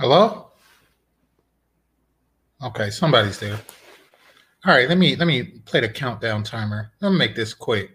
[0.00, 0.46] Hello?
[2.62, 3.60] Okay, somebody's there.
[4.64, 6.90] All right, let me let me play the countdown timer.
[7.02, 7.90] Let me make this quick.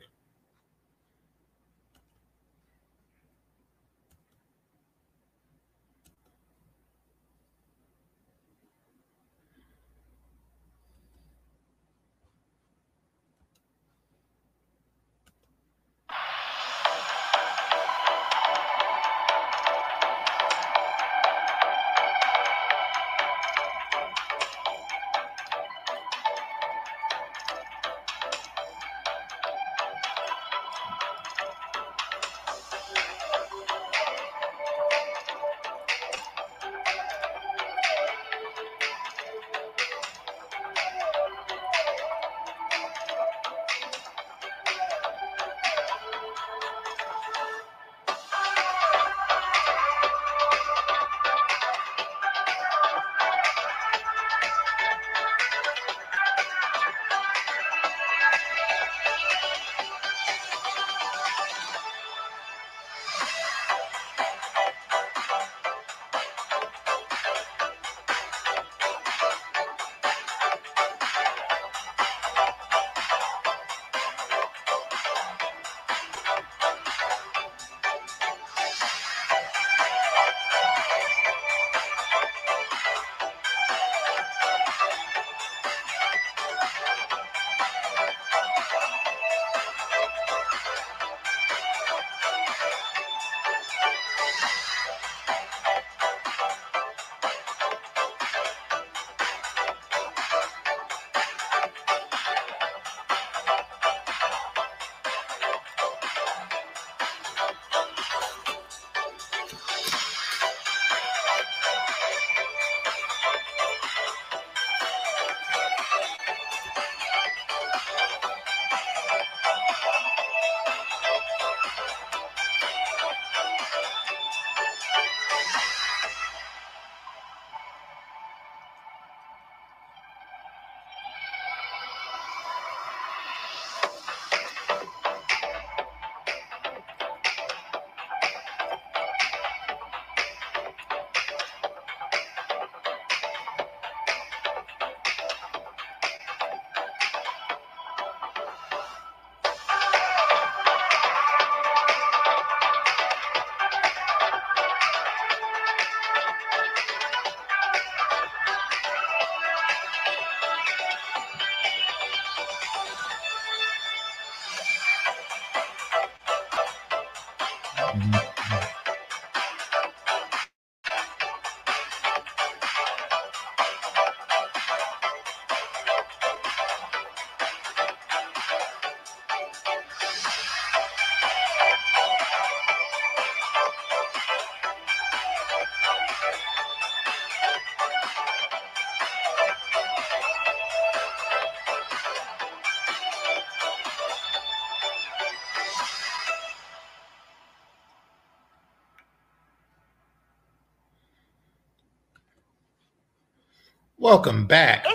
[204.16, 204.86] Welcome back.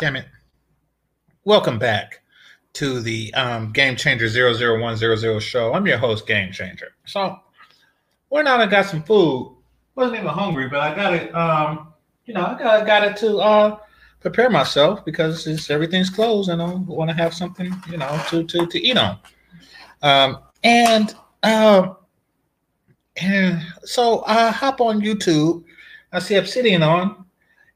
[0.00, 0.26] Damn it.
[1.44, 2.22] Welcome back
[2.72, 5.72] to the um, Game Changer 00100 show.
[5.74, 6.88] I'm your host, Game Changer.
[7.06, 7.38] So,
[8.30, 9.56] went out and got some food.
[9.94, 11.32] Wasn't even hungry, but I got it.
[11.36, 11.92] Um,
[12.26, 13.78] you know, I got, got it to uh,
[14.18, 18.42] prepare myself because it's, everything's closed and I want to have something, you know, to
[18.42, 19.20] to to eat on.
[20.02, 21.14] Um, and
[21.44, 21.94] uh,
[23.18, 25.62] and so I hop on YouTube.
[26.12, 27.24] I see Obsidian on,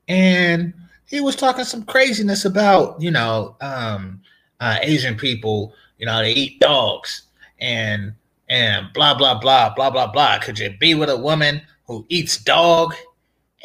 [0.08, 0.74] and
[1.06, 4.20] he was talking some craziness about you know um,
[4.60, 5.74] uh, Asian people.
[5.98, 7.22] You know they eat dogs
[7.60, 8.14] and
[8.48, 10.38] and blah blah blah blah blah blah.
[10.38, 12.94] Could you be with a woman who eats dog?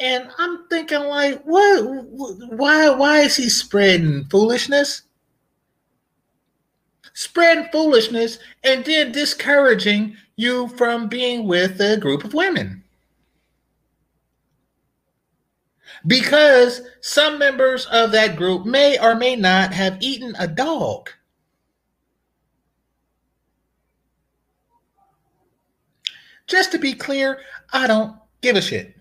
[0.00, 1.84] And I'm thinking like, what?
[2.50, 2.90] Why?
[2.90, 5.02] Why is he spreading foolishness?
[7.14, 12.77] Spreading foolishness and then discouraging you from being with a group of women.
[16.06, 21.10] Because some members of that group may or may not have eaten a dog.
[26.46, 27.40] Just to be clear,
[27.72, 28.96] I don't give a shit.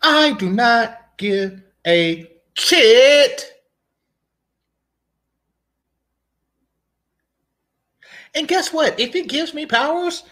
[0.00, 3.52] I do not give a shit.
[8.34, 9.00] And guess what?
[9.00, 10.22] If it gives me powers,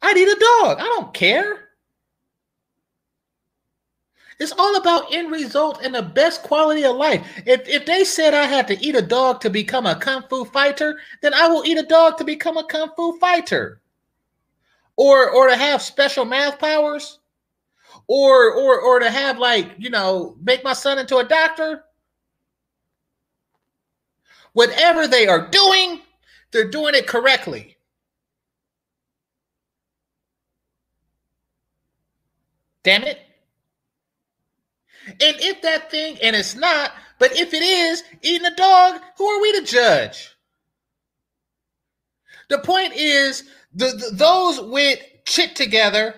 [0.00, 0.78] I need a dog.
[0.80, 1.68] I don't care.
[4.42, 7.24] It's all about end result and the best quality of life.
[7.46, 10.44] If, if they said I had to eat a dog to become a kung fu
[10.44, 13.80] fighter, then I will eat a dog to become a kung fu fighter.
[14.96, 17.20] Or or to have special math powers,
[18.08, 21.84] or or or to have like, you know, make my son into a doctor.
[24.54, 26.00] Whatever they are doing,
[26.50, 27.76] they're doing it correctly.
[32.82, 33.20] Damn it.
[35.06, 39.26] And if that thing, and it's not, but if it is eating a dog, who
[39.26, 40.36] are we to judge?
[42.48, 43.44] The point is,
[43.74, 46.14] the, the those with chit together,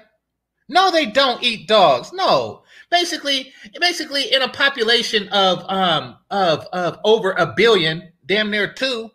[0.69, 2.12] no, they don't eat dogs.
[2.12, 8.72] No, basically, basically, in a population of um of of over a billion, damn near
[8.72, 9.10] two,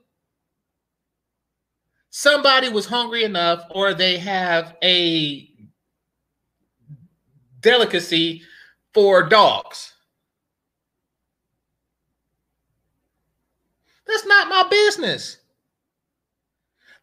[2.10, 5.50] somebody was hungry enough, or they have a
[7.60, 8.44] delicacy
[8.94, 9.94] for dogs.
[14.08, 15.38] That's not my business.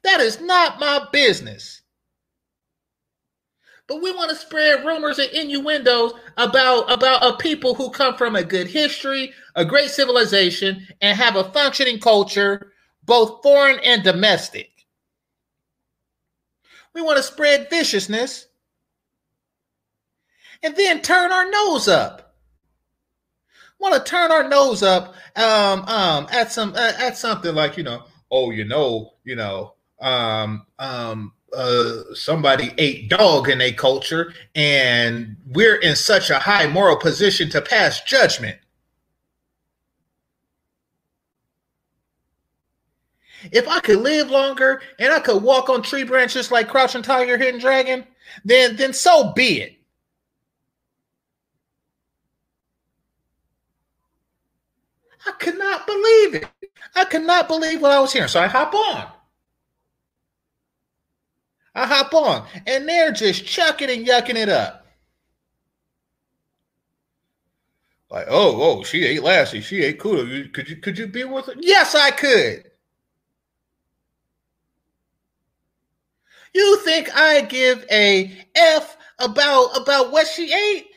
[0.03, 1.83] That is not my business.
[3.89, 8.35] But we want to spread rumors and innuendos about about a people who come from
[8.35, 12.73] a good history, a great civilization, and have a functioning culture,
[13.05, 14.71] both foreign and domestic.
[16.95, 18.49] We want to spread viciousness
[20.63, 22.35] and then turn our nose up.
[23.79, 27.85] Want to turn our nose up um, um, at some uh, at something like you
[27.85, 34.33] know, oh, you know, you know, um, um, uh, somebody ate dog in a culture,
[34.55, 38.59] and we're in such a high moral position to pass judgment.
[43.53, 47.39] If I could live longer and I could walk on tree branches like Crouching Tiger,
[47.39, 48.05] Hidden Dragon,
[48.45, 49.77] then then so be it.
[55.27, 56.49] I could not believe it.
[56.95, 58.29] I could not believe what I was hearing.
[58.29, 59.09] So I hop on.
[61.75, 64.87] I hop on, and they're just chucking and yucking it up.
[68.11, 69.61] Like, oh, oh, she ate Lassie.
[69.61, 70.49] She ate Cujo.
[70.53, 71.55] Could you could you be with her?
[71.61, 72.71] Yes, I could.
[76.55, 80.89] You think I give a F about about what she ate?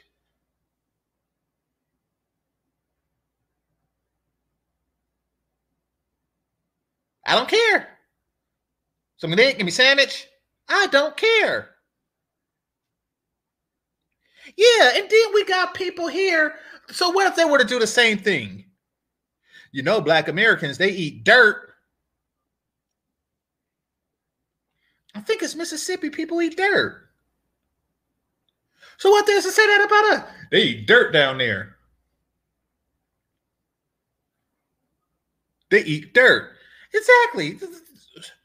[7.29, 7.87] I don't care.
[9.17, 10.27] Some egg, give me sandwich.
[10.67, 11.69] I don't care.
[14.57, 16.55] Yeah, and then we got people here.
[16.89, 18.65] So what if they were to do the same thing?
[19.71, 21.69] You know, black Americans, they eat dirt.
[25.13, 27.09] I think it's Mississippi people eat dirt.
[28.97, 30.29] So what does it say that about us?
[30.49, 31.75] They eat dirt down there.
[35.69, 36.55] They eat dirt.
[36.93, 37.59] Exactly.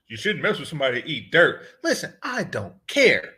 [0.09, 1.63] You shouldn't mess with somebody to eat dirt.
[1.83, 3.35] Listen, I don't care.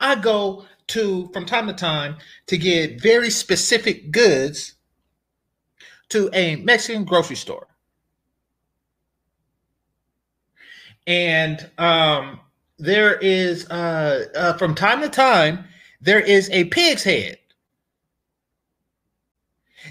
[0.00, 4.74] I go to from time to time to get very specific goods
[6.10, 7.68] to a Mexican grocery store.
[11.06, 12.40] And um,
[12.78, 15.64] there is uh, uh, from time to time
[16.00, 17.38] there is a pig's head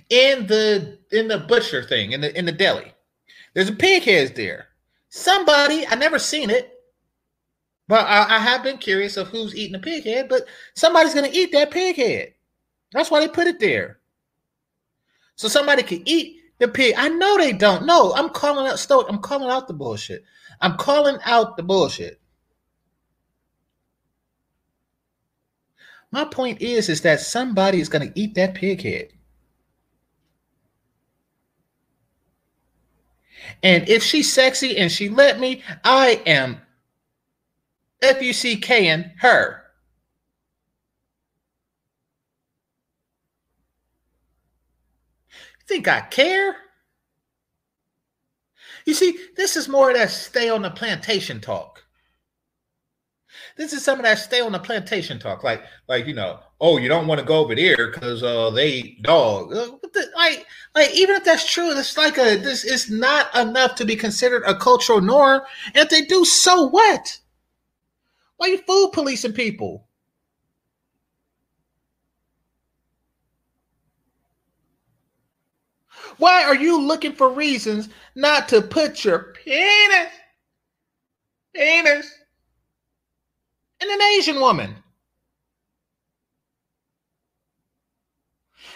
[0.10, 2.94] in the in the butcher thing in the in the deli.
[3.54, 4.68] There's a pig head there.
[5.10, 6.72] Somebody I never seen it,
[7.88, 10.30] but I, I have been curious of who's eating the pig head.
[10.30, 10.44] But
[10.76, 12.34] somebody's gonna eat that pig head.
[12.92, 14.00] That's why they put it there,
[15.36, 16.96] so somebody can eat the pig.
[16.98, 17.86] I know they don't.
[17.86, 19.08] No, I'm calling out Stoic.
[19.10, 20.24] I'm calling out the bullshit.
[20.62, 22.22] I'm calling out the bullshit.
[26.12, 29.14] My point is, is that somebody is to eat that pig head.
[33.64, 36.62] And if she's sexy and she let me, I am
[38.02, 39.64] F U C K in her.
[45.68, 46.56] Think I care?
[48.86, 51.86] You see, this is more of that stay on the plantation talk.
[53.58, 56.78] This is some of that stay on the plantation talk, like, like you know, oh,
[56.78, 59.54] you don't want to go over there because uh, they eat dog.
[59.54, 59.68] Uh,
[60.16, 63.96] like, like even if that's true, it's like a this is not enough to be
[63.96, 65.42] considered a cultural norm.
[65.68, 67.20] And if they do, so what?
[68.38, 69.88] Why you food policing people?
[76.18, 80.14] Why are you looking for reasons not to put your penis,
[81.54, 82.14] penis
[83.80, 84.76] and an Asian woman.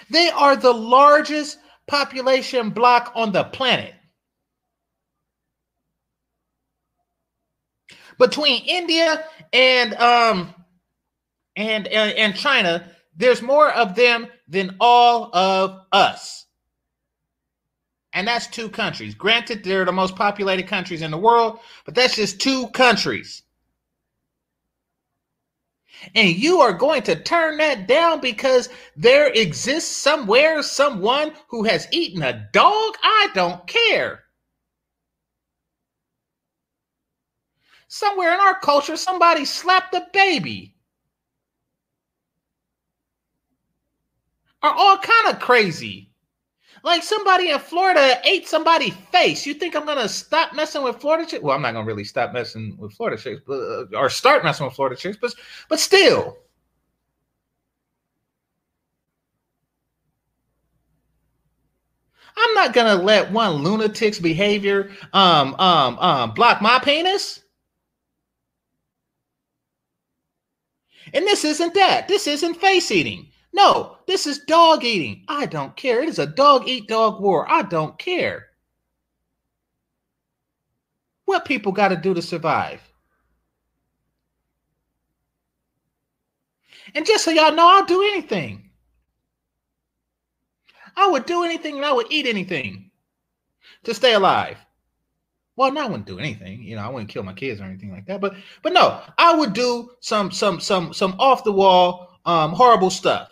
[0.09, 1.57] They are the largest
[1.87, 3.93] population block on the planet.
[8.17, 10.53] Between India and um
[11.55, 16.45] and and, and China, there's more of them than all of us.
[18.13, 19.13] And that's two countries.
[19.15, 23.43] Granted, they're the most populated countries in the world, but that's just two countries.
[26.13, 31.87] And you are going to turn that down because there exists somewhere someone who has
[31.91, 32.95] eaten a dog?
[33.03, 34.23] I don't care.
[37.87, 40.75] Somewhere in our culture, somebody slapped a baby.
[44.61, 46.11] Are all kind of crazy.
[46.85, 49.43] Like somebody in Florida ate somebody's face.
[49.43, 51.43] You think I'm gonna stop messing with Florida chicks?
[51.43, 54.67] Well, I'm not gonna really stop messing with Florida chicks, but uh, or start messing
[54.67, 55.33] with Florida chicks, but
[55.67, 56.37] but still.
[62.37, 67.41] I'm not gonna let one lunatic's behavior um um um block my penis.
[71.15, 72.07] And this isn't that.
[72.07, 73.29] This isn't face eating.
[73.55, 75.23] No, this is dog eating.
[75.29, 76.03] I don't care.
[76.03, 77.49] It is a dog eat dog war.
[77.49, 78.47] I don't care.
[81.23, 82.81] What people got to do to survive?
[86.93, 88.71] And just so y'all know, I'll do anything.
[90.97, 92.91] I would do anything and I would eat anything
[93.85, 94.57] to stay alive.
[95.55, 96.61] Well, no, I wouldn't do anything.
[96.61, 98.19] You know, I wouldn't kill my kids or anything like that.
[98.19, 102.89] But but no, I would do some some some some off the wall um horrible
[102.89, 103.31] stuff.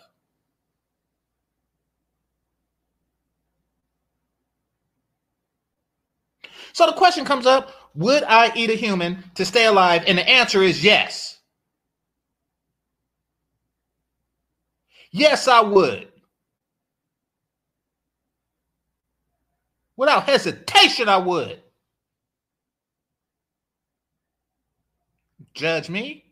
[6.74, 10.04] So the question comes up Would I eat a human to stay alive?
[10.06, 11.38] And the answer is yes.
[15.12, 16.08] Yes, I would.
[19.96, 21.62] Without hesitation, I would.
[25.54, 26.24] Judge me.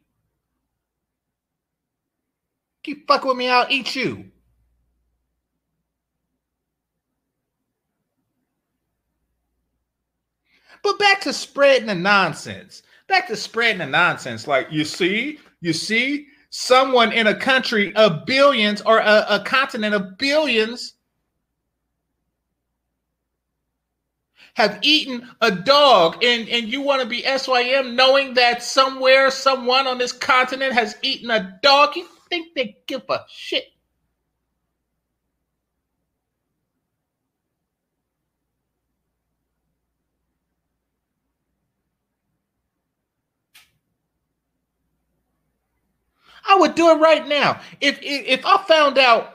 [2.82, 4.31] Keep fucking with me, I'll eat you.
[10.82, 12.82] But back to spreading the nonsense.
[13.08, 14.46] Back to spreading the nonsense.
[14.46, 19.94] Like, you see, you see, someone in a country of billions or a, a continent
[19.94, 20.94] of billions
[24.54, 29.86] have eaten a dog and, and you want to be SYM knowing that somewhere someone
[29.86, 33.64] on this continent has eaten a dog, you think they give a shit?
[46.48, 47.60] I would do it right now.
[47.80, 49.34] If if, if I found out,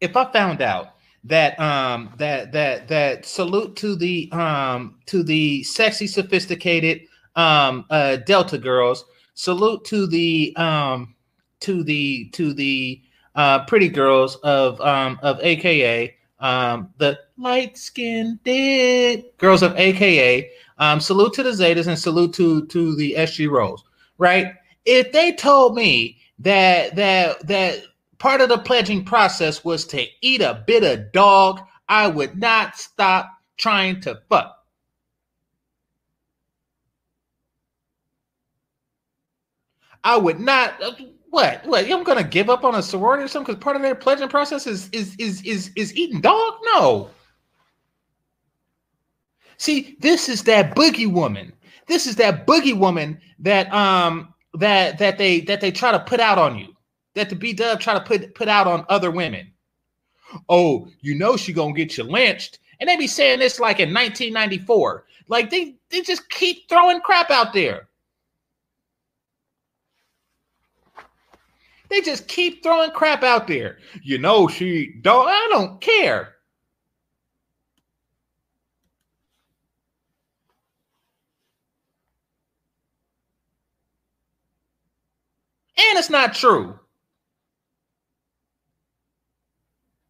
[0.00, 5.62] if I found out that um that that that salute to the um to the
[5.64, 7.02] sexy sophisticated
[7.34, 11.14] um uh delta girls salute to the um
[11.60, 13.00] to the to the
[13.34, 20.48] uh pretty girls of um of aka um the light skinned dead girls of aka
[20.78, 23.80] um salute to the zetas and salute to to the SGRhos
[24.18, 24.52] right
[24.84, 27.82] if they told me that that that
[28.18, 32.76] part of the pledging process was to eat a bit of dog, I would not
[32.76, 34.58] stop trying to fuck.
[40.04, 40.80] I would not.
[40.82, 40.92] Uh,
[41.30, 41.66] what?
[41.66, 41.90] What?
[41.90, 44.66] I'm gonna give up on a sorority or something because part of their pledging process
[44.66, 46.54] is is is is is eating dog?
[46.74, 47.10] No.
[49.56, 51.52] See, this is that boogie woman.
[51.86, 56.20] This is that boogie woman that um that that they that they try to put
[56.20, 56.74] out on you,
[57.14, 59.52] that the B Dub try to put put out on other women.
[60.48, 63.92] Oh, you know she gonna get you lynched, and they be saying this like in
[63.92, 65.04] 1994.
[65.28, 67.88] Like they they just keep throwing crap out there.
[71.90, 73.78] They just keep throwing crap out there.
[74.02, 75.28] You know she don't.
[75.28, 76.33] I don't care.
[85.90, 86.78] And it's not true.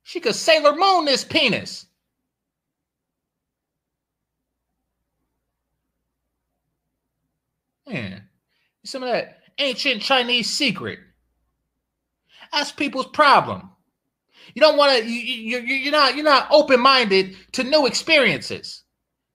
[0.02, 1.86] She could Sailor Moon this penis.
[7.88, 8.22] Man,
[8.84, 10.98] some of that ancient Chinese secret.
[12.52, 13.70] That's people's problem.
[14.54, 15.10] You don't want to.
[15.10, 16.14] You, you, you're not.
[16.14, 18.84] You're not open minded to new experiences.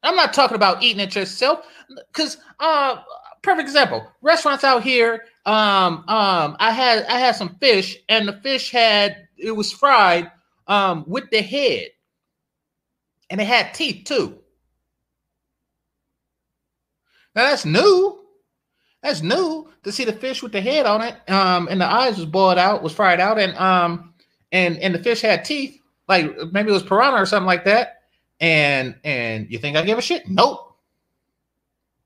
[0.04, 1.66] I'm not talking about eating it yourself,
[2.12, 3.02] because uh,
[3.42, 4.08] perfect example.
[4.22, 5.26] Restaurants out here.
[5.46, 10.32] Um, um, I had I had some fish, and the fish had it was fried
[10.68, 11.88] um with the head,
[13.30, 14.40] and it had teeth too.
[17.36, 18.20] Now that's new.
[19.02, 21.16] That's new to see the fish with the head on it.
[21.30, 24.14] Um, and the eyes was boiled out, was fried out, and um,
[24.52, 28.02] and and the fish had teeth, like maybe it was piranha or something like that.
[28.42, 30.28] And and you think I give a shit?
[30.28, 30.76] Nope.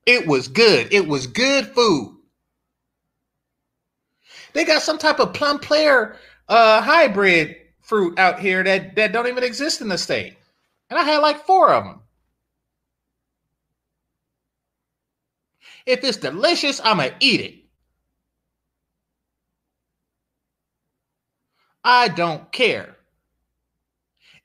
[0.06, 0.92] It was good.
[0.92, 2.13] It was good food.
[4.54, 6.16] They got some type of plum player
[6.48, 10.36] uh, hybrid fruit out here that, that don't even exist in the state.
[10.88, 12.00] And I had like four of them.
[15.86, 17.54] If it's delicious, I'm going to eat it.
[21.84, 22.96] I don't care.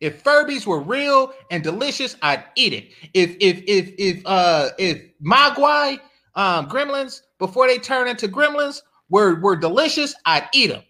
[0.02, 2.92] If Furbies were real and delicious, I'd eat it.
[3.14, 6.00] If if if if uh if Mogwai
[6.36, 10.84] um gremlins before they turn into gremlins were were delicious, I'd eat them.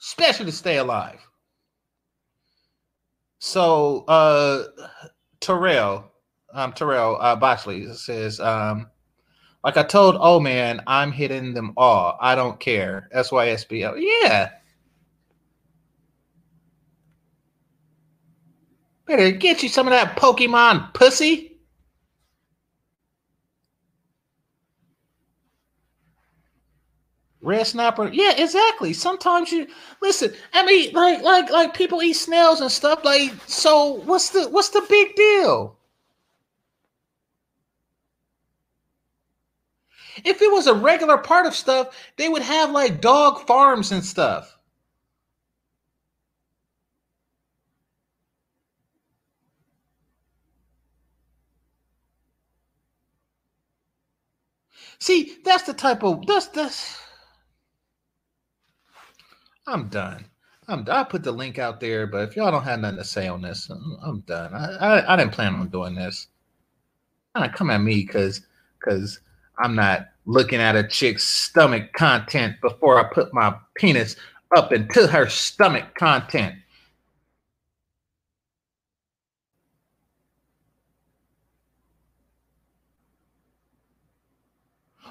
[0.00, 1.20] Especially to stay alive.
[3.38, 4.64] So uh
[5.40, 6.10] Terrell,
[6.52, 8.88] um Terrell uh Boxley says um
[9.64, 12.18] like I told oh man, I'm hitting them all.
[12.20, 13.08] I don't care.
[13.14, 13.96] SYSBO.
[13.98, 14.50] Yeah.
[19.06, 21.58] Better get you some of that Pokemon pussy.
[27.42, 28.08] Red snapper.
[28.08, 28.94] Yeah, exactly.
[28.94, 29.66] Sometimes you
[30.00, 30.32] listen.
[30.54, 33.04] I mean, like, like, like people eat snails and stuff.
[33.04, 35.76] Like, so what's the what's the big deal?
[40.24, 44.04] If it was a regular part of stuff, they would have like dog farms and
[44.04, 44.53] stuff.
[55.04, 56.98] See, that's the type of that's that's.
[59.66, 60.24] I'm done.
[60.66, 60.96] I'm done.
[60.96, 63.42] I put the link out there, but if y'all don't have nothing to say on
[63.42, 63.68] this,
[64.02, 64.54] I'm done.
[64.54, 66.28] I I, I didn't plan on doing this.
[67.36, 68.46] Kind of come at me because
[68.80, 69.20] because
[69.58, 74.16] I'm not looking at a chick's stomach content before I put my penis
[74.56, 76.54] up into her stomach content.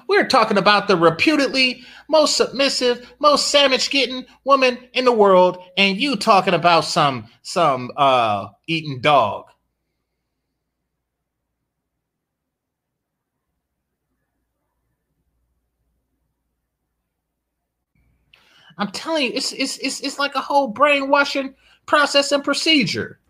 [0.08, 6.00] We're talking about the reputedly most submissive, most sandwich getting woman in the world, and
[6.00, 9.46] you talking about some some uh eating dog.
[18.78, 21.54] I'm telling you, it's it's it's it's like a whole brainwashing
[21.86, 23.20] process and procedure.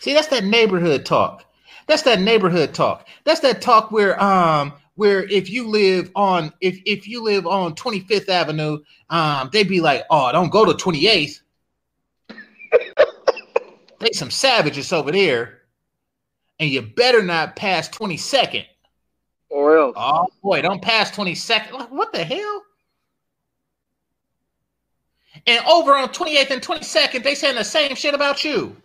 [0.00, 1.44] See, that's that neighborhood talk.
[1.86, 3.06] That's that neighborhood talk.
[3.24, 7.74] That's that talk where um where if you live on if if you live on
[7.74, 8.78] 25th Avenue,
[9.10, 11.40] um, they'd be like, oh, don't go to 28th.
[13.98, 15.60] they some savages over there,
[16.58, 18.64] and you better not pass 22nd
[19.50, 19.94] or else.
[19.98, 21.90] Oh boy, don't pass 22nd.
[21.90, 22.62] What the hell?
[25.46, 28.76] And over on 28th and 22nd, they saying the same shit about you.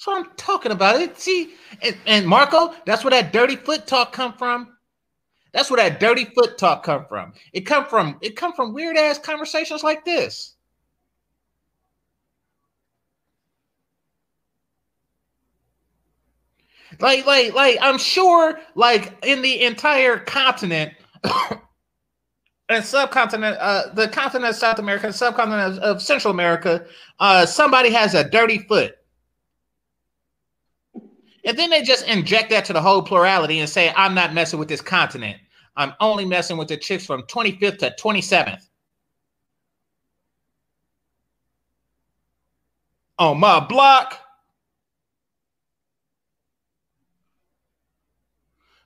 [0.00, 1.20] So I'm talking about it.
[1.20, 1.50] See,
[1.82, 4.78] and, and Marco, that's where that dirty foot talk come from.
[5.52, 7.34] That's where that dirty foot talk come from.
[7.52, 10.54] It come from it come from weird ass conversations like this.
[16.98, 20.94] Like, like, like, I'm sure, like, in the entire continent
[22.70, 26.86] and subcontinent, uh, the continent of South America, subcontinent of, of Central America,
[27.18, 28.94] uh, somebody has a dirty foot.
[31.44, 34.58] And then they just inject that to the whole plurality and say, I'm not messing
[34.58, 35.38] with this continent.
[35.76, 38.68] I'm only messing with the chicks from 25th to 27th.
[43.18, 44.18] On my block.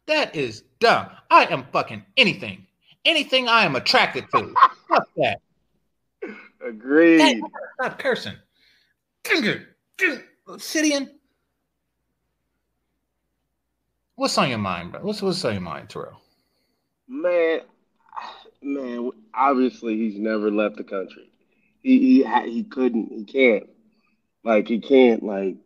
[0.07, 1.07] That is dumb.
[1.31, 2.67] I am fucking anything.
[3.05, 4.55] Anything I am attracted to.
[4.89, 5.41] Fuck that.
[6.65, 7.19] Agreed.
[7.19, 7.37] That,
[7.81, 8.35] stop cursing.
[10.49, 11.11] Sidian.
[14.17, 15.01] What's on your mind, bro?
[15.01, 16.21] What's what's on your mind, Terrell?
[17.09, 17.61] Man,
[18.63, 21.31] man, obviously he's never left the country.
[21.83, 23.11] He he he couldn't.
[23.11, 23.69] He can't.
[24.45, 25.23] Like he can't.
[25.25, 25.57] Like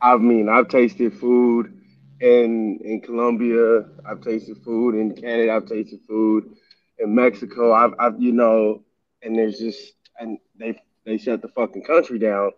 [0.00, 1.80] I mean, I've tasted food
[2.20, 4.94] in in Colombia, I've tasted food.
[4.94, 6.54] In Canada, I've tasted food.
[6.98, 8.84] In Mexico, I've, I've you know,
[9.22, 12.52] and there's just and they they shut the fucking country down,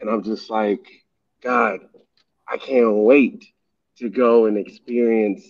[0.00, 0.86] and I'm just like,
[1.42, 1.80] God,
[2.48, 3.44] I can't wait
[4.02, 5.44] to go and experience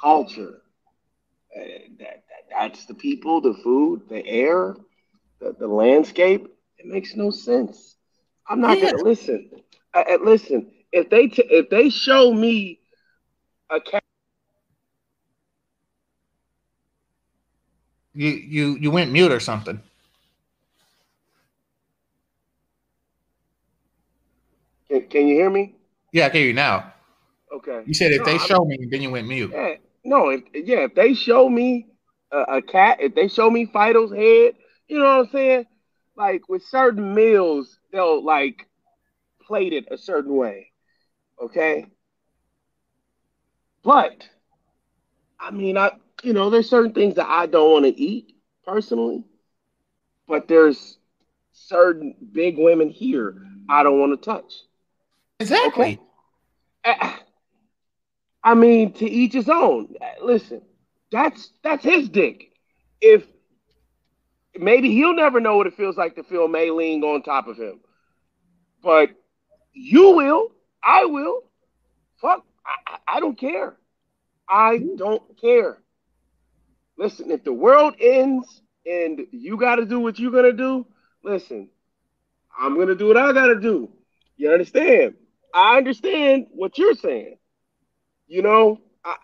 [0.00, 0.62] culture.
[1.56, 1.62] Uh,
[1.98, 4.76] that, that that's the people, the food, the air,
[5.40, 6.46] the, the landscape.
[6.78, 7.96] It makes no sense.
[8.48, 8.90] I'm not yeah.
[8.90, 9.50] gonna listen.
[9.94, 12.80] Uh, listen, if they t- if they show me
[13.70, 14.02] a cat.
[18.14, 19.80] You you you went mute or something.
[24.88, 25.74] Can, can you hear me?
[26.12, 26.92] Yeah, I can hear you now.
[27.52, 27.82] Okay.
[27.84, 29.50] You said if no, they show me, then you went mute.
[29.52, 31.86] Yeah, no, if yeah, if they show me
[32.30, 34.54] a, a cat, if they show me Fido's head,
[34.88, 35.66] you know what I'm saying?
[36.16, 38.66] Like with certain meals, they'll like
[39.46, 40.72] plate it a certain way.
[41.40, 41.86] Okay.
[43.82, 44.28] But
[45.38, 48.34] I mean, I you know, there's certain things that I don't want to eat
[48.64, 49.24] personally,
[50.26, 50.98] but there's
[51.52, 54.54] certain big women here I don't want to touch.
[55.38, 56.00] Exactly.
[56.86, 57.18] Okay?
[58.44, 59.94] I mean, to each his own.
[60.20, 60.62] Listen,
[61.10, 62.52] that's that's his dick.
[63.00, 63.24] If
[64.58, 67.80] maybe he'll never know what it feels like to feel Ling on top of him,
[68.82, 69.10] but
[69.72, 70.52] you will.
[70.82, 71.42] I will.
[72.20, 73.76] Fuck, I, I don't care.
[74.48, 75.78] I don't care.
[76.98, 80.86] Listen, if the world ends and you got to do what you're gonna do,
[81.22, 81.68] listen,
[82.56, 83.90] I'm gonna do what I gotta do.
[84.36, 85.14] You understand?
[85.54, 87.36] I understand what you're saying.
[88.32, 89.16] You know, I,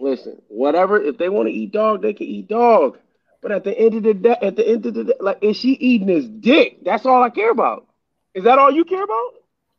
[0.00, 1.00] listen, whatever.
[1.00, 2.98] If they want to eat dog, they can eat dog.
[3.40, 5.56] But at the end of the day, at the end of the day, like, is
[5.56, 6.84] she eating his dick?
[6.84, 7.86] That's all I care about.
[8.34, 9.34] Is that all you care about?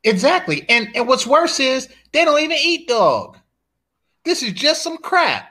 [0.05, 0.65] Exactly.
[0.69, 3.37] And and what's worse is they don't even eat dog.
[4.23, 5.49] This is just some crap.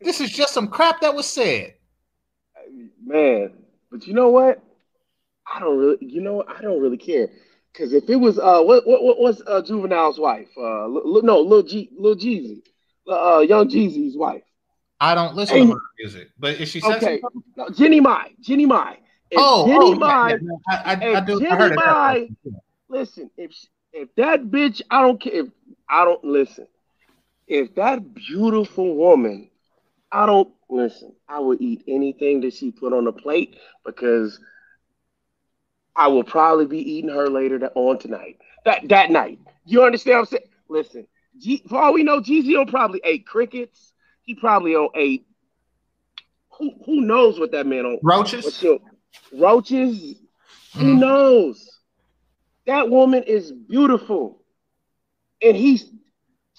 [0.00, 1.74] This is just some crap that was said.
[3.04, 3.52] Man,
[3.90, 4.62] but you know what?
[5.46, 7.28] I don't really, you know, I don't really care.
[7.72, 10.48] Because if it was, uh, what, what, what was uh, Juvenile's wife?
[10.56, 12.62] Uh, L- no, Lil G, Lil Jeezy,
[13.08, 14.42] uh, Young Jeezy's wife.
[15.00, 17.20] I don't listen and, to her music, but is she okay?
[17.56, 18.98] No, Jeannie Mai, Jeannie Mai.
[19.30, 20.82] If oh, Jenny oh, Mai, yeah, yeah.
[20.84, 21.40] I, I, I do.
[21.40, 22.28] Jeannie I heard Mai,
[22.88, 23.50] listen, if
[23.92, 25.32] if that bitch, I don't care.
[25.32, 25.46] If
[25.88, 26.68] I don't listen,
[27.48, 29.50] if that beautiful woman,
[30.12, 31.14] I don't listen.
[31.28, 34.38] I would eat anything that she put on the plate because
[35.94, 38.38] I will probably be eating her later on tonight.
[38.64, 39.38] That that night.
[39.64, 40.44] You understand what I'm saying?
[40.68, 41.06] Listen,
[41.38, 43.92] G, for all we know, Jeezy probably ate crickets.
[44.22, 45.26] He probably ate
[46.50, 48.64] who who knows what that man on roaches.
[49.32, 49.98] Roaches.
[50.74, 50.80] Mm.
[50.80, 51.80] Who knows?
[52.66, 54.42] That woman is beautiful.
[55.42, 55.90] And he's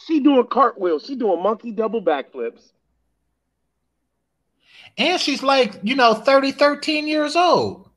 [0.06, 2.72] she doing cartwheels, she doing monkey double backflips.
[4.98, 7.89] And she's like, you know, 30, 13 years old.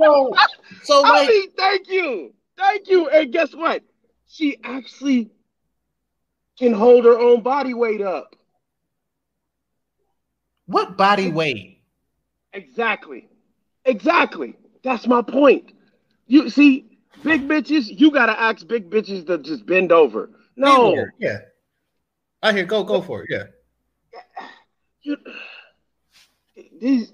[0.00, 0.34] So,
[0.82, 3.08] so like, I mean, thank you, thank you.
[3.08, 3.82] And guess what?
[4.28, 5.30] She actually
[6.58, 8.36] can hold her own body weight up.
[10.66, 11.82] What body weight?
[12.52, 13.28] Exactly,
[13.84, 14.56] exactly.
[14.84, 15.72] That's my point.
[16.26, 20.30] You see, big bitches, you gotta ask big bitches to just bend over.
[20.56, 21.38] No, yeah.
[22.42, 22.64] I hear.
[22.64, 23.30] Go, go for it.
[23.30, 23.44] Yeah.
[25.00, 25.16] You,
[26.80, 27.12] these,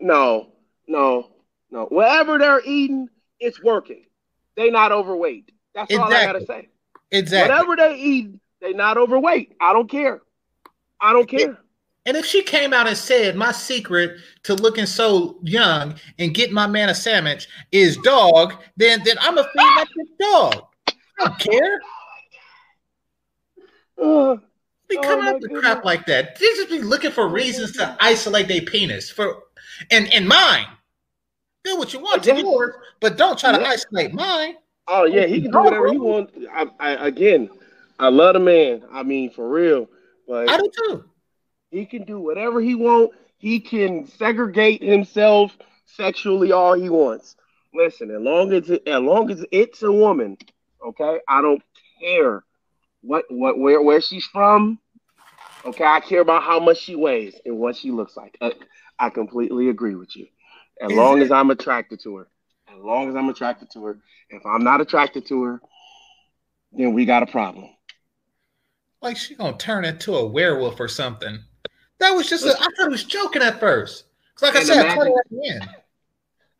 [0.00, 0.51] no,
[0.92, 1.30] no,
[1.70, 1.86] no.
[1.86, 3.08] Whatever they're eating,
[3.40, 4.04] it's working.
[4.56, 5.50] They not overweight.
[5.74, 6.16] That's exactly.
[6.16, 6.68] all I gotta say.
[7.10, 7.50] Exactly.
[7.50, 9.56] Whatever they eat, they not overweight.
[9.60, 10.20] I don't care.
[11.00, 11.58] I don't care.
[12.04, 16.52] And if she came out and said, "My secret to looking so young and get
[16.52, 19.84] my man a sandwich is dog," then then I'm a feed my
[20.20, 20.64] dog.
[20.88, 20.92] I
[21.24, 21.80] don't care.
[24.02, 24.36] Uh,
[24.88, 26.38] be coming oh up with crap like that.
[26.38, 29.44] They just be looking for reasons to isolate their penis for
[29.90, 30.66] and and mine.
[31.64, 34.56] Do what you want to yours, but don't try to isolate mine.
[34.88, 36.32] Oh yeah, he can do whatever he wants.
[36.52, 37.48] I, I, again,
[37.98, 38.82] I love the man.
[38.90, 39.88] I mean, for real.
[40.26, 41.04] But I do too.
[41.70, 43.16] He can do whatever he wants.
[43.38, 47.36] He can segregate himself sexually all he wants.
[47.74, 50.36] Listen, as long as it, as long as it's a woman,
[50.84, 51.62] okay, I don't
[52.00, 52.44] care
[53.02, 54.78] what what where where she's from.
[55.64, 58.36] Okay, I care about how much she weighs and what she looks like.
[58.40, 58.50] Uh,
[58.98, 60.26] I completely agree with you.
[60.82, 62.28] As long as I'm attracted to her.
[62.68, 63.98] As long as I'm attracted to her.
[64.30, 65.60] If I'm not attracted to her,
[66.72, 67.68] then we got a problem.
[69.00, 71.38] Like she gonna turn into a werewolf or something.
[71.98, 74.04] That was just a, I thought it was joking at first.
[74.40, 75.68] Like I said, imagine,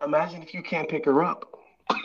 [0.00, 1.58] I imagine if you can't pick her up.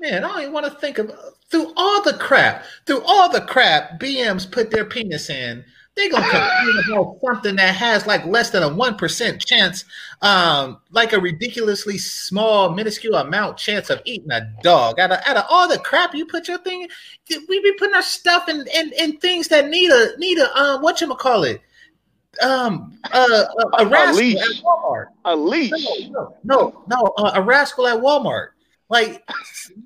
[0.00, 1.12] Man, I don't even want to think of
[1.50, 5.64] through all the crap, through all the crap BMs put their penis in.
[5.96, 9.86] They're gonna complain about something that has like less than a one percent chance,
[10.20, 15.00] um, like a ridiculously small, minuscule amount chance of eating a dog.
[15.00, 16.86] Out of out of all the crap you put your thing,
[17.48, 20.82] we be putting our stuff in in, in things that need a need a um,
[20.82, 21.62] what you call it,
[22.42, 23.44] um, uh,
[23.78, 25.06] a, a rascal a at Walmart.
[25.24, 26.10] A leash.
[26.10, 28.48] No, no, no, uh, a rascal at Walmart.
[28.90, 29.26] Like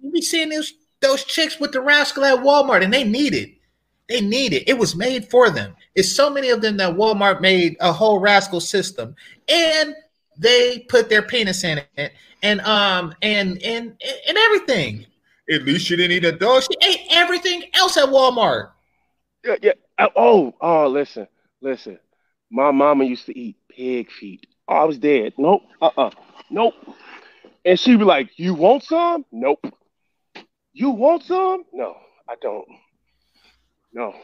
[0.03, 3.51] you be seeing those those chicks with the rascal at Walmart, and they need it.
[4.11, 4.69] They need it.
[4.69, 5.77] It was made for them.
[5.95, 9.15] It's so many of them that Walmart made a whole rascal system,
[9.49, 9.95] and
[10.37, 13.95] they put their penis in it, and um, and and
[14.27, 15.07] and everything.
[15.49, 16.65] At least she didn't eat a dog.
[16.65, 18.71] She ate everything else at Walmart.
[19.45, 19.73] Yeah, yeah.
[20.17, 21.29] Oh, oh, listen,
[21.61, 21.97] listen.
[22.51, 24.45] My mama used to eat pig feet.
[24.67, 25.35] Oh, I was dead.
[25.39, 25.63] Nope.
[25.81, 26.11] Uh-uh.
[26.51, 26.75] Nope.
[27.65, 29.25] And she'd be like, You want some?
[29.31, 29.73] Nope.
[30.73, 31.63] You want some?
[31.73, 31.97] No,
[32.29, 32.67] I don't.
[33.93, 34.15] No.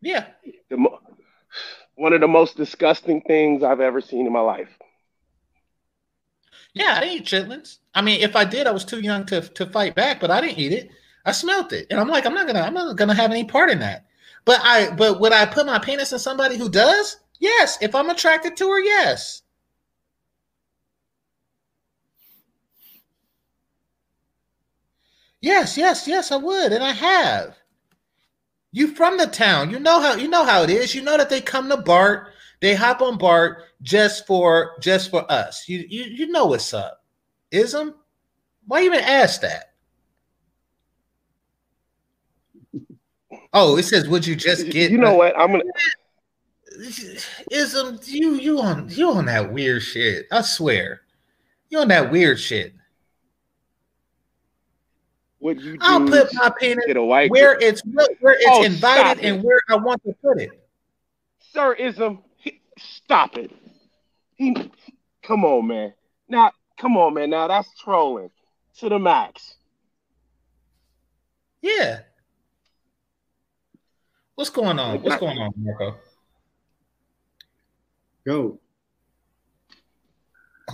[0.00, 0.26] Yeah.
[0.70, 1.00] The mo-
[1.96, 4.68] one of the most disgusting things I've ever seen in my life.
[6.74, 7.78] Yeah, I didn't eat chitlins.
[7.94, 10.42] I mean, if I did, I was too young to, to fight back, but I
[10.42, 10.90] didn't eat it.
[11.24, 11.86] I smelt it.
[11.90, 14.04] And I'm like, I'm not gonna, I'm not gonna have any part in that.
[14.44, 17.16] But I but would I put my penis in somebody who does?
[17.40, 17.78] Yes.
[17.80, 19.42] If I'm attracted to her, yes.
[25.46, 27.56] Yes, yes, yes, I would, and I have.
[28.72, 29.70] You from the town.
[29.70, 30.92] You know how you know how it is.
[30.92, 35.24] You know that they come to Bart, they hop on Bart just for just for
[35.30, 35.68] us.
[35.68, 37.04] You you you know what's up.
[37.52, 37.94] Ism?
[38.66, 39.74] Why even ask that?
[43.52, 45.38] Oh, it says, "Would you just get?" You know what?
[45.38, 45.62] I'm gonna.
[47.52, 50.26] Ism, you you on you on that weird shit?
[50.32, 51.02] I swear,
[51.70, 52.74] you on that weird shit.
[55.46, 57.56] What you I'll put my penis where girl.
[57.60, 60.50] it's where it's oh, invited and where I want to put it.
[61.52, 62.18] Sir Ism,
[62.76, 63.52] stop it.
[64.34, 64.56] He,
[65.22, 65.94] come on, man.
[66.28, 67.30] Now, come on, man.
[67.30, 68.30] Now that's trolling
[68.78, 69.54] to the max.
[71.62, 72.00] Yeah,
[74.34, 75.00] What's going on?
[75.00, 75.96] What's going on, Marco?
[78.26, 78.58] Go.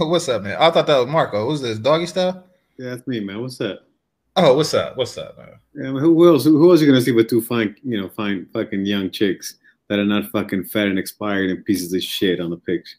[0.00, 0.56] Oh, what's up, man?
[0.58, 1.46] I thought that was Marco.
[1.46, 1.78] Who's this?
[1.78, 2.38] Doggy stuff?
[2.78, 3.42] Yeah, that's me, man.
[3.42, 3.86] What's up?
[4.34, 4.96] Oh, what's up?
[4.96, 5.48] What's up, man?
[5.74, 6.44] Yeah, I mean, who else?
[6.44, 9.56] Who else are you gonna see but two fine, you know, fine fucking young chicks
[9.88, 12.96] that are not fucking fat and expired and pieces of shit on the picture?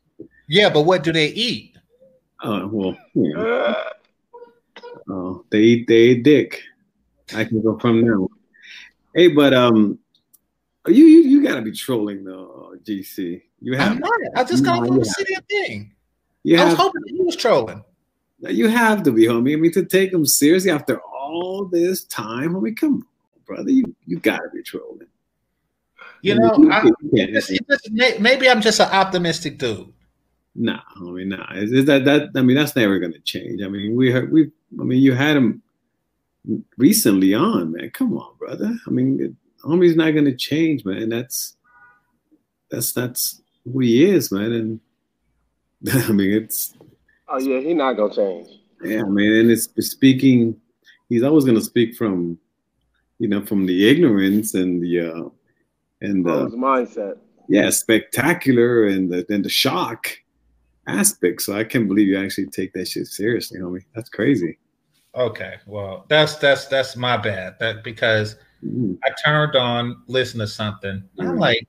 [0.47, 1.75] Yeah, but what do they eat?
[2.43, 3.75] Oh well, you know.
[5.09, 6.61] oh, they eat they eat dick.
[7.33, 8.19] I can go from there.
[9.15, 9.97] Hey, but um,
[10.87, 13.41] you you, you got to be trolling though, GC.
[13.59, 13.93] You have.
[13.93, 14.19] I'm not.
[14.35, 15.95] I just got from the city of thing.
[16.43, 17.83] You I was hoping he was trolling.
[18.39, 19.53] You have to be, homie.
[19.53, 20.99] I mean, to take him seriously after
[21.33, 23.05] all this time, homie, come on,
[23.45, 23.71] brother.
[23.71, 25.07] You you got to be trolling.
[26.21, 29.91] You know, I, it's, it's, maybe I'm just an optimistic dude.
[30.55, 31.53] Nah, I mean, nah.
[31.53, 32.29] Is, is that that?
[32.35, 33.61] I mean, that's never gonna change.
[33.61, 34.51] I mean, we heard we.
[34.79, 35.61] I mean, you had him
[36.77, 37.89] recently on, man.
[37.89, 38.73] Come on, brother.
[38.85, 41.09] I mean, homie's not gonna change, man.
[41.09, 41.55] That's
[42.69, 44.53] that's that's who he is, man.
[44.53, 44.79] And
[46.07, 46.73] I mean, it's.
[47.27, 48.47] Oh yeah, he's not gonna change.
[48.83, 50.55] Yeah, man, and it's speaking.
[51.13, 52.37] He's always gonna speak from,
[53.19, 55.29] you know, from the ignorance and the uh
[56.01, 57.17] and the mindset.
[57.47, 60.07] Yeah, spectacular and the and the shock
[60.87, 61.41] aspect.
[61.41, 63.83] So I can't believe you actually take that shit seriously, homie.
[63.95, 64.57] That's crazy.
[65.15, 67.57] Okay, well, that's that's that's my bad.
[67.59, 68.97] That because Mm.
[69.03, 71.03] I turned on, listen to something.
[71.19, 71.29] Mm.
[71.29, 71.67] I'm like,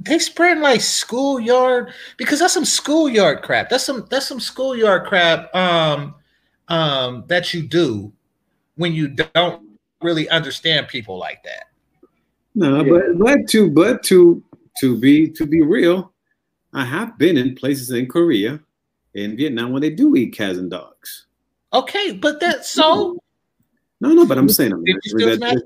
[0.00, 3.68] they spread like schoolyard because that's some schoolyard crap.
[3.68, 6.14] That's some that's some schoolyard crap um
[6.68, 8.12] um that you do
[8.76, 9.62] when you don't
[10.02, 11.64] really understand people like that.
[12.54, 12.90] No, yeah.
[12.90, 14.42] but but to but to
[14.78, 16.12] to be to be real,
[16.72, 18.60] I have been in places in Korea,
[19.14, 21.26] in Vietnam when they do eat cats and dogs.
[21.72, 23.18] Okay, but that's so.
[24.00, 25.62] No, no, but I'm saying that,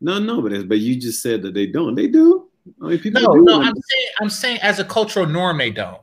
[0.00, 1.94] no, no, but but you just said that they don't.
[1.94, 2.48] They do.
[2.82, 3.62] I mean, people no, do no.
[3.62, 6.02] I'm saying I'm saying as a cultural norm, they don't.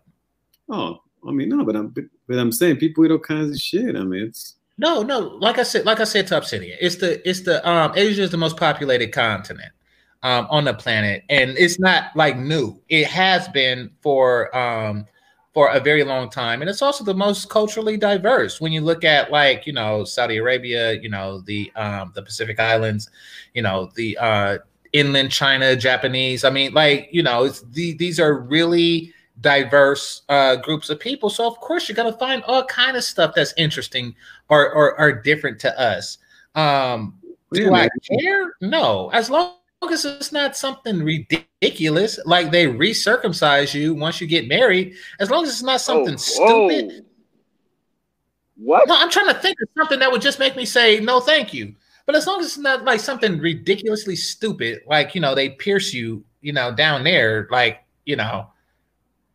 [0.69, 1.93] Oh, I mean, no, but I'm
[2.27, 3.95] but I'm saying people eat all kinds of shit.
[3.95, 5.19] I mean, it's no, no.
[5.19, 8.31] Like I said, like I said to Obsidian, it's the it's the um Asia is
[8.31, 9.71] the most populated continent
[10.23, 12.79] um on the planet, and it's not like new.
[12.89, 15.05] It has been for um
[15.53, 16.61] for a very long time.
[16.61, 20.35] And it's also the most culturally diverse when you look at like, you know, Saudi
[20.37, 23.09] Arabia, you know, the um the Pacific Islands,
[23.53, 24.57] you know, the uh
[24.91, 26.43] inland China, Japanese.
[26.43, 31.29] I mean, like, you know, it's the, these are really diverse uh, groups of people.
[31.29, 34.15] So of course you're gonna find all kind of stuff that's interesting
[34.49, 36.17] or or, or different to us.
[36.55, 37.19] Um,
[37.53, 38.55] do I care?
[38.61, 39.09] No.
[39.09, 39.55] As long
[39.89, 45.43] as it's not something ridiculous, like they recircumcise you once you get married, as long
[45.43, 47.01] as it's not something oh, stupid.
[47.01, 47.05] Oh.
[48.57, 48.87] What?
[48.87, 51.53] No, I'm trying to think of something that would just make me say no, thank
[51.53, 51.75] you.
[52.05, 55.93] But as long as it's not like something ridiculously stupid, like you know, they pierce
[55.93, 58.49] you, you know, down there, like you know,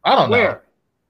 [0.04, 0.52] I don't Where?
[0.52, 0.60] know.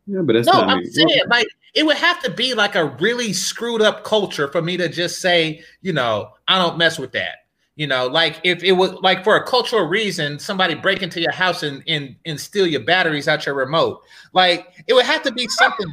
[0.07, 0.55] Yeah, but that's no.
[0.55, 0.87] I'm me.
[0.87, 4.77] saying like it would have to be like a really screwed up culture for me
[4.77, 7.37] to just say, you know, I don't mess with that.
[7.77, 11.33] You know, like if it was like for a cultural reason, somebody break into your
[11.33, 14.03] house and and, and steal your batteries out your remote.
[14.33, 15.87] Like it would have to be something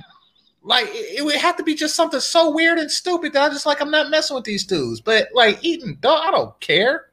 [0.64, 3.66] like it, would have to be just something so weird and stupid that I just
[3.66, 5.00] like I'm not messing with these dudes.
[5.00, 7.06] But like eating dog, I don't care.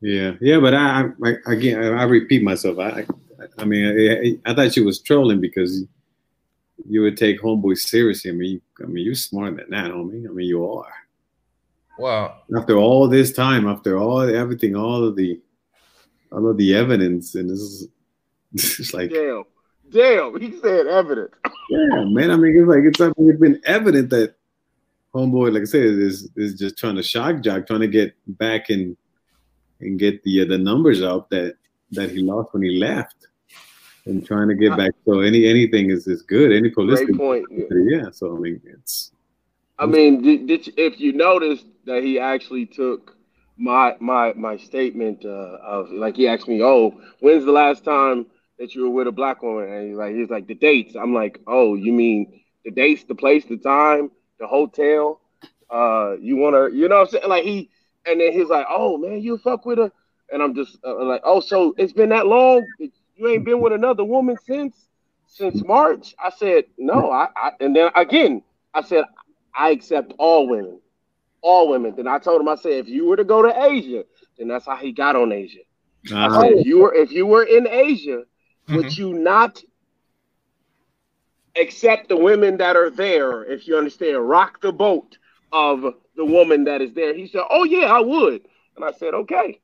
[0.00, 2.78] Yeah, yeah, but I, I again I repeat myself.
[2.78, 3.04] I
[3.58, 5.84] I mean I, I thought she was trolling because
[6.88, 8.30] you would take homeboy seriously.
[8.30, 10.28] I mean, I mean, you're smarter than that, homie.
[10.28, 10.92] I mean, you are.
[11.98, 12.40] Wow.
[12.56, 15.40] After all this time, after all everything, all of the,
[16.32, 17.88] all of the evidence, and this is,
[18.52, 19.10] this is like.
[19.10, 19.44] Damn,
[19.90, 20.40] damn.
[20.40, 21.34] He said evidence.
[21.68, 22.30] Yeah, man.
[22.30, 24.34] I mean, it's like it's, I mean, it's been evident that
[25.14, 28.70] homeboy, like I said, is is just trying to shock jock, trying to get back
[28.70, 28.96] and
[29.80, 31.56] and get the uh, the numbers up that
[31.92, 33.26] that he lost when he left
[34.10, 34.92] and trying to get back.
[35.06, 36.52] So any anything is is good.
[36.52, 37.12] Any publicity.
[37.12, 37.46] Great point.
[37.70, 38.10] Yeah.
[38.10, 39.12] So I mean, it's.
[39.78, 43.16] I mean, did, did if you notice that he actually took
[43.56, 48.26] my my my statement uh, of like he asked me, "Oh, when's the last time
[48.58, 50.96] that you were with a black woman?" And he's like, he's like the dates.
[50.96, 55.20] I'm like, "Oh, you mean the dates, the place, the time, the hotel?
[55.70, 57.28] Uh, you want to, you know what I'm saying?
[57.28, 57.70] Like he,
[58.04, 59.92] and then he's like, "Oh man, you fuck with her."
[60.32, 62.66] And I'm just uh, like, "Oh, so it's been that long?
[63.20, 64.88] You ain't been with another woman since
[65.26, 66.14] since March?
[66.18, 67.10] I said, no.
[67.10, 68.42] I, I and then again,
[68.74, 69.04] I said,
[69.54, 70.80] I accept all women,
[71.42, 71.94] all women.
[71.96, 74.04] Then I told him, I said, if you were to go to Asia,
[74.38, 75.60] then that's how he got on Asia.
[76.10, 76.38] Uh-huh.
[76.38, 78.76] I said, if you were if you were in Asia, mm-hmm.
[78.76, 79.62] would you not
[81.60, 83.44] accept the women that are there?
[83.44, 85.18] If you understand, rock the boat
[85.52, 87.14] of the woman that is there.
[87.14, 88.42] He said, oh yeah, I would.
[88.76, 89.60] And I said, okay.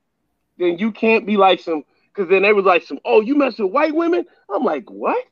[0.58, 1.84] Then you can't be like some
[2.16, 4.24] because then they was like some, oh, you mess with white women?
[4.52, 5.22] I'm like, what?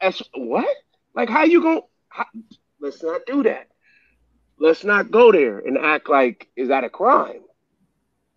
[0.00, 0.66] As what?
[1.14, 1.82] Like, how you going
[2.80, 3.68] let's not do that.
[4.58, 7.42] Let's not go there and act like is that a crime?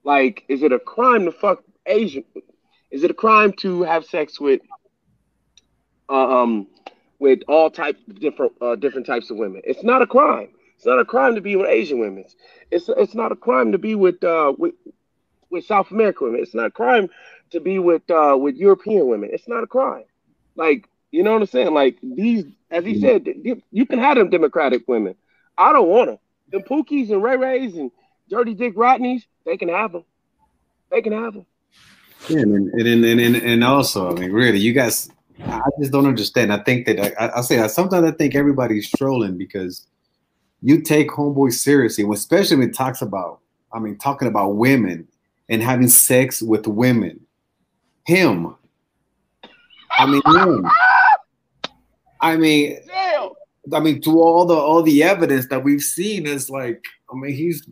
[0.03, 2.23] Like, is it a crime to fuck Asian?
[2.91, 4.61] Is it a crime to have sex with
[6.09, 6.67] uh, um
[7.19, 9.61] with all types of different uh, different types of women?
[9.63, 10.49] It's not a crime.
[10.75, 12.25] It's not a crime to be with Asian women.
[12.71, 14.75] It's it's not a crime to be with uh with
[15.53, 16.41] with South American women.
[16.41, 17.09] It's not a crime
[17.51, 19.29] to be with uh, with European women.
[19.31, 20.03] It's not a crime.
[20.55, 21.73] Like you know what I'm saying?
[21.73, 23.25] Like these, as he said,
[23.71, 25.15] you can have them Democratic women.
[25.57, 26.17] I don't want them.
[26.51, 27.91] The Pookies and Ray Rays and
[28.29, 30.03] Dirty Dick Rodneys, they can have them.
[30.89, 31.45] They can have them.
[32.27, 35.09] Yeah, and and and and, and also, I mean, really, you guys,
[35.45, 36.51] I just don't understand.
[36.51, 39.87] I think that I, I say that sometimes I think everybody's trolling because
[40.61, 43.41] you take homeboy seriously, especially when it talks about,
[43.73, 45.07] I mean, talking about women
[45.49, 47.19] and having sex with women.
[48.05, 48.55] Him.
[49.97, 50.67] I mean him.
[52.19, 52.79] I mean,
[53.73, 57.33] I mean, to all the all the evidence that we've seen is like, I mean,
[57.33, 57.67] he's,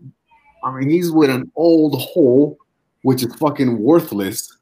[0.64, 2.58] I mean, he's with an old hole,
[3.02, 4.58] which is fucking worthless.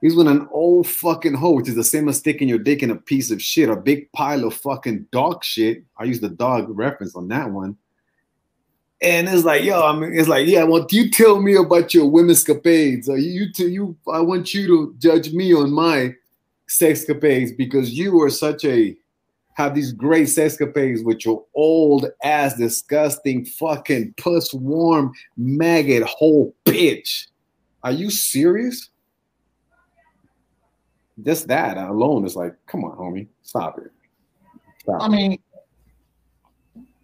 [0.00, 2.90] He's with an old fucking hole, which is the same as sticking your dick in
[2.90, 5.84] a piece of shit, a big pile of fucking dog shit.
[5.96, 7.76] I use the dog reference on that one.
[9.02, 12.08] And it's like, yo, I mean, it's like, yeah, well, you tell me about your
[12.08, 13.08] women's capades.
[13.08, 16.14] Or you, you, you, I want you to judge me on my
[16.68, 18.96] sex capades because you are such a
[19.54, 27.26] have these great sexcapades with your old ass, disgusting, fucking puss warm maggot hole bitch.
[27.82, 28.88] Are you serious?
[31.22, 33.92] Just that alone is like, come on, homie, stop it.
[34.78, 35.38] Stop I mean,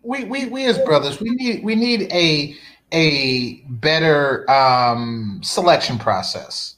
[0.09, 2.57] we, we we as brothers, we need we need a
[2.93, 6.77] a better um, selection process.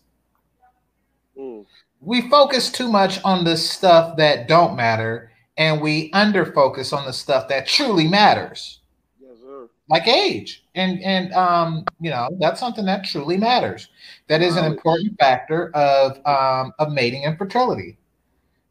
[1.38, 1.64] Mm.
[2.00, 7.06] We focus too much on the stuff that don't matter, and we under focus on
[7.06, 8.80] the stuff that truly matters.
[9.20, 9.68] Yes, sir.
[9.88, 13.86] Like age, and and um, you know that's something that truly matters.
[14.26, 17.96] That is an important factor of um, of mating and fertility.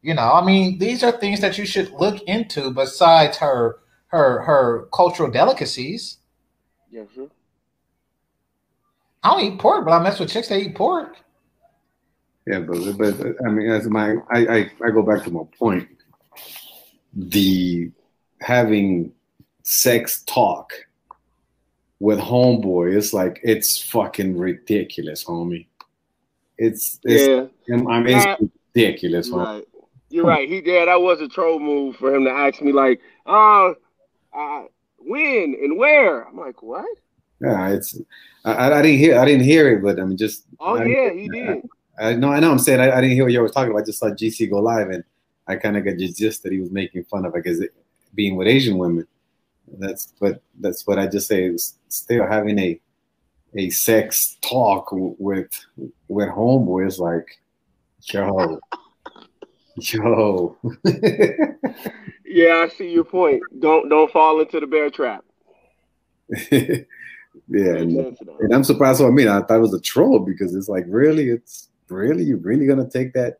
[0.02, 3.80] You know, I mean, these are things that you should look into besides her
[4.10, 6.18] her her cultural delicacies.
[6.90, 7.28] Yes, sir.
[9.22, 11.16] I don't eat pork, but I mess with chicks that eat pork.
[12.46, 15.88] Yeah, but but I mean, as my I, I I go back to my point.
[17.12, 17.90] The
[18.40, 19.12] having
[19.62, 20.72] sex talk
[21.98, 25.66] with homeboy, it's like it's fucking ridiculous, homie.
[26.56, 27.76] It's, it's yeah.
[27.88, 29.28] I mean, it's ridiculous.
[29.30, 29.64] Right.
[30.08, 30.48] You're right.
[30.48, 30.88] He did.
[30.88, 33.74] That was a troll move for him to ask me like, "Uh,
[34.32, 34.64] uh
[34.98, 36.86] when and where?" I'm like, "What?"
[37.40, 37.98] Yeah, it's.
[38.44, 39.18] I, I didn't hear.
[39.18, 40.44] I didn't hear it, but I'm just.
[40.58, 41.62] Oh I, yeah, he did.
[41.98, 42.32] I, know.
[42.32, 42.50] I know.
[42.50, 43.82] I'm saying I, I, didn't hear what you were talking about.
[43.82, 45.04] I just saw GC go live, and
[45.46, 47.58] I kind of got the gist that he was making fun of, I guess,
[48.14, 49.06] being with Asian women.
[49.78, 50.42] That's what.
[50.58, 51.44] That's what I just say.
[51.44, 52.80] Is still having a
[53.54, 55.50] a sex talk with
[56.08, 57.40] with homeboys like,
[58.02, 58.60] yo,
[59.76, 60.58] yo.
[62.30, 63.42] yeah, I see your point.
[63.58, 65.24] Don't don't fall into the bear trap.
[66.50, 66.84] yeah,
[67.48, 69.00] and, and, I'm surprised.
[69.00, 72.22] What I mean, I thought it was a troll because it's like, really, it's really
[72.22, 73.38] you really gonna take that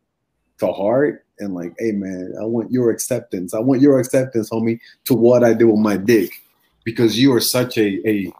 [0.58, 3.54] to heart and like, hey man, I want your acceptance.
[3.54, 6.30] I want your acceptance, homie, to what I do with my dick
[6.84, 8.32] because you are such a a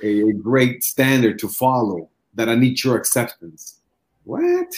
[0.00, 3.80] a, great standard to follow that I need your acceptance.
[4.22, 4.72] What?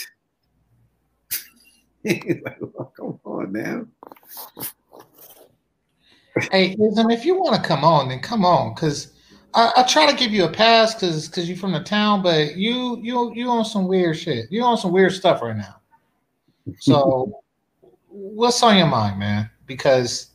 [2.05, 3.85] like, oh, come on now.
[6.51, 9.13] hey, Ism, if you want to come on, then come on, because
[9.53, 12.55] I, I, try to give you a pass because because you're from the town, but
[12.55, 14.51] you you you on some weird shit.
[14.51, 15.75] You on some weird stuff right now.
[16.79, 17.41] So,
[18.07, 19.49] what's on your mind, man?
[19.65, 20.31] Because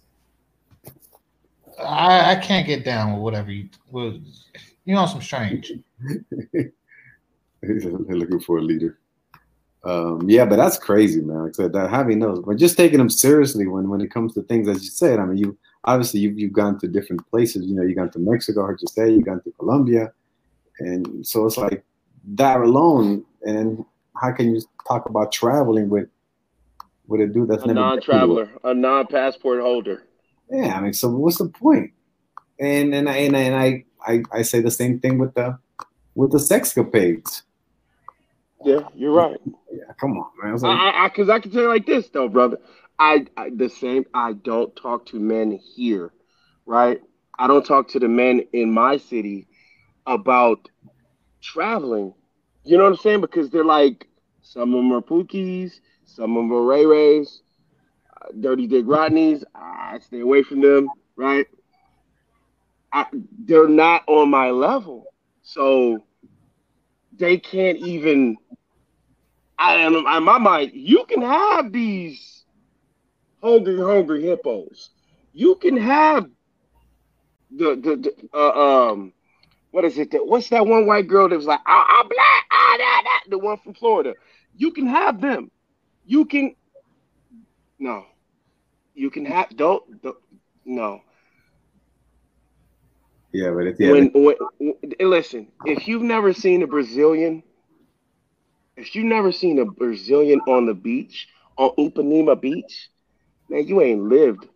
[1.83, 3.69] I, I can't get down with whatever you.
[3.91, 4.25] With,
[4.85, 5.73] you know, some strange.
[6.53, 6.71] They're
[7.63, 8.99] looking for a leader.
[9.87, 11.45] Um, yeah, but that's crazy, man.
[11.45, 14.35] Like I said, that having those, but just taking them seriously when when it comes
[14.35, 15.21] to things as you said.
[15.21, 17.67] I mean, you obviously you've you've gone to different places.
[17.67, 20.13] You know, you've gone to Mexico, I heard you say, you've gone to Colombia,
[20.81, 21.85] and so it's like
[22.35, 23.25] that alone.
[23.43, 23.85] And
[24.21, 26.09] how can you talk about traveling with
[27.07, 30.03] with a dude that's a non-traveler, a non-passport holder?
[30.51, 31.93] Yeah, I mean, so what's the point?
[32.59, 35.57] And and I and I, and I I, I say the same thing with the
[36.17, 37.43] with the sex sexcapades.
[38.65, 39.37] Yeah, you're right.
[39.71, 40.65] Yeah, come on, man.
[40.65, 42.59] I, because I, I, I, can tell you like this though, brother.
[42.99, 44.05] I, I the same.
[44.15, 46.13] I don't talk to men here,
[46.65, 47.01] right?
[47.39, 49.47] I don't talk to the men in my city
[50.07, 50.69] about
[51.43, 52.15] traveling.
[52.65, 53.21] You know what I'm saying?
[53.21, 54.09] Because they're like
[54.43, 57.43] some of them are Pookies, some of them are Ray Rays,
[58.23, 59.43] uh, Dirty Dick Rodneys.
[59.55, 61.47] I stay away from them, right?
[62.93, 63.07] I,
[63.45, 65.07] they're not on my level,
[65.43, 66.05] so
[67.17, 68.37] they can't even.
[69.59, 70.73] I am in my mind.
[70.75, 72.45] You can have these
[73.43, 74.91] hungry, hungry hippos.
[75.33, 76.29] You can have
[77.51, 79.13] the the, the uh, um
[79.77, 80.11] what is it?
[80.13, 83.31] That, what's that one white girl that was like, ah, I'm black, ah, that, that,
[83.31, 84.15] the one from Florida.
[84.57, 85.51] You can have them.
[86.07, 86.55] You can,
[87.79, 88.07] no,
[88.95, 90.17] you can have, don't, don't
[90.65, 91.03] no.
[93.33, 97.43] Yeah, but if, when, when, when, listen, if you've never seen a Brazilian,
[98.77, 102.91] if you've never seen a Brazilian on the beach on Ipanema Beach,
[103.49, 104.47] man, you ain't lived.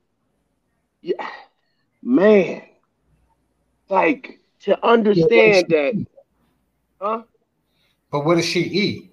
[1.03, 1.29] Yeah,
[2.03, 2.63] man,
[3.89, 6.07] like to understand yeah, that,
[7.01, 7.23] huh?
[8.11, 9.11] But what does she eat?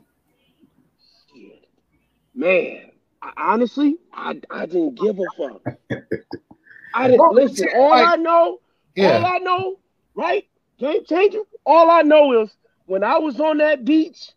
[2.36, 2.92] Man,
[3.22, 5.62] I, honestly, I I didn't give a fuck.
[6.94, 7.70] I didn't listen.
[7.76, 8.60] All I know
[8.98, 9.20] yeah.
[9.20, 9.80] All I know,
[10.16, 10.48] right?
[10.80, 11.42] Game changer.
[11.66, 12.50] All I know is
[12.88, 14.32] when I was on that beach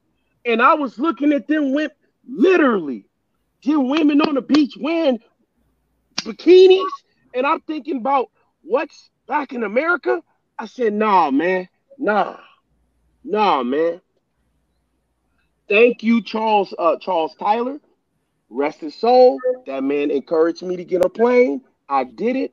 [0.45, 1.91] and I was looking at them women,
[2.29, 3.07] literally,
[3.65, 5.21] them women on the beach wearing
[6.17, 6.91] bikinis,
[7.35, 8.31] and I'm thinking about
[8.63, 10.23] what's back in America.
[10.59, 11.69] I said, nah, man,
[11.99, 12.37] nah,
[13.25, 14.01] nah, man.
[15.69, 17.79] Thank you, Charles, uh, Charles Tyler.
[18.49, 19.39] Rest his soul.
[19.67, 21.63] That man encouraged me to get a plane.
[21.89, 22.53] I did it.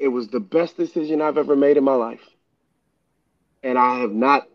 [0.00, 2.28] It was the best decision I've ever made in my life.
[3.62, 4.48] And I have not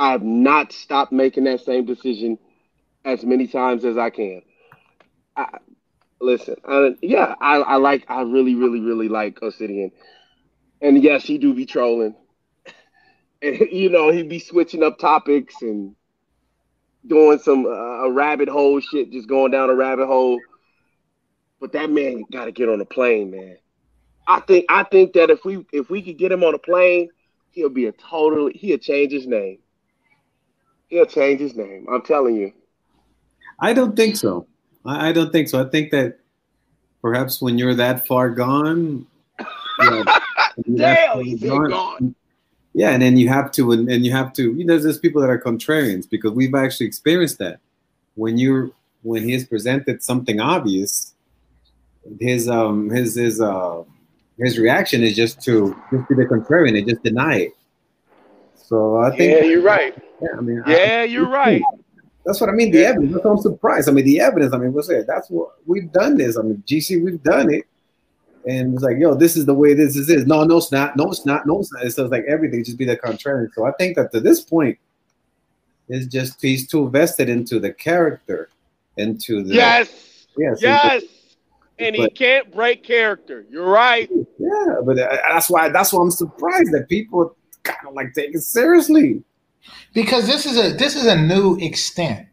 [0.00, 2.38] I have not stopped making that same decision
[3.04, 4.40] as many times as I can.
[5.36, 5.58] I,
[6.22, 9.92] listen, I, yeah, I, I like I really, really, really like Obsidian.
[10.80, 12.16] And yes, he do be trolling.
[13.42, 15.94] and you know, he be switching up topics and
[17.06, 20.38] doing some uh, rabbit hole shit, just going down a rabbit hole.
[21.60, 23.58] But that man got to get on a plane, man.
[24.26, 27.10] I think I think that if we if we could get him on a plane,
[27.50, 29.58] he'll be a totally he'll change his name.
[30.90, 31.86] He'll change his name.
[31.90, 32.52] I'm telling you.
[33.60, 34.46] I don't think so.
[34.84, 35.64] I, don't think so.
[35.64, 36.18] I think that
[37.00, 39.06] perhaps when you're that far gone,
[40.74, 42.14] Damn, he's gone, gone.
[42.74, 44.52] Yeah, and then you have to, and, and you have to.
[44.54, 47.60] You know, there's people that are contrarians because we've actually experienced that.
[48.14, 48.70] When you're
[49.02, 51.14] when he has presented something obvious,
[52.20, 53.82] his um his his uh
[54.38, 57.52] his reaction is just to just be the contrarian and just deny it.
[58.54, 59.94] So I think Yeah, you're right.
[60.22, 61.62] Yeah, I mean Yeah, I, you're right.
[62.24, 62.70] That's what I mean.
[62.70, 63.12] The evidence.
[63.12, 63.88] That's what I'm surprised.
[63.88, 64.52] I mean, the evidence.
[64.52, 65.06] I mean, what's it?
[65.06, 66.36] That's what we've done this.
[66.36, 67.64] I mean, GC, we've done it.
[68.46, 70.06] And it's like, yo, this is the way this is.
[70.06, 70.26] This.
[70.26, 70.96] No, no, it's not.
[70.96, 71.46] No, it's not.
[71.46, 71.90] No, it's not.
[71.92, 73.48] So it's like everything just be the contrary.
[73.54, 74.78] So I think that to this point,
[75.88, 78.48] it's just he's too vested into the character,
[78.96, 80.26] into the Yes.
[80.38, 81.02] yes, Yes.
[81.78, 83.46] And he can't break character.
[83.50, 84.08] You're right.
[84.38, 84.76] yeah.
[84.84, 88.42] But uh, that's why that's why I'm surprised that people kind of like take it
[88.42, 89.22] seriously.
[89.92, 92.26] Because this is a this is a new extent,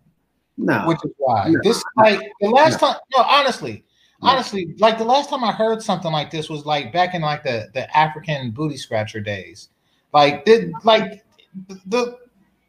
[0.58, 1.60] No, which is why No.
[1.64, 2.96] this like the last time.
[3.16, 3.84] No, honestly,
[4.22, 7.44] honestly, like the last time I heard something like this was like back in like
[7.44, 9.70] the the African booty scratcher days.
[10.14, 11.24] Like the like
[11.86, 12.18] the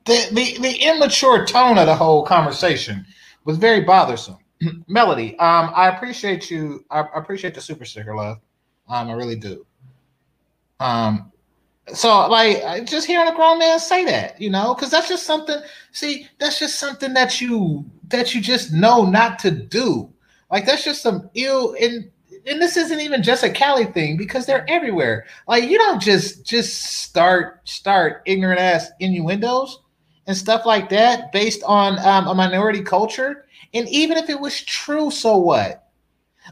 [0.06, 3.04] the the, the immature tone of the whole conversation
[3.44, 4.38] was very bothersome.
[4.88, 6.84] Melody, um, I appreciate you.
[6.90, 8.38] I, I appreciate the super sticker love.
[8.88, 9.66] Um, I really do.
[10.80, 11.30] Um,
[11.94, 15.58] so like just hearing a grown man say that, you know, because that's just something.
[15.92, 20.12] See, that's just something that you that you just know not to do.
[20.50, 22.10] Like that's just some ill and
[22.46, 25.26] and this isn't even just a Cali thing because they're everywhere.
[25.46, 29.80] Like you don't just just start start ignorant ass innuendos
[30.26, 33.46] and stuff like that based on um, a minority culture.
[33.74, 35.88] And even if it was true, so what?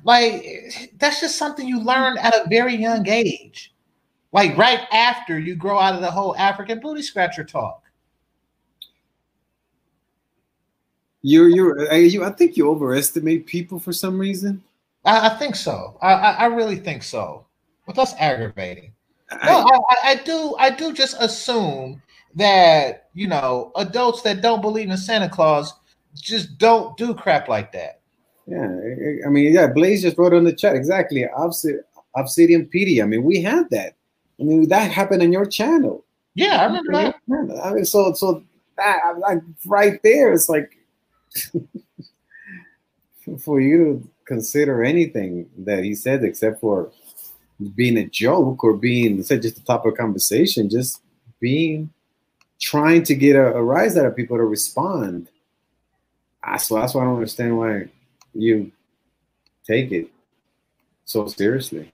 [0.04, 3.72] Like that's just something you learn at a very young age
[4.36, 7.82] like right after you grow out of the whole African booty scratcher talk.
[11.22, 12.22] you're you're you.
[12.24, 14.62] I think you overestimate people for some reason.
[15.04, 15.98] I, I think so.
[16.02, 17.46] I, I, I really think so.
[17.86, 18.92] But that's aggravating.
[19.30, 20.54] I- No, I, I, do.
[20.58, 22.00] I do just assume
[22.34, 25.72] that you know adults that don't believe in Santa Claus
[26.14, 28.00] just don't do crap like that.
[28.46, 31.24] Yeah, I- I mean, yeah, Blaze just wrote on the chat exactly.
[31.36, 31.80] Obsid-
[32.14, 33.02] Obsidian PD.
[33.02, 33.94] I mean, we had that.
[34.40, 36.04] I mean, that happened on your channel.
[36.34, 37.14] Yeah, I remember that.
[37.64, 38.44] I mean, so so
[38.76, 40.76] that I'm like right there, it's like
[43.40, 46.90] for you to consider anything that he said except for
[47.74, 51.00] being a joke or being say just a topic of conversation, just
[51.40, 51.90] being
[52.60, 55.30] trying to get a, a rise out of people to respond.
[56.44, 57.88] Ah, So that's why I don't understand why
[58.34, 58.70] you
[59.66, 60.08] take it
[61.04, 61.92] so seriously.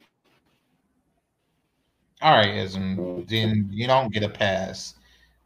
[2.22, 3.26] All right, Ism.
[3.26, 4.94] Then you don't get a pass.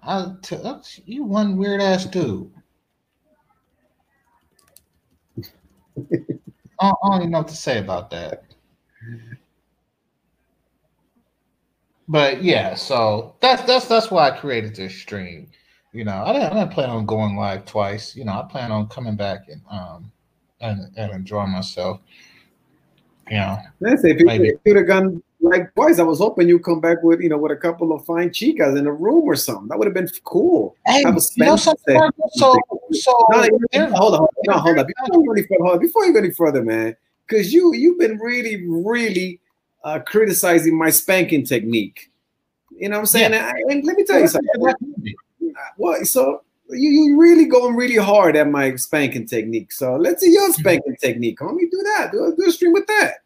[0.03, 2.53] I t- uh, you one weird ass dude.
[6.79, 8.45] I don't, even know what to say about that.
[12.09, 15.49] But yeah, so that's that's that's why I created this stream.
[15.93, 18.15] You know, I didn't, I didn't plan on going live twice.
[18.15, 20.13] You know, I plan on coming back and um
[20.61, 22.01] and and enjoying myself.
[23.31, 26.65] You know, Let's say if you could have gone like boys, I was hoping you'd
[26.65, 29.37] come back with you know with a couple of fine chicas in a room or
[29.37, 29.69] something.
[29.69, 30.77] That would have been cool.
[30.87, 32.01] hey, Have a you know something?
[32.33, 32.55] So
[32.93, 34.87] so No, no, hold on, hold on, no, hold on.
[34.87, 35.81] Before you go any further, hold on.
[35.81, 39.41] Before you go any further, man, because you you've been really, really
[39.85, 42.11] uh, criticizing my spanking technique.
[42.71, 43.33] You know what I'm saying?
[43.33, 44.75] And, and let me tell you something.
[45.79, 49.73] Well, so you you really going really hard at my spanking technique.
[49.73, 51.41] So let's see your spanking technique.
[51.41, 52.11] Let me do that.
[52.13, 53.19] Do, do a stream with that.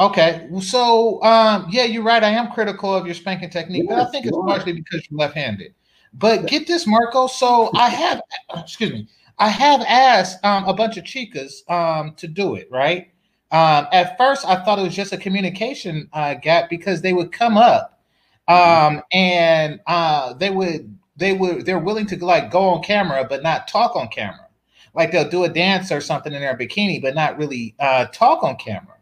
[0.00, 2.22] Okay, so um, yeah, you're right.
[2.22, 5.74] I am critical of your spanking technique, but I think it's largely because you're left-handed.
[6.14, 7.26] But get this, Marco.
[7.26, 8.22] So I have,
[8.56, 12.68] excuse me, I have asked um, a bunch of chicas um, to do it.
[12.70, 13.10] Right.
[13.50, 17.32] Um, at first, I thought it was just a communication uh, gap because they would
[17.32, 18.00] come up
[18.46, 23.42] um, and uh, they would they would they're willing to like go on camera but
[23.42, 24.46] not talk on camera.
[24.94, 28.44] Like they'll do a dance or something in their bikini, but not really uh, talk
[28.44, 28.97] on camera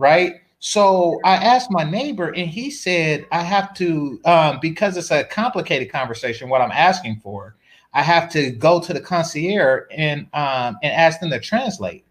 [0.00, 0.40] right?
[0.58, 5.24] So I asked my neighbor, and he said I have to um, because it's a
[5.24, 6.48] complicated conversation.
[6.48, 7.54] What I'm asking for,
[7.94, 12.04] I have to go to the concierge and um, and ask them to translate.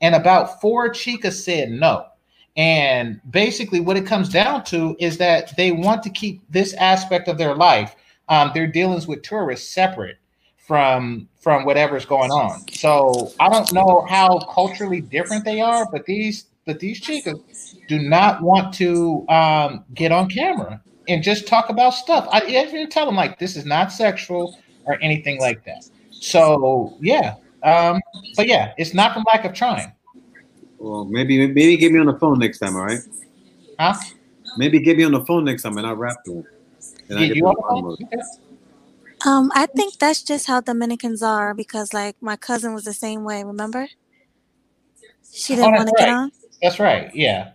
[0.00, 2.06] And about four chicas said no.
[2.56, 7.28] And basically, what it comes down to is that they want to keep this aspect
[7.28, 7.94] of their life,
[8.28, 10.18] um, their dealings with tourists, separate
[10.56, 12.60] from from whatever's going on.
[12.72, 17.40] So I don't know how culturally different they are, but these but these chicas
[17.88, 22.28] do not want to um, get on camera and just talk about stuff.
[22.30, 25.88] I even tell them like this is not sexual or anything like that.
[26.10, 28.00] So yeah, um,
[28.36, 29.90] but yeah, it's not from lack of trying.
[30.78, 32.76] Well, maybe maybe get me on the phone next time.
[32.76, 33.00] All right.
[33.80, 33.94] Huh?
[34.58, 36.46] Maybe get me on the phone next time, and I'll rap to him.
[37.08, 37.96] And I You, get you the on lawnmower.
[37.98, 38.06] the
[39.24, 39.32] phone?
[39.32, 43.24] Um, I think that's just how Dominicans are because like my cousin was the same
[43.24, 43.88] way, remember?
[45.32, 46.32] She didn't Oh, want to that's get on.
[46.62, 47.14] That's right.
[47.14, 47.50] Yeah.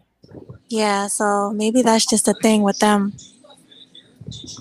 [0.69, 3.13] Yeah, so maybe that's just a thing with them.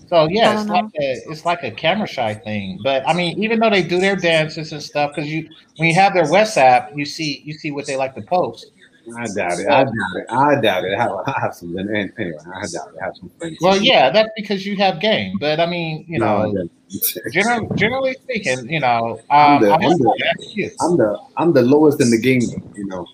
[0.08, 2.78] So yeah, it's don't like a it's like a camera shy thing.
[2.82, 5.94] But I mean, even though they do their dances and stuff, because you when you
[5.94, 8.66] have their WhatsApp, you see you see what they like to post.
[9.16, 9.68] I doubt it.
[9.68, 10.26] I doubt it.
[10.30, 10.94] I doubt it.
[10.96, 11.76] I have, I have some.
[11.76, 11.88] and-
[12.18, 13.00] Anyway, I doubt it.
[13.00, 13.58] I have some friends.
[13.60, 15.38] Well, yeah, that's because you have game.
[15.40, 16.70] But I mean, you know, don't.
[17.32, 21.62] generally, generally speaking, you know, I'm um, the- I'm I'm the- I'm the I'm the
[21.62, 22.42] lowest in the game.
[22.76, 23.06] You know.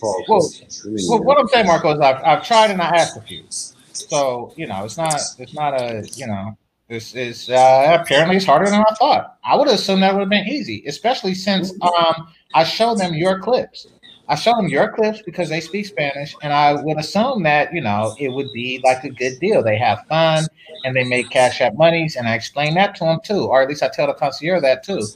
[0.00, 0.52] Paul, Well,
[0.84, 3.20] I mean, Well, what I'm saying, Marco, is I've, I've tried and I asked a
[3.20, 3.44] few.
[3.92, 6.56] So you know, it's not it's not a you know
[6.88, 9.38] it's it's uh, apparently it's harder than I thought.
[9.44, 13.40] I would assume that would have been easy, especially since um I showed them your
[13.40, 13.86] clips.
[14.28, 17.80] I showed them your clips because they speak Spanish, and I would assume that you
[17.80, 19.62] know it would be like a good deal.
[19.62, 20.46] They have fun
[20.84, 23.68] and they make cash app monies, and I explain that to them too, or at
[23.68, 25.06] least I tell the concierge that too,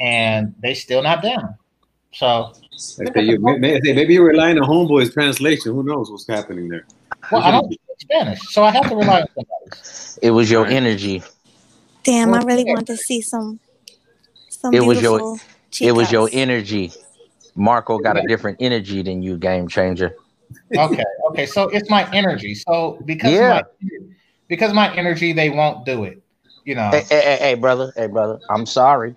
[0.00, 1.56] and they still not down.
[2.12, 5.72] So I say you, may- may- maybe you're relying on homeboy's translation.
[5.72, 6.84] Who knows what's happening there?
[7.32, 10.18] well, I don't speak Spanish, so I have to rely on somebody.
[10.22, 11.22] It was your energy.
[12.04, 13.60] Damn, I really want to see some
[14.48, 15.40] some It was your- beautiful
[15.80, 16.92] It was your energy.
[17.54, 20.14] Marco got a different energy than you, game changer.
[20.76, 21.46] okay, okay.
[21.46, 22.54] So it's my energy.
[22.54, 23.48] So because Yeah.
[23.50, 23.62] my,
[24.48, 26.22] because my energy, they won't do it.
[26.64, 26.90] You know.
[26.90, 28.40] Hey, hey, hey, hey, brother, hey, brother.
[28.50, 29.16] I'm sorry.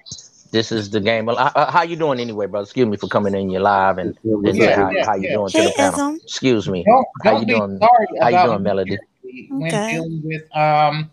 [0.51, 1.29] This is the game.
[1.29, 2.63] Uh, How you doing anyway, brother?
[2.63, 4.73] Excuse me for coming in your live and, and What's say up?
[4.73, 5.33] how, yeah, how you yeah.
[5.33, 5.99] doing to the panel.
[5.99, 6.19] Ism.
[6.23, 6.85] Excuse me.
[6.85, 7.79] don't How don't you doing?
[8.21, 8.97] How you doing, Melody?
[9.49, 9.89] When Okay.
[9.89, 11.11] dealing with um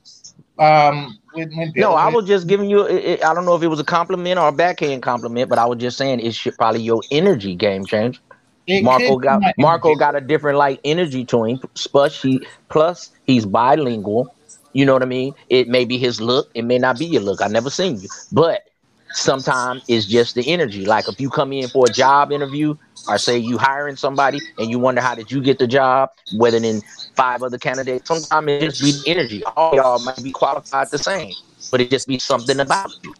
[0.58, 2.86] um with, when No, dealing I was just giving you.
[2.86, 5.58] It, it- I don't know if it was a compliment or a backhand compliment, but
[5.58, 8.20] I was just saying it's your- probably your energy game change.
[8.80, 9.96] Marco got Marco energy.
[9.96, 11.60] got a different like energy to him.
[11.92, 14.32] Plus, he plus he's bilingual.
[14.72, 15.34] You know what I mean?
[15.48, 16.48] It may be his look.
[16.54, 17.40] It may not be your look.
[17.42, 18.60] I never seen you, but
[19.16, 20.84] sometimes it's just the energy.
[20.84, 22.74] Like if you come in for a job interview,
[23.08, 26.58] or say you hiring somebody and you wonder how did you get the job, whether
[26.58, 26.82] than
[27.16, 28.08] five other candidates.
[28.08, 29.42] Sometimes it just be the energy.
[29.44, 31.34] All y'all might be qualified the same,
[31.70, 33.14] but it just be something about you.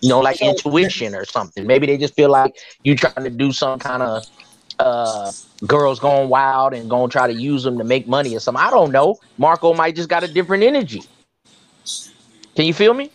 [0.00, 1.66] You know, like intuition or something.
[1.66, 4.22] Maybe they just feel like you trying to do some kind of
[4.78, 5.32] uh
[5.66, 8.62] girls going wild and gonna try to use them to make money or something.
[8.62, 9.16] I don't know.
[9.38, 11.02] Marco might just got a different energy.
[12.54, 13.10] Can you feel me?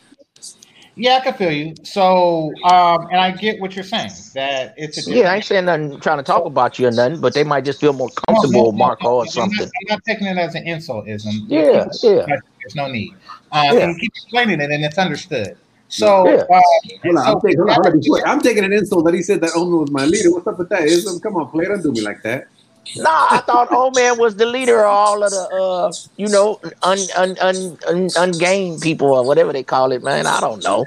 [0.96, 1.76] Yeah, I can feel you.
[1.84, 5.66] So um and I get what you're saying that it's a Yeah, I ain't saying
[5.66, 8.36] nothing trying to talk about you or nothing, but they might just feel more No,
[8.36, 9.66] no, comfortable, no, Marco, no, or I'm not, something.
[9.66, 11.32] I'm not taking it as an insult, ism.
[11.48, 12.26] Yeah, yeah.
[12.62, 13.14] There's no need.
[13.52, 13.72] Um, Yeah.
[13.72, 15.58] and you keep explaining it, and it's understood.
[15.88, 16.44] So, Yeah.
[16.54, 16.62] uh,
[17.04, 19.14] Hold on, so I'm, taking, hold on, hold on, before- I'm taking an insult that
[19.14, 20.32] he said that Omen was my leader.
[20.32, 20.84] What's up with that?
[20.84, 21.66] Ism, come on, play.
[21.66, 22.48] Don't do me like that.
[22.98, 26.60] Nah, I thought old man was the leader of all of the uh, you know,
[26.84, 30.28] un un un, un ungained people or whatever they call it, man.
[30.28, 30.86] I don't know.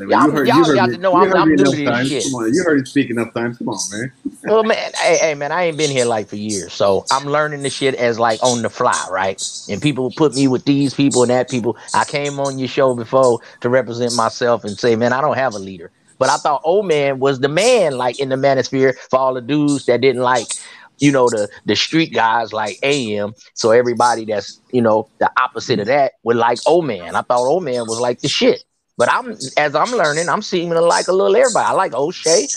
[0.00, 1.84] You Y'all- heard, y'all you heard got me, know I'm- heard I'm new to this
[1.84, 2.08] times.
[2.08, 2.24] shit.
[2.24, 3.58] Come on, you heard speak enough times.
[3.58, 4.12] Come on, man.
[4.42, 7.62] Well, man, hey, hey, man, I ain't been here like for years, so I'm learning
[7.62, 9.40] the shit as like on the fly, right?
[9.68, 11.76] And people put me with these people and that people.
[11.94, 15.54] I came on your show before to represent myself and say, man, I don't have
[15.54, 15.92] a leader.
[16.18, 19.40] But I thought old man was the man, like in the manosphere for all the
[19.42, 20.54] dudes that didn't like,
[20.98, 23.34] you know, the the street guys like AM.
[23.54, 27.16] So everybody that's you know the opposite of that would like old man.
[27.16, 28.64] I thought old man was like the shit.
[28.98, 31.66] But I'm as I'm learning, I'm seeming to like a little everybody.
[31.66, 32.48] I like O'Shea.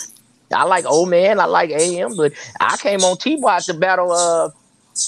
[0.54, 1.40] I like old man.
[1.40, 4.50] I like AM, but I came on T-Bot to battle uh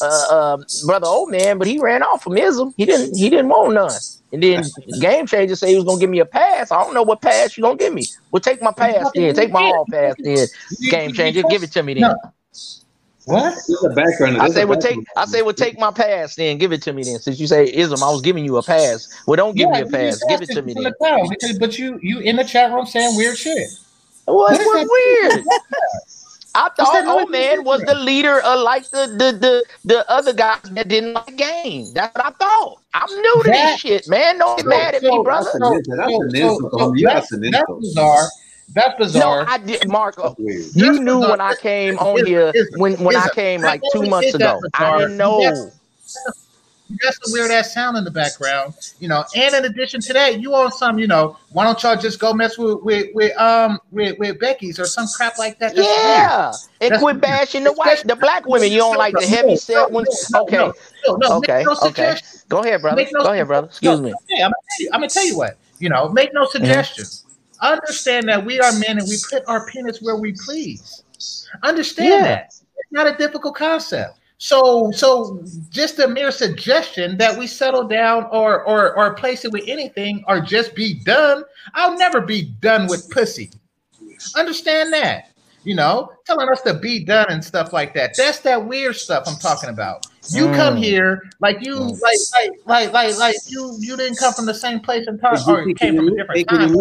[0.02, 2.74] uh, uh brother old man, but he ran off from Ism.
[2.78, 3.92] He didn't he didn't want none.
[4.34, 4.64] And then
[5.00, 6.72] game changer say he was gonna give me a pass.
[6.72, 8.06] I don't know what pass you gonna give me.
[8.32, 9.34] Well, take my pass then.
[9.34, 10.48] Take my all pass then.
[10.90, 12.02] Game changer, give it to me then.
[12.02, 12.16] No.
[13.26, 13.54] What?
[13.68, 14.38] There's a background.
[14.42, 14.98] I say, a well, take.
[14.98, 15.08] background.
[15.16, 16.58] I say, well, take my pass then.
[16.58, 17.20] Give it to me then.
[17.20, 19.08] Since you say ism, I was giving you a pass.
[19.28, 20.22] Well, don't give Yeah, me a pass.
[20.28, 20.92] Give it to me then.
[21.30, 23.70] because, but you you in the chat room saying weird shit.
[24.26, 24.90] What What is was
[25.34, 25.46] weird?
[26.54, 30.34] I thought old man you was the leader of like the the the, the other
[30.34, 31.94] guys that didn't like the game.
[31.94, 32.80] That's what I thought.
[32.94, 34.38] I'm new to That- this shit, man.
[34.40, 35.50] Don't get So- mad at so- me, brother.
[35.54, 35.98] That's an insult.
[35.98, 36.74] That's an insult.
[36.74, 36.98] homie.
[37.00, 37.46] You that's, that's an
[38.74, 39.44] that's bizarre.
[39.46, 39.52] No.
[39.52, 40.36] I did, Marco.
[40.38, 40.66] Weird.
[40.74, 41.30] You That's knew bizarre.
[41.32, 44.60] when I came on here here is- when when I came like two months ago.
[44.74, 45.42] I didn't know.
[45.42, 46.48] that's-
[46.90, 49.24] you got some weird ass sound in the background, you know.
[49.34, 52.34] And in addition to that, you on some, you know, why don't y'all just go
[52.34, 55.74] mess with with, with um with, with Becky's or some crap like that?
[55.74, 56.00] That's weird.
[56.02, 56.52] Yeah,
[56.82, 57.22] and That's quit weird.
[57.22, 58.70] bashing the white, the black women.
[58.74, 60.30] You don't like the heavy set ones.
[60.34, 60.74] No, Okay, no,
[61.08, 62.18] no, no, Okay, Make no okay.
[62.50, 63.06] go ahead, brother.
[63.14, 63.68] Go ahead, brother.
[63.68, 64.12] Excuse me.
[64.34, 64.90] I'm gonna you.
[64.92, 65.58] I'm gonna tell you what.
[65.80, 67.21] You know, make no suggestions.
[67.62, 71.04] Understand that we are men and we put our penis where we please.
[71.64, 72.22] Understand Yeah.
[72.22, 72.46] that.
[72.48, 74.18] It's not a difficult concept.
[74.40, 79.52] So, so just a mere suggestion that we settle down or or or place it
[79.52, 81.44] with anything or just be done.
[81.76, 83.52] I'll never be done with pussy.
[84.36, 85.26] Understand that?
[85.64, 88.16] You know, telling us to be done and stuff like that.
[88.18, 90.08] That's that weird stuff I'm talking about.
[90.30, 90.56] You mm.
[90.56, 92.00] come here like you like
[92.34, 95.68] like like like like you you didn't come from the same place and time or
[95.68, 96.76] you came from a different time.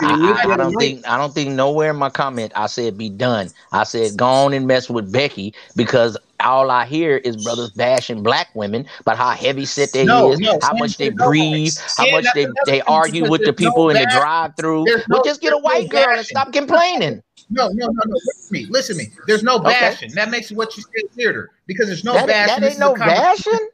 [0.00, 3.50] I, I, don't think I don't think nowhere in my comment I said be done.
[3.72, 8.22] I said go on and mess with Becky because all I hear is brothers bashing
[8.22, 11.74] black women about how heavy set they no, is, no, how much they no, breathe,
[11.96, 14.86] how much they, they argue with the people in the drive through.
[15.08, 17.22] Well, just get a white girl and stop complaining.
[17.50, 18.14] No, no, no, no.
[18.14, 18.66] Listen to me.
[18.66, 19.10] Listen to me.
[19.26, 20.10] There's no bashing.
[20.10, 20.14] Okay.
[20.14, 22.62] That makes what you say weirder because there's no that, bashing.
[22.62, 23.68] That ain't no bashing.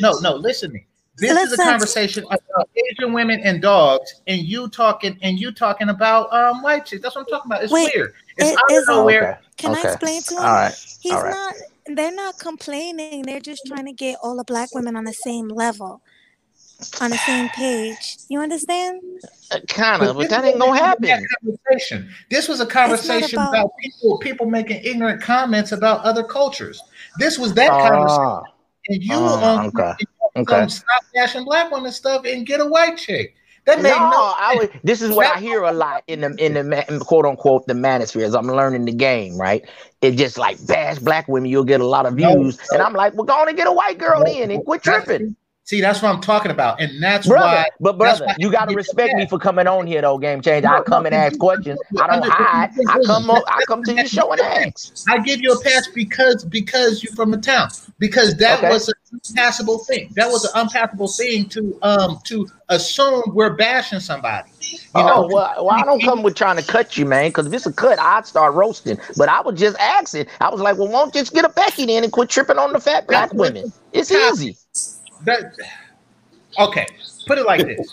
[0.00, 0.86] No, no, no, Listen to me.
[1.16, 5.52] This Let's is a conversation about Asian women and dogs, and you talking and you
[5.52, 7.02] talking about um white chicks.
[7.02, 7.62] That's what I'm talking about.
[7.62, 8.14] It's Wait, weird.
[8.36, 9.30] It's it, out of nowhere.
[9.30, 9.40] Okay.
[9.56, 9.88] Can okay.
[9.88, 10.40] I explain to him?
[10.40, 10.96] All right.
[11.00, 11.30] He's all right.
[11.30, 11.54] not.
[11.96, 13.22] They're not complaining.
[13.22, 16.02] They're just trying to get all the black women on the same level
[17.00, 18.18] on the same page.
[18.28, 19.00] You understand?
[19.50, 21.26] Uh, kind of, but, but that ain't gonna happen.
[21.42, 22.10] Conversation.
[22.30, 26.80] This was a conversation about, about, people people making ignorant comments about other cultures.
[27.18, 28.52] This was that uh, conversation.
[28.88, 29.92] And you uh, um, okay.
[30.36, 30.68] okay.
[30.68, 33.34] stop bashing black women stuff and get a white chick.
[33.66, 36.34] That made no, no I would, this is what I hear a lot in the
[36.36, 39.64] in the in quote unquote the manosphere as I'm learning the game, right?
[40.02, 42.92] It just like bash black women, you'll get a lot of views, no, and I'm
[42.92, 45.34] like, well, go on and get a white girl no, in and quit tripping.
[45.66, 47.68] See, that's what I'm talking about, and that's brother, why.
[47.80, 50.18] But brother, you got to respect me for coming on here, though.
[50.18, 50.66] Game change.
[50.66, 51.80] I come and ask questions.
[51.98, 52.70] I don't hide.
[52.86, 53.30] I come.
[53.30, 55.06] On, I come to your show and ask.
[55.08, 57.70] I give you a pass because because you're from the town.
[57.98, 58.68] Because that okay.
[58.68, 60.10] was an unpassable thing.
[60.16, 64.50] That was an unpassable thing to um to assume we're bashing somebody.
[64.60, 65.28] You oh know?
[65.32, 67.30] well, well, I don't come with trying to cut you, man.
[67.30, 68.98] Because if it's a cut, I'd start roasting.
[69.16, 70.26] But I was just asking.
[70.42, 72.74] I was like, well, won't you just get a Becky then and quit tripping on
[72.74, 73.72] the fat black women?
[73.94, 74.58] It's easy
[75.24, 75.54] that
[76.58, 76.86] okay.
[77.26, 77.90] Put it like this: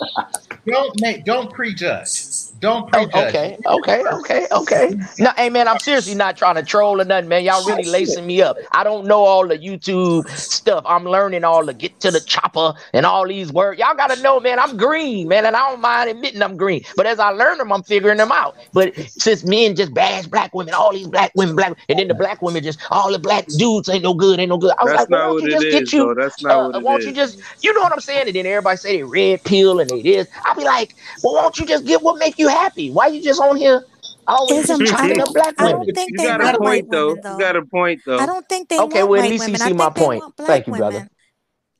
[0.65, 2.50] don't make, don't prejudge.
[2.61, 3.35] Don't oh, prejudge.
[3.35, 4.95] Okay, okay, okay, okay.
[5.17, 7.43] No, hey man, I'm seriously not trying to troll or nothing, man.
[7.43, 8.55] Y'all really lacing me up.
[8.71, 10.83] I don't know all the YouTube stuff.
[10.87, 13.79] I'm learning all the get to the chopper and all these words.
[13.79, 14.59] Y'all gotta know, man.
[14.59, 16.83] I'm green, man, and I don't mind admitting I'm green.
[16.95, 18.55] But as I learn them, I'm figuring them out.
[18.73, 22.13] But since men just bash black women, all these black women, black, and then the
[22.13, 24.73] black women just all the black dudes ain't no good, ain't no good.
[24.77, 26.05] I was That's like, why don't you just is, get you?
[26.05, 26.21] Though.
[26.21, 28.27] That's not uh, what won't you just, you know what I'm saying?
[28.27, 30.27] And then everybody say they red pill and they this.
[30.45, 30.93] I'll be like,
[31.23, 32.91] well, won't you just get what make you happy?
[32.91, 33.83] Why you just on here
[34.27, 35.57] always trying to black women?
[35.57, 37.15] I don't think you they got a point though.
[37.15, 37.33] though.
[37.33, 38.19] You got a point though.
[38.19, 39.03] I don't think they okay.
[39.03, 40.23] well, at least you see my point.
[40.37, 41.09] Thank you, brother.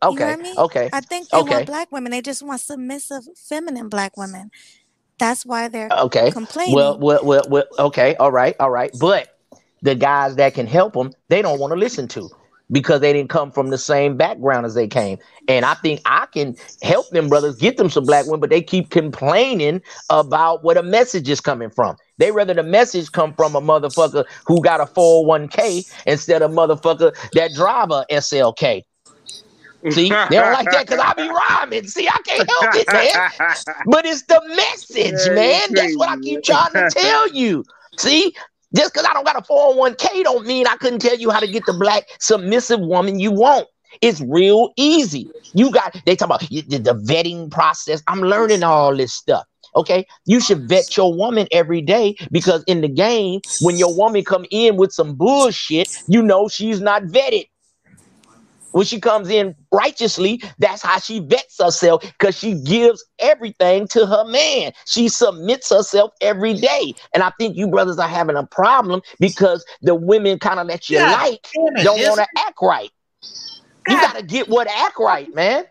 [0.03, 0.13] Okay.
[0.13, 0.57] You know I mean?
[0.57, 0.89] Okay.
[0.91, 1.53] I think they okay.
[1.55, 2.11] want black women.
[2.11, 4.49] They just want submissive, feminine black women.
[5.19, 6.31] That's why they're okay.
[6.31, 6.73] complaining.
[6.73, 8.15] Well, well, well, well, okay.
[8.15, 8.55] All right.
[8.59, 8.91] All right.
[8.99, 9.37] But
[9.83, 12.29] the guys that can help them, they don't want to listen to
[12.71, 15.17] because they didn't come from the same background as they came.
[15.47, 18.61] And I think I can help them brothers get them some black women, but they
[18.61, 21.97] keep complaining about where the message is coming from.
[22.17, 27.15] They rather the message come from a motherfucker who got a 401k instead of motherfucker
[27.33, 28.83] that drive a SLK.
[29.89, 31.87] See, they don't like that because I be rhyming.
[31.87, 33.31] See, I can't help it, man.
[33.87, 35.73] But it's the message, man.
[35.73, 37.63] That's what I keep trying to tell you.
[37.97, 38.35] See,
[38.75, 41.47] just because I don't got a 401k don't mean I couldn't tell you how to
[41.47, 43.67] get the black submissive woman you want.
[44.01, 45.29] It's real easy.
[45.53, 48.01] You got they talk about the, the vetting process.
[48.07, 49.45] I'm learning all this stuff.
[49.73, 54.23] Okay, you should vet your woman every day because in the game, when your woman
[54.23, 57.45] come in with some bullshit, you know she's not vetted
[58.71, 64.05] when she comes in righteously, that's how she vets herself because she gives everything to
[64.05, 64.71] her man.
[64.85, 66.93] She submits herself every day.
[67.13, 70.89] And I think you brothers are having a problem because the women kind of that
[70.89, 71.47] you yeah, like
[71.83, 72.89] don't want to act right.
[73.85, 73.93] God.
[73.93, 75.65] You got to get what act right, man.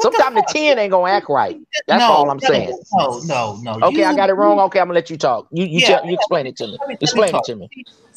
[0.00, 1.60] Sometimes the, the 10 ain't gonna act right.
[1.86, 2.78] That's no, all I'm saying.
[2.92, 3.86] No, no, no.
[3.88, 4.58] Okay, you, I got it wrong.
[4.60, 5.48] Okay, I'm gonna let you talk.
[5.52, 6.78] You you, yeah, tell, you explain it to me.
[6.86, 7.68] me explain it to me.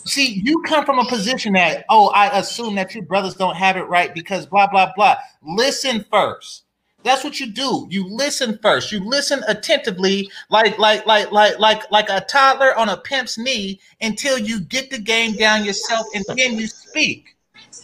[0.05, 3.75] See, you come from a position that, oh, I assume that you brothers don't have
[3.75, 5.17] it right because blah, blah, blah.
[5.43, 6.63] Listen first.
[7.03, 7.87] That's what you do.
[7.89, 8.91] You listen first.
[8.91, 13.79] You listen attentively, like like like like like like a toddler on a pimp's knee,
[14.01, 17.35] until you get the game down yourself, and then you speak.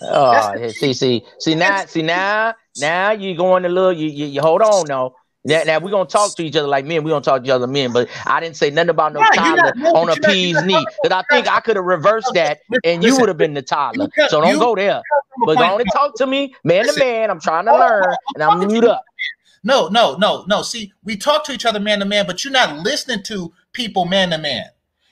[0.01, 3.93] Oh, see, see, see now, see now, now you going a little.
[3.93, 5.15] You, you, you hold on, no.
[5.43, 7.03] Now, now we're gonna talk to each other like men.
[7.03, 9.73] We're gonna talk to each other men, but I didn't say nothing about no toddler
[9.89, 10.85] on a P's knee.
[11.03, 14.09] That I think I could have reversed that, and you would have been the toddler.
[14.27, 15.01] So don't go there.
[15.45, 17.31] But don't talk to me, man to man.
[17.31, 19.03] I'm trying to oh, learn, oh, and I'm mute up.
[19.63, 20.61] No, no, no, no.
[20.61, 24.05] See, we talk to each other man to man, but you're not listening to people
[24.05, 24.65] man to man.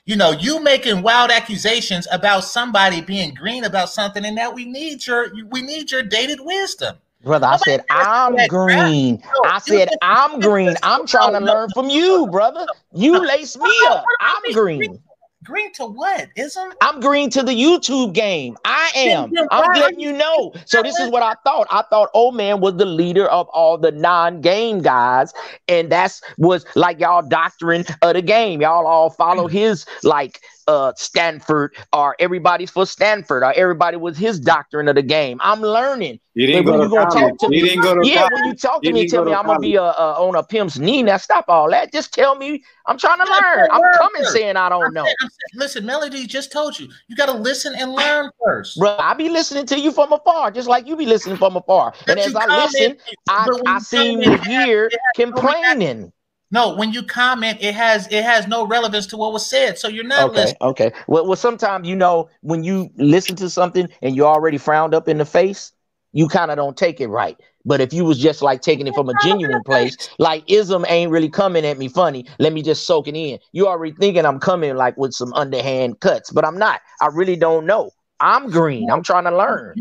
[0.06, 4.66] You know, you making wild accusations about somebody being green about something, and that we
[4.66, 6.98] need your we need your dated wisdom.
[7.24, 9.22] Brother, I said I'm green.
[9.44, 10.76] I said I'm green.
[10.84, 12.66] I'm trying to learn from you, brother.
[12.94, 14.06] You lace me up.
[14.22, 15.02] I'm green.
[15.46, 16.28] Green to what?
[16.36, 18.58] Isn't I'm green to the YouTube game.
[18.66, 19.32] I am.
[19.52, 20.54] I'm letting you know.
[20.66, 21.66] So this is what I thought.
[21.72, 25.34] I thought old man was the leader of all the non-game guys,
[25.70, 28.62] and that's was like y'all doctrine of the game.
[28.62, 34.40] Y'all all follow his like uh, Stanford or everybody's for Stanford or everybody was his
[34.40, 35.40] doctrine of the game.
[35.42, 36.20] I'm learning.
[36.34, 37.34] You didn't go to college.
[37.42, 38.32] You me, didn't go to yeah, college.
[38.34, 39.82] when you talk to You me, didn't tell go me to I'm gonna be a,
[39.84, 41.04] a, on a pimp's knee.
[41.04, 41.92] Now stop all that.
[41.92, 42.64] Just tell me.
[42.86, 43.68] I'm trying to learn.
[43.72, 45.06] I'm coming saying I don't know.
[45.56, 46.88] Listen, Melody just told you.
[47.08, 48.80] You got to listen and learn first.
[48.80, 51.94] Bro, I be listening to you from afar, just like you be listening from afar.
[52.06, 52.98] But and as I comment- listen,
[53.28, 56.14] I, but when I you seem to comment, hear it has no complaining.
[56.52, 59.78] No, when you comment, it has it has no relevance to what was said.
[59.78, 60.58] So you're not Okay, listening.
[60.62, 60.92] okay.
[61.08, 65.08] Well, well, sometimes you know when you listen to something and you're already frowned up
[65.08, 65.72] in the face,
[66.12, 67.38] you kind of don't take it right.
[67.66, 71.12] But if you was just like taking it from a genuine place, like ism ain't
[71.12, 72.26] really coming at me funny.
[72.40, 73.38] Let me just soak it in.
[73.52, 76.82] You already thinking I'm coming like with some underhand cuts, but I'm not.
[77.00, 77.92] I really don't know.
[78.20, 78.90] I'm green.
[78.90, 79.78] I'm trying to learn.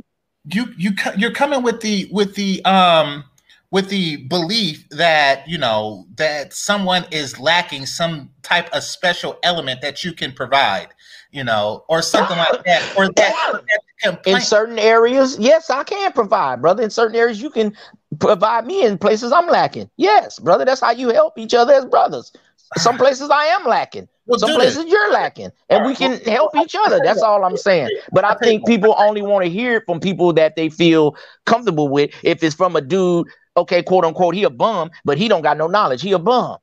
[0.52, 3.24] You you you're coming with the with the um
[3.70, 9.80] with the belief that you know that someone is lacking some type of special element
[9.82, 10.88] that you can provide,
[11.30, 13.62] you know, or something like that, or that,
[14.02, 16.82] that In certain areas, yes, I can provide, brother.
[16.82, 17.76] In certain areas, you can
[18.18, 19.90] provide me in places I'm lacking.
[19.96, 20.64] Yes, brother.
[20.64, 22.32] That's how you help each other as brothers.
[22.76, 24.08] Some places I am lacking.
[24.26, 27.00] Well, Some places you're lacking, and we can help each other.
[27.02, 27.88] That's all I'm saying.
[28.12, 31.16] But I think people only want to hear it from people that they feel
[31.46, 32.10] comfortable with.
[32.22, 33.26] If it's from a dude,
[33.58, 36.02] okay, quote unquote, he a bum, but he don't got no knowledge.
[36.02, 36.58] He a bum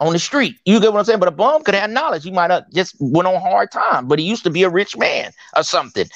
[0.00, 0.56] on the street.
[0.64, 1.20] You get what I'm saying?
[1.20, 2.24] But a bum could have knowledge.
[2.24, 4.96] He might have just went on hard time, but he used to be a rich
[4.96, 6.08] man or something.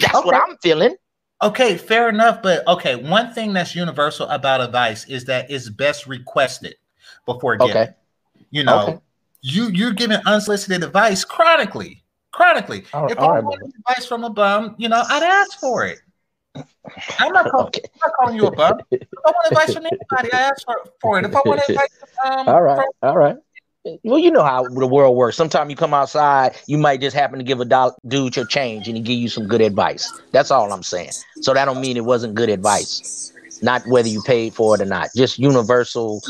[0.00, 0.96] That's what I'm feeling.
[1.42, 2.42] Okay, fair enough.
[2.42, 6.76] But okay, one thing that's universal about advice is that it's best requested
[7.26, 7.76] before giving.
[7.76, 7.92] Okay.
[8.50, 8.98] You know, Okay.
[9.42, 12.02] you you're giving unsolicited advice chronically.
[12.32, 12.84] Chronically.
[12.92, 15.60] All right, if all I right, wanted advice from a bum, you know, I'd ask
[15.60, 15.98] for it.
[17.18, 17.80] I'm not, call, Okay.
[17.84, 18.80] I'm not calling you a bum.
[18.90, 21.24] If I want advice from anybody, I ask for, for it.
[21.24, 21.88] If I want advice
[22.24, 22.76] um, All right.
[22.76, 23.36] from- All right.
[24.02, 25.36] Well, you know how the world works.
[25.36, 28.96] Sometimes you come outside, you might just happen to give a dude your change, and
[28.96, 30.10] he give you some good advice.
[30.32, 31.10] That's all I'm saying.
[31.40, 33.02] So that don't mean it wasn't good advice.
[33.60, 35.10] Not whether you paid for it or not.
[35.14, 36.22] Just universal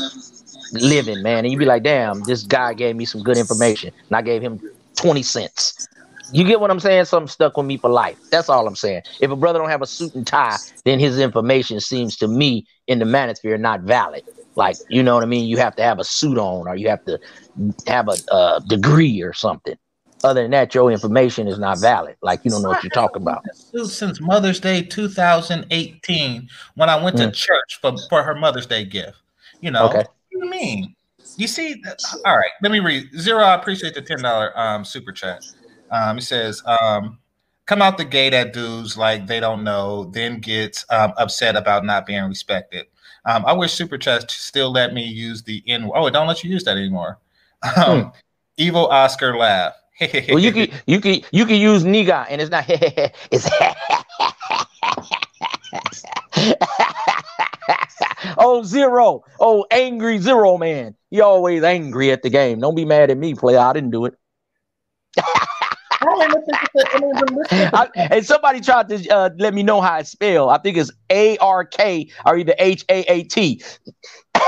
[0.73, 1.45] living, man.
[1.45, 4.41] And you be like, damn, this guy gave me some good information, and I gave
[4.41, 4.59] him
[4.97, 5.87] twenty cents.
[6.35, 7.05] You get what I'm saying?
[7.05, 8.17] Something stuck with me for life.
[8.29, 9.03] That's all I'm saying.
[9.21, 12.65] If a brother don't have a suit and tie, then his information seems to me
[12.87, 14.23] in the manosphere not valid.
[14.57, 15.47] Like, you know what I mean?
[15.47, 17.19] You have to have a suit on, or you have to
[17.87, 19.75] have a uh, degree or something.
[20.23, 22.15] Other than that, your information is not valid.
[22.21, 23.43] Like you don't know what you're talking about.
[23.85, 27.33] since Mother's Day 2018 when I went to Mm.
[27.33, 29.17] church for, for her Mother's Day gift.
[29.61, 29.99] You know, Okay.
[29.99, 30.95] what do you mean?
[31.37, 31.81] You see,
[32.25, 33.07] all right, let me read.
[33.17, 34.21] Zero, I appreciate the $10
[34.55, 35.41] um, super chat.
[35.95, 37.19] Um, it says, um,
[37.65, 41.85] come out the gate at dudes like they don't know, then gets um, upset about
[41.85, 42.87] not being respected.
[43.25, 45.89] Um, I wish super chat still let me use the N.
[45.93, 47.19] Oh, it don't let you use that anymore.
[47.77, 48.11] Um,
[48.57, 49.73] Evil Oscar laugh.
[50.29, 52.65] Well, you can you can you can use nigga, and it's not.
[53.31, 53.49] it's.
[58.37, 59.23] oh zero.
[59.39, 60.95] Oh angry zero man.
[61.11, 62.59] He always angry at the game.
[62.59, 63.59] Don't be mad at me, player.
[63.59, 64.15] I didn't do it.
[67.51, 70.51] I, and somebody tried to uh, let me know how it's spelled.
[70.51, 73.61] I think it's A R K or either H A A T.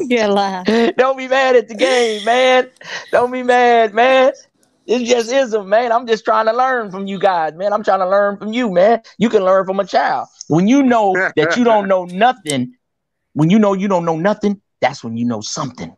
[0.00, 0.64] You're lying.
[0.96, 2.70] Don't be mad at the game, man.
[3.10, 4.32] Don't be mad, man.
[4.86, 5.92] It just isn't, man.
[5.92, 7.72] I'm just trying to learn from you guys, man.
[7.72, 9.02] I'm trying to learn from you, man.
[9.18, 10.28] You can learn from a child.
[10.48, 12.74] When you know that you don't know nothing,
[13.34, 15.96] when you know you don't know nothing, that's when you know something.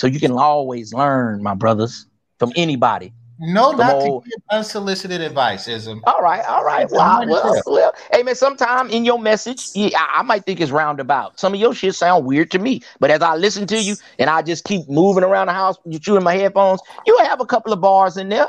[0.00, 2.06] So you can always learn, my brothers,
[2.38, 3.12] from anybody.
[3.38, 4.22] No, Come not on.
[4.22, 6.00] to give unsolicited advice, Ism.
[6.06, 6.90] All right, all right.
[6.90, 7.94] Well, well, well.
[8.10, 11.38] Hey, man, sometime in your message, yeah, I, I might think it's roundabout.
[11.38, 14.30] Some of your shit sound weird to me, but as I listen to you and
[14.30, 17.70] I just keep moving around the house you in my headphones, you have a couple
[17.74, 18.48] of bars in there.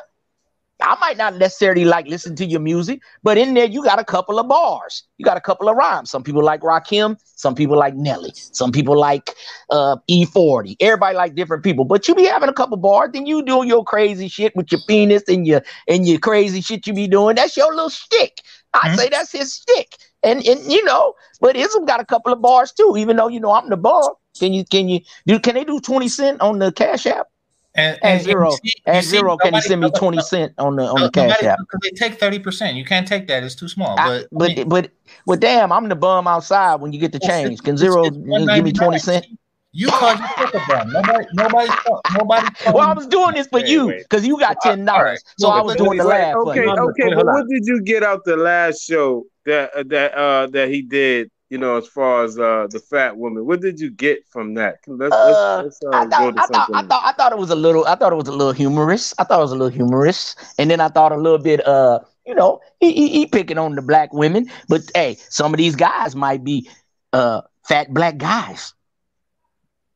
[0.82, 4.06] I might not necessarily like listen to your music, but in there you got a
[4.06, 5.04] couple of bars.
[5.18, 6.12] You got a couple of rhymes.
[6.12, 9.32] Some people like Rakim, some people like Nelly, some people like
[9.70, 10.78] uh, E40.
[10.80, 13.12] Everybody like different people, but you be having a couple bars.
[13.14, 16.88] Then you doing your crazy shit with your penis and your and your crazy shit
[16.88, 17.36] you be doing.
[17.36, 18.42] That's your little stick.
[18.74, 18.98] I Mhm.
[18.98, 19.98] say that's his stick.
[20.24, 22.96] And and you know, but Ism got a couple of bars too.
[22.98, 25.80] Even though you know I'm the bar, Can you can you do can they do
[25.80, 27.28] 20 cent on the cash app?
[27.74, 29.38] And, and, and zero, see, and zero.
[29.38, 31.58] Can you send me twenty cent on the on the cash app?
[31.60, 32.76] Because they take thirty percent.
[32.76, 33.98] You can't take that; it's too small.
[33.98, 34.92] I, but but I mean, but
[35.26, 37.62] but damn, I'm the bum outside when you get the change.
[37.64, 39.26] Can zero give me twenty cent?
[39.74, 40.92] You called yourself a bum.
[40.92, 41.72] Nobody, nobody,
[42.18, 42.48] nobody.
[42.74, 45.78] Well, I was doing this for you because you got ten dollars, so I was
[45.78, 46.36] doing the laugh.
[46.36, 50.68] Okay, okay, but what did you get out the last show that that uh that
[50.68, 53.46] he did you know, as far as uh, the fat woman.
[53.46, 54.78] What did you get from that?
[54.88, 57.50] Let's, uh, let's, let's uh, I, thought, I, thought, I, thought, I thought it was
[57.50, 59.14] a little I thought it was a little humorous.
[59.20, 62.00] I thought it was a little humorous, and then I thought a little bit uh
[62.26, 65.76] you know he, he, he picking on the black women, but hey, some of these
[65.76, 66.70] guys might be
[67.12, 68.74] uh fat black guys.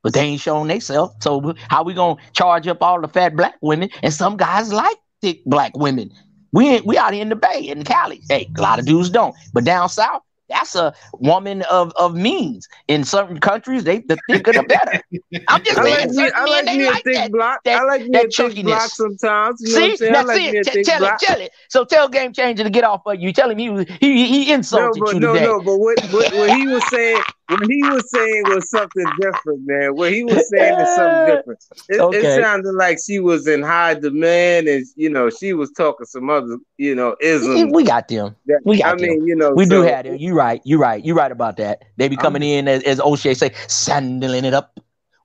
[0.04, 1.16] But they ain't showing themselves.
[1.22, 3.90] So how we gonna charge up all the fat black women?
[4.04, 6.12] And some guys like thick black women.
[6.52, 8.22] We ain't, we out here in the Bay in Cali.
[8.30, 9.36] Hey, a lot of dudes don't.
[9.52, 12.68] But down south, that's a woman of, of means.
[12.88, 15.02] In certain countries, they the thicker the better.
[15.48, 15.96] I'm just saying.
[15.96, 17.60] I like me, I like me a thick that, block.
[17.66, 19.60] I like me that a thick block sometimes.
[19.62, 20.42] You See, know what that's like
[20.76, 20.86] it.
[20.86, 21.22] tell block.
[21.22, 21.52] it, tell it.
[21.70, 23.34] So tell Game Changer to get off of you.
[23.34, 25.46] Tell him he he he insulted no, but, you no, today.
[25.46, 29.62] No, but what, what what he was saying, what he was saying was something different,
[29.66, 29.96] man.
[29.96, 31.66] What he was saying is something different.
[31.90, 32.18] It, okay.
[32.18, 36.30] it sounded like she was in high demand, and you know she was talking some
[36.30, 37.72] other, you know, isms.
[37.74, 38.36] We got them.
[38.64, 39.02] We got I them.
[39.02, 40.18] mean, you know, we so, do have them.
[40.18, 40.62] You right.
[40.64, 41.04] you're right.
[41.04, 41.84] you're right about that.
[41.98, 44.80] They be coming in as, as O'Shea say, sandling it up,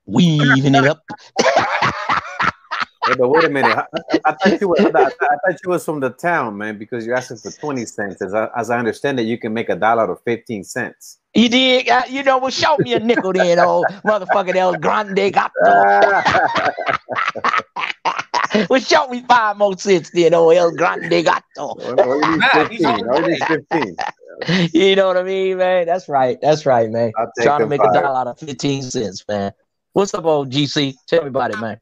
[0.07, 1.05] weaving it up.
[3.09, 3.77] Yeah, but wait a minute.
[3.77, 6.79] I, I, I thought you were, I, I, thought you was from the town, man,
[6.79, 8.23] because you're asking for 20 cents.
[8.23, 11.19] As I, as I understand it, you can make a dollar out of 15 cents.
[11.35, 11.89] You did?
[11.89, 15.51] Uh, you know, well, show me a nickel then, old motherfucking El Grande Gato.
[18.71, 21.77] well, show me five more cents then, old El Grande Gato.
[21.81, 23.09] Only 15.
[23.09, 23.97] Only 15.
[24.73, 25.85] You know what I mean, man?
[25.85, 26.39] That's right.
[26.41, 27.13] That's right, man.
[27.43, 27.91] Trying to make five.
[27.91, 29.53] a dollar out of 15 cents, man.
[29.93, 30.95] What's up, old GC?
[31.07, 31.79] Tell me about it, man.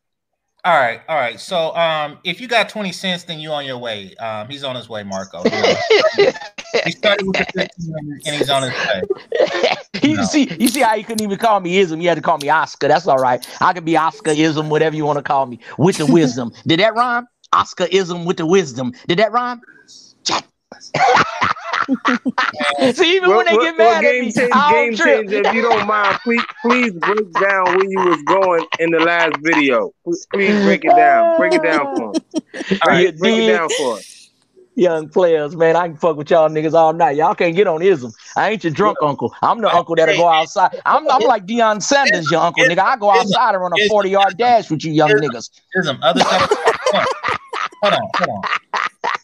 [0.69, 1.41] All right, all right.
[1.41, 4.15] So, um, if you got twenty cents, then you on your way.
[4.17, 5.43] Um, he's on his way, Marco.
[6.85, 7.71] He started with the
[8.27, 9.03] and he's on his way.
[10.03, 10.25] you no.
[10.25, 11.99] see, you see how he couldn't even call me Ism.
[11.99, 12.87] He had to call me Oscar.
[12.87, 13.49] That's all right.
[13.63, 16.53] I could be Oscar Ism, whatever you want to call me, with the wisdom.
[16.67, 17.27] Did that rhyme?
[17.55, 18.93] Oscar Ism with the wisdom.
[19.07, 19.63] Did that rhyme?
[22.95, 25.29] See, even well, when they well, get mad well, at me, change, I game trip.
[25.29, 29.01] Changer, if you don't mind, please, please break down where you was going in the
[29.01, 29.93] last video.
[30.05, 31.37] Please, please break it down.
[31.39, 32.21] Break it down for us.
[32.83, 34.31] All right, break it down for us.
[34.75, 37.17] Young players, man, I can fuck with y'all niggas all night.
[37.17, 38.13] Y'all can't get on ism.
[38.37, 39.35] I ain't your drunk uncle.
[39.43, 40.81] I'm the uncle that'll go outside.
[40.87, 42.79] I'm, I'm like Deion Sanders, your uncle, nigga.
[42.79, 45.51] I go outside and run a 40 yard dash with you young niggas.
[45.75, 46.53] Ism, other stuff.
[47.83, 48.43] Hold on, hold on.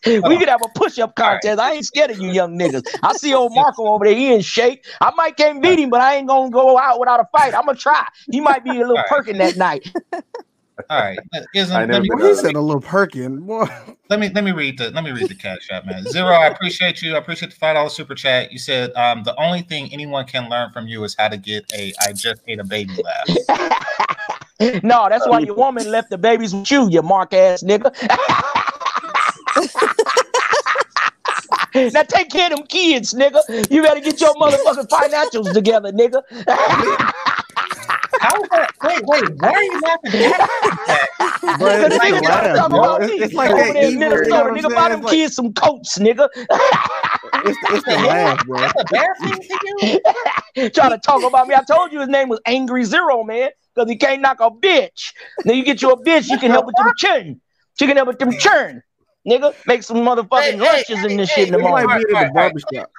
[0.04, 1.58] Hold we could have a push-up contest.
[1.58, 1.72] Right.
[1.72, 2.82] I ain't scared of you young niggas.
[3.02, 4.14] I see old Marco over there.
[4.14, 4.84] He in shape.
[5.00, 7.54] I might can't beat him, but I ain't gonna go out without a fight.
[7.54, 8.06] I'm gonna try.
[8.30, 9.06] He might be a little right.
[9.08, 9.86] perking that night.
[10.90, 11.18] All right,
[11.54, 13.46] Ism, let me, he said a little perking.
[14.10, 16.04] Let me let me read the let me read the cash app, man.
[16.04, 17.14] Zero, I appreciate you.
[17.14, 18.52] I appreciate the five dollar super chat.
[18.52, 21.64] You said um, the only thing anyone can learn from you is how to get
[21.72, 24.82] a I just ate a baby laugh.
[24.82, 27.94] no, that's why your woman left the babies with you, you mark ass nigga.
[31.92, 33.40] Now take care of them kids, nigga.
[33.70, 36.22] You better get your motherfucking financials together, nigga.
[38.20, 38.70] How is that?
[38.82, 39.24] Wait, wait.
[39.40, 41.58] Why are you laughing at that?
[41.58, 42.96] Bro, it's like laugh, bro.
[42.96, 44.74] It's, it's like that in Minnesota, nigga.
[44.74, 45.12] Buy them like...
[45.12, 46.28] kids some coats, nigga.
[46.34, 48.60] it's, it's the laugh, bro.
[48.60, 50.00] That's a bad thing to
[50.56, 50.70] you.
[50.70, 51.54] Trying to talk about me.
[51.54, 55.12] I told you his name was Angry Zero, man, because he can't knock a bitch.
[55.44, 57.40] Then you get you a bitch, you can help with them churn.
[57.80, 58.82] You can help with them churn.
[59.26, 61.86] Nigga, make some motherfucking hey, lunches hey, in this hey, shit in the morning.
[61.86, 62.90] Might be in the barbershop.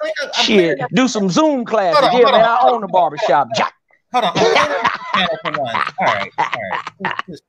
[0.42, 2.04] Shit, do some Zoom classes.
[2.04, 3.50] On, yeah, man, on, I own a barbershop.
[4.12, 4.32] Hold on.
[4.36, 5.76] I'm cleaning up channel for one.
[6.00, 6.32] All right.
[6.40, 7.42] All right.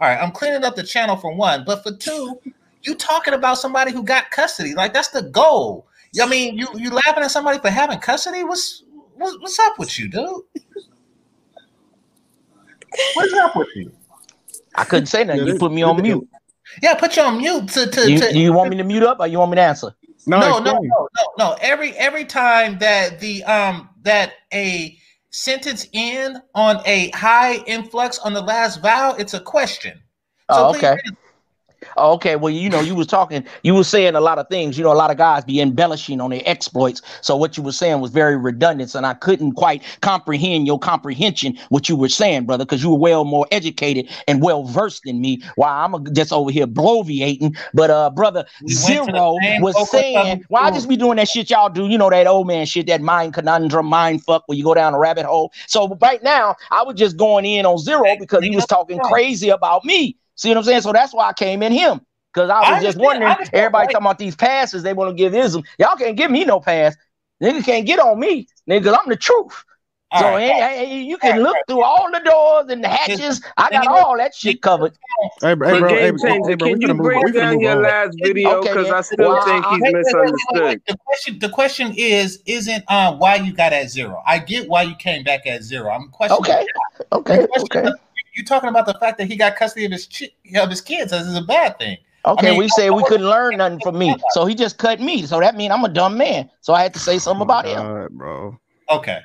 [0.00, 0.22] All right.
[0.22, 1.64] I'm cleaning up the channel for one.
[1.64, 2.38] But for two,
[2.82, 4.74] you talking about somebody who got custody.
[4.74, 5.88] Like that's the goal.
[6.20, 8.44] I mean, you you laughing at somebody for having custody?
[8.44, 8.84] What's
[9.16, 10.42] what, what's up with you, dude?
[13.14, 13.92] What's up with you?
[14.76, 15.46] I couldn't say nothing.
[15.46, 16.28] You put me on mute.
[16.82, 18.10] Yeah, put you on mute to to.
[18.10, 19.94] You, to, you want me to mute up, or you want me to answer?
[20.26, 21.56] No, no, no, no, no, no.
[21.60, 24.98] Every every time that the um that a
[25.30, 30.00] sentence in on a high influx on the last vowel, it's a question.
[30.50, 30.96] So oh, okay.
[31.96, 32.36] Oh, okay.
[32.36, 34.76] Well, you know, you was talking, you was saying a lot of things.
[34.76, 37.02] You know, a lot of guys be embellishing on their exploits.
[37.20, 41.58] So what you were saying was very redundant, and I couldn't quite comprehend your comprehension
[41.68, 45.20] what you were saying, brother, because you were well more educated and well versed than
[45.20, 45.42] me.
[45.56, 47.56] While I'm just over here bloviating.
[47.72, 51.68] But uh, brother Zero was saying, "Why well, I just be doing that shit y'all
[51.68, 51.88] do?
[51.88, 54.94] You know that old man shit, that mind conundrum, mind fuck, where you go down
[54.94, 58.54] a rabbit hole." So right now, I was just going in on Zero because he
[58.54, 60.16] was talking crazy about me.
[60.36, 60.80] See what I'm saying?
[60.82, 62.00] So that's why I came in him.
[62.32, 63.92] Because I was I just wondering, everybody right.
[63.92, 65.62] talking about these passes they want to give ism.
[65.78, 66.96] Y'all can't give me no pass.
[67.40, 68.96] Nigga can't get on me, nigga.
[69.00, 69.64] I'm the truth.
[70.10, 70.86] All so right.
[70.88, 73.40] you can look through all the doors and the hatches.
[73.56, 74.96] I got all that shit covered.
[75.40, 78.62] Hey, bro, hey, bro, hey, changer, can you break down your last video?
[78.62, 80.82] Because okay, I still well, think he's misunderstood.
[80.86, 84.22] The question, the question is, isn't uh, why you got at zero?
[84.26, 85.90] I get why you came back at zero.
[85.90, 86.42] I'm questioning.
[86.42, 86.66] Okay,
[87.12, 87.90] okay, okay
[88.34, 90.08] you talking about the fact that he got custody of his
[90.56, 91.98] of his kids as is a bad thing.
[92.26, 95.00] Okay, I mean, we said we couldn't learn nothing from me, so he just cut
[95.00, 95.26] me.
[95.26, 96.50] So that means I'm a dumb man.
[96.60, 98.58] So I had to say something about him, All right, bro.
[98.90, 99.20] Okay.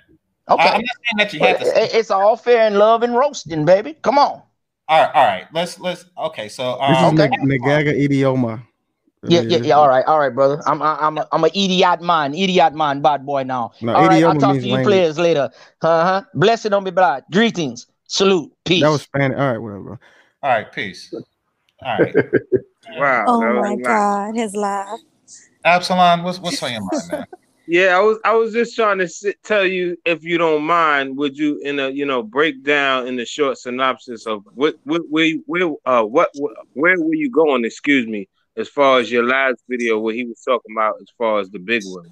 [0.49, 0.63] Okay.
[0.63, 1.97] I, am not saying that you had to.
[1.97, 3.93] It's all fair and love and roasting, baby.
[4.01, 4.41] Come on.
[4.89, 5.47] All right, all right.
[5.53, 6.05] Let's let's.
[6.17, 7.37] Okay, so um, this is okay.
[7.45, 8.63] Negaga idioma.
[9.27, 9.73] Yeah, yeah, yeah.
[9.75, 10.61] All right, all right, brother.
[10.65, 13.71] I'm I'm a, I'm an idiot man, idiot man, bad boy now.
[13.81, 14.85] No, all right, I'll talk to you language.
[14.85, 15.49] players later.
[15.81, 16.21] Uh huh.
[16.33, 17.23] Blessed on me, blood.
[17.31, 17.85] Greetings.
[18.09, 18.51] Salute.
[18.65, 18.81] Peace.
[18.81, 19.37] That was Spanish.
[19.37, 19.99] All right, whatever.
[20.41, 21.13] All right, peace.
[21.13, 22.15] All right.
[22.97, 23.25] wow.
[23.27, 24.99] Oh my God, his laugh.
[25.63, 27.25] Absalom, what's what's on your mind, man?
[27.71, 31.15] Yeah, I was I was just trying to sit, tell you if you don't mind,
[31.17, 35.03] would you in a you know break down in the short synopsis of what what
[35.07, 36.31] where where uh what
[36.73, 37.63] where were you going?
[37.63, 41.41] Excuse me, as far as your last video where he was talking about as far
[41.41, 42.11] as the big one.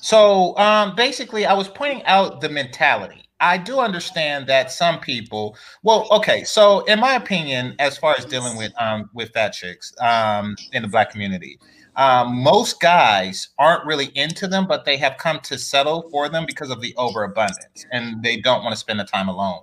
[0.00, 5.56] So um basically, I was pointing out the mentality I do understand that some people,
[5.82, 9.92] well, okay, so in my opinion, as far as dealing with um with fat chicks
[10.00, 11.58] um in the black community,
[11.96, 16.44] um, most guys aren't really into them, but they have come to settle for them
[16.46, 19.62] because of the overabundance, and they don't want to spend the time alone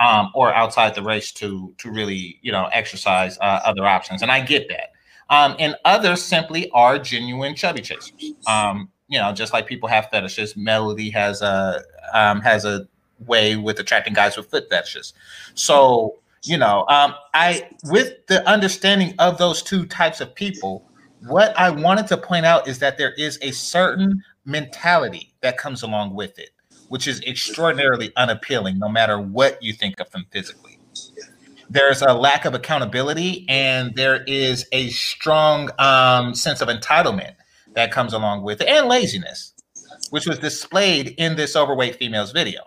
[0.00, 4.30] um, or outside the race to to really you know exercise uh, other options, and
[4.30, 4.90] I get that.
[5.30, 8.34] Um, and others simply are genuine chubby chasers.
[8.46, 12.86] Um, you know, just like people have fetishes, Melody has a um, has a
[13.18, 15.14] way with attracting guys with foot fetishes.
[15.54, 20.88] So, you know, um, I with the understanding of those two types of people,
[21.26, 25.82] what I wanted to point out is that there is a certain mentality that comes
[25.82, 26.50] along with it,
[26.88, 30.78] which is extraordinarily unappealing, no matter what you think of them physically.
[31.70, 37.34] There's a lack of accountability, and there is a strong um, sense of entitlement
[37.72, 39.54] that comes along with it, and laziness,
[40.10, 42.60] which was displayed in this overweight female's video.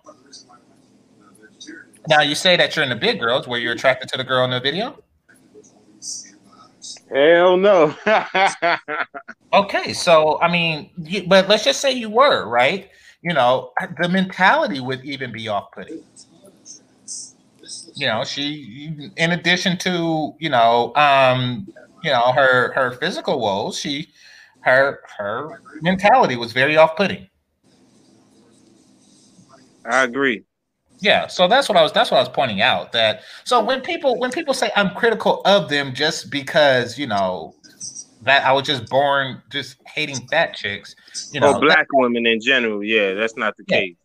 [2.08, 3.48] Now you say that you're in the big girls.
[3.48, 4.98] Were you attracted to the girl in the video?
[7.14, 7.96] Hell no.
[9.54, 12.90] okay, so I mean, you, but let's just say you were right.
[13.22, 16.02] You know, the mentality would even be off-putting.
[17.96, 21.68] You know, she, in addition to you know, um,
[22.04, 24.10] you know, her her physical woes, she,
[24.62, 27.28] her her mentality was very off-putting.
[29.86, 30.47] I agree.
[31.00, 33.68] Yeah, so that's what I was that's what I was pointing out that so mm-hmm.
[33.68, 37.54] when people when people say I'm critical of them just because, you know,
[38.24, 40.96] that I was just born just hating fat chicks,
[41.32, 43.96] you know, or black that, women in general, yeah, that's not the yeah, case.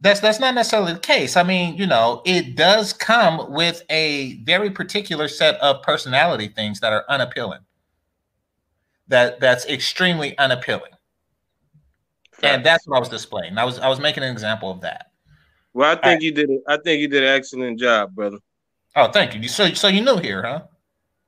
[0.00, 1.36] That's that's not necessarily the case.
[1.36, 6.80] I mean, you know, it does come with a very particular set of personality things
[6.80, 7.60] that are unappealing.
[9.08, 10.92] That that's extremely unappealing.
[12.42, 13.56] And that's what I was displaying.
[13.56, 15.06] I was I was making an example of that.
[15.74, 16.22] Well, I think right.
[16.22, 16.50] you did.
[16.50, 16.62] it.
[16.68, 18.38] I think you did an excellent job, brother.
[18.96, 19.48] Oh, thank you.
[19.48, 20.62] So, so you new here, huh?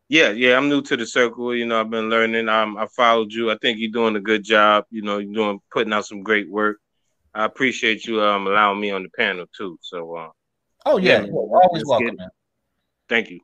[0.09, 0.56] Yeah, yeah.
[0.56, 1.52] I'm new to the circle.
[1.52, 2.48] You know, I've been learning.
[2.48, 3.51] Um, I followed you.
[3.51, 4.85] I think you're doing a good job.
[4.90, 6.78] You know, you're doing putting out some great work.
[7.35, 9.78] I appreciate you um allowing me on the panel too.
[9.82, 10.28] So, uh,
[10.86, 12.16] oh yeah, yeah always welcome.
[13.09, 13.40] Thank you.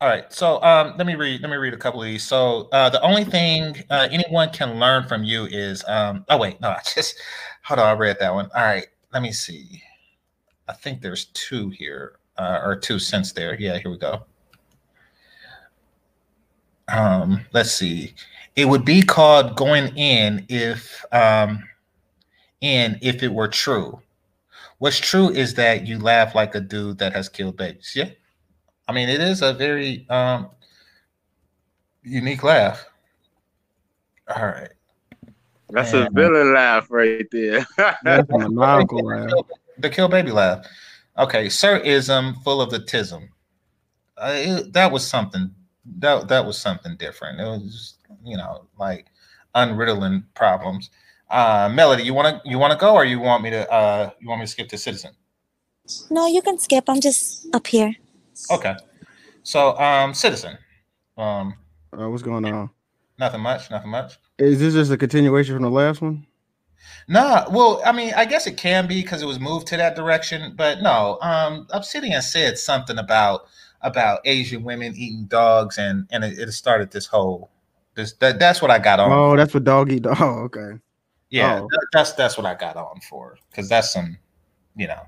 [0.00, 1.42] All right, so um, let me read.
[1.42, 2.22] Let me read a couple of these.
[2.22, 6.24] So uh, the only thing uh, anyone can learn from you is um.
[6.28, 7.20] Oh wait, no, I just
[7.64, 7.86] hold on.
[7.86, 8.50] I read that one.
[8.54, 9.82] All right, let me see.
[10.70, 13.60] I think there's two here, uh, or two cents there.
[13.60, 14.22] Yeah, here we go.
[16.86, 18.14] Um, let's see.
[18.54, 21.68] It would be called going in if um,
[22.60, 24.00] in if it were true.
[24.78, 27.92] What's true is that you laugh like a dude that has killed babies.
[27.96, 28.10] Yeah,
[28.86, 30.50] I mean it is a very um,
[32.04, 32.86] unique laugh.
[34.36, 34.70] All right.
[35.70, 37.66] That's and, a villain laugh right there.
[37.76, 39.32] That's a maniacal laugh
[39.80, 40.66] the kill baby laugh.
[41.18, 43.28] Okay, sir ism full of the tism.
[44.16, 45.50] Uh, it, that was something
[45.98, 47.40] that that was something different.
[47.40, 47.94] It was
[48.24, 49.06] you know like
[49.54, 50.90] unriddling problems.
[51.28, 54.10] Uh, Melody, you want to you want to go, or you want me to uh,
[54.20, 55.12] you want me to skip to Citizen?
[56.10, 56.84] No, you can skip.
[56.88, 57.94] I'm just up here.
[58.50, 58.76] Okay.
[59.42, 60.56] So, um, Citizen.
[61.16, 61.54] Um,
[61.92, 62.70] uh, what's going on?
[63.18, 63.70] Nothing much.
[63.70, 64.18] Nothing much.
[64.38, 66.26] Is this just a continuation from the last one?
[67.08, 69.96] Nah, well, I mean, I guess it can be because it was moved to that
[69.96, 71.18] direction, but no.
[71.22, 73.46] Um, Obsidian said something about
[73.82, 77.50] about Asian women eating dogs, and and it, it started this whole
[77.94, 79.10] this that, that's what I got on.
[79.10, 80.16] Oh, that's what dog eat dog.
[80.20, 80.78] Oh, okay.
[81.30, 81.68] Yeah, oh.
[81.70, 84.18] that, that's that's what I got on for because that's some,
[84.76, 85.00] you know.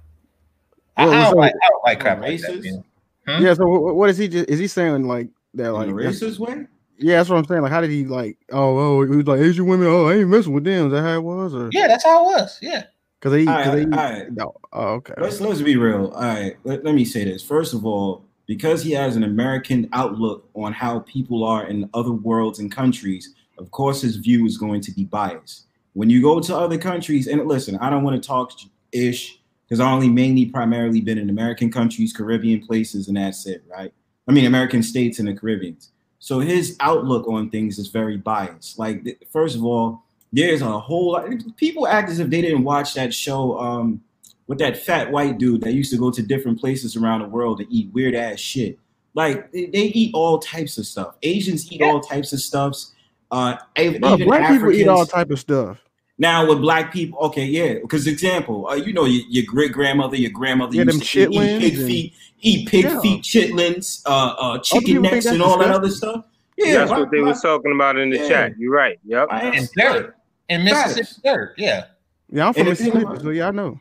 [0.97, 2.85] Well, I, I, don't so, like, I don't like crap like that.
[3.27, 3.43] Hmm?
[3.43, 3.55] Yeah.
[3.55, 4.29] So what is he?
[4.29, 5.73] Just, is he saying like that?
[5.73, 6.67] Like racist way?
[7.03, 7.63] Yeah, that's what I'm saying.
[7.63, 8.39] Like, how did he like?
[8.51, 9.89] Oh, oh, he was like Asian women.
[9.89, 10.87] Oh, I ain't messing with them.
[10.87, 11.55] Is that how it was?
[11.55, 12.59] Or yeah, that's how it was.
[12.63, 12.85] Yeah.
[13.19, 14.33] Because they, cause they, right.
[14.33, 14.55] no.
[14.73, 15.15] Oh, okay.
[15.19, 16.09] Let's let's be real.
[16.09, 16.57] All right.
[16.65, 17.43] Let, let me say this.
[17.43, 22.11] First of all, because he has an American outlook on how people are in other
[22.11, 25.67] worlds and countries, of course, his view is going to be biased.
[25.93, 28.53] When you go to other countries, and listen, I don't want to talk
[28.93, 29.39] ish
[29.69, 33.93] because I only mainly primarily been in American countries, Caribbean places, and that's it, right?
[34.29, 35.92] I mean, American states and the Caribbeans.
[36.23, 38.79] So his outlook on things is very biased.
[38.79, 41.29] Like, first of all, there's a whole lot.
[41.57, 44.01] People act as if they didn't watch that show um,
[44.47, 47.59] with that fat white dude that used to go to different places around the world
[47.59, 48.79] to eat weird ass shit.
[49.15, 51.17] Like, they, they eat all types of stuff.
[51.25, 51.89] Asians eat yeah.
[51.89, 52.93] all types of stuffs.
[53.33, 55.81] Uh, even Bro, black Africans, people eat all type of stuff.
[56.23, 60.15] Now with black people, okay, yeah, because example, uh, you know, your, your great grandmother,
[60.15, 63.01] your grandmother yeah, used to eat, eat pig and, feet, eat pig yeah.
[63.01, 66.25] feet, chitlins, uh, uh, chicken necks, and all that other stuff.
[66.57, 68.29] Yeah, that's my, what they my, was talking about in the yeah.
[68.29, 68.57] chat.
[68.57, 69.01] You're right.
[69.05, 69.29] Yep.
[69.33, 70.17] And dirt
[70.49, 71.55] in Mississippi, dirt.
[71.59, 71.87] Yeah.
[72.31, 73.81] Yeah, I'm from Mississippi, so yeah, I know.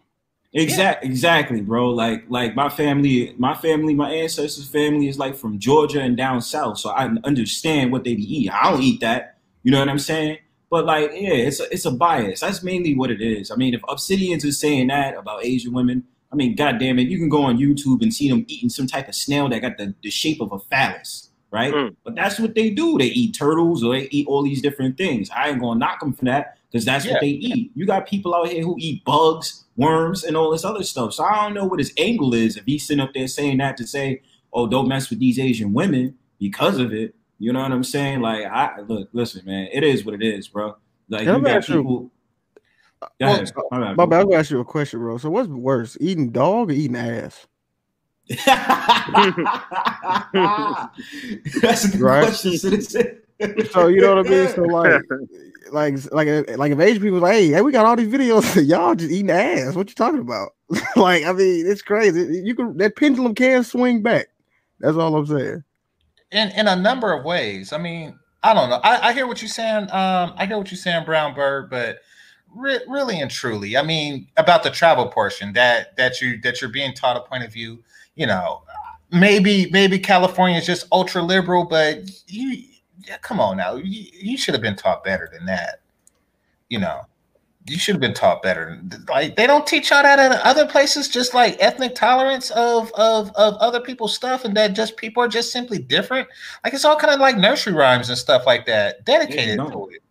[0.53, 1.11] Exactly, yeah.
[1.11, 1.89] exactly, bro.
[1.91, 6.41] Like, like my family, my family, my ancestors' family is like from Georgia and down
[6.41, 8.51] south, so I understand what they eat.
[8.51, 9.38] I don't eat that.
[9.61, 10.39] You know what I'm saying?
[10.72, 12.39] But like, yeah, it's a, it's a bias.
[12.39, 13.52] That's mainly what it is.
[13.52, 17.10] I mean, if Obsidians is saying that about Asian women, I mean, god damn it,
[17.10, 19.77] you can go on YouTube and see them eating some type of snail that got
[19.77, 21.73] the, the shape of a phallus, right?
[21.73, 21.98] Mm.
[22.06, 22.98] But that's what they do.
[22.98, 25.30] They eat turtles or they eat all these different things.
[25.31, 27.14] I ain't gonna knock them for that because that's yeah.
[27.14, 27.72] what they eat.
[27.76, 31.14] You got people out here who eat bugs, worms, and all this other stuff.
[31.14, 33.76] So I don't know what his angle is if he's sitting up there saying that
[33.76, 34.22] to say,
[34.53, 37.14] oh, don't mess with these Asian women because of it.
[37.41, 38.22] You know what I'm saying?
[38.22, 40.76] Like, I look, listen, man, it is what it is, bro.
[41.09, 42.11] Like, you got people.
[43.01, 43.51] Go ahead.
[43.72, 45.18] Well, I'm gonna ask you a question, bro.
[45.18, 47.47] So, what's worse, eating dog or eating ass?
[48.30, 48.45] That's
[51.85, 52.26] a good right?
[52.26, 53.22] question, citizen.
[53.72, 54.47] so you know what I mean.
[54.49, 55.01] So like,
[55.72, 58.93] like, like, like if Asian people like, hey, hey, we got all these videos, y'all
[58.93, 59.73] just eating ass.
[59.73, 60.51] What you talking about?
[60.95, 62.43] like, I mean, it's crazy.
[62.45, 64.27] You can that pendulum can swing back.
[64.80, 65.63] That's all I'm saying
[66.31, 67.73] in in a number of ways.
[67.73, 68.79] I mean, I don't know.
[68.83, 69.83] I, I hear what you're saying.
[69.91, 71.99] Um, I hear what you're saying, Brown Bird, but
[72.53, 76.71] re- really and truly, I mean, about the travel portion that that you that you're
[76.71, 77.83] being taught a point of view.
[78.15, 78.63] You know,
[79.11, 82.63] maybe maybe California is just ultra liberal, but you
[83.21, 85.81] come on now, you, you should have been taught better than that.
[86.69, 87.01] You know,
[87.67, 88.81] you should have been taught better.
[89.07, 93.31] Like they don't teach y'all that in other places, just like ethnic tolerance of of
[93.35, 96.27] of other people's stuff, and that just people are just simply different.
[96.63, 100.01] Like it's all kind of like nursery rhymes and stuff like that, dedicated to it.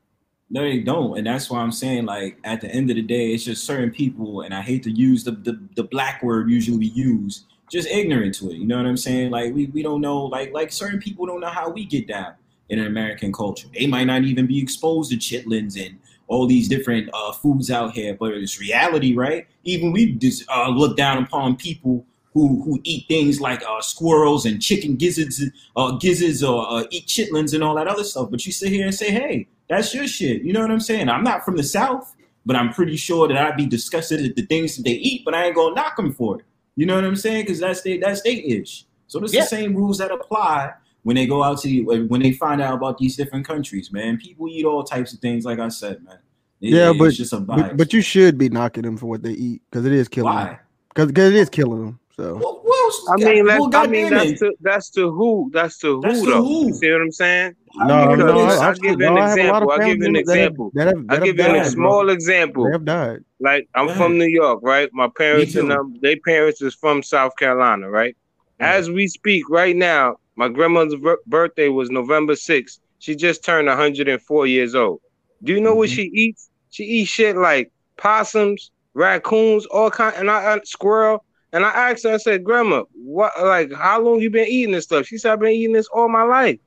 [0.53, 3.33] No, they don't, and that's why I'm saying like at the end of the day,
[3.33, 6.79] it's just certain people, and I hate to use the the, the black word usually
[6.79, 8.55] we use, just ignorant to it.
[8.55, 9.31] You know what I'm saying?
[9.31, 12.35] Like we we don't know, like like certain people don't know how we get down
[12.69, 13.69] in an American culture.
[13.77, 15.99] They might not even be exposed to chitlins and
[16.31, 19.49] all these different uh, foods out here, but it's reality, right?
[19.65, 24.47] Even we just uh, look down upon people who who eat things like uh, squirrels
[24.47, 25.43] and chicken gizzards,
[25.77, 28.31] uh, gizzards, or uh, eat chitlins and all that other stuff.
[28.31, 31.09] But you sit here and say, "Hey, that's your shit." You know what I'm saying?
[31.09, 32.15] I'm not from the South,
[32.47, 35.35] but I'm pretty sure that I'd be disgusted at the things that they eat, but
[35.35, 36.45] I ain't gonna knock them for it.
[36.77, 37.43] You know what I'm saying?
[37.43, 38.85] Because that's they that's their ish.
[39.09, 39.41] So it's yeah.
[39.41, 42.99] the same rules that apply when they go out to when they find out about
[42.99, 44.19] these different countries, man.
[44.19, 46.19] People eat all types of things, like I said, man.
[46.61, 47.15] It, yeah, but,
[47.47, 50.35] but, but you should be knocking them for what they eat because it is killing
[50.35, 50.45] Why?
[50.45, 50.59] them.
[50.95, 52.01] Because it is killing them.
[52.17, 55.79] So well, well, I mean, that's, well, I mean that's to that's to who that's
[55.79, 56.43] to who that's though.
[56.43, 56.67] Who.
[56.67, 57.57] You see what I'm saying?
[57.77, 59.71] No, no, I'll give you an example.
[59.71, 60.71] I'll give you an example.
[60.75, 62.13] That have, that I'll give you a small bro.
[62.13, 62.65] example.
[62.65, 63.21] They have died.
[63.39, 64.91] Like I'm from New York, right?
[64.93, 68.15] My parents and um, their parents is from South Carolina, right?
[68.59, 72.79] As we speak right now, my grandmother's birthday was November 6th.
[72.99, 75.03] She just turned 104 years old.
[75.43, 75.79] Do you know mm-hmm.
[75.81, 76.49] what she eats?
[76.71, 81.27] She eats shit like possums, raccoons, all kind, and I, I squirrel.
[81.53, 84.85] And I asked her, I said, Grandma, what like how long you been eating this
[84.85, 85.05] stuff?
[85.05, 86.59] She said, I've been eating this all my life.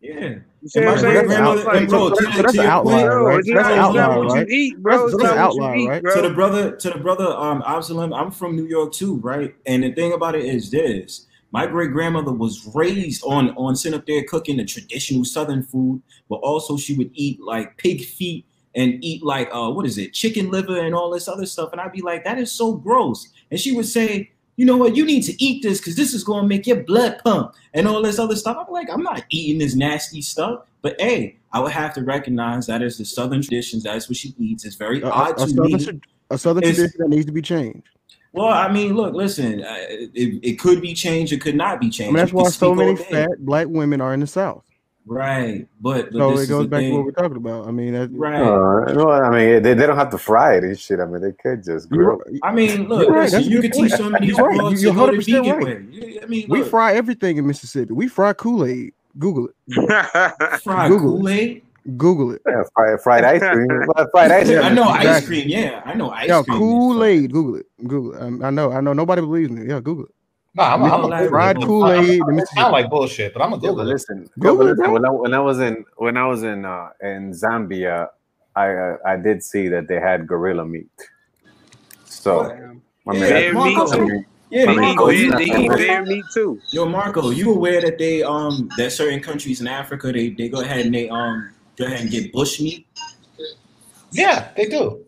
[0.00, 0.36] Yeah.
[0.62, 1.26] You see what I'm saying?
[1.26, 3.44] Grandmother, like, bro, to, that's an outlier, right?
[3.46, 4.48] That's an outlier, right?
[4.48, 5.10] You eat, bro.
[5.10, 6.02] That's, that's outlier, eat, right?
[6.02, 6.14] Bro.
[6.14, 9.54] To the brother, to the brother, um, Absalom, I'm from New York too, right?
[9.66, 13.98] And the thing about it is this: my great grandmother was raised on on sitting
[13.98, 18.46] up there cooking the traditional Southern food, but also she would eat like pig feet
[18.76, 21.72] and eat like uh what is it, chicken liver and all this other stuff.
[21.72, 23.28] And I'd be like, that is so gross.
[23.50, 26.22] And she would say, you know what, you need to eat this because this is
[26.22, 28.56] going to make your blood pump and all this other stuff.
[28.60, 30.64] I'm like, I'm not eating this nasty stuff.
[30.82, 33.82] But hey, I would have to recognize that is the Southern traditions.
[33.84, 34.64] That's what she eats.
[34.64, 36.00] It's very uh, odd a, to southern, me.
[36.30, 37.88] A Southern it's, tradition that needs to be changed.
[38.32, 41.32] Well, I mean, look, listen, uh, it, it could be changed.
[41.32, 42.10] It could not be changed.
[42.10, 44.64] I mean, that's why so many fat black women are in the South.
[45.06, 46.90] Right, but, but so it goes back thing.
[46.90, 47.66] to what we're talking about.
[47.66, 48.40] I mean, that, right?
[48.40, 51.00] Uh, no, I mean, they, they don't have to fry it and shit.
[51.00, 52.20] I mean, they could just grill.
[52.44, 54.56] I mean, look, right, listen, you could teach some of these right.
[54.56, 55.64] broads to go the vegan right.
[55.64, 56.20] way.
[56.22, 56.58] I mean, look.
[56.58, 57.92] we fry everything in Mississippi.
[57.92, 58.92] We fry Kool Aid.
[59.18, 60.60] Google it.
[60.62, 61.62] fry Kool Aid.
[61.96, 62.42] Google it.
[62.46, 63.68] Yeah, fried, fried ice cream.
[64.12, 64.62] fried ice cream.
[64.62, 65.08] I know exactly.
[65.08, 65.48] ice cream.
[65.48, 66.58] Yeah, I know ice Yo, cream.
[66.58, 67.32] Kool Aid.
[67.32, 67.66] Google it.
[67.86, 68.22] Google it.
[68.22, 68.72] Um, I know.
[68.72, 68.92] I know.
[68.92, 69.68] Nobody believes me.
[69.68, 70.14] Yeah, Google it.
[70.54, 72.20] No, I'm, I'm a fried Kool Aid.
[72.22, 73.86] I sound like bullshit, but I'm a Google.
[73.86, 76.88] Yeah, listen, Google listen, when I, when I was in when I was in uh,
[77.00, 78.08] in Zambia,
[78.56, 80.90] I uh, I did see that they had gorilla meat.
[82.04, 82.50] So,
[83.06, 84.26] I mean, yeah, meat.
[84.50, 86.60] Yeah, they, Marco, eat, they eat bear meat too.
[86.72, 90.60] Yo, Marco, you aware that they um that certain countries in Africa they, they go
[90.60, 91.50] ahead and they um
[91.80, 92.86] go ahead and get bush meat?
[94.12, 95.04] Yeah, they do.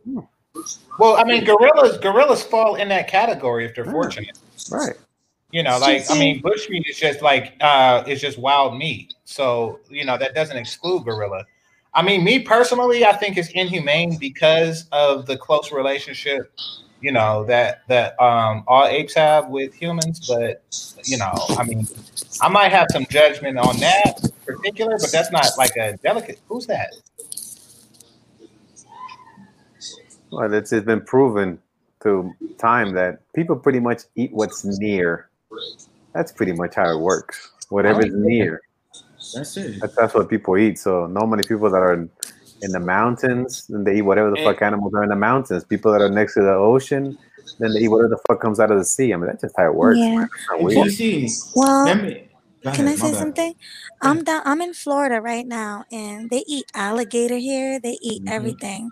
[0.99, 4.39] Well, I mean, gorillas gorillas fall in that category if they're fortunate.
[4.71, 4.95] Right.
[5.51, 9.15] You know, like I mean, bush meat is just like uh it's just wild meat.
[9.25, 11.45] So, you know, that doesn't exclude gorilla.
[11.95, 16.51] I mean, me personally, I think it's inhumane because of the close relationship,
[17.03, 20.27] you know, that that um all apes have with humans.
[20.27, 20.63] But
[21.05, 21.87] you know, I mean,
[22.41, 26.41] I might have some judgment on that particular, but that's not like a delicate.
[26.49, 26.95] Who's that?
[30.31, 31.59] Well, it's, it's been proven
[32.01, 35.29] through time that people pretty much eat what's near
[36.13, 37.51] that's pretty much how it works.
[37.69, 38.61] Whatever's oh, near.
[39.35, 39.81] That's it.
[39.81, 40.79] That's, that's what people eat.
[40.79, 42.11] So normally people that are in,
[42.61, 44.45] in the mountains and they eat whatever the eh.
[44.45, 45.65] fuck animals are in the mountains.
[45.65, 47.17] People that are next to the ocean,
[47.59, 49.13] then they eat whatever the fuck comes out of the sea.
[49.13, 49.99] I mean that's just how it works.
[49.99, 50.27] Yeah.
[51.55, 51.87] Well,
[52.65, 53.55] Ahead, Can I say something?
[54.03, 54.43] I'm down.
[54.45, 57.81] I'm in Florida right now, and they eat alligator here.
[57.81, 58.33] They eat mm-hmm.
[58.33, 58.91] everything,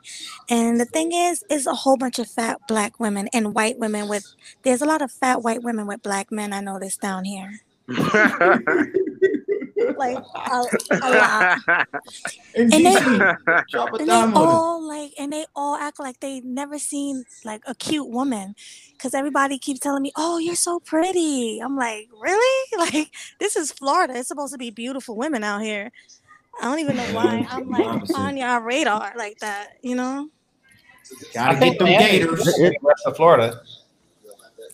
[0.49, 4.09] and the thing is, is a whole bunch of fat black women and white women
[4.09, 4.27] with.
[4.63, 6.53] There's a lot of fat white women with black men.
[6.53, 7.61] I noticed down here.
[9.97, 11.11] like a, a
[11.71, 11.87] lot.
[12.55, 17.63] and they, and they all like, and they all act like they never seen like
[17.67, 18.55] a cute woman,
[18.93, 22.47] because everybody keeps telling me, "Oh, you're so pretty." I'm like, really?
[22.79, 24.15] Like this is Florida.
[24.17, 25.93] It's supposed to be beautiful women out here.
[26.61, 29.79] I don't even know why I'm like on your radar like that.
[29.83, 30.29] You know.
[31.35, 32.47] Gotta get them gators.
[32.83, 33.61] West of Florida.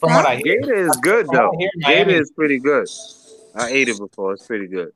[0.00, 1.52] From what I hear, Gator is good though.
[1.84, 2.88] Gator is pretty good.
[3.56, 4.34] I ate it before.
[4.34, 4.92] It's pretty good.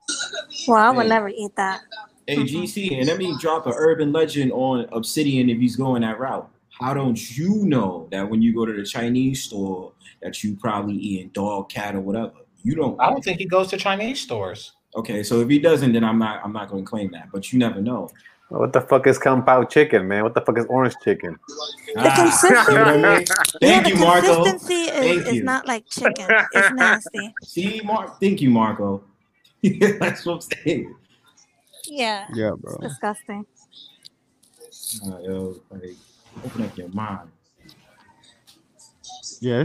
[0.68, 1.80] Well, I would never eat that.
[2.28, 6.48] AGC, and let me drop an urban legend on Obsidian if he's going that route.
[6.68, 9.92] How don't you know that when you go to the Chinese store
[10.22, 12.32] that you probably eating dog, cat, or whatever?
[12.62, 13.00] You don't.
[13.00, 14.72] I don't think he goes to Chinese stores.
[14.94, 16.40] Okay, so if he doesn't, then I'm not.
[16.44, 17.30] I'm not going to claim that.
[17.32, 18.10] But you never know.
[18.50, 20.24] What the fuck is kung pao chicken, man?
[20.24, 21.38] What the fuck is orange chicken?
[21.94, 24.42] The ah, consistency, Thank yeah, you, Marco.
[24.42, 26.26] consistency is, is not like chicken.
[26.52, 27.32] It's nasty.
[27.44, 28.18] See, Mark.
[28.20, 29.04] Thank you, Marco.
[29.62, 30.94] That's what I'm saying.
[31.86, 32.26] Yeah.
[32.34, 32.74] Yeah, bro.
[32.82, 33.46] It's disgusting.
[35.06, 35.94] Uh, yo, like,
[36.44, 37.28] open up your mind.
[39.40, 39.64] Yeah,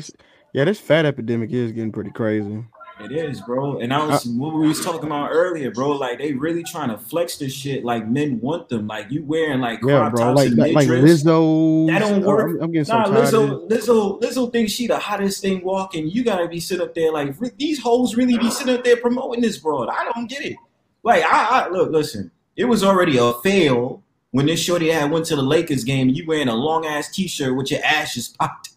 [0.53, 2.63] yeah, this fat epidemic is getting pretty crazy.
[2.97, 3.79] It is, bro.
[3.79, 5.91] And I was uh, what we was talking about earlier, bro.
[5.91, 7.83] Like they really trying to flex this shit.
[7.83, 8.87] Like men want them.
[8.87, 10.31] Like you wearing like yeah, bro.
[10.31, 11.87] Like like, like Lizzo.
[11.87, 12.51] That don't work.
[12.51, 16.07] I'm, I'm getting nah, Lizzo, Lizzo, Lizzo thinks she the hottest thing walking.
[16.07, 19.41] You gotta be sitting up there like these hoes really be sitting up there promoting
[19.41, 19.87] this, bro.
[19.89, 20.55] I don't get it.
[21.03, 22.31] Like I, I look, listen.
[22.55, 26.07] It was already a fail when this shorty had went to the Lakers game.
[26.09, 28.69] You wearing a long ass t shirt with your ashes popped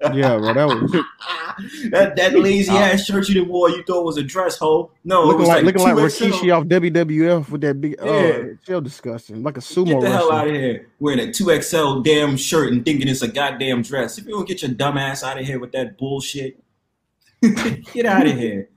[0.00, 0.92] yeah, bro, that was
[1.90, 3.68] that, that lazy ass shirt you wore.
[3.70, 4.92] You thought was a dress hole.
[5.04, 7.96] No, looking like, like looking like Rikishi off WWF with that big.
[7.98, 8.08] Yeah.
[8.08, 9.86] Oh, still disgusting, like a sumo.
[9.86, 10.10] Get the wrestler.
[10.10, 13.82] hell out of here, wearing a two XL damn shirt and thinking it's a goddamn
[13.82, 14.18] dress.
[14.18, 16.62] If you don't get your dumb ass out of here with that bullshit,
[17.40, 18.68] get out of here.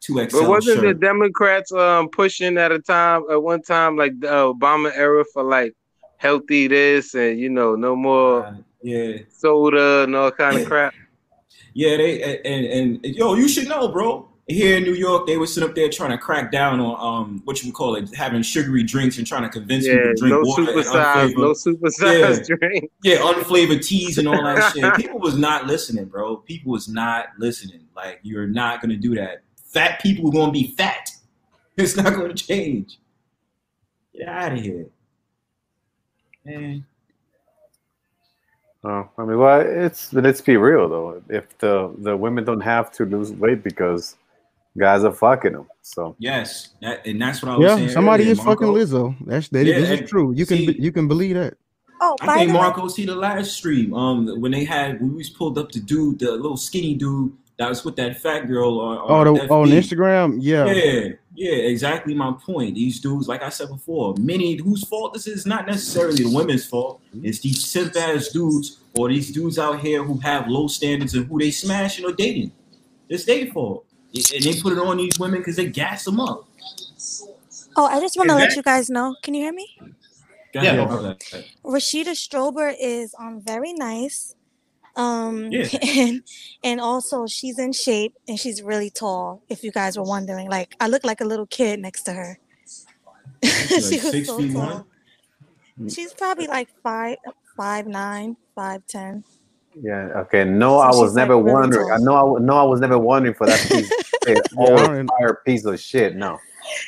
[0.00, 0.40] Two XL.
[0.40, 1.00] But wasn't shirt.
[1.00, 5.42] the Democrats um pushing at a time at one time like the Obama era for
[5.42, 5.74] like
[6.18, 8.44] healthy this and you know no more.
[8.44, 10.94] Uh, yeah, soda and all kind of crap.
[11.74, 14.28] Yeah, they and, and, and yo, you should know, bro.
[14.46, 17.42] here in New York, they were sitting up there trying to crack down on um
[17.44, 20.14] what you would call it, having sugary drinks and trying to convince yeah, people to
[20.14, 20.62] drink no water.
[20.64, 22.56] Supersize, no supersized yeah.
[22.56, 22.90] drink.
[23.02, 24.94] Yeah, unflavored teas and all that shit.
[24.94, 26.36] People was not listening, bro.
[26.36, 27.86] People was not listening.
[27.96, 29.42] Like you're not gonna do that.
[29.56, 31.08] Fat people are gonna be fat.
[31.74, 32.98] It's not gonna change.
[34.14, 34.88] Get out of here,
[36.44, 36.84] man.
[38.84, 41.22] Oh, I mean, well, it's let's be real though.
[41.28, 44.16] If the the women don't have to lose weight because
[44.76, 45.68] guys are fucking them.
[45.82, 47.88] So yes, that, and that's what I was yeah, saying.
[47.90, 48.66] somebody earlier, is Marco.
[48.66, 49.16] fucking Lizzo.
[49.26, 49.64] That's that.
[49.64, 50.32] Yeah, this is true.
[50.34, 51.54] You see, can you can believe that.
[52.00, 53.94] Oh, I think Marco see the last stream.
[53.94, 57.68] Um, when they had we was pulled up the dude, the little skinny dude that
[57.68, 60.38] was with that fat girl on, on oh, the, on Instagram.
[60.40, 61.52] Yeah, yeah, yeah.
[61.52, 62.74] Exactly my point.
[62.74, 66.66] These dudes, like I said before, many whose fault this is not necessarily the women's
[66.66, 67.00] fault.
[67.22, 71.26] It's these simp ass dudes or these dudes out here who have low standards and
[71.26, 72.52] who they smashing or dating.
[73.08, 76.48] It's their fault and they put it on these women because they gas them up.
[77.76, 79.16] Oh, I just want to let you guys know.
[79.22, 79.66] Can you hear me?
[80.54, 80.76] Yeah.
[81.64, 84.34] Rashida Strober is um very nice.
[84.96, 85.66] Um yeah.
[85.82, 86.22] and
[86.62, 90.48] and also she's in shape and she's really tall, if you guys were wondering.
[90.48, 92.38] Like I look like a little kid next to her.
[93.42, 94.86] she like was so tall.
[95.88, 97.16] She's probably like five
[97.56, 99.24] five nine, five ten.
[99.80, 100.08] Yeah.
[100.16, 100.44] Okay.
[100.44, 101.90] No, so I was never like wondering.
[101.90, 102.36] I know.
[102.36, 103.90] I no, I was never wondering for that piece.
[104.26, 106.16] entire piece of shit.
[106.16, 106.38] No.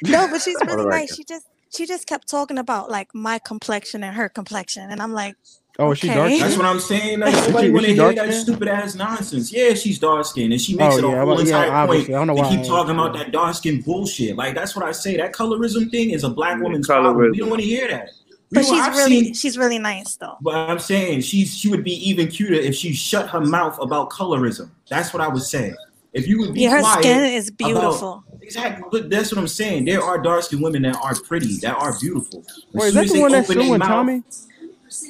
[0.02, 1.14] No, but she's really nice.
[1.14, 5.12] She just she just kept talking about like my complexion and her complexion, and I'm
[5.12, 5.36] like,
[5.79, 6.07] Oh, okay.
[6.07, 6.31] she dark?
[6.31, 6.41] Skin?
[6.41, 7.19] That's what I'm saying.
[7.21, 9.53] Like, nobody want to hear that stupid ass nonsense.
[9.53, 11.87] Yeah, she's dark skinned and she oh, makes oh, it a yeah, whole entire yeah,
[11.87, 14.37] point I don't know to keep talking about that dark skin bullshit.
[14.37, 15.17] Like that's what I say.
[15.17, 17.17] That colorism thing is a black woman's problem.
[17.17, 18.11] We don't want to hear that.
[18.53, 20.37] But she's I've really seen, she's really nice though.
[20.41, 24.11] But I'm saying she's she would be even cuter if she shut her mouth about
[24.11, 24.71] colorism.
[24.89, 25.75] That's what I would say.
[26.13, 28.23] If you would be yeah, her skin is beautiful.
[28.29, 29.87] About, exactly, but that's what I'm saying.
[29.87, 32.45] There are dark skinned women that are pretty, that are beautiful.
[32.73, 34.23] Wait, is that the one that's suing Tommy?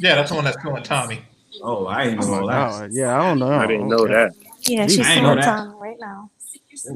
[0.01, 1.23] Yeah, that's the one that's suing Tommy.
[1.62, 2.93] Oh, I didn't know oh that.
[2.93, 3.52] Yeah, I don't know.
[3.52, 4.32] I didn't know that.
[4.62, 6.31] Yeah, she's suing Tommy right now.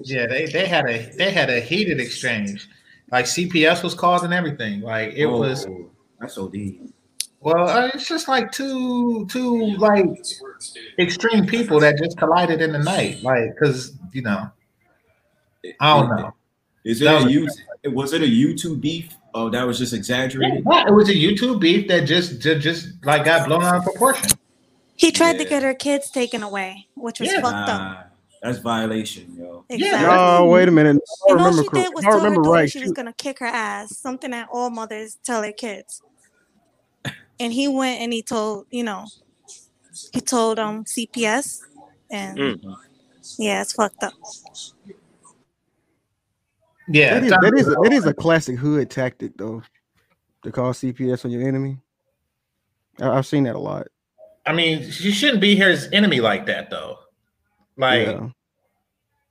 [0.04, 2.68] Yeah, they, they had a they had a heated exchange.
[3.10, 4.80] Like CPS was causing everything.
[4.80, 5.38] Like it oh.
[5.38, 5.66] was
[6.20, 6.54] that's OD.
[7.40, 10.06] Well, uh, it's just like two two like
[10.98, 14.50] extreme people that just collided in the night, like because you know,
[15.80, 16.34] I don't know.
[16.84, 17.94] Is it a YouTube?
[17.94, 19.14] Was it a YouTube beef?
[19.34, 20.64] Oh, that was just exaggerated.
[20.70, 23.84] Yeah, it was a YouTube beef that just just, just like got blown out of
[23.84, 24.30] proportion.
[24.96, 25.44] He tried yeah.
[25.44, 27.40] to get her kids taken away, which was yeah.
[27.40, 28.12] fucked up.
[28.42, 29.64] That's violation, yo.
[29.68, 30.06] Exactly.
[30.06, 30.38] Yeah.
[30.38, 31.00] Oh, wait a minute.
[31.28, 32.70] I and all she did was I remember right.
[32.70, 33.96] She was gonna kick her ass.
[33.96, 36.02] Something that all mothers tell their kids
[37.40, 39.06] and he went and he told you know
[40.12, 41.60] he told um CPS
[42.10, 42.76] and mm.
[43.38, 44.12] yeah it's fucked up.
[46.88, 49.62] Yeah, that is, that is, a, that is a classic hood tactic though
[50.42, 51.78] to call CPS on your enemy.
[53.00, 53.88] I, have seen that a lot.
[54.46, 56.98] I mean, you shouldn't be here as enemy like that though.
[57.76, 58.28] Like yeah.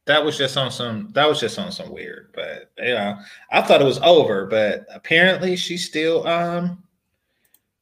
[0.06, 3.18] that was just on some that was just on some weird, but you know,
[3.52, 6.84] I thought it was over, but apparently she's still um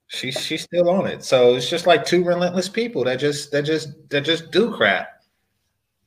[0.08, 1.24] she's she's still on it.
[1.24, 5.15] So it's just like two relentless people that just that just that just do crap.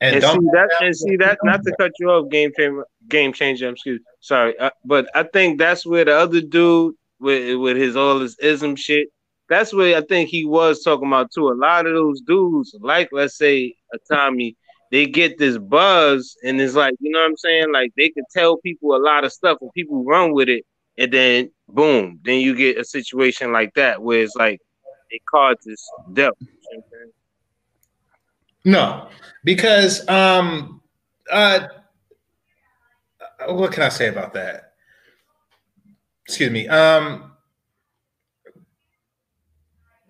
[0.01, 3.33] And, and see that and see that not to cut you off, game changer, game
[3.33, 3.71] changer.
[3.71, 8.21] Excuse, sorry, uh, but I think that's where the other dude with with his all
[8.21, 9.09] his ism shit.
[9.49, 11.49] That's where I think he was talking about too.
[11.49, 14.57] A lot of those dudes, like let's say a Tommy,
[14.93, 17.73] they get this buzz and it's like you know what I'm saying.
[17.73, 20.65] Like they can tell people a lot of stuff and people run with it,
[20.97, 24.61] and then boom, then you get a situation like that where it's like
[25.11, 26.35] it causes death.
[28.69, 29.09] No,
[29.45, 30.83] because um,
[31.33, 31.61] uh,
[33.47, 34.75] what can I say about that?
[36.27, 36.69] Excuse me.
[36.69, 37.33] Um,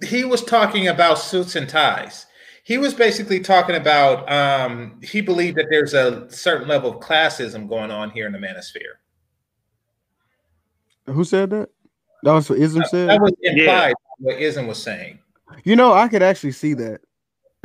[0.05, 2.27] he was talking about suits and ties.
[2.65, 7.69] He was basically talking about um, he believed that there's a certain level of classism
[7.69, 8.99] going on here in the manosphere.
[11.07, 11.69] Who said that?
[12.25, 13.09] That was what Ism said.
[13.09, 13.91] That was implied.
[13.91, 13.93] Yeah.
[14.19, 15.21] What Ism was saying.
[15.63, 17.03] You know, I could actually see that.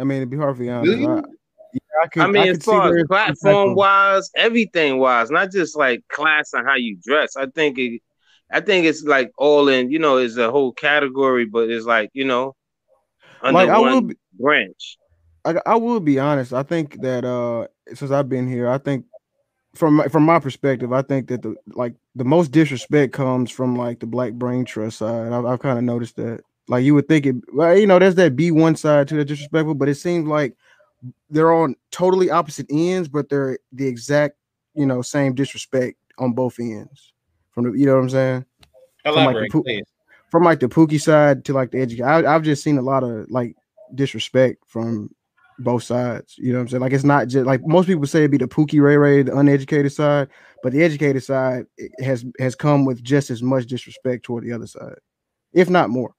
[0.04, 1.22] I mean, to be hard be honest, I, yeah,
[2.04, 6.06] I, could, I mean, I as far as platform wise, everything wise, not just like
[6.10, 7.38] class and how you dress.
[7.38, 8.02] I think it,
[8.52, 9.90] I think it's like all in.
[9.90, 12.54] You know, it's a whole category, but it's like you know,
[13.42, 14.98] under like, I one will be, branch.
[15.46, 16.52] I, I will be honest.
[16.52, 19.06] I think that uh since I've been here, I think
[19.74, 23.78] from my, from my perspective, I think that the like the most disrespect comes from
[23.78, 25.32] like the Black Brain Trust side.
[25.32, 26.42] I've, I've kind of noticed that.
[26.68, 29.26] Like you would think it, well, you know, there's that B one side to the
[29.26, 30.56] disrespectful, but it seems like
[31.30, 34.38] they're on totally opposite ends, but they're the exact
[34.74, 37.14] you know same disrespect on both ends.
[37.52, 38.46] From the you know what I'm saying?
[39.06, 39.84] Elaborate, from like the,
[40.32, 42.06] from like the Pookie side to like the education.
[42.06, 43.56] I've just seen a lot of like
[43.94, 45.14] disrespect from
[45.60, 46.36] both sides.
[46.38, 46.82] You know what I'm saying?
[46.82, 49.38] Like it's not just like most people say it'd be the Pookie Ray Ray, the
[49.38, 50.30] uneducated side,
[50.64, 51.66] but the educated side
[52.00, 54.96] has has come with just as much disrespect toward the other side,
[55.52, 56.14] if not more.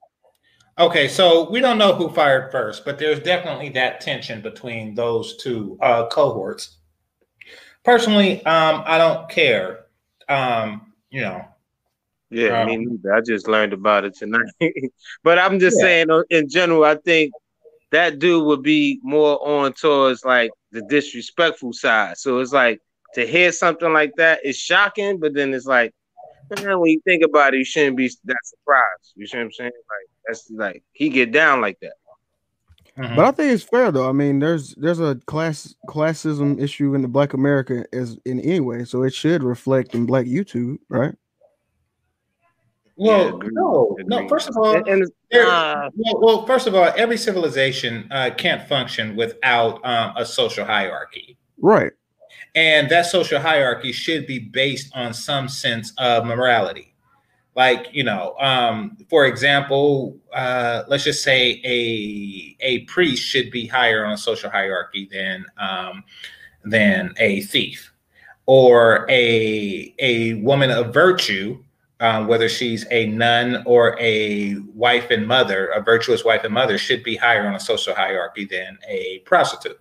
[0.77, 5.37] Okay, so we don't know who fired first, but there's definitely that tension between those
[5.37, 6.77] two uh, cohorts.
[7.85, 9.85] Personally, um, I don't care.
[10.27, 11.45] Um, you know.
[12.29, 13.13] Yeah, um, me neither.
[13.13, 14.51] I just learned about it tonight.
[15.23, 15.83] but I'm just yeah.
[15.83, 17.31] saying, uh, in general, I think
[17.91, 22.17] that dude would be more on towards like the disrespectful side.
[22.17, 22.79] So it's like
[23.13, 25.93] to hear something like that is shocking, but then it's like,
[26.59, 29.13] man, when you think about it, you shouldn't be that surprised.
[29.15, 29.71] You see what I'm saying?
[29.73, 31.93] Like that's like he get down like that.
[32.97, 33.15] Mm-hmm.
[33.15, 34.07] But I think it's fair though.
[34.07, 38.61] I mean, there's there's a class classism issue in the Black America as in any
[38.61, 41.13] way, so it should reflect in Black YouTube, right?
[42.95, 44.27] Well, yeah, no, no.
[44.29, 45.03] First of all, and,
[45.33, 50.63] uh, well, well, first of all, every civilization uh, can't function without um, a social
[50.63, 51.91] hierarchy, right?
[52.55, 56.94] And that social hierarchy should be based on some sense of morality
[57.55, 63.65] like you know um, for example uh, let's just say a a priest should be
[63.65, 66.03] higher on a social hierarchy than um,
[66.63, 67.91] than a thief
[68.45, 71.61] or a a woman of virtue
[72.01, 76.77] um, whether she's a nun or a wife and mother a virtuous wife and mother
[76.77, 79.79] should be higher on a social hierarchy than a prostitute.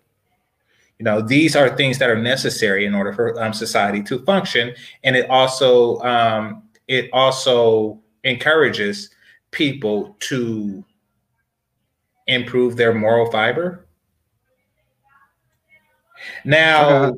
[0.99, 4.75] You know these are things that are necessary in order for um, society to function.
[5.03, 9.11] And it also um, it also encourages
[9.51, 10.85] people to
[12.27, 13.87] improve their moral fiber.
[16.45, 17.17] Now,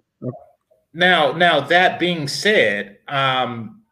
[0.93, 3.83] now, now that being said, um,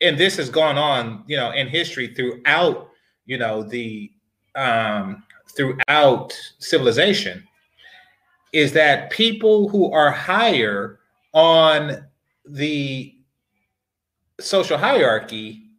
[0.00, 2.90] and this has gone on, you know, in history throughout,
[3.26, 4.10] you know, the
[4.54, 5.22] um,
[5.56, 7.46] throughout civilization,
[8.52, 11.00] is that people who are higher
[11.32, 12.06] on
[12.44, 13.14] the
[14.40, 15.70] social hierarchy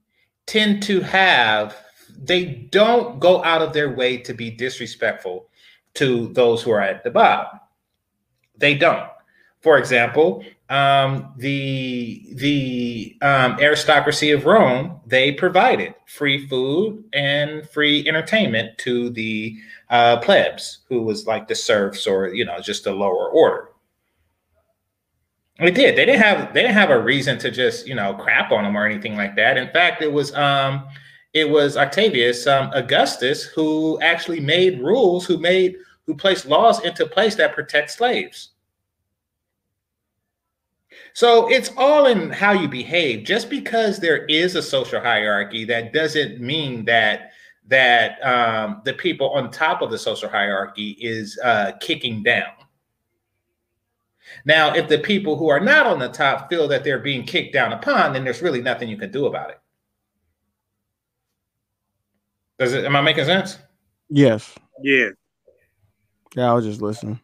[0.45, 1.75] tend to have
[2.21, 5.47] they don't go out of their way to be disrespectful
[5.93, 7.59] to those who are at the bottom.
[8.57, 9.09] They don't.
[9.61, 18.07] For example, um, the the um, aristocracy of Rome they provided free food and free
[18.07, 19.57] entertainment to the
[19.89, 23.68] uh, plebs, who was like the serfs or you know just the lower order.
[25.59, 25.97] They did.
[25.97, 28.77] They didn't have they didn't have a reason to just you know crap on them
[28.77, 29.57] or anything like that.
[29.57, 30.87] In fact, it was um
[31.33, 35.75] it was Octavius um, Augustus who actually made rules, who made
[36.05, 38.51] who placed laws into place that protect slaves.
[41.13, 43.25] So it's all in how you behave.
[43.25, 47.31] Just because there is a social hierarchy, that doesn't mean that
[47.67, 52.58] that um, the people on top of the social hierarchy is uh, kicking down.
[54.45, 57.53] Now, if the people who are not on the top feel that they're being kicked
[57.53, 59.59] down upon, then there's really nothing you can do about it.
[62.59, 62.85] Does it?
[62.85, 63.57] Am I making sense?
[64.09, 64.53] Yes.
[64.81, 65.09] Yeah.
[66.35, 67.19] Yeah, I was just listening.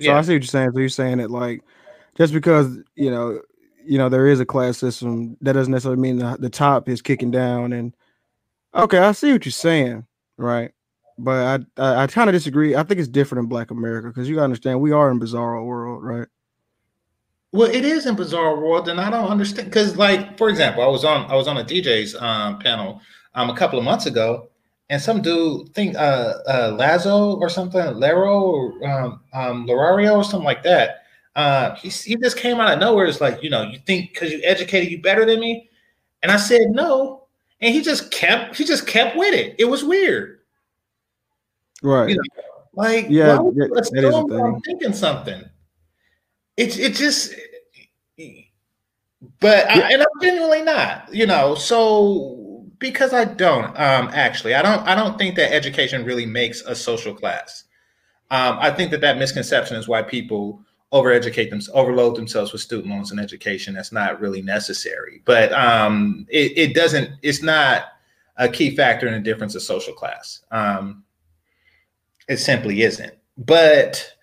[0.00, 0.18] So yeah.
[0.18, 0.70] I see what you're saying.
[0.72, 1.62] So you're saying that like
[2.16, 3.40] just because you know
[3.84, 7.02] you know there is a class system, that doesn't necessarily mean the, the top is
[7.02, 7.72] kicking down.
[7.72, 7.94] And
[8.74, 10.06] okay, I see what you're saying,
[10.36, 10.72] right?
[11.18, 12.76] But I I, I kind of disagree.
[12.76, 15.64] I think it's different in Black America because you gotta understand we are in bizarro
[15.64, 16.28] world, right?
[17.52, 20.86] Well, it is in bizarre world, and I don't understand because, like, for example, I
[20.86, 23.00] was on I was on a DJ's um, panel
[23.34, 24.50] um, a couple of months ago,
[24.90, 30.24] and some dude think uh, uh, Lazo or something, Lero or um, um, Lorario or
[30.24, 31.04] something like that.
[31.36, 33.06] Uh, he he just came out of nowhere.
[33.06, 35.70] It's like you know, you think because you educated, you better than me,
[36.22, 37.28] and I said no,
[37.62, 39.54] and he just kept he just kept with it.
[39.58, 40.40] It was weird,
[41.82, 42.10] right?
[42.10, 42.22] You know,
[42.74, 44.40] like yeah, that, that is a thing.
[44.40, 45.44] I'm thinking something.
[46.58, 47.32] It's it just,
[49.38, 51.54] but I, and I'm genuinely not, you know.
[51.54, 56.62] So because I don't um, actually, I don't I don't think that education really makes
[56.62, 57.62] a social class.
[58.32, 60.60] Um, I think that that misconception is why people
[60.92, 63.74] overeducate them, overload themselves with student loans and education.
[63.74, 67.10] That's not really necessary, but um, it, it, doesn't.
[67.22, 67.84] It's not
[68.36, 70.40] a key factor in the difference of social class.
[70.50, 71.04] Um,
[72.28, 73.14] it simply isn't.
[73.36, 74.17] But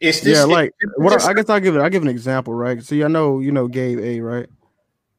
[0.00, 1.82] it's this, yeah, like it, what just, I, guess I'll give it.
[1.82, 2.82] I give an example, right?
[2.82, 4.46] See, I know you know Gabe A, right?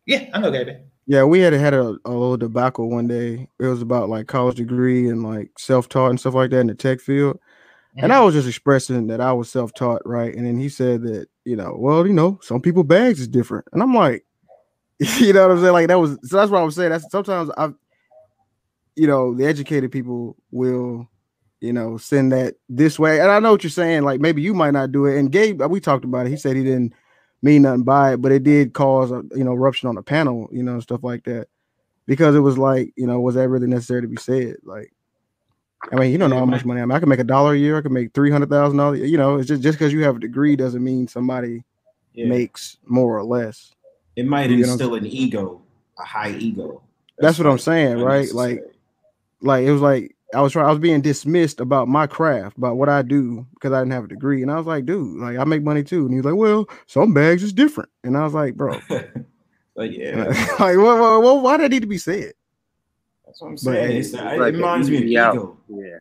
[0.06, 0.82] Yeah, I know Gabe A.
[1.08, 3.48] Yeah, we had had a, a little debacle one day.
[3.60, 6.68] It was about like college degree and like self taught and stuff like that in
[6.68, 7.36] the tech field.
[7.36, 8.06] Mm-hmm.
[8.06, 10.34] And I was just expressing that I was self taught, right?
[10.34, 13.66] And then he said that you know, well, you know, some people bags is different,
[13.74, 14.26] and I'm like,
[15.00, 15.74] you know what I'm saying?
[15.74, 16.92] Like that was so that's what I was saying.
[16.92, 17.70] That's sometimes I,
[18.96, 21.10] you know, the educated people will,
[21.62, 24.02] you know, send that this way, and I know what you're saying.
[24.02, 25.18] Like maybe you might not do it.
[25.18, 26.30] And Gabe, we talked about it.
[26.32, 26.94] He said he didn't
[27.44, 30.50] mean nothing by it, but it did cause a you know eruption on the panel,
[30.52, 31.48] you know, stuff like that,
[32.08, 34.56] because it was like, you know, was that really necessary to be said?
[34.64, 34.92] Like,
[35.92, 36.96] I mean, you don't know how much money I mean.
[36.96, 37.78] I can make a dollar a year.
[37.78, 39.00] I can make three hundred thousand dollars.
[39.10, 41.64] You know, it's just just because you have a degree doesn't mean somebody
[42.14, 42.26] yeah.
[42.26, 43.72] makes more or less.
[44.16, 45.62] It might you instill an ego,
[45.98, 46.82] a high ego.
[47.18, 48.32] That's, That's what I'm saying, right?
[48.34, 48.64] Like,
[49.42, 50.66] like it was like I was trying.
[50.66, 54.06] I was being dismissed about my craft, about what I do, because I didn't have
[54.06, 54.42] a degree.
[54.42, 56.06] And I was like, dude, like I make money too.
[56.06, 57.90] And he's like, well, some bags is different.
[58.04, 58.80] And I was like, bro,
[59.76, 60.26] like yeah,
[60.60, 62.34] like well, well, well, why did that need to be said?
[63.26, 64.04] That's what I'm saying.
[64.12, 65.58] But, it, like it reminds me of ego.
[65.68, 65.98] Yeah.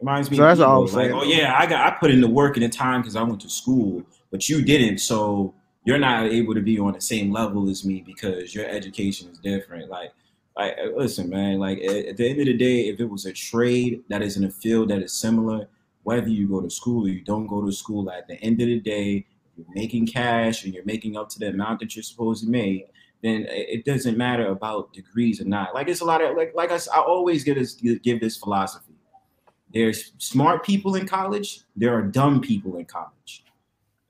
[0.00, 0.68] Reminds me so that's ego.
[0.68, 1.12] all I'm saying.
[1.12, 3.22] Like, oh yeah, I got I put in the work and the time because I
[3.22, 4.98] went to school, but you didn't.
[4.98, 5.54] So
[5.84, 9.38] you're not able to be on the same level as me because your education is
[9.38, 9.88] different.
[9.88, 10.12] Like,
[10.58, 11.58] like listen, man.
[11.58, 14.36] Like at, at the end of the day, if it was a trade that is
[14.36, 15.68] in a field that is similar,
[16.02, 18.66] whether you go to school or you don't go to school, at the end of
[18.66, 19.26] the day,
[19.56, 22.90] you're making cash and you're making up to the amount that you're supposed to make
[23.22, 25.74] then it doesn't matter about degrees or not.
[25.74, 28.94] Like it's a lot of like like I, I always give this give this philosophy.
[29.72, 31.60] There's smart people in college.
[31.76, 33.44] There are dumb people in college.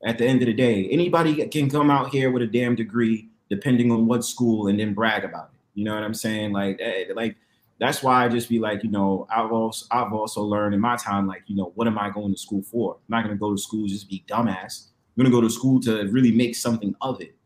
[0.04, 3.28] At the end of the day, anybody can come out here with a damn degree,
[3.50, 5.57] depending on what school, and then brag about it.
[5.78, 6.50] You know what I'm saying?
[6.52, 7.36] Like eh, like
[7.78, 10.96] that's why I just be like, you know, I've also I've also learned in my
[10.96, 12.94] time, like, you know, what am I going to school for?
[12.96, 14.88] I'm not gonna go to school just be dumbass.
[15.16, 17.36] I'm gonna go to school to really make something of it.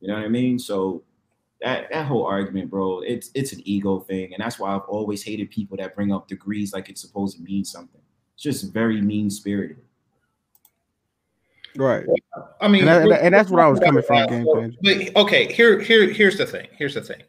[0.00, 0.58] You know what I mean?
[0.58, 1.02] So
[1.60, 5.22] that that whole argument, bro, it's it's an ego thing, and that's why I've always
[5.22, 8.00] hated people that bring up degrees like it's supposed to mean something.
[8.32, 9.76] It's just very mean spirited.
[11.76, 12.06] Right.
[12.58, 14.26] I mean, and, that, and that's what I was coming from.
[14.28, 16.68] Game but okay, here here here's the thing.
[16.78, 17.22] Here's the thing.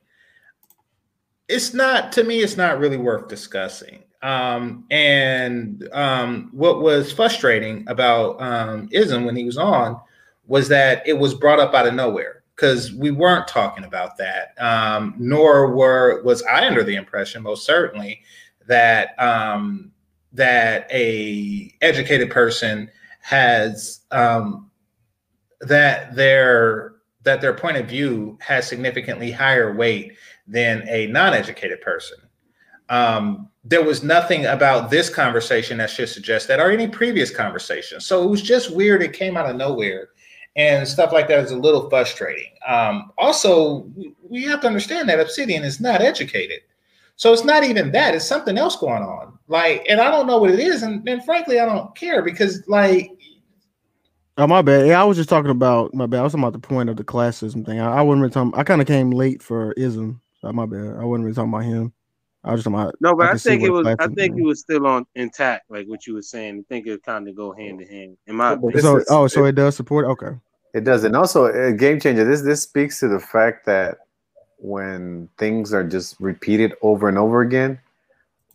[1.53, 2.39] It's not to me.
[2.39, 4.03] It's not really worth discussing.
[4.23, 9.99] Um, and um, what was frustrating about um, Ism when he was on
[10.47, 14.55] was that it was brought up out of nowhere because we weren't talking about that.
[14.59, 18.23] Um, nor were was I under the impression, most certainly,
[18.67, 19.91] that um,
[20.31, 22.89] that a educated person
[23.21, 24.71] has um,
[25.61, 30.13] that their that their point of view has significantly higher weight
[30.47, 32.17] than a non-educated person.
[32.89, 38.01] Um, there was nothing about this conversation that should suggest that, or any previous conversation.
[38.01, 39.01] So it was just weird.
[39.01, 40.09] It came out of nowhere
[40.55, 42.51] and stuff like that is a little frustrating.
[42.67, 43.89] Um, also,
[44.21, 46.59] we have to understand that Obsidian is not educated.
[47.15, 49.37] So it's not even that, it's something else going on.
[49.47, 52.67] Like, and I don't know what it is, and, and frankly, I don't care because
[52.67, 53.11] like
[54.35, 54.87] Oh my bad.
[54.87, 56.21] Yeah, I was just talking about my bad.
[56.21, 57.79] I was talking about the point of the classism thing.
[57.79, 60.19] I, I wasn't really talking I kind of came late for ism.
[60.43, 60.97] So my bad.
[60.99, 61.93] I wasn't really talking about him.
[62.43, 64.43] I was just talking about No, but I, I think it was I think it
[64.43, 66.59] was still on intact, like what you were saying.
[66.59, 68.17] I think it kind of go hand in hand.
[68.27, 68.81] In my opinion.
[68.81, 70.37] So oh, so it does support okay.
[70.73, 72.25] It does, and also a game changer.
[72.25, 73.99] This this speaks to the fact that
[74.57, 77.79] when things are just repeated over and over again,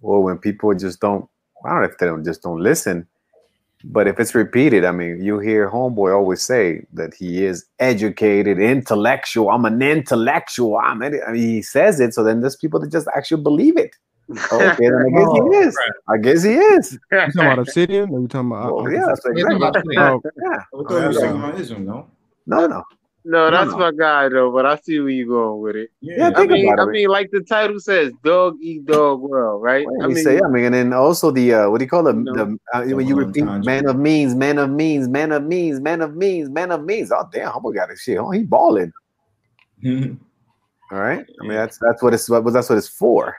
[0.02, 1.26] or when people just don't,
[1.64, 3.06] I don't know if they don't just don't listen,
[3.84, 8.58] but if it's repeated, I mean, you hear Homeboy always say that he is educated,
[8.58, 9.50] intellectual.
[9.50, 10.78] I'm an intellectual.
[10.78, 11.02] I'm.
[11.02, 13.94] I mean, he says it, so then there's people that just actually believe it.
[14.52, 15.78] Oh, okay, then I guess he is.
[16.06, 16.98] I guess he is.
[17.12, 18.10] You talking about Obsidian?
[18.10, 18.74] Or you talking about?
[18.74, 19.96] Well, yeah, that's exactly.
[19.96, 20.50] Oh, oh, yeah.
[20.50, 22.10] I thought oh, you were talking about Ism, no?
[22.46, 22.84] No, no.
[23.30, 23.78] No, that's no, no.
[23.78, 25.90] my guy though, but I see where you're going with it.
[26.00, 29.86] Yeah, I mean, I mean, like the title says, "Dog Eat Dog World," right?
[30.02, 32.24] I mean, say, I mean, and then also the uh, what do you call them?
[32.24, 36.00] the uh, when you repeat "man of means, man of means, man of means, man
[36.00, 38.16] of means, man of means." Oh damn, Humble got his shit.
[38.16, 38.94] Oh, he balling.
[39.86, 41.26] All right.
[41.42, 43.36] I mean, that's that's what it's what that's what it's for.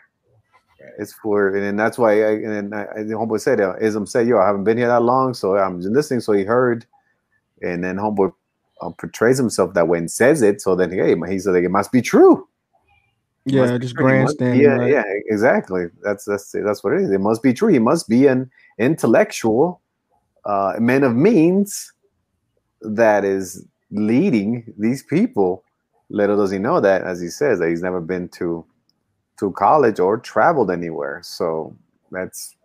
[0.99, 4.37] It's for, and that's why, I, and I, the homeboy said, uh, Ism said, "Yo,
[4.37, 6.85] I haven't been here that long, so I'm listening." So he heard,
[7.63, 8.33] and then homeboy
[8.81, 11.91] uh, portrays himself that way and says it, so then hey, he's like, it must
[11.91, 12.47] be true.
[13.45, 14.61] Yeah, just grandstanding.
[14.61, 14.91] Yeah, right?
[14.91, 15.85] yeah, exactly.
[16.03, 17.11] That's that's that's what it is.
[17.11, 17.69] It must be true.
[17.69, 19.81] He must be an intellectual
[20.45, 21.93] uh, man of means
[22.81, 25.63] that is leading these people.
[26.09, 28.65] Little does he know that, as he says, that he's never been to
[29.39, 31.21] to college or traveled anywhere.
[31.23, 31.75] So
[32.11, 32.55] that's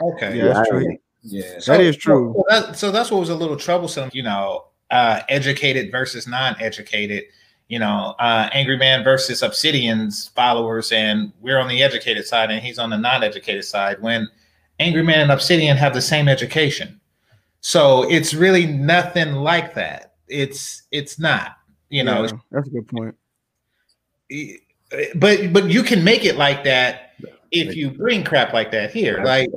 [0.00, 0.36] okay.
[0.36, 0.98] Yeah, that's true.
[1.22, 2.34] Yeah, so, that is true.
[2.36, 4.10] So, that, so that's what was a little troublesome.
[4.12, 7.24] You know, uh, educated versus non-educated.
[7.68, 12.62] You know, uh, Angry Man versus Obsidian's followers, and we're on the educated side, and
[12.62, 14.00] he's on the non-educated side.
[14.00, 14.28] When
[14.78, 17.00] Angry Man and Obsidian have the same education,
[17.66, 20.16] So it's really nothing like that.
[20.28, 21.56] It's it's not.
[21.88, 23.16] You know, yeah, that's a good point.
[25.14, 27.12] But but you can make it like that
[27.52, 29.24] if you bring crap like that here.
[29.24, 29.48] Like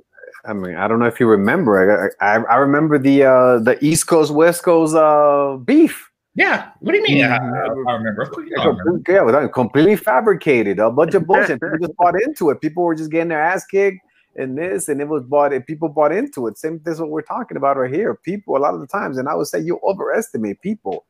[0.48, 2.14] I mean, I don't know if you remember.
[2.22, 6.10] I I, I remember the uh the East Coast West Coast uh beef.
[6.36, 6.70] Yeah.
[6.82, 7.18] What do you mean?
[7.18, 7.34] Mm-hmm.
[7.34, 8.32] I, I, remember.
[8.60, 9.42] I remember.
[9.42, 10.80] Yeah, completely fabricated.
[10.80, 11.60] A bunch of bullshit.
[11.60, 12.62] people just bought into it.
[12.62, 14.00] People were just getting their ass kicked
[14.36, 15.52] and this, and it was bought.
[15.52, 16.58] And people bought into it.
[16.58, 16.80] Same.
[16.86, 18.16] This is what we're talking about right here.
[18.16, 21.06] People, a lot of the times, and I would say you overestimate people.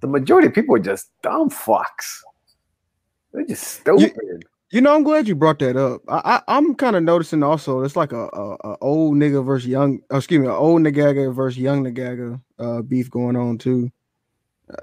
[0.00, 2.22] The majority of people are just dumb fucks.
[3.32, 4.12] They're just stupid.
[4.22, 4.40] You,
[4.70, 6.02] you know, I'm glad you brought that up.
[6.08, 9.66] I, I am kind of noticing also it's like a, a, a, old nigga versus
[9.66, 10.00] young.
[10.12, 13.90] Uh, excuse me, an old nigga versus young nigga uh, beef going on too.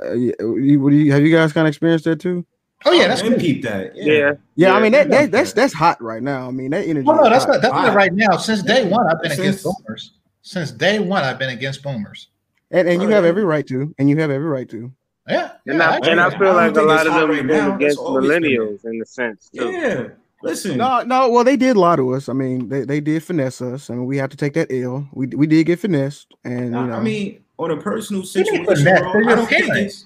[0.03, 2.45] Uh, you, what do you have you guys kind of experienced that too?
[2.85, 3.39] Oh yeah, that's good.
[3.39, 3.95] keep that.
[3.95, 4.13] Yeah.
[4.13, 4.31] yeah.
[4.55, 6.47] yeah, I mean that, that that's that's hot right now.
[6.47, 7.05] I mean that energy.
[7.05, 8.37] Well, no, that's not, that's not right now.
[8.37, 10.11] Since day one, I've been Since, against boomers.
[10.41, 12.27] Since day one, I've been against boomers.
[12.71, 14.91] And and you have every right to, and you have every right to.
[15.27, 18.85] Yeah, and, I, and I feel like a lot of them right been against millennials
[18.85, 19.49] in the sense.
[19.49, 19.69] Too.
[19.71, 20.07] Yeah.
[20.43, 20.77] Listen.
[20.77, 21.29] No, no.
[21.29, 22.29] Well, they did lie to us.
[22.29, 24.67] I mean, they, they did finesse us, I and mean, we have to take that
[24.69, 25.07] ill.
[25.11, 26.93] We we did get finessed, and you know.
[26.93, 30.05] I mean, on a personal situation, bro, I don't think it's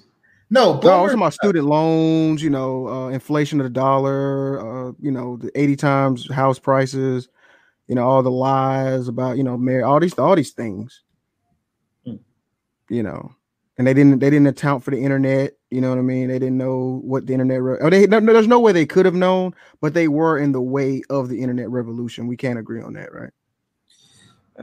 [0.52, 3.70] no, but no, I was talking about student loans, you know, uh, inflation of the
[3.70, 7.30] dollar, uh, you know, the 80 times house prices,
[7.88, 11.04] you know, all the lies about, you know, marriage, all these all these things.
[12.06, 12.18] Mm.
[12.90, 13.34] You know,
[13.82, 16.28] and they didn't they didn't account for the internet, you know what I mean?
[16.28, 19.06] They didn't know what the internet re- oh, they no, there's no way they could
[19.06, 22.28] have known, but they were in the way of the internet revolution.
[22.28, 23.32] We can't agree on that, right?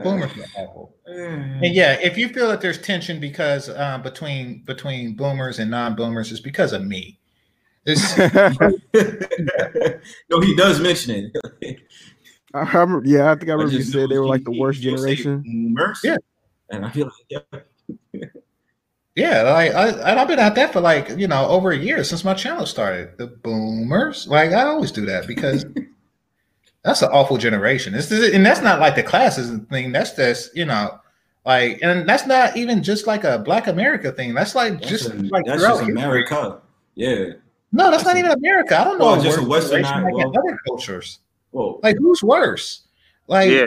[0.02, 0.96] Boomers awful.
[1.06, 1.66] Mm.
[1.66, 6.30] And yeah, if you feel that there's tension because uh, between between boomers and non-boomers,
[6.30, 7.18] it's because of me.
[7.86, 7.94] no,
[10.40, 11.30] he does mention
[11.60, 11.80] it.
[12.54, 14.80] I remember, yeah, I think I remember I you said they were like the worst
[14.80, 15.42] generation.
[15.42, 16.16] Boomers, yeah,
[16.70, 17.60] and I feel like yeah.
[19.16, 22.24] Yeah, like I, I've been at that for like you know over a year since
[22.24, 23.18] my channel started.
[23.18, 25.64] The boomers, like I always do that because
[26.84, 27.92] that's an awful generation.
[27.92, 29.90] This is, and that's not like the classes thing.
[29.90, 31.00] That's just you know,
[31.44, 34.32] like, and that's not even just like a Black America thing.
[34.32, 36.60] That's like that's just a, like that's just America.
[36.94, 37.32] Yeah.
[37.72, 38.80] No, that's, that's not a, even America.
[38.80, 39.06] I don't know.
[39.06, 41.18] Well, just a Western like well, other cultures.
[41.50, 41.80] Whoa.
[41.82, 42.82] Like who's worse?
[43.26, 43.66] Like yeah,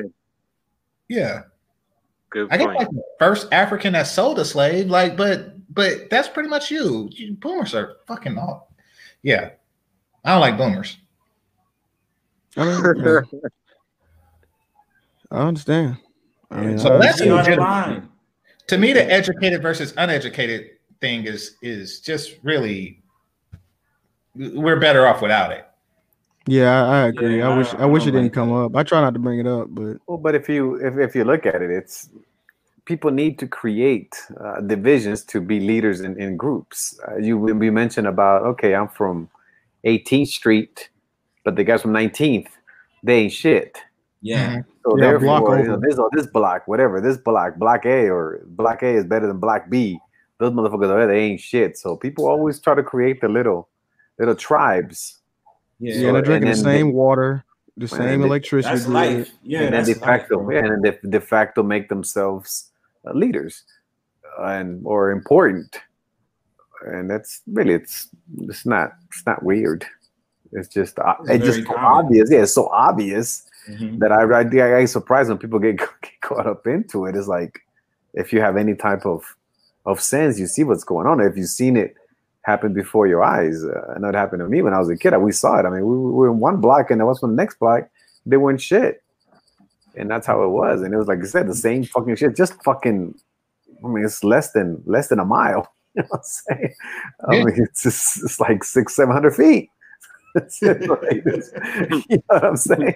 [1.10, 1.41] yeah.
[2.34, 4.88] Good I get like the first African that sold a slave.
[4.89, 7.07] Like, but but that's pretty much you.
[7.11, 8.73] you boomers are fucking all.
[9.22, 9.51] Yeah,
[10.26, 10.97] I don't like boomers.
[12.57, 13.23] I mean.
[15.31, 15.97] I understand.
[16.49, 18.03] I mean, so that's legitimate.
[18.68, 23.03] To me, the educated versus uneducated thing is is just really
[24.35, 25.68] we're better off without it.
[26.45, 27.40] Yeah, I, I agree.
[27.40, 28.76] Yeah, I, I wish I, wish it didn't come up.
[28.76, 31.24] I try not to bring it up, but well, but if you if, if you
[31.24, 32.10] look at it, it's
[32.86, 36.99] people need to create uh, divisions to be leaders in, in groups.
[37.07, 39.30] Uh, you we mentioned about okay, I'm from
[39.86, 40.90] 18th Street
[41.44, 42.48] but the guys from 19th,
[43.03, 43.78] they ain't shit.
[44.22, 44.57] Yeah.
[44.57, 44.70] Mm-hmm.
[44.86, 48.41] So yeah, therefore, you know, this or this block, whatever, this block, block A or
[48.48, 49.99] block A is better than block B.
[50.40, 51.78] Those motherfuckers over there, they ain't shit.
[51.78, 53.70] So people always try to create the little
[54.20, 55.20] little tribes.
[55.84, 57.43] Yeah, so, yeah they're drinking the same they, water,
[57.76, 58.73] the same electricity.
[58.73, 59.31] That's life.
[59.43, 62.72] Yeah, and then de facto, life, yeah, and de, de facto make themselves
[63.05, 63.64] uh, leaders
[64.39, 65.77] uh, and or important.
[66.85, 68.07] And that's really it's
[68.43, 69.85] it's not it's not weird.
[70.53, 72.31] It's just uh, it's, it's just so obvious.
[72.31, 73.99] Yeah, it's so obvious mm-hmm.
[73.99, 77.15] that I, I I get surprised when people get, get caught up into it.
[77.18, 77.60] It's like
[78.14, 79.35] if you have any type of
[79.85, 81.19] of sense, you see what's going on.
[81.19, 81.97] If you've seen it
[82.44, 84.95] happen before your eyes, uh, I know it happened to me when I was a
[84.95, 85.15] kid.
[85.18, 85.65] We saw it.
[85.65, 87.90] I mean, we, we were in one block, and it was the next block.
[88.26, 89.03] They weren't shit,
[89.95, 90.82] and that's how it was.
[90.82, 92.36] And it was like I said, the same fucking shit.
[92.36, 93.15] Just fucking.
[93.84, 95.68] I mean, it's less than less than a mile.
[95.95, 96.76] You know what I'm saying?
[97.30, 99.70] I mean, it's just, it's like six, seven hundred feet.
[100.64, 102.95] you know what I'm saying?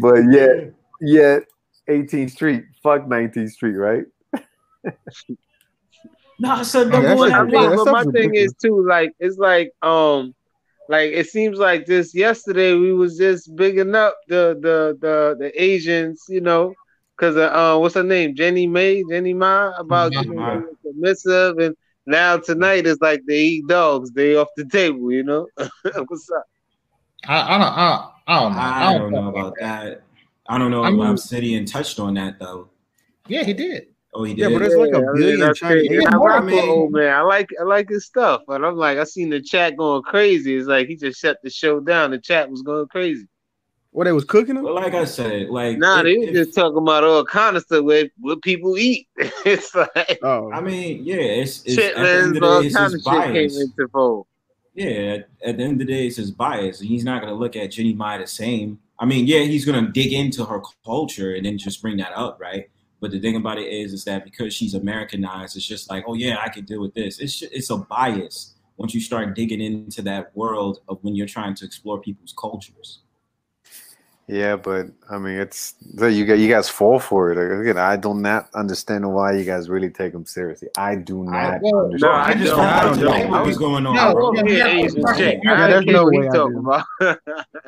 [0.00, 1.44] But yet, yet
[1.88, 4.04] 18th Street, fuck 19th Street, right?
[6.38, 10.34] No, so no, yeah, I mean, but my thing is too, like, it's like, um,
[10.88, 15.62] like it seems like just yesterday we was just bigging up the the the the
[15.62, 16.74] Asians, you know,
[17.16, 20.32] because uh, what's her name, Jenny May, Jenny Ma, about mm-hmm.
[20.32, 25.10] you know, submissive, and now tonight it's like they eat dogs, they off the table,
[25.10, 25.46] you know.
[26.06, 26.44] what's up?
[27.26, 27.72] I, I don't.
[27.72, 28.58] I, I don't know.
[28.58, 29.84] I, I don't, know about that.
[29.84, 30.02] that.
[30.46, 32.68] I don't know I if mean, Obsidian touched on that though.
[33.26, 33.86] Yeah, he did.
[34.14, 34.42] Oh, he did.
[34.42, 35.90] Yeah, but there's like a billion yeah, Chinese.
[35.90, 37.12] Yeah, I, mean, old man.
[37.12, 40.56] I like I like his stuff, but I'm like I seen the chat going crazy.
[40.56, 42.12] It's like he just shut the show down.
[42.12, 43.26] The chat was going crazy.
[43.90, 44.64] What they was cooking them?
[44.64, 47.84] Well, like I said, like nah, they was just talking about all kind of stuff
[47.84, 49.08] with what people eat.
[49.16, 53.88] it's like, oh, I mean, yeah, it's, it's chitlins, all kind of shit came into
[53.88, 54.26] fold.
[54.74, 56.80] Yeah, at, at, the end of the day, it's his bias.
[56.80, 58.78] And he's not gonna look at Jenny Mai the same.
[58.98, 62.40] I mean, yeah, he's gonna dig into her culture and then just bring that up,
[62.40, 62.68] right?
[63.04, 66.14] But the thing about it is, is that because she's Americanized, it's just like, oh
[66.14, 67.18] yeah, I can deal with this.
[67.18, 71.54] It's it's a bias once you start digging into that world of when you're trying
[71.56, 73.00] to explore people's cultures.
[74.26, 77.60] Yeah, but I mean, it's you got you guys fall for it.
[77.60, 80.68] Again, I do not understand why you guys really take them seriously.
[80.78, 81.34] I do not.
[81.34, 83.96] I, well, no, I just don't know what's going on.
[83.96, 86.86] No, yeah, yeah, yeah, yeah, there's no way talking about.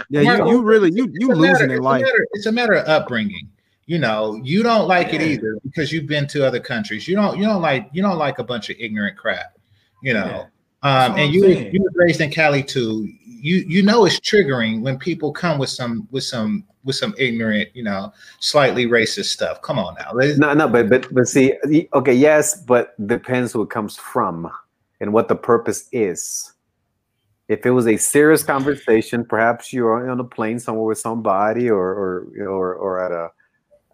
[0.08, 2.00] yeah, you, you really you you losing matter, in life.
[2.00, 3.50] It's a, matter, it's a matter of upbringing.
[3.86, 5.20] You know, you don't like yeah.
[5.20, 7.06] it either because you've been to other countries.
[7.06, 9.56] You don't you don't like you don't like a bunch of ignorant crap.
[10.02, 10.46] You know,
[10.82, 13.08] um, and you you were raised in Cali too
[13.46, 17.68] you you know it's triggering when people come with some with some with some ignorant,
[17.74, 19.60] you know, slightly racist stuff.
[19.60, 20.12] Come on now.
[20.36, 21.52] No, no, but but but see,
[21.92, 24.50] okay, yes, but depends who it comes from
[25.00, 26.52] and what the purpose is.
[27.48, 31.78] If it was a serious conversation, perhaps you're on a plane somewhere with somebody, or
[31.78, 33.30] or or or at a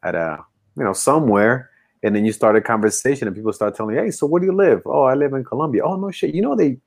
[0.02, 0.44] at a
[0.76, 1.70] you know somewhere,
[2.02, 4.46] and then you start a conversation, and people start telling you, "Hey, so where do
[4.46, 4.82] you live?
[4.86, 5.82] Oh, I live in Colombia.
[5.84, 6.34] Oh, no shit.
[6.34, 6.78] You know they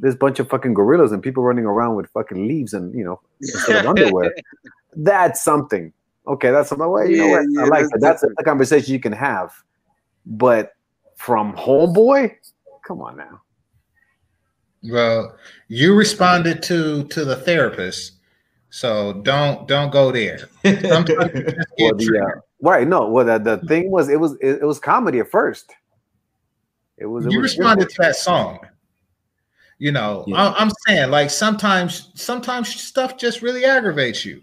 [0.00, 3.04] there's a bunch of fucking gorillas and people running around with fucking leaves and you
[3.04, 4.34] know instead of underwear.
[4.96, 5.92] That's something.
[6.26, 6.86] Okay, that's something.
[6.86, 7.46] Well, you yeah, know what?
[7.50, 8.00] Yeah, I like that.
[8.00, 9.50] That's a conversation you can have.
[10.26, 10.72] But
[11.16, 12.34] from homeboy,
[12.84, 13.40] come on now.
[14.82, 15.36] Well,
[15.68, 18.12] you responded to to the therapist,
[18.68, 20.48] so don't don't go there.
[20.64, 22.86] well, the, uh, right?
[22.86, 23.66] No, well, the, the hmm.
[23.66, 25.72] thing was, it was it, it was comedy at first.
[26.96, 27.26] It was.
[27.26, 28.60] It you was responded to that song.
[29.78, 30.52] You know, yeah.
[30.56, 34.42] I'm saying like sometimes sometimes stuff just really aggravates you.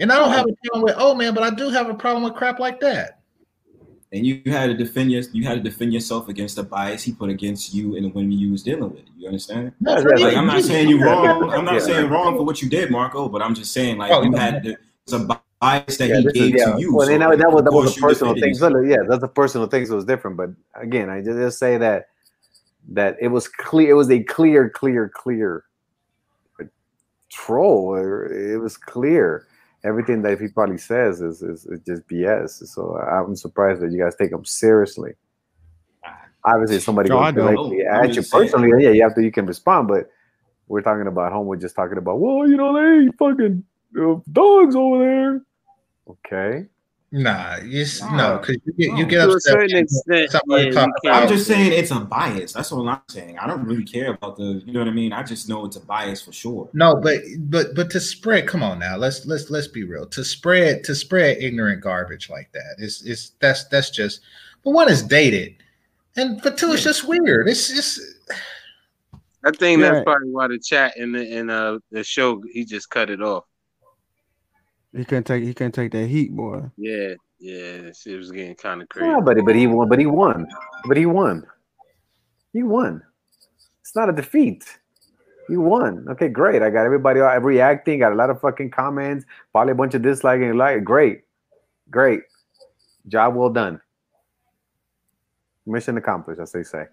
[0.00, 2.24] And I don't have a problem with oh man, but I do have a problem
[2.24, 3.20] with crap like that.
[4.12, 7.12] And you had to defend your, you had to defend yourself against the bias he
[7.12, 9.04] put against you and the women you was dealing with.
[9.16, 9.72] You understand?
[9.80, 11.50] No, like, I'm not saying you wrong.
[11.50, 11.80] I'm not yeah.
[11.80, 13.28] saying wrong for what you did, Marco.
[13.28, 14.76] But I'm just saying like oh, you had to,
[15.06, 15.28] some
[15.62, 16.72] bias that yeah, he gave is, yeah.
[16.72, 16.94] to you.
[16.94, 18.54] Well, so, that, that was that was a personal thing.
[18.54, 19.86] So, yeah, that's a personal thing.
[19.86, 20.36] So it was different.
[20.36, 22.08] But again, I just say that
[22.90, 25.64] that it was clear it was a clear clear clear
[27.30, 29.46] troll it was clear
[29.84, 33.98] everything that he probably says is, is, is just bs so i'm surprised that you
[33.98, 35.12] guys take him seriously
[36.44, 38.82] obviously somebody no, goes directly at you personally saying.
[38.82, 40.10] yeah you have to you can respond but
[40.68, 43.64] we're talking about home we're just talking about well you know they fucking
[43.98, 45.42] uh, dogs over there
[46.08, 46.66] okay
[47.14, 49.70] Nah, you no, because you get you get upset.
[49.70, 50.30] Extent,
[51.04, 52.54] yeah, I'm just saying it's a bias.
[52.54, 53.38] That's all I'm saying.
[53.38, 55.12] I don't really care about the, you know what I mean.
[55.12, 56.70] I just know it's a bias for sure.
[56.72, 60.06] No, but but but to spread, come on now, let's let's let's be real.
[60.06, 64.22] To spread to spread ignorant garbage like that is it's it's that's that's just.
[64.64, 65.56] But one is dated,
[66.16, 67.46] and but two, it's just weird.
[67.46, 68.00] It's just.
[69.44, 72.88] I think that's probably why the chat in the in uh the show he just
[72.88, 73.44] cut it off.
[74.94, 76.70] He couldn't take he couldn't take that heat, boy.
[76.76, 79.06] Yeah, yeah, it was getting kind of crazy.
[79.06, 80.46] Yeah, but but he won, but he won,
[80.86, 81.46] but he won.
[82.52, 83.02] He won.
[83.80, 84.78] It's not a defeat.
[85.48, 86.06] You won.
[86.10, 86.62] Okay, great.
[86.62, 87.98] I got everybody all reacting.
[87.98, 89.24] Got a lot of fucking comments.
[89.50, 90.56] Probably a bunch of disliking.
[90.56, 91.22] Like, great,
[91.90, 92.20] great.
[93.08, 93.80] Job well done.
[95.66, 96.86] Mission accomplished, as they say.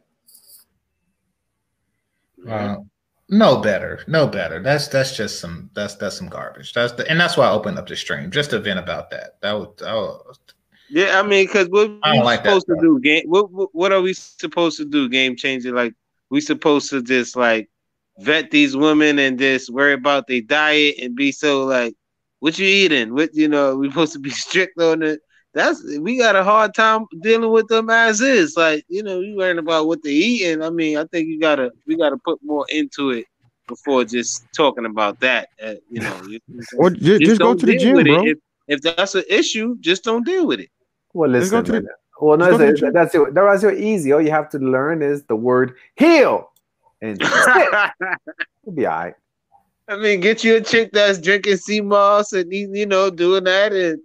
[2.44, 2.86] Wow.
[3.30, 4.60] No better, no better.
[4.60, 6.74] That's that's just some that's that's some garbage.
[6.74, 9.40] That's the and that's why I opened up the stream just to vent about that.
[9.42, 10.40] That was, that was
[10.90, 11.20] yeah.
[11.20, 13.00] I mean, because what are we like supposed that, to do?
[13.00, 13.24] Game.
[13.28, 15.08] What, what what are we supposed to do?
[15.10, 15.76] Game changing?
[15.76, 15.94] Like
[16.32, 17.70] we supposed to just like
[18.18, 21.96] vet these women and just worry about their diet and be so like,
[22.40, 23.14] what you eating?
[23.14, 23.76] What you know?
[23.76, 25.20] We supposed to be strict on it
[25.54, 28.56] that's we got a hard time dealing with them as is.
[28.56, 30.62] Like, you know, you learn about what they eating.
[30.62, 33.26] I mean, I think you gotta we gotta put more into it
[33.68, 35.50] before just talking about that.
[35.64, 36.22] Uh, you know,
[36.78, 38.26] or just, just, just go to the gym, bro.
[38.26, 40.70] If, if, that's an issue, just don't deal with it.
[41.14, 41.64] Well, listen.
[41.64, 41.88] The,
[42.22, 43.34] well, no, that's, it, that's it.
[43.34, 44.12] That's it easy.
[44.12, 46.52] All you have to learn is the word heal,
[47.02, 47.20] and
[48.66, 49.14] you'll be all right.
[49.88, 53.74] I mean, get you a chick that's drinking sea moss and you know doing that,
[53.74, 54.00] and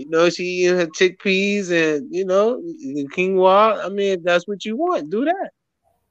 [0.00, 3.84] you know, she eating her chickpeas and you know the quinoa.
[3.84, 5.50] I mean, if that's what you want, do that.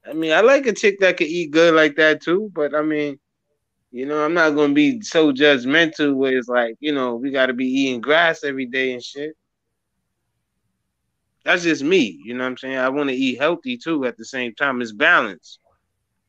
[0.07, 2.51] I mean, I like a chick that can eat good like that too.
[2.53, 3.19] But I mean,
[3.91, 7.47] you know, I'm not gonna be so judgmental where it's like, you know, we got
[7.47, 9.35] to be eating grass every day and shit.
[11.43, 12.21] That's just me.
[12.23, 12.77] You know what I'm saying?
[12.77, 14.05] I want to eat healthy too.
[14.05, 15.57] At the same time, it's balance.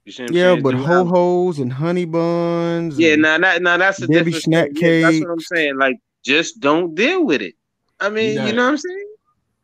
[0.06, 2.98] yeah, but ho hos and honey buns.
[2.98, 5.02] Yeah, now nah, that nah, that's a Debbie snack cake.
[5.02, 5.76] That's what I'm saying.
[5.76, 7.54] Like just don't deal with it.
[8.00, 9.14] I mean, you, gotta, you know what I'm saying?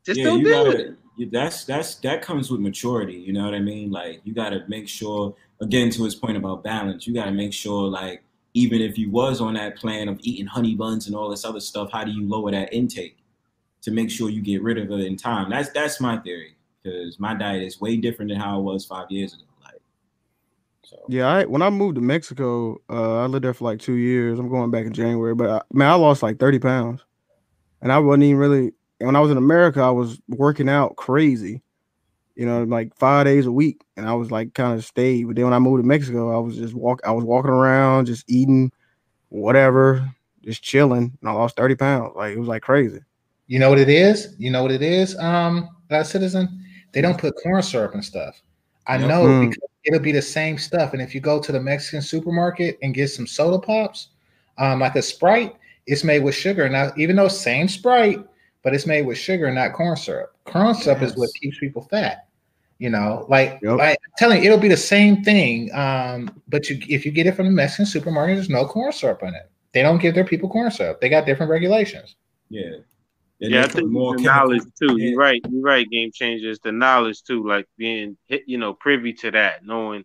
[0.04, 1.32] Just yeah, don't deal gotta, with it.
[1.32, 3.14] That's that's that comes with maturity.
[3.14, 3.90] You know what I mean?
[3.90, 5.34] Like you got to make sure.
[5.62, 8.22] Again, to his point about balance, you got to make sure like
[8.52, 11.60] even if you was on that plan of eating honey buns and all this other
[11.60, 13.16] stuff, how do you lower that intake
[13.80, 15.48] to make sure you get rid of it in time?
[15.48, 19.10] That's that's my theory because my diet is way different than how it was five
[19.10, 19.45] years ago.
[20.86, 23.94] So yeah, I when I moved to Mexico, uh, I lived there for like two
[23.94, 24.38] years.
[24.38, 27.04] I'm going back in January, but I, man, I lost like 30 pounds,
[27.82, 28.72] and I wasn't even really.
[28.98, 31.62] When I was in America, I was working out crazy
[32.36, 35.24] you know, like five days a week, and I was like kind of stayed.
[35.24, 37.00] But then when I moved to Mexico, I was just walk.
[37.04, 38.70] I was walking around, just eating
[39.30, 40.08] whatever,
[40.44, 42.12] just chilling, and I lost thirty pounds.
[42.14, 43.00] Like it was like crazy.
[43.46, 44.34] You know what it is?
[44.38, 45.16] You know what it is?
[45.18, 48.42] Um, that citizen, they don't put corn syrup and stuff.
[48.86, 49.48] I know mm.
[49.48, 50.92] because it'll be the same stuff.
[50.92, 54.08] And if you go to the Mexican supermarket and get some soda pops,
[54.58, 55.54] um, like a Sprite,
[55.86, 56.68] it's made with sugar.
[56.68, 58.18] Now, even though same Sprite,
[58.62, 60.34] but it's made with sugar, not corn syrup.
[60.44, 61.12] Corn syrup yes.
[61.12, 62.26] is what keeps people fat.
[62.78, 63.78] You know, like, yep.
[63.78, 65.72] like I'm telling you, it'll be the same thing.
[65.74, 69.22] Um, but you, if you get it from the Mexican supermarket, there's no corn syrup
[69.22, 69.50] in it.
[69.72, 71.00] They don't give their people corn syrup.
[71.00, 72.16] They got different regulations.
[72.50, 72.78] Yeah.
[73.40, 74.96] And yeah, I think more the knowledge too.
[74.98, 75.42] You're right.
[75.50, 75.88] You're right.
[75.88, 76.58] Game changers.
[76.62, 80.04] The knowledge too, like being hit, you know, privy to that, knowing,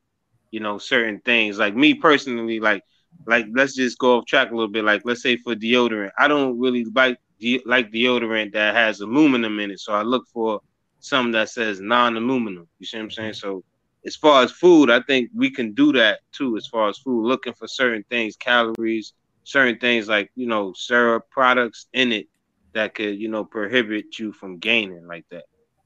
[0.51, 1.57] you know, certain things.
[1.57, 2.83] Like me personally, like,
[3.25, 4.83] like let's just go off track a little bit.
[4.83, 9.59] Like, let's say for deodorant, I don't really like de- like deodorant that has aluminum
[9.59, 10.61] in it, so I look for
[10.99, 12.67] something that says non-aluminum.
[12.79, 13.31] You see what I'm saying?
[13.31, 13.47] Mm-hmm.
[13.47, 13.63] So
[14.05, 16.57] as far as food, I think we can do that too.
[16.57, 19.13] As far as food, looking for certain things, calories,
[19.43, 22.27] certain things like you know syrup products in it
[22.73, 25.43] that could you know prohibit you from gaining like that.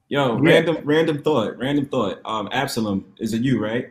[0.07, 0.51] Yo, yeah.
[0.51, 2.19] random random thought, random thought.
[2.25, 3.89] Um, Absalom, is it you, right?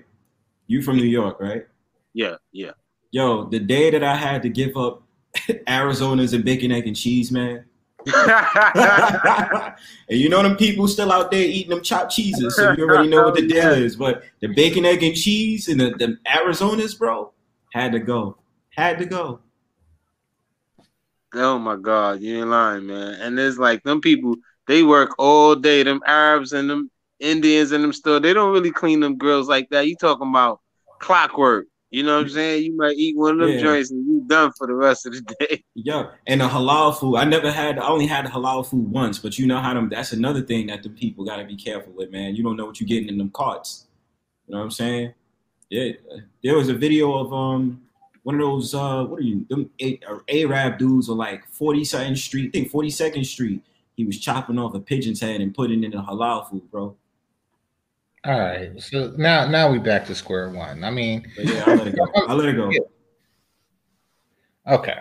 [0.67, 1.67] You from New York, right?
[2.13, 2.73] Yeah, yeah.
[3.11, 5.03] Yo, the day that I had to give up
[5.69, 7.65] Arizona's and bacon, egg, and cheese, man,
[8.15, 9.75] and
[10.11, 13.25] you know them people still out there eating them chopped cheeses, so you already know
[13.25, 13.97] what the deal is.
[13.97, 17.33] But the bacon, egg, and cheese and the, the Arizonas, bro,
[17.73, 18.37] had to go.
[18.71, 19.41] Had to go.
[21.37, 23.15] Oh my God, you ain't lying, man.
[23.21, 24.37] And there's like them people,
[24.67, 25.83] they work all day.
[25.83, 26.91] Them Arabs and them
[27.21, 29.89] Indians and them still, they don't really clean them grills like that.
[29.89, 30.61] You talking about
[31.01, 31.67] clockwork.
[31.91, 32.65] You know what I'm saying?
[32.65, 33.63] You might eat one of them yeah.
[33.63, 35.63] joints and you done for the rest of the day.
[35.77, 37.17] Yeah, and the halal food.
[37.17, 37.79] I never had.
[37.79, 39.89] I only had halal food once, but you know how them.
[39.89, 42.35] That's another thing that the people got to be careful with, man.
[42.35, 43.87] You don't know what you're getting in them carts.
[44.47, 45.15] You know what I'm saying?
[45.71, 45.93] Yeah,
[46.43, 47.83] there was a video of um
[48.25, 52.49] one of those uh what are you them a- Arab dudes on like 42nd Street,
[52.49, 53.63] I think 42nd Street.
[53.97, 56.97] He was chopping off a pigeon's head and putting it in the halal food, bro.
[58.25, 58.81] All right.
[58.81, 60.83] So now now we back to square one.
[60.83, 62.07] I mean, but yeah, I'll let it go.
[62.27, 62.73] I'll let it go.
[64.67, 64.99] Okay.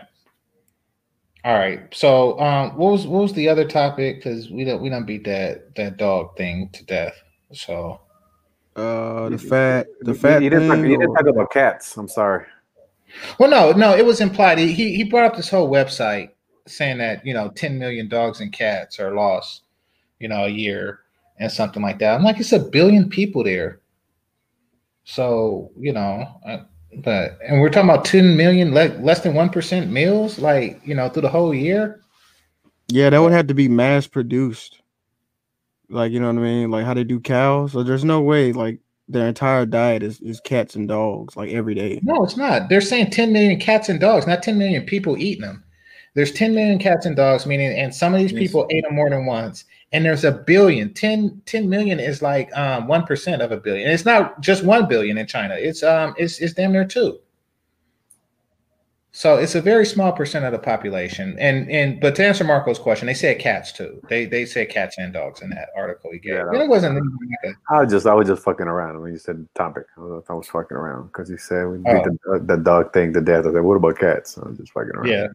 [1.46, 1.82] All right.
[1.94, 4.18] So um what was what was the other topic?
[4.18, 7.16] Because we don't we don't beat that that dog thing to death.
[7.54, 8.02] So
[8.76, 11.96] uh the fat the fat you, didn't, talk, you didn't talk about cats.
[11.96, 12.46] I'm sorry.
[13.40, 14.58] Well, no, no, it was implied.
[14.58, 16.30] He he brought up this whole website
[16.68, 19.64] saying that you know 10 million dogs and cats are lost,
[20.20, 21.02] you know, a year
[21.40, 22.16] and something like that.
[22.16, 23.80] I'm like, it's a billion people there.
[25.04, 26.60] So, you know, uh,
[26.98, 31.10] but, and we're talking about 10 million, le- less than 1% meals, like, you know,
[31.10, 32.02] through the whole year.
[32.90, 34.82] Yeah, that would have to be mass produced.
[35.90, 36.72] Like, you know what I mean?
[36.72, 37.74] Like how they do cows.
[37.74, 41.76] So there's no way, like, their entire diet is, is cats and dogs, like every
[41.76, 42.00] day.
[42.04, 42.70] No, it's not.
[42.70, 45.64] They're saying 10 million cats and dogs, not 10 million people eating them.
[46.16, 49.10] There's 10 million cats and dogs, meaning, and some of these people ate them more
[49.10, 53.58] than once and there's a billion 10, 10 million is like um, 1% of a
[53.58, 57.20] billion it's not just 1 billion in china it's um it's, it's damn near two
[59.14, 61.38] so it's a very small percent of the population.
[61.40, 64.02] And and but to answer marco's question they said cats too.
[64.10, 66.34] They they said cats and dogs in that article he gave.
[66.34, 69.20] Yeah, it wasn't like a, i was just i was just fucking around when you
[69.20, 69.86] said topic.
[69.98, 72.40] I was, I was fucking around because you said we beat oh.
[72.40, 73.46] the, the dog thing to death.
[73.46, 74.38] I said what about cats?
[74.38, 75.08] I was just fucking around.
[75.08, 75.28] Yeah.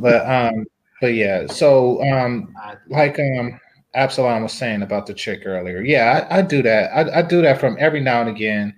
[0.00, 0.64] But um
[1.02, 2.54] but yeah, so um,
[2.86, 3.60] like um,
[3.94, 6.92] Absalom was saying about the chick earlier, yeah, I, I do that.
[6.92, 8.72] I, I, do that from every now and again.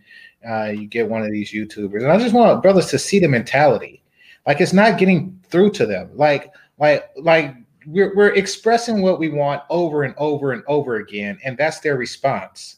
[0.49, 3.29] Uh, you get one of these YouTubers, and I just want brothers to see the
[3.29, 4.03] mentality.
[4.47, 6.11] Like it's not getting through to them.
[6.15, 7.55] Like like like
[7.87, 11.97] we're we're expressing what we want over and over and over again, and that's their
[11.97, 12.77] response.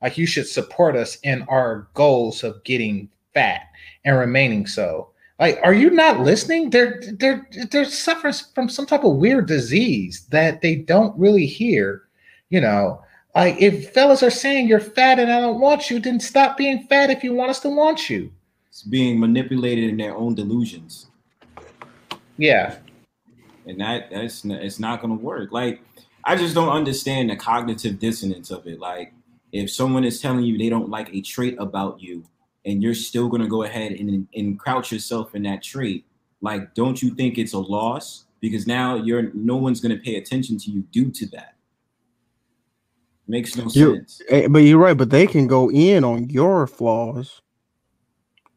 [0.00, 3.62] Like you should support us in our goals of getting fat
[4.04, 5.08] and remaining so.
[5.38, 6.70] Like, are you not listening?
[6.70, 12.02] They're they're they're suffering from some type of weird disease that they don't really hear.
[12.50, 13.02] You know,
[13.34, 16.86] like if fellas are saying you're fat and I don't want you, then stop being
[16.86, 18.30] fat if you want us to want you.
[18.68, 21.06] It's being manipulated in their own delusions.
[22.36, 22.76] Yeah,
[23.66, 25.52] and that that's it's not gonna work.
[25.52, 25.82] Like
[26.24, 28.78] I just don't understand the cognitive dissonance of it.
[28.78, 29.12] Like
[29.52, 32.24] if someone is telling you they don't like a trait about you,
[32.64, 36.04] and you're still gonna go ahead and and crouch yourself in that trait,
[36.40, 38.24] like don't you think it's a loss?
[38.40, 41.54] Because now you're no one's gonna pay attention to you due to that.
[43.32, 44.20] Makes no you, sense.
[44.28, 44.94] Eh, but you're right.
[44.94, 47.40] But they can go in on your flaws.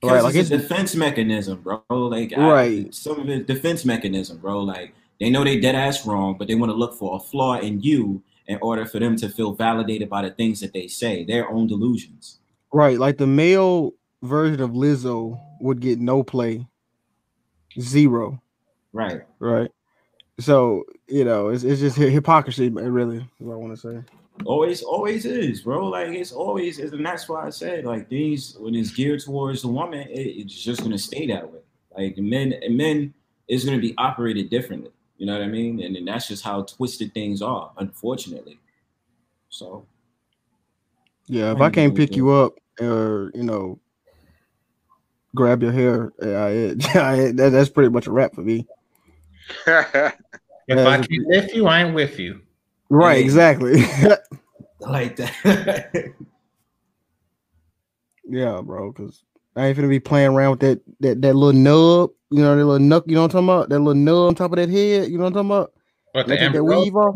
[0.03, 1.81] Right, like it's a defense mechanism, bro.
[1.89, 4.59] Like, right, I, some of it defense mechanism, bro.
[4.59, 7.57] Like they know they dead ass wrong, but they want to look for a flaw
[7.57, 11.23] in you in order for them to feel validated by the things that they say,
[11.23, 12.39] their own delusions.
[12.73, 13.93] Right, like the male
[14.23, 16.67] version of Lizzo would get no play,
[17.79, 18.41] zero.
[18.91, 19.71] Right, right.
[20.41, 23.25] So you know, it's it's just hypocrisy, really.
[23.37, 24.15] What I want to say.
[24.43, 25.87] Always, always is, bro.
[25.87, 29.61] Like it's always is, and that's why I said like these when it's geared towards
[29.61, 31.59] the woman, it, it's just gonna stay that way.
[31.97, 33.13] Like men, and men
[33.47, 34.91] is gonna be operated differently.
[35.17, 35.81] You know what I mean?
[35.81, 38.59] And, and that's just how twisted things are, unfortunately.
[39.49, 39.85] So,
[41.27, 43.79] yeah, if I can't pick you up or you know
[45.33, 48.67] grab your hair, yeah, that, that's pretty much a wrap for me.
[49.67, 50.13] if
[50.69, 52.41] I can't lift you, I ain't with you.
[52.89, 53.81] Right, exactly.
[54.79, 56.13] like that.
[58.25, 58.91] yeah, bro.
[58.91, 59.23] Because
[59.55, 62.11] I ain't gonna be playing around with that that that little nub.
[62.31, 63.03] You know, that little nuck.
[63.07, 63.69] You know what I'm talking about?
[63.69, 65.09] That little nub on top of that head.
[65.09, 65.73] You know what I'm talking about?
[66.11, 67.15] What, they take that weave off.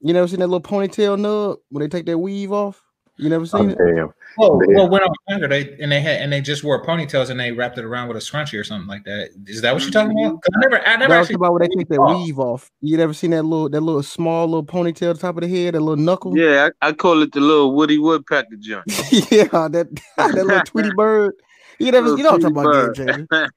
[0.00, 2.82] You never seen that little ponytail nub when they take that weave off?
[3.16, 3.78] You never seen oh, it?
[3.78, 4.12] Damn.
[4.36, 7.30] Well, well, when I was younger, they and they had and they just wore ponytails
[7.30, 9.30] and they wrapped it around with a scrunchie or something like that.
[9.46, 10.42] Is that what you're talking about?
[10.44, 11.14] I never, I never.
[11.14, 12.72] Actually about when they take that weave off.
[12.80, 15.48] You never seen that little, that little small little ponytail at the top of the
[15.48, 16.36] head, that little knuckle?
[16.36, 18.84] Yeah, I, I call it the little Woody Woodpecker joint.
[19.30, 21.34] yeah, that that little Tweety bird.
[21.78, 23.48] You never, you know what I'm talking about,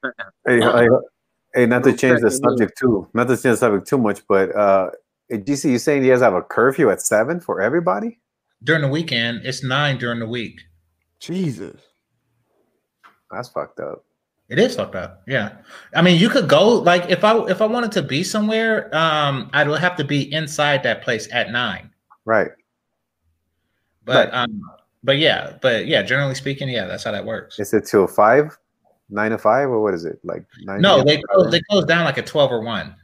[0.47, 0.87] hey, hey,
[1.53, 4.55] hey, not to change the subject too, not to change the subject too much, but
[4.55, 4.89] uh,
[5.31, 8.19] DC, you saying you guys have a curfew at seven for everybody?
[8.63, 10.61] During the weekend, it's nine during the week.
[11.19, 11.79] Jesus.
[13.31, 14.03] That's fucked up.
[14.49, 15.23] It is fucked up.
[15.27, 15.57] Yeah.
[15.93, 19.49] I mean, you could go like if I if I wanted to be somewhere, um,
[19.53, 21.89] I would have to be inside that place at nine.
[22.25, 22.51] Right.
[24.05, 24.33] But right.
[24.33, 24.61] um,
[25.03, 27.59] but yeah, but yeah, generally speaking, yeah, that's how that works.
[27.59, 28.57] Is it till five,
[29.09, 30.45] nine to five, or what is it like?
[30.61, 32.95] Nine no, they close, they close down like at twelve or one.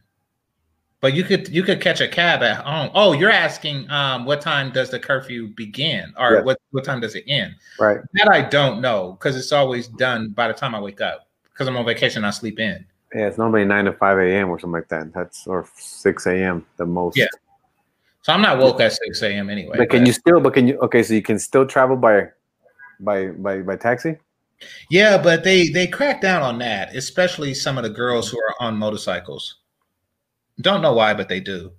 [1.04, 2.90] But you could you could catch a cab at home.
[2.94, 6.46] Oh, you're asking um, what time does the curfew begin, or yes.
[6.46, 7.56] what what time does it end?
[7.78, 8.00] Right.
[8.14, 11.28] That I don't know because it's always done by the time I wake up.
[11.52, 12.86] Because I'm on vacation, I sleep in.
[13.14, 14.50] Yeah, it's normally nine to five a.m.
[14.50, 15.14] or something like that.
[15.14, 16.66] That's or six a.m.
[16.78, 17.18] the most.
[17.18, 17.28] Yeah.
[18.22, 19.50] So I'm not woke at six a.m.
[19.50, 19.76] anyway.
[19.78, 20.40] But can but, you still?
[20.40, 20.80] But can you?
[20.84, 22.30] Okay, so you can still travel by,
[23.02, 24.16] by by by taxi.
[24.90, 28.56] Yeah, but they they crack down on that, especially some of the girls who are
[28.62, 29.58] on motorcycles.
[30.62, 31.72] Don't know why, but they do.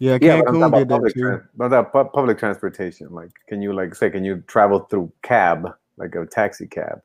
[0.00, 1.42] Yeah, yeah, Cancun did that too.
[1.54, 5.68] but that public transportation, like, can you like say, can you travel through cab,
[5.98, 7.02] like a taxi cab?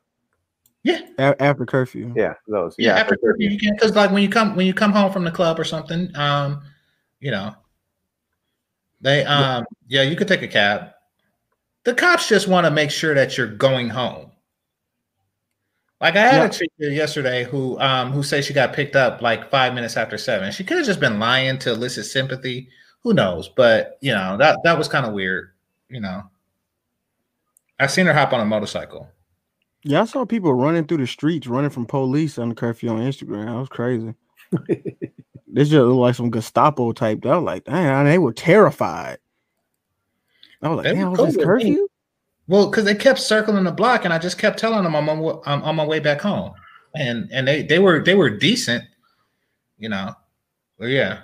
[0.82, 2.14] Yeah, a- after curfew.
[2.16, 2.74] Yeah, those.
[2.78, 4.92] Yeah, yeah after, after curfew you can because like when you come when you come
[4.92, 6.62] home from the club or something, um,
[7.20, 7.54] you know,
[9.00, 10.92] they um yeah, you could take a cab.
[11.84, 14.32] The cops just want to make sure that you're going home.
[16.00, 16.44] Like I had yeah.
[16.44, 20.18] a chick yesterday who um who said she got picked up like five minutes after
[20.18, 20.52] seven.
[20.52, 22.68] She could have just been lying to elicit sympathy.
[23.02, 23.48] Who knows?
[23.48, 25.52] But you know that that was kind of weird.
[25.88, 26.22] You know,
[27.80, 29.08] I seen her hop on a motorcycle.
[29.84, 32.98] Yeah, I saw people running through the streets, running from police on the curfew on
[32.98, 33.46] Instagram.
[33.46, 34.14] That was crazy.
[35.46, 37.24] this just looked like some Gestapo type.
[37.24, 39.18] I was like, damn, they were terrified.
[40.60, 41.85] I was like, damn, was this curfew?
[42.48, 45.40] Well, because they kept circling the block, and I just kept telling them I'm on,
[45.46, 46.52] I'm on my way back home,
[46.94, 48.84] and and they they were they were decent,
[49.78, 50.14] you know.
[50.78, 51.22] But yeah,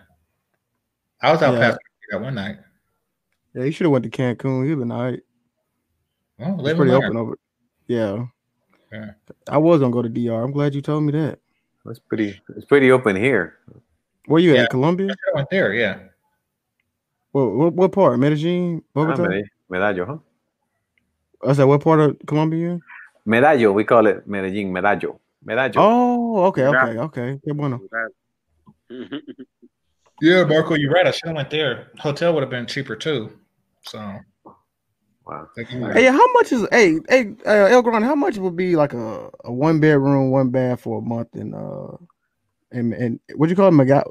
[1.20, 1.60] I was out yeah.
[1.60, 1.78] past
[2.10, 2.56] that one night.
[3.54, 4.66] Yeah, you should have went to Cancun.
[4.66, 5.20] You've been all right.
[6.38, 7.38] Well, it's pretty open over.
[7.86, 8.24] Yeah.
[8.92, 9.10] yeah.
[9.48, 10.42] I was gonna go to DR.
[10.42, 11.38] I'm glad you told me that.
[11.86, 12.40] It's pretty.
[12.56, 13.58] It's pretty open here.
[14.26, 14.62] Where you yeah.
[14.62, 14.70] at?
[14.70, 15.10] Colombia?
[15.10, 15.74] I went there.
[15.74, 15.98] Yeah.
[17.32, 18.18] Well, what, what part?
[18.18, 19.42] Medellin, ah, Bogota.
[19.70, 20.16] Medallo, huh?
[21.44, 22.78] I said, what part of Colombia?
[23.26, 25.18] Medallo, we call it Medellin, Medallo.
[25.44, 25.74] Medallo.
[25.76, 27.40] Oh, okay, okay, okay.
[27.46, 27.80] Qué bueno.
[30.20, 31.06] yeah, Marco, you're right.
[31.06, 31.90] I should have went there.
[31.98, 33.32] Hotel would have been cheaper too.
[33.82, 33.98] So.
[35.24, 35.48] Wow.
[35.94, 38.04] Hey, how much is hey hey uh, El Grande?
[38.04, 41.54] How much would be like a, a one bedroom, one bath for a month in
[41.54, 41.96] uh
[42.72, 43.70] and and what you call it?
[43.70, 44.02] Mega-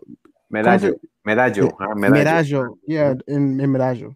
[0.50, 0.94] Medallo.
[1.28, 1.78] Medallo.
[1.78, 1.96] Medallo.
[1.96, 2.78] Medallo.
[2.88, 4.16] Yeah, in, in Medallo.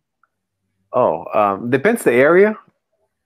[0.94, 2.58] Oh, um, depends the area.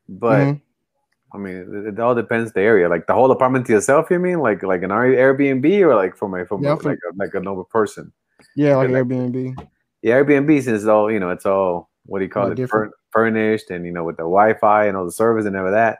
[0.09, 1.37] But mm-hmm.
[1.37, 2.89] I mean, it, all depends the area.
[2.89, 4.39] Like the whole apartment to yourself, you mean?
[4.39, 7.39] Like like an Airbnb or like from a from yeah, a, like a, like a
[7.39, 8.11] normal person?
[8.55, 9.67] Yeah, like, like Airbnb.
[10.01, 12.55] Yeah, Airbnb since all you know, it's all what do you call all it?
[12.55, 12.93] Different.
[13.11, 15.99] Furnished and you know with the Wi-Fi and all the service and all that.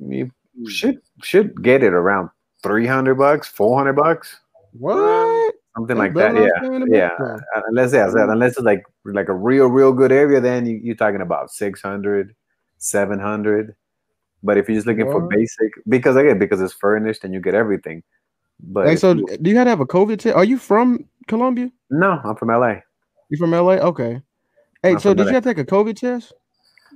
[0.00, 0.68] You hmm.
[0.68, 2.30] should should get it around
[2.62, 4.40] three hundred bucks, four hundred bucks.
[4.72, 5.54] What?
[5.76, 6.34] Something like that.
[6.34, 7.36] Yeah, yeah.
[7.68, 11.20] Unless yeah, unless it's like like a real real good area, then you, you're talking
[11.20, 12.34] about 600,
[12.78, 13.74] 700
[14.42, 17.54] but if you're just looking for basic, because again, because it's furnished and you get
[17.54, 18.02] everything.
[18.60, 20.36] But hey, so you, do you have to have a COVID test?
[20.36, 21.70] Are you from Colombia?
[21.90, 22.76] No, I'm from LA.
[23.30, 23.74] You from LA?
[23.74, 24.20] Okay.
[24.82, 25.28] Hey, I'm so did LA.
[25.28, 26.32] you have to take a COVID test?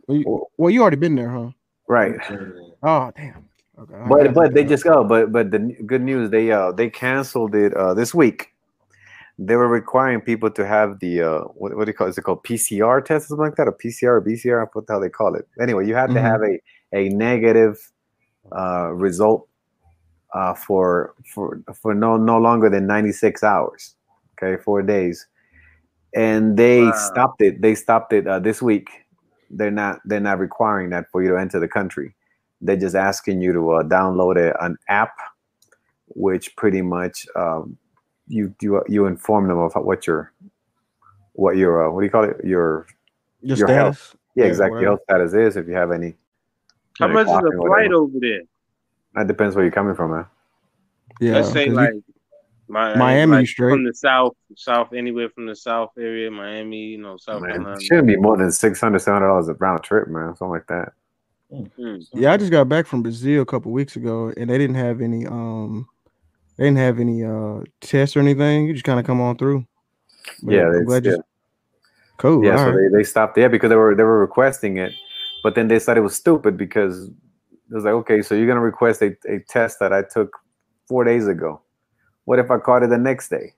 [0.07, 1.51] Well you, well, you already been there, huh?
[1.89, 2.15] Right.
[2.83, 3.49] Oh, damn.
[3.79, 4.05] Okay.
[4.09, 5.05] But but they just go.
[5.05, 8.52] But but the good news they uh they canceled it uh this week.
[9.47, 12.11] They were requiring people to have the uh what, what do you call it?
[12.11, 13.69] Is it called PCR test or something like that?
[13.69, 14.69] A PCR or BCR?
[14.73, 15.49] What the hell they call it?
[15.61, 16.17] Anyway, you had mm-hmm.
[16.17, 16.61] to have a
[16.93, 17.91] a negative
[18.57, 19.49] uh, result
[20.35, 23.95] uh, for for for no no longer than 96 hours
[24.33, 25.27] okay four days
[26.15, 26.93] and they wow.
[26.93, 28.89] stopped it they stopped it uh, this week
[29.51, 32.15] they're not they're not requiring that for you to enter the country
[32.61, 35.15] they're just asking you to uh, download a, an app
[36.09, 37.77] which pretty much um,
[38.33, 40.33] you you you inform them of what your
[41.35, 42.87] what your uh, what do you call it your
[43.41, 46.15] your, your health yeah, yeah exactly your health status is if you have any
[46.99, 48.43] how much is a flight over there?
[49.15, 50.27] That depends where you're coming from, man.
[51.21, 51.35] Yeah.
[51.35, 51.95] Let's say like
[52.69, 56.99] my, Miami like straight from the south, south anywhere from the south area, Miami, you
[56.99, 57.77] know, South man, Carolina.
[57.77, 60.35] It shouldn't be more than 600 dollars a round trip, man.
[60.37, 60.93] Something like that.
[61.53, 62.19] Mm-hmm.
[62.19, 65.03] Yeah, I just got back from Brazil a couple weeks ago, and they didn't have
[65.03, 65.87] any um,
[66.57, 68.67] they didn't have any uh tests or anything.
[68.67, 69.67] You just kind of come on through.
[70.43, 71.01] But yeah, yeah.
[71.01, 71.23] Just...
[72.19, 72.45] cool.
[72.45, 72.91] Yeah, so right.
[72.91, 73.37] they, they stopped.
[73.37, 74.93] Yeah, because they were they were requesting it
[75.43, 78.61] but then they said it was stupid because it was like, okay, so you're gonna
[78.61, 80.37] request a, a test that I took
[80.87, 81.61] four days ago.
[82.25, 83.53] What if I caught it the next day?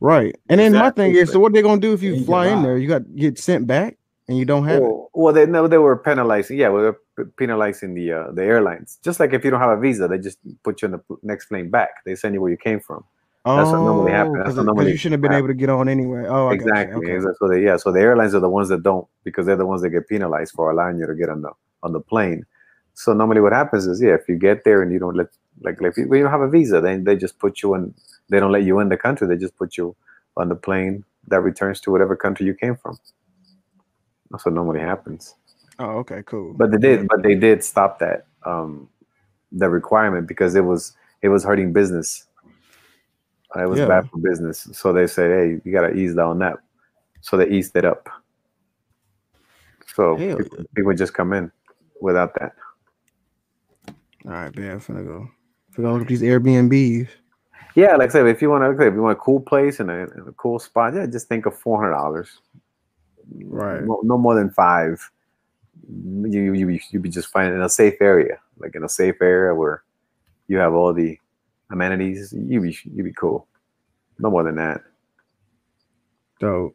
[0.00, 0.36] Right.
[0.48, 1.04] And then exactly.
[1.04, 2.76] my thing is, so what are they gonna do if you fly in there?
[2.76, 3.96] You got get sent back
[4.28, 5.18] and you don't have well, it.
[5.18, 6.58] Well, they know they were penalizing.
[6.58, 6.98] Yeah, well, they're
[7.36, 8.98] penalizing the uh, the airlines.
[9.02, 11.46] Just like if you don't have a visa, they just put you in the next
[11.46, 11.90] plane back.
[12.04, 13.04] They send you where you came from.
[13.44, 14.44] That's what normally happens.
[14.44, 15.44] That's what normally you shouldn't have been happen.
[15.44, 16.26] able to get on anyway.
[16.28, 16.96] Oh, exactly.
[16.96, 17.24] Okay.
[17.38, 19.80] So they, yeah, so the airlines are the ones that don't because they're the ones
[19.80, 21.50] that get penalized for allowing you to get on the
[21.82, 22.44] on the plane.
[22.92, 25.28] So normally what happens is, yeah, if you get there and you don't let
[25.62, 27.94] like if you, you don't have a visa, then they just put you in.
[28.28, 29.26] They don't let you in the country.
[29.26, 29.96] They just put you
[30.36, 32.98] on the plane that returns to whatever country you came from.
[34.30, 35.34] That's what normally happens.
[35.80, 36.54] Oh, okay, cool.
[36.54, 38.88] But they did, but they did stop that um,
[39.50, 42.26] the requirement because it was it was hurting business
[43.56, 43.86] it was yeah.
[43.86, 44.68] bad for business.
[44.72, 46.58] So they say, hey, you got to ease down that.
[47.20, 48.08] So they eased it up.
[49.94, 51.50] So people, people, just come in
[52.00, 52.52] without that.
[54.24, 54.70] All right, man.
[54.72, 55.28] I'm gonna go.
[55.76, 57.08] I'm gonna look at these Airbnbs.
[57.74, 59.90] Yeah, like I said, if you want to, if you want a cool place and
[59.90, 62.40] a, and a cool spot, yeah, just think of four hundred dollars.
[63.42, 63.82] Right.
[63.82, 65.10] No, no, more than five.
[65.90, 69.54] You you you be just fine in a safe area, like in a safe area
[69.54, 69.82] where
[70.46, 71.18] you have all the
[71.70, 73.46] amenities, you be you be cool.
[74.18, 74.82] No more than that.
[76.40, 76.74] So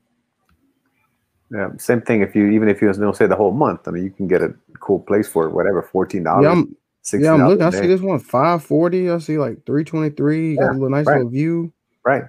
[1.52, 2.22] yeah, same thing.
[2.22, 4.42] If you even if you don't say the whole month, I mean, you can get
[4.42, 6.44] a cool place for whatever fourteen dollars.
[6.44, 6.78] Yeah, I'm,
[7.22, 7.64] yeah, I'm looking.
[7.64, 9.10] I see this one five forty.
[9.10, 10.56] I see like three twenty three.
[10.56, 11.18] Got a little nice right.
[11.18, 11.72] little view.
[12.04, 12.24] Right.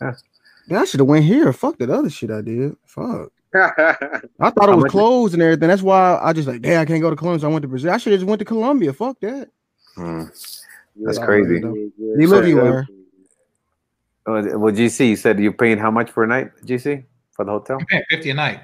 [0.00, 0.12] Yeah.
[0.68, 1.52] yeah I should have went here.
[1.52, 2.76] Fuck that other shit I did.
[2.86, 3.32] Fuck.
[3.54, 5.68] I thought it was closed and everything.
[5.68, 7.40] That's why I just like, damn, I can't go to Colombia.
[7.40, 7.92] So I went to Brazil.
[7.92, 8.92] I should have just went to Colombia.
[8.92, 9.48] Fuck that.
[9.96, 10.24] Hmm.
[10.96, 11.60] That's crazy.
[11.60, 11.92] You
[12.28, 12.86] live anywhere.
[14.26, 17.50] Uh, well, GC, you said you're paying how much for a night, GC, for the
[17.50, 17.78] hotel?
[17.90, 18.60] I'm 50 a night.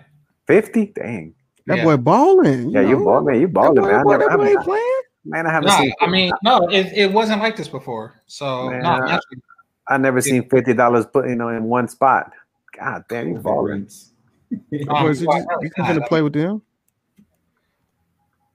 [0.46, 0.86] 50?
[0.86, 1.34] Dang.
[1.66, 1.84] That yeah.
[1.84, 2.70] boy balling.
[2.70, 3.40] yeah, you balling, man.
[3.40, 4.04] You balling, man.
[4.04, 5.00] Boy, I never, I playing.
[5.24, 5.92] Man, I haven't no, seen.
[6.00, 8.22] I mean, no, it, it wasn't like this before.
[8.26, 9.18] So man, no, I,
[9.88, 12.30] I never seen fifty dollars put you know in one spot.
[12.78, 13.88] God damn, you balling.
[14.88, 16.62] um, you, you gonna play with them?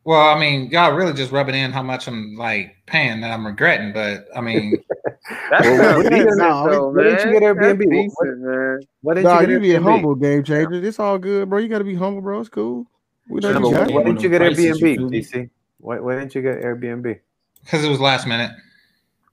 [0.03, 3.45] Well, I mean, y'all really just rubbing in how much I'm like paying that I'm
[3.45, 4.83] regretting, but I mean,
[5.51, 7.89] that's well, what, did, no, what did you get Airbnb?
[7.89, 8.79] Decent, what, man.
[9.01, 10.83] what did nah, you, you be a humble game changer.
[10.83, 11.59] It's all good, bro.
[11.59, 12.39] You got to be humble, bro.
[12.39, 12.87] It's cool.
[13.29, 15.49] We know why, why didn't you get Airbnb, DC?
[15.77, 17.19] Why, why didn't you get Airbnb?
[17.63, 18.51] Because it was last minute.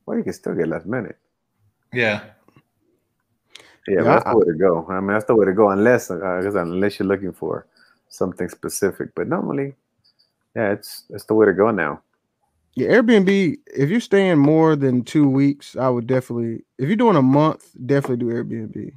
[0.05, 1.17] Well, you can still get last minute.
[1.95, 2.25] Yeah.
[3.89, 4.87] Yeah, yeah that's I, the way to go.
[4.89, 7.67] I mean, that's the way to go, unless uh, unless you're looking for
[8.09, 9.15] something specific.
[9.15, 9.75] But normally,
[10.55, 12.03] yeah, it's it's the way to go now.
[12.75, 13.57] Yeah, Airbnb.
[13.67, 16.65] If you're staying more than two weeks, I would definitely.
[16.79, 18.93] If you're doing a month, definitely do Airbnb.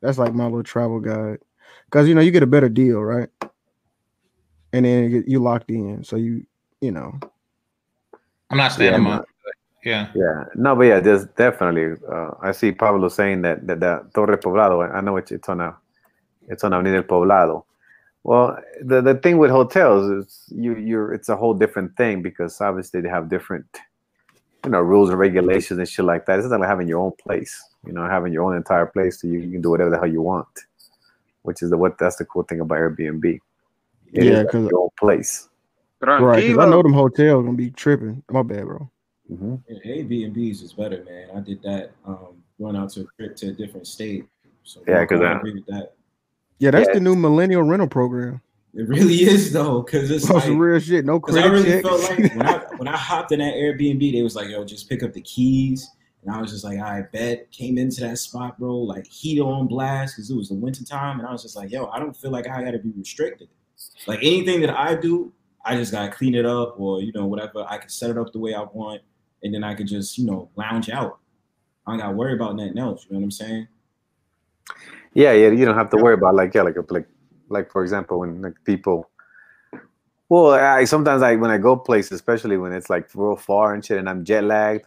[0.00, 1.38] That's like my little travel guide,
[1.84, 3.28] because you know you get a better deal, right?
[4.72, 6.46] And then you locked in, so you
[6.80, 7.18] you know
[8.50, 9.26] I'm not staying yeah, a month.
[9.84, 10.10] Yeah.
[10.14, 10.44] Yeah.
[10.54, 11.96] No, but yeah, there's definitely.
[12.10, 14.94] Uh, I see Pablo saying that that, that Torre Poblado.
[14.94, 15.76] I know it's, it's on a
[16.48, 17.64] it's on Avenida Poblado.
[18.22, 22.60] Well, the the thing with hotels is you you're it's a whole different thing because
[22.60, 23.64] obviously they have different
[24.64, 26.38] you know rules and regulations and shit like that.
[26.38, 29.28] It's not like having your own place, you know, having your own entire place so
[29.28, 30.48] you, you can do whatever the hell you want,
[31.42, 33.38] which is the what that's the cool thing about Airbnb.
[34.12, 35.48] It yeah, because your own place.
[36.02, 38.22] Right, because I know them hotels gonna be tripping.
[38.30, 38.90] My bad, bro.
[39.30, 39.54] Mm-hmm.
[39.68, 41.28] Yeah, Airbnbs is better, man.
[41.36, 44.26] I did that um, going out to a trip to a different state.
[44.64, 45.94] So yeah, because I agree with that.
[46.58, 46.94] Yeah, that's yeah.
[46.94, 48.40] the new millennial rental program.
[48.74, 51.04] It really is though, because it's like, real shit.
[51.04, 51.44] No credit.
[51.44, 51.88] I really checks.
[51.88, 54.88] felt like when I when I hopped in that Airbnb, they was like, "Yo, just
[54.88, 55.88] pick up the keys."
[56.22, 57.50] And I was just like, I bet.
[57.50, 61.18] Came into that spot, bro, like heat on blast because it was the winter time,
[61.18, 63.48] and I was just like, "Yo, I don't feel like I got to be restricted.
[64.06, 65.32] Like anything that I do,
[65.64, 67.66] I just gotta clean it up, or you know, whatever.
[67.68, 69.02] I can set it up the way I want,
[69.42, 71.18] and then I could just you know lounge out.
[71.86, 73.06] I don't gotta worry about nothing else.
[73.08, 73.68] You know what I'm saying?
[75.14, 75.50] Yeah, yeah.
[75.50, 77.06] You don't have to worry about like yeah, like a, like
[77.48, 79.10] like for example when like people.
[80.28, 83.84] Well, I sometimes like when I go places, especially when it's like real far and
[83.84, 84.86] shit, and I'm jet lagged,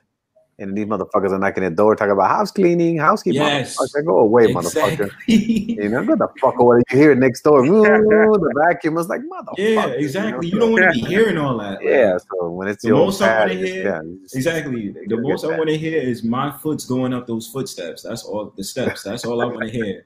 [0.59, 3.41] and these motherfuckers are knocking at the door talking about house cleaning, housekeeping.
[3.41, 3.77] Yes.
[3.79, 5.07] I go away, exactly.
[5.07, 5.11] motherfucker.
[5.27, 6.81] you know, go the fuck away.
[6.91, 7.65] You hear it next door.
[7.65, 9.53] Ooh, the vacuum was like, motherfucker.
[9.57, 10.47] Yeah, exactly.
[10.47, 10.65] You, know?
[10.67, 11.75] you don't want to be hearing all that.
[11.75, 14.95] Like, yeah, so when it's the most I want to hear, yeah, just, exactly.
[15.07, 18.03] The most I want to hear is my foot's going up those footsteps.
[18.03, 19.03] That's all the steps.
[19.03, 20.05] That's all I want to hear.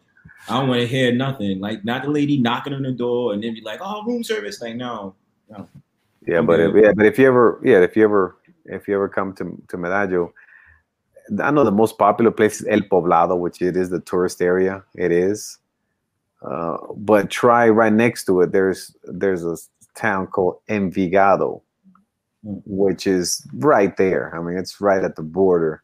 [0.49, 1.59] I don't want to hear nothing.
[1.59, 4.61] Like not the lady knocking on the door and then be like, "Oh, room service."
[4.61, 5.15] Like no,
[5.49, 5.67] no.
[6.25, 8.36] Yeah, but if, yeah, but if you ever, yeah, if you ever,
[8.67, 10.31] if you ever come to to Medallo,
[11.41, 14.83] I know the most popular place is El Poblado, which it is the tourist area.
[14.95, 15.57] It is,
[16.41, 18.51] uh, but try right next to it.
[18.51, 19.57] There's there's a
[19.95, 21.61] town called Envigado,
[22.43, 24.35] which is right there.
[24.35, 25.83] I mean, it's right at the border,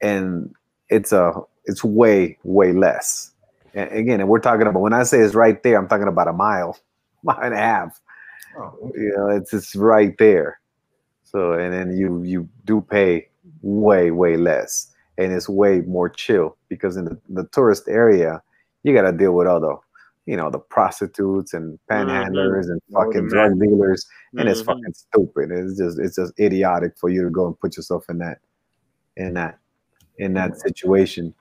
[0.00, 0.54] and
[0.88, 1.32] it's a
[1.64, 3.32] it's way way less
[3.74, 6.28] and again, and we're talking about when I say it's right there, I'm talking about
[6.28, 6.78] a mile,
[7.22, 8.00] mile and a half.
[8.56, 9.00] Oh, okay.
[9.00, 10.60] You know, it's it's right there.
[11.32, 13.28] So and then you you do pay
[13.62, 18.42] way way less, and it's way more chill because in the, the tourist area,
[18.82, 19.76] you got to deal with all the
[20.26, 22.72] you know the prostitutes and panhandlers mm-hmm.
[22.72, 24.48] and fucking drug dealers, and mm-hmm.
[24.48, 25.50] it's fucking stupid.
[25.50, 28.38] It's just it's just idiotic for you to go and put yourself in that
[29.16, 29.58] in that
[30.18, 31.34] in that situation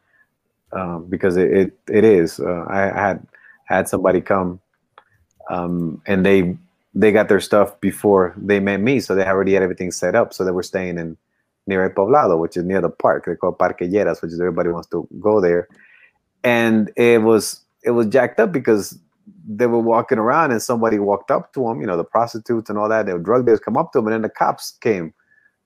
[0.74, 2.40] um, because it, it, it is.
[2.40, 3.28] Uh, I had
[3.66, 4.60] had somebody come
[5.50, 6.58] um, and they
[6.94, 10.34] they got their stuff before they met me, so they already had everything set up.
[10.34, 11.18] So they were staying in
[11.68, 13.26] near El Poblado, which is near the park.
[13.26, 15.68] They call Parque Lleras, which is everybody wants to go there.
[16.44, 18.98] And it was it was jacked up because
[19.48, 22.78] they were walking around and somebody walked up to them, you know, the prostitutes and
[22.78, 23.06] all that.
[23.06, 25.14] The drug dealers come up to them, and then the cops came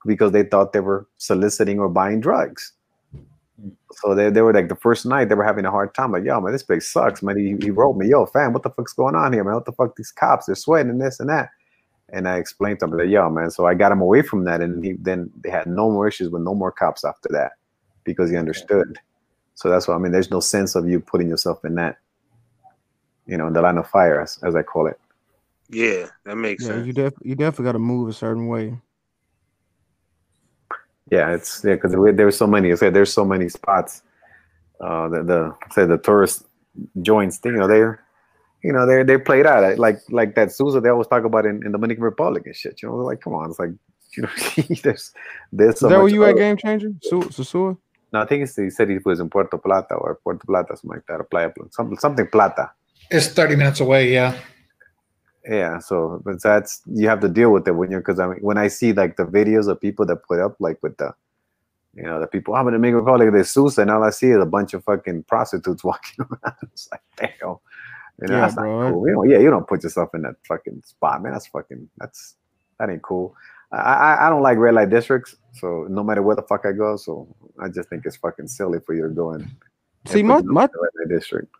[0.06, 2.72] because they thought they were soliciting or buying drugs.
[3.92, 6.12] So they, they were like the first night they were having a hard time.
[6.12, 7.38] Like, yo, man, this place sucks, man.
[7.38, 9.54] He, he wrote me, yo, fam, what the fuck's going on here, man?
[9.54, 9.96] What the fuck?
[9.96, 11.50] These cops, they're sweating and this and that.
[12.10, 13.50] And I explained to him that, yo, man.
[13.50, 16.30] So I got him away from that, and he then they had no more issues
[16.30, 17.52] with no more cops after that
[18.04, 18.98] because he understood.
[19.54, 20.12] So that's why I mean.
[20.12, 21.98] There's no sense of you putting yourself in that,
[23.26, 25.00] you know, in the line of fire, as, as I call it.
[25.68, 26.86] Yeah, that makes yeah, sense.
[26.86, 28.78] You def you definitely got to move a certain way.
[31.10, 32.72] Yeah, it's yeah because there's so many.
[32.72, 34.02] I said there's so many spots.
[34.80, 36.46] Uh, the the say the tourist
[37.02, 37.52] joints thing.
[37.52, 38.04] You know, they're
[38.62, 41.64] you know they they played out like like that Sosúa they always talk about in,
[41.64, 42.82] in Dominican Republic and shit.
[42.82, 43.70] You know, like come on, it's like
[44.16, 44.30] you know
[44.82, 45.12] there's
[45.52, 46.90] there's so Is that where you at Game Changer?
[47.04, 47.76] Sosúa?
[48.12, 51.06] No, I think he said he was in Puerto Plata or Puerto Plata, something like
[51.06, 52.70] that, or Playa, something something Plata.
[53.10, 54.12] It's thirty minutes away.
[54.12, 54.36] Yeah
[55.48, 58.38] yeah so but that's you have to deal with it when you're because i mean
[58.40, 61.12] when i see like the videos of people that put up like with the
[61.94, 64.04] you know the people oh, i'm gonna make a call like this Sosúa and all
[64.04, 66.56] i see is a bunch of fucking prostitutes walking around.
[66.62, 67.28] It's like damn.
[68.20, 68.82] You know yeah, that's bro.
[68.82, 71.32] not cool you know yeah you don't put yourself in that fucking spot man.
[71.32, 72.36] That's fucking that's
[72.78, 73.34] that ain't cool.
[73.72, 76.72] I, I, I don't like red light districts, so no matter where the fuck I
[76.72, 77.26] go, so
[77.58, 79.50] I just think it's fucking silly for you to go and
[80.06, 80.68] see my my
[81.08, 81.54] district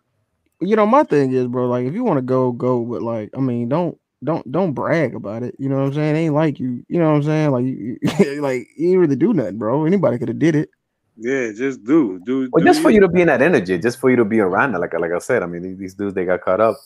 [0.61, 3.31] you know, my thing is, bro, like if you want to go, go, but like,
[3.37, 5.55] I mean, don't don't don't brag about it.
[5.59, 6.17] You know what I'm saying?
[6.17, 7.51] It ain't like you, you know what I'm saying?
[7.51, 7.99] Like you,
[8.43, 9.85] like you ain't really do nothing, bro.
[9.85, 10.71] Anybody could have did it.
[11.19, 12.49] Yeah, just do, do.
[12.53, 12.83] Well, do just you.
[12.85, 14.79] for you to be in that energy, just for you to be around it.
[14.79, 16.77] Like like I said, I mean, these, these dudes they got caught up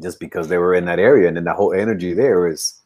[0.00, 2.82] just because they were in that area, and then the whole energy there is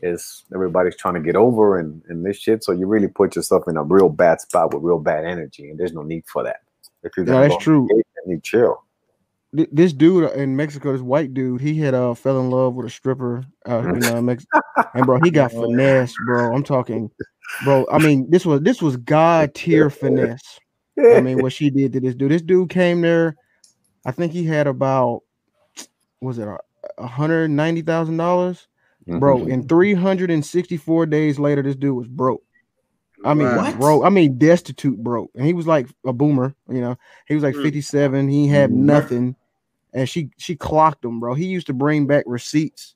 [0.00, 2.64] is everybody's trying to get over and and this shit.
[2.64, 5.78] So you really put yourself in a real bad spot with real bad energy, and
[5.78, 6.62] there's no need for that.
[7.02, 7.88] If you're yeah, that's true.
[8.26, 8.82] You chill.
[9.52, 12.90] This dude in Mexico, this white dude, he had uh fell in love with a
[12.90, 14.60] stripper uh, in uh, Mexico,
[14.94, 16.54] and bro, he got finesse, bro.
[16.54, 17.10] I'm talking,
[17.64, 17.86] bro.
[17.90, 20.58] I mean, this was this was god tier finesse.
[20.98, 22.30] I mean, what she did to this dude.
[22.30, 23.36] This dude came there.
[24.04, 25.22] I think he had about
[26.20, 26.48] was it
[26.98, 28.66] a hundred ninety thousand dollars,
[29.06, 29.38] bro.
[29.38, 29.66] And mm-hmm.
[29.68, 32.42] three hundred and sixty four days later, this dude was broke.
[33.24, 33.78] I mean, what?
[33.78, 34.04] bro.
[34.04, 36.54] I mean, destitute broke, and he was like a boomer.
[36.68, 36.96] You know,
[37.26, 37.62] he was like mm.
[37.62, 38.28] fifty seven.
[38.28, 38.86] He had mm-hmm.
[38.86, 39.36] nothing,
[39.92, 41.34] and she she clocked him, bro.
[41.34, 42.94] He used to bring back receipts,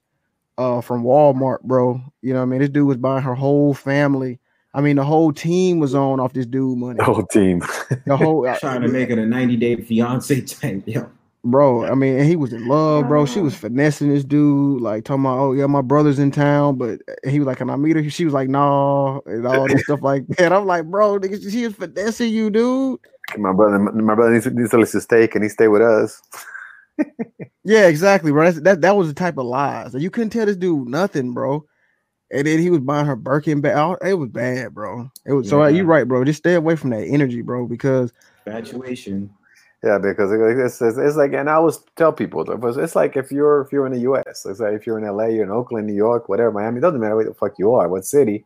[0.59, 2.01] uh, from Walmart, bro.
[2.21, 4.39] You know, I mean, this dude was buying her whole family.
[4.75, 6.97] I mean, the whole team was on off this dude money.
[6.97, 7.61] The whole team.
[8.07, 10.83] The whole trying to make it a ninety day fiance type.
[10.87, 11.07] Yeah
[11.45, 11.85] bro.
[11.85, 13.27] I mean, he was in love, bro.
[13.27, 17.01] She was finessing this dude, like talking about, oh yeah, my brother's in town, but
[17.25, 18.11] eh, he was like, can I meet her?
[18.11, 20.53] She was like, no, and all this stuff like that.
[20.53, 23.01] I'm like, bro, nigga, she is finessing you, dude.
[23.37, 26.21] My brother, my brother needs, needs to list his steak, and he stay with us.
[27.65, 28.45] yeah, exactly, bro.
[28.45, 29.95] That's, that that was the type of lies.
[29.95, 31.65] You couldn't tell this dude nothing, bro.
[32.31, 33.99] And then he was buying her Birkin bag.
[34.03, 35.11] It was bad, bro.
[35.27, 35.51] It was yeah.
[35.51, 36.25] so you're right, bro.
[36.25, 38.11] Just stay away from that energy, bro, because
[38.47, 39.31] infatuation.
[39.85, 42.45] Yeah, because it's, it's, it's, like, and I always tell people,
[42.79, 45.31] it's like if you're if you're in the U.S., it's like if you're in L.A.,
[45.33, 47.89] you're in Oakland, New York, whatever, Miami, it doesn't matter where the fuck you are,
[47.89, 48.45] what city.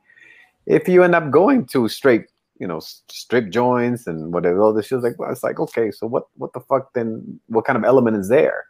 [0.65, 2.25] If you end up going to straight,
[2.59, 6.07] you know, strip joints and whatever, all this shit, like, well, it's like, okay, so
[6.07, 7.39] what, what the fuck then?
[7.49, 8.65] What kind of element is there?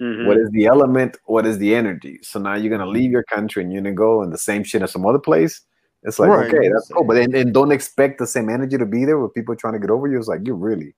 [0.00, 0.28] Mm-hmm.
[0.28, 1.16] What is the element?
[1.24, 2.20] What is the energy?
[2.22, 4.82] So now you're gonna leave your country and you're gonna go in the same shit
[4.82, 5.62] as some other place.
[6.04, 6.46] It's like, right.
[6.46, 9.34] okay, that's cool, but then and don't expect the same energy to be there with
[9.34, 10.16] people trying to get over you.
[10.16, 10.94] It's like you're really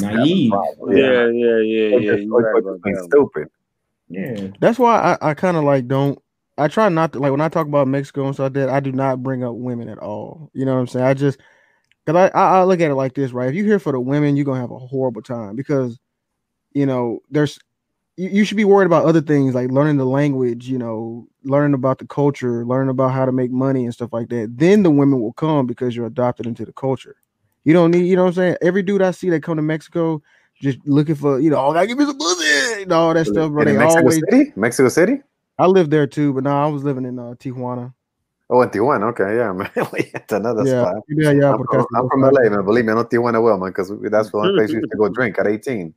[0.00, 0.52] naive.
[0.88, 2.16] Yeah, yeah, yeah, yeah.
[2.16, 3.48] You're stupid.
[4.08, 6.18] Yeah, that's why I, I kind of like don't.
[6.56, 8.68] I try not to like when I talk about Mexico and stuff like that.
[8.70, 10.50] I do not bring up women at all.
[10.54, 11.06] You know what I'm saying?
[11.06, 11.38] I just
[12.04, 13.48] because I, I, I look at it like this, right?
[13.48, 15.98] If you're here for the women, you're gonna have a horrible time because
[16.72, 17.58] you know there's
[18.16, 21.74] you, you should be worried about other things like learning the language, you know, learning
[21.74, 24.58] about the culture, learning about how to make money and stuff like that.
[24.58, 27.16] Then the women will come because you're adopted into the culture.
[27.64, 28.56] You don't need, you know what I'm saying?
[28.62, 30.22] Every dude I see that come to Mexico
[30.60, 33.50] just looking for, you know, oh, gotta give me some pussy and all that stuff,
[33.52, 33.64] bro.
[33.64, 34.52] They Mexico always City?
[34.56, 35.20] Mexico City?
[35.58, 37.92] I lived there too, but no, I was living in uh, Tijuana.
[38.50, 39.70] Oh, in Tijuana, okay, yeah, man.
[39.74, 41.02] It's another yeah, spot.
[41.08, 41.52] Yeah, yeah.
[41.52, 42.64] I'm, from, I'm from LA, man.
[42.64, 44.96] Believe me, I know Tijuana well, man, because that's the only place we used to
[44.96, 45.94] go drink at 18.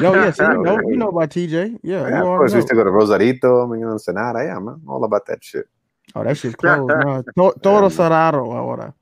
[0.00, 1.78] Yo, yeah, so you know, you know about TJ.
[1.82, 2.52] Yeah, yeah of course.
[2.52, 4.44] We used to go to Rosarito, I mean, Ensenada.
[4.44, 5.66] Yeah, man, all about that shit.
[6.14, 7.22] Oh, that shit's closed now.
[7.62, 8.94] Todo Cerrado ahora.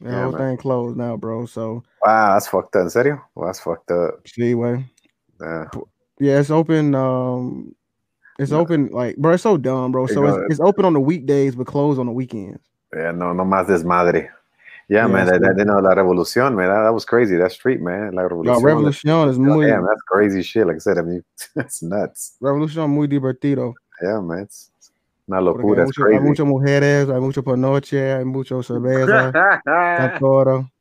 [0.00, 0.40] The yeah, whole man.
[0.40, 1.46] thing closed now, bro.
[1.46, 2.88] So wow, that's fucked up.
[2.90, 3.22] Serio?
[3.34, 4.26] Well, that's fucked up.
[4.38, 4.86] Anyway,
[5.40, 5.66] yeah,
[6.18, 6.94] yeah, it's open.
[6.94, 7.74] Um,
[8.38, 9.34] it's open like, bro.
[9.34, 10.06] It's so dumb, bro.
[10.06, 12.62] So it's, it's, open on the weekdays but closed on the weekends.
[12.96, 14.30] Yeah, no, no más desmadre.
[14.88, 17.36] Yeah, yeah man, that, that, you know, La Revolución, man, that, that was crazy.
[17.36, 18.46] That street, man, La Revolución.
[18.46, 19.66] La Revolución is muy.
[19.66, 20.66] Damn, that's crazy shit.
[20.66, 21.22] Like I said, I mean,
[21.54, 22.36] that's nuts.
[22.40, 23.74] Revolución muy divertido.
[24.02, 24.69] Yeah, man, it's
[25.30, 25.82] una locura.
[25.82, 29.32] Hay, mucho, hay muchas mujeres, hay mucho por noche, hay mucho cerveza,
[30.18, 30.70] todo.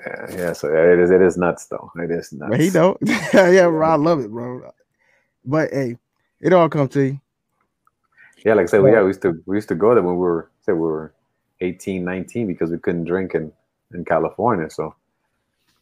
[0.00, 1.10] Yeah, yeah, so it is.
[1.10, 1.92] It is nuts, though.
[1.96, 2.50] It is nuts.
[2.50, 2.96] But he don't.
[3.34, 4.72] yeah, bro, I love it, bro.
[5.44, 5.98] But hey,
[6.40, 7.20] it all comes to you.
[8.44, 10.20] Yeah, like I said, yeah, we used to we used to go there when we
[10.20, 11.12] were say we were
[11.60, 13.52] 18, 19 because we couldn't drink in
[13.92, 14.70] in California.
[14.70, 14.94] So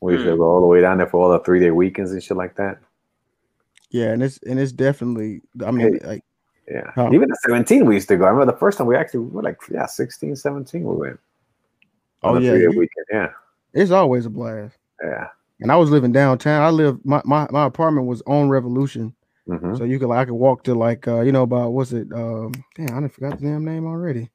[0.01, 0.31] we used mm.
[0.31, 0.39] to hmm.
[0.39, 2.57] go all the way down there for all the three day weekends and shit like
[2.57, 2.79] that.
[3.91, 5.43] Yeah, and it's and it's definitely.
[5.65, 6.25] I mean, hey, like
[6.71, 6.91] yeah.
[6.97, 7.13] Oh.
[7.13, 8.25] Even at 17, we used to go.
[8.25, 11.21] I remember the first time we actually were like, yeah, 16, 17, we went.
[12.23, 12.53] Oh, yeah.
[12.53, 12.89] Weekend.
[13.11, 13.29] Yeah.
[13.73, 14.77] It's always a blast.
[15.03, 15.29] Yeah.
[15.61, 16.63] And I was living downtown.
[16.63, 19.15] I lived, my, my, my apartment was on Revolution.
[19.49, 19.77] Mm-hmm.
[19.77, 22.09] So you could, like, I could walk to, like, uh, you know, about, what's it?
[22.13, 24.31] Um, damn, I forgot the damn name already.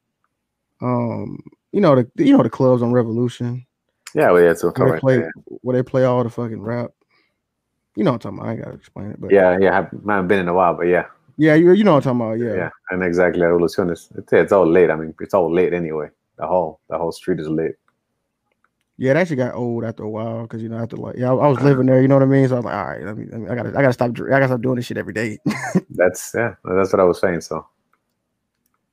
[0.82, 1.40] Um,
[1.72, 3.66] you know, the, you know, the clubs on Revolution.
[4.16, 5.24] Yeah, well, yeah, so where they, play,
[5.62, 6.92] where they play all the fucking rap.
[7.96, 8.48] You know what I'm talking about.
[8.48, 9.76] I ain't gotta explain it, but yeah, yeah, I
[10.14, 11.06] haven't been in a while, but yeah.
[11.38, 12.56] Yeah, you, you know what I'm talking about.
[12.56, 12.56] Yeah.
[12.56, 12.70] Yeah.
[12.92, 13.46] And exactly.
[13.46, 14.90] Is it's, it's all lit.
[14.90, 16.10] I mean, it's all lit anyway.
[16.38, 17.78] The whole the whole street is lit.
[18.98, 21.36] Yeah, that actually got old after a while because you know after like yeah I,
[21.36, 21.68] I, was uh-huh.
[21.68, 22.48] living there, you know what I mean.
[22.48, 24.12] So I was like, all right, let me, let me I gotta I gotta stop
[24.12, 25.40] I gotta stop doing this shit every day.
[25.90, 27.42] that's yeah, that's what I was saying.
[27.42, 27.66] So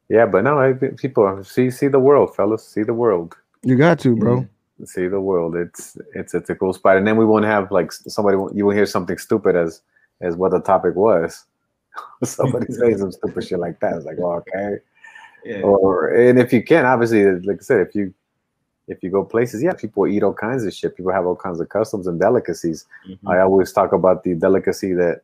[0.08, 3.36] yeah, but no, I, people see see the world, fellas, see the world.
[3.62, 4.38] You got to, bro.
[4.38, 4.84] Mm-hmm.
[4.86, 5.54] See the world.
[5.54, 8.74] It's it's it's a cool spot, and then we won't have like somebody you will
[8.74, 9.82] hear something stupid as
[10.22, 11.44] as what the topic was
[12.24, 13.96] somebody say some stupid shit like that.
[13.96, 14.78] It's like, oh, okay.
[15.44, 15.62] Yeah.
[15.62, 18.14] Or and if you can, obviously, like I said, if you
[18.88, 20.96] if you go places, yeah, people eat all kinds of shit.
[20.96, 22.86] People have all kinds of customs and delicacies.
[23.08, 23.28] Mm-hmm.
[23.28, 25.22] I always talk about the delicacy that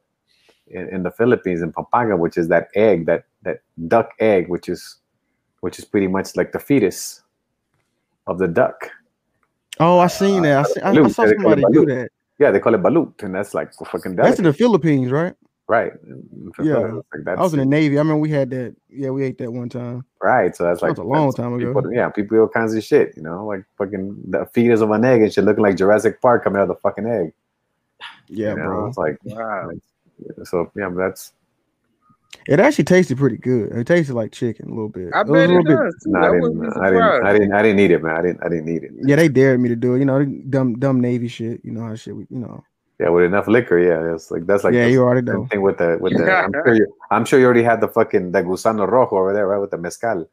[0.69, 4.69] in, in, the Philippines in Pampanga, which is that egg, that that duck egg, which
[4.69, 4.97] is
[5.61, 7.23] which is pretty much like the fetus
[8.27, 8.91] of the duck.
[9.79, 10.59] Oh, I seen that.
[10.59, 12.11] I, see, I, I saw somebody do that.
[12.39, 14.17] Yeah, they call it balut, and that's like fucking.
[14.17, 15.35] That's in the Philippines, right?
[15.69, 15.93] Right.
[16.63, 17.99] Yeah, like I was in the Navy.
[17.99, 18.77] I mean, we had that.
[18.89, 20.05] Yeah, we ate that one time.
[20.23, 20.55] Right.
[20.55, 21.75] So that's like a long time ago.
[21.75, 23.15] People, yeah, people do all kinds of shit.
[23.17, 26.45] You know, like fucking the fetus of an egg and shit, looking like Jurassic Park
[26.45, 27.33] coming out of the fucking egg.
[28.29, 28.87] Yeah, you know, bro.
[28.87, 29.71] It's like wow.
[30.45, 31.33] So yeah, that's.
[32.47, 33.73] It actually tasted pretty good.
[33.73, 35.09] It tasted like chicken a little bit.
[35.15, 35.97] I bet it, does.
[36.07, 37.53] No, I, didn't, I, didn't, I didn't.
[37.53, 37.77] I didn't.
[37.77, 38.17] need it, man.
[38.17, 38.45] I didn't.
[38.45, 38.93] I didn't need it.
[39.03, 39.99] Yeah, they dared me to do it.
[39.99, 41.61] You know, dumb, dumb Navy shit.
[41.65, 42.15] You know how shit.
[42.15, 42.63] We, you know.
[42.99, 45.47] Yeah, with enough liquor, yeah, it's like that's like yeah, you already know.
[45.51, 48.33] Thing with the with the, I'm sure you, I'm sure you already had the fucking
[48.33, 50.27] the gusano rojo over there, right, with the mezcal.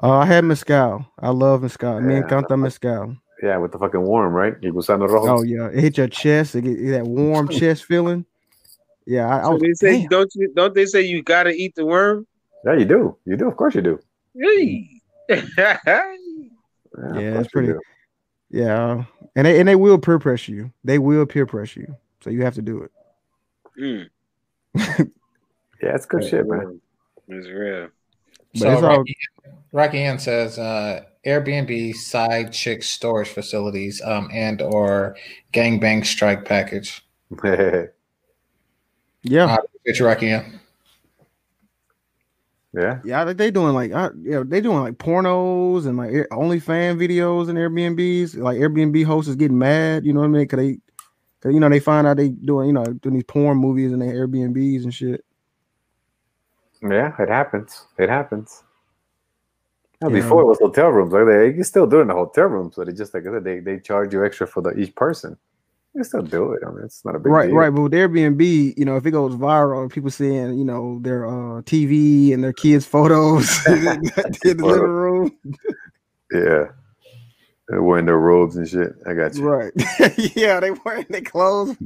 [0.00, 1.04] Oh, uh, I had mezcal.
[1.18, 1.94] I love mezcal.
[1.94, 3.16] Yeah, Me encanta mezcal.
[3.42, 4.54] Yeah, with the fucking warm, right?
[4.62, 5.38] Your gusano rojo.
[5.38, 6.54] Oh yeah, it hit your chest.
[6.54, 8.24] It get that warm chest feeling.
[9.04, 10.08] Yeah, I, so I was, they say damn.
[10.10, 12.24] don't you don't they say you gotta eat the worm?
[12.64, 13.16] Yeah, you do.
[13.24, 13.48] You do.
[13.48, 13.98] Of course you do.
[14.38, 14.88] Hey.
[15.28, 17.72] yeah, yeah it's pretty.
[18.50, 19.04] Yeah,
[19.36, 20.72] and they and they will peer pressure you.
[20.84, 22.92] They will peer pressure you, so you have to do it.
[23.80, 24.08] Mm.
[25.82, 26.80] yeah, it's good shit, man.
[27.28, 27.88] It's real.
[28.54, 29.52] But so it's Rocky, all...
[29.72, 35.16] Rocky Ann says uh, Airbnb side chick storage facilities um, and or
[35.52, 37.04] gangbang strike package.
[37.44, 37.86] yeah,
[39.46, 40.60] uh, it's Rocky Ann.
[42.74, 47.48] Yeah, yeah, they doing like, uh, yeah, they doing like pornos and like OnlyFans videos
[47.48, 48.36] and Airbnbs.
[48.36, 50.46] Like Airbnb hosts is getting mad, you know what I mean?
[50.46, 50.78] Cause they,
[51.40, 54.02] cause you know they find out they doing, you know, doing these porn movies and
[54.02, 55.24] their Airbnbs and shit.
[56.82, 57.86] Yeah, it happens.
[57.96, 58.62] It happens.
[60.02, 61.12] Yeah, before it was hotel rooms.
[61.12, 63.44] Like they, you can still doing the hotel rooms, but it's just like I said,
[63.44, 65.36] they they charge you extra for the each person.
[65.94, 66.62] You still do it.
[66.66, 67.56] I mean, it's not a big right, deal.
[67.56, 67.70] right.
[67.70, 71.26] But with Airbnb, you know, if it goes viral, and people seeing, you know, their
[71.26, 75.38] uh, TV and their kids' photos in the living room.
[76.30, 76.66] Yeah,
[77.68, 78.92] they're wearing their robes and shit.
[79.06, 79.48] I got you.
[79.48, 79.72] Right.
[80.36, 81.76] yeah, they wearing their clothes.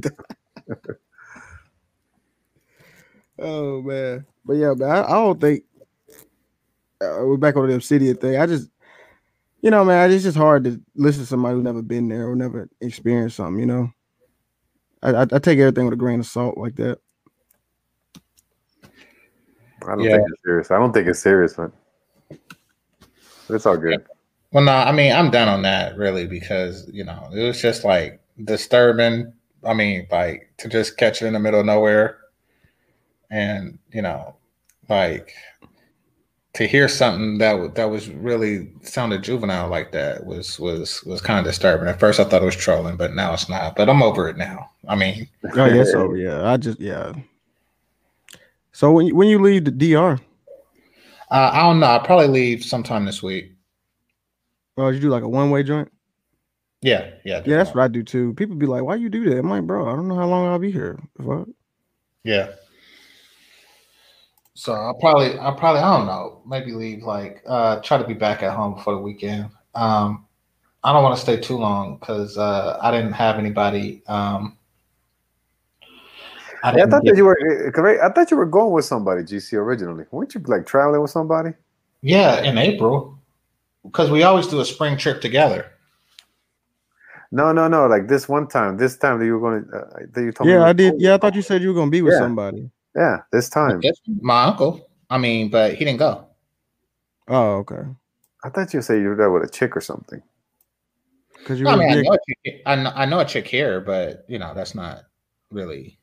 [3.39, 5.63] oh man, but yeah, man, I, I don't think
[7.01, 8.37] uh, we're back on the Obsidian thing.
[8.37, 8.69] I just
[9.63, 12.35] you know, man, it's just hard to listen to somebody who's never been there or
[12.35, 13.59] never experienced something.
[13.59, 13.91] You know,
[15.01, 16.99] I, I, I take everything with a grain of salt like that.
[18.83, 20.17] I don't yeah.
[20.17, 20.71] think it's serious.
[20.71, 21.71] I don't think it's serious, man.
[23.49, 24.05] It's all good.
[24.51, 27.85] Well, no, I mean, I'm done on that really because you know it was just
[27.85, 29.31] like disturbing.
[29.63, 32.17] I mean, like to just catch it in the middle of nowhere,
[33.31, 34.35] and you know,
[34.89, 35.33] like
[36.53, 41.39] to hear something that that was really sounded juvenile like that was was was kind
[41.39, 41.87] of disturbing.
[41.87, 43.75] At first, I thought it was trolling, but now it's not.
[43.75, 44.69] But I'm over it now.
[44.87, 47.13] I mean, oh yeah, so yeah, I just yeah.
[48.71, 50.19] So when you, when you leave the DR,
[51.31, 51.87] uh, I don't know.
[51.87, 53.51] I'll probably leave sometime this week.
[54.77, 55.91] Oh, you do like a one way joint?
[56.81, 57.57] Yeah, yeah, yeah.
[57.57, 58.33] That's what I do too.
[58.33, 60.47] People be like, "Why you do that?" I'm like, "Bro, I don't know how long
[60.47, 61.47] I'll be here." Fuck.
[62.23, 62.49] Yeah.
[64.55, 68.13] So I'll probably, I'll probably, I don't know, maybe leave like, uh, try to be
[68.13, 69.49] back at home before the weekend.
[69.73, 70.25] Um,
[70.83, 74.03] I don't want to stay too long because uh, I didn't have anybody.
[74.07, 74.57] Um,
[76.63, 78.03] I, yeah, I thought get, that you were.
[78.03, 80.05] I thought you were going with somebody, GC originally.
[80.11, 81.51] weren't you like traveling with somebody?
[82.01, 83.17] Yeah, in April,
[83.83, 85.71] because we always do a spring trip together.
[87.31, 87.87] No, no, no.
[87.87, 90.49] Like this one time, this time that you were going to, uh, that you told
[90.49, 90.61] yeah, me.
[90.61, 91.01] Yeah, I did.
[91.01, 92.19] Yeah, I thought you said you were going to be with yeah.
[92.19, 92.69] somebody.
[92.95, 93.81] Yeah, this time.
[94.21, 94.89] My uncle.
[95.09, 96.27] I mean, but he didn't go.
[97.27, 97.83] Oh, okay.
[98.43, 100.21] I thought you said you were there with a chick or something.
[101.37, 101.65] Because you.
[101.65, 104.39] No, I mean, I know, chick, I know, I know a chick here, but you
[104.39, 105.03] know that's not
[105.51, 105.99] really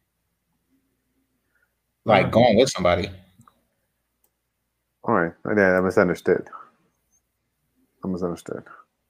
[2.05, 2.31] like uh-huh.
[2.31, 3.11] going with somebody.
[5.05, 6.49] All right, yeah, I misunderstood.
[8.05, 8.65] I misunderstood.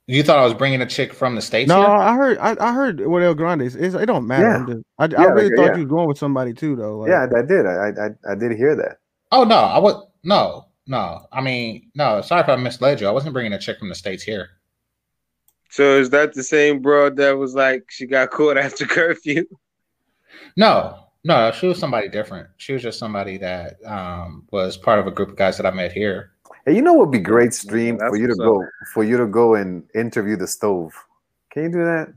[0.07, 1.69] You thought I was bringing a chick from the states?
[1.69, 1.89] No, here?
[1.89, 2.39] I heard.
[2.39, 3.77] I, I heard what El Grande is.
[3.77, 4.65] It don't matter.
[4.67, 4.75] Yeah.
[4.75, 5.77] Just, I, yeah, I really like, thought yeah.
[5.77, 6.99] you were going with somebody too, though.
[6.99, 7.65] Like, yeah, I, did.
[7.65, 8.97] I, I I did hear that.
[9.31, 11.27] Oh no, I was no, no.
[11.33, 12.21] I mean, no.
[12.23, 13.07] Sorry if I misled you.
[13.07, 14.49] I wasn't bringing a chick from the states here.
[15.71, 19.45] So is that the same bro that was like she got caught after curfew?
[20.57, 21.53] No, no.
[21.53, 22.49] She was somebody different.
[22.57, 25.71] She was just somebody that um, was part of a group of guys that I
[25.71, 26.33] met here.
[26.67, 28.69] Hey, you know what would be great stream yeah, for you to go up.
[28.93, 30.93] for you to go and interview the stove.
[31.51, 32.13] Can you do that?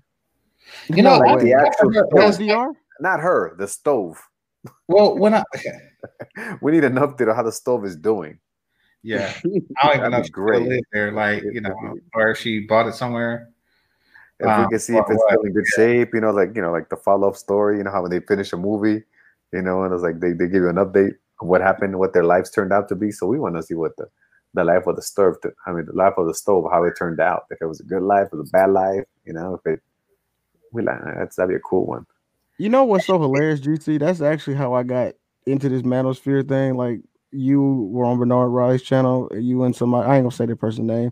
[0.88, 2.76] You know, like the actual stove.
[3.00, 4.22] Not her, the stove.
[4.88, 5.44] Well, when I
[6.62, 8.40] we need an update on how the stove is doing.
[9.02, 9.34] Yeah,
[9.82, 10.68] I don't even know if great.
[10.68, 11.76] live there, like you know,
[12.14, 13.50] or if she bought it somewhere.
[14.40, 15.84] If um, we can see if it's still in good yeah.
[15.84, 18.20] shape, you know, like you know, like the follow-up story, you know, how when they
[18.20, 19.04] finish a movie,
[19.52, 22.14] you know, and it's like they, they give you an update of what happened, what
[22.14, 23.12] their lives turned out to be.
[23.12, 24.08] So we want to see what the
[24.54, 25.36] the life of the stove.
[25.66, 27.46] I mean, the life of the stove, how it turned out.
[27.50, 29.82] If it was a good life, or a bad life, you know, if it
[30.72, 32.06] we like that's that'd be a cool one.
[32.58, 34.00] You know what's so hilarious, GC?
[34.00, 35.14] That's actually how I got
[35.46, 36.76] into this manosphere thing.
[36.76, 37.02] Like
[37.32, 40.88] you were on Bernard Riley's channel, you and somebody I ain't gonna say the person's
[40.88, 41.12] name,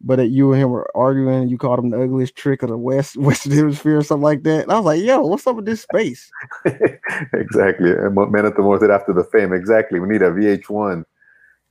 [0.00, 2.78] but that you and him were arguing, you called him the ugliest trick of the
[2.78, 4.64] West Western Hemisphere or something like that.
[4.64, 6.30] And I was like, yo, what's up with this space?
[7.32, 7.92] exactly.
[7.92, 9.52] And Man at the Mortar after the fame.
[9.52, 10.00] Exactly.
[10.00, 11.04] We need a VH1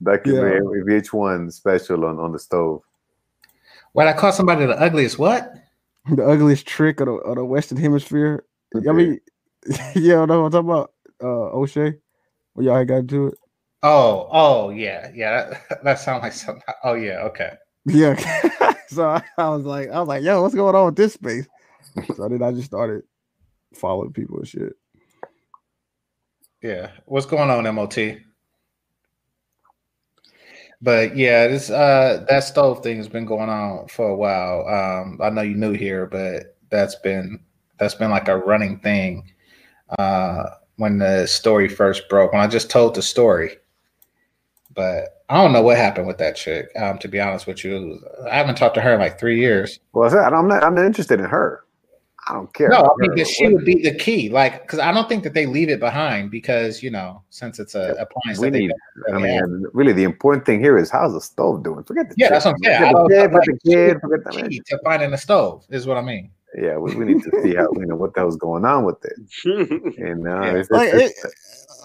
[0.02, 0.41] back in yeah.
[0.41, 2.82] VH1 special on, on the stove.
[3.94, 5.53] What I caught somebody the ugliest what?
[6.10, 8.45] The ugliest trick of the, of the Western Hemisphere.
[8.76, 8.90] Okay.
[8.90, 9.19] I mean,
[9.95, 10.94] yeah, I know what I'm talking about.
[11.22, 11.95] Uh, O'Shea.
[12.56, 13.36] Well, y'all got to it.
[13.84, 15.53] Oh, oh, yeah, yeah.
[15.69, 16.64] That, that sounds like something.
[16.84, 17.53] Oh, yeah, okay.
[17.86, 18.15] Yeah.
[18.88, 21.48] so I, I, was like, I was like, yo, what's going on with this space?
[22.15, 23.03] So then I just started
[23.73, 24.73] following people and shit.
[26.61, 26.91] Yeah.
[27.06, 27.98] What's going on, MOT?
[30.82, 34.68] But yeah, this uh that stove thing has been going on for a while.
[34.68, 37.40] Um, I know you're new here, but that's been
[37.78, 39.32] that's been like a running thing.
[39.99, 40.44] Uh
[40.78, 43.58] when the story first broke, when I just told the story.
[44.74, 46.70] But I don't know what happened with that chick.
[46.76, 47.99] Um, to be honest with you,
[48.30, 49.80] I haven't talked to her in like three years.
[49.94, 50.64] Well, I'm not.
[50.64, 51.64] I'm not interested in her.
[52.27, 52.69] I don't care.
[52.69, 54.30] No, I mean, she would be the key.
[54.30, 57.73] Like, because I don't think that they leave it behind because you know, since it's
[57.73, 58.39] a yeah, appliance.
[58.39, 58.72] We need.
[59.11, 59.49] I mean, have.
[59.73, 61.84] really, the important thing here is how's the stove doing?
[61.84, 62.34] Forget the yeah, chick.
[62.34, 62.93] that's what I'm saying.
[62.93, 65.98] Forget the kid, like, the kid, forget the key to finding the stove is what
[65.98, 66.30] I mean.
[66.56, 69.03] Yeah, we, we need to see how you know what the hell's going on with
[69.06, 69.18] it.
[69.98, 70.56] And uh, yeah.
[70.56, 71.34] it's, like, it's, it,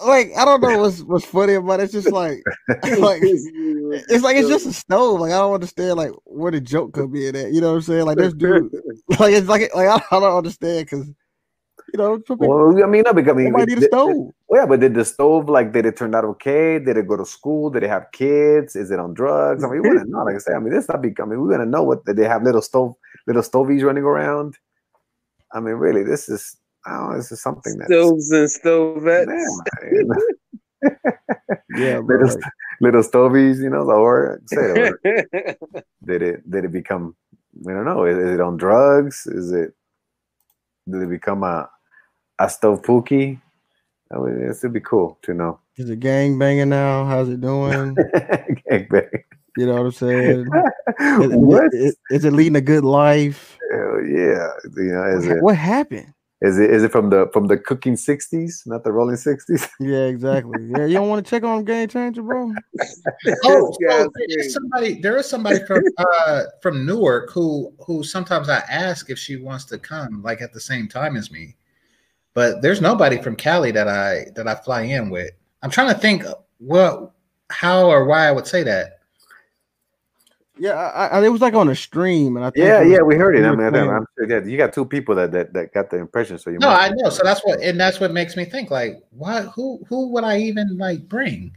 [0.05, 2.43] like I don't know what's what's funny but it's just like
[2.97, 5.19] like it's like it's just a stove.
[5.19, 7.51] Like I don't understand like where the joke could be in that.
[7.53, 8.05] You know what I'm saying?
[8.05, 8.71] Like this dude,
[9.19, 11.07] like it's like like I, I don't understand because
[11.93, 12.21] you know.
[12.29, 14.31] Well, I mean, no, because I mean, need a stove.
[14.47, 16.79] Well, yeah, but did the stove like did it turn out okay?
[16.79, 17.69] Did it go to school?
[17.69, 18.75] Did it have kids?
[18.75, 19.63] Is it on drugs?
[19.63, 20.23] I mean, we to know.
[20.23, 21.39] Like I say, I mean, this not becoming.
[21.39, 24.57] We're gonna know what did they have little stove, little stovies running around.
[25.53, 26.57] I mean, really, this is
[26.89, 29.61] Oh, this is something that stoves and stovettes.
[31.69, 32.43] Yeah, yeah little, like,
[32.81, 34.91] little stovies, you know, or say
[36.05, 37.15] did it did it become?
[37.61, 38.05] We don't know.
[38.05, 39.27] Is, is, it on drugs?
[39.27, 39.73] Is it?
[40.89, 41.69] Did it become a
[42.39, 43.41] a stove pookie?
[44.11, 45.59] I mean, it would be cool to know.
[45.75, 47.05] Is it gang banging now?
[47.05, 47.95] How's it doing?
[48.69, 49.23] gang bang.
[49.57, 50.47] You know what I'm saying?
[50.99, 51.73] is, what?
[51.73, 53.57] Is, is, it leading a good life?
[53.71, 54.49] Hell yeah.
[54.75, 56.13] You know, is what, it, what happened?
[56.39, 59.67] Is it is it from the from the cooking sixties, not the rolling sixties?
[59.79, 60.65] Yeah, exactly.
[60.65, 62.53] Yeah, you don't want to check on Game Changer, bro.
[63.43, 68.49] oh, oh there is somebody there is somebody from uh from Newark who who sometimes
[68.49, 71.55] I ask if she wants to come like at the same time as me,
[72.35, 75.31] but there's nobody from Cali that I that I fly in with.
[75.63, 76.23] I'm trying to think
[76.59, 77.13] what
[77.49, 78.96] how or why I would say that.
[80.59, 83.35] Yeah, I, I, it was like on a stream, and I yeah, yeah, we heard
[83.35, 83.45] it.
[83.45, 86.37] I mean, I'm sure yeah, you got two people that, that that got the impression.
[86.37, 87.09] So you no, I know.
[87.09, 89.41] So that's what, and that's what makes me think like, why?
[89.41, 91.53] Who who would I even like bring?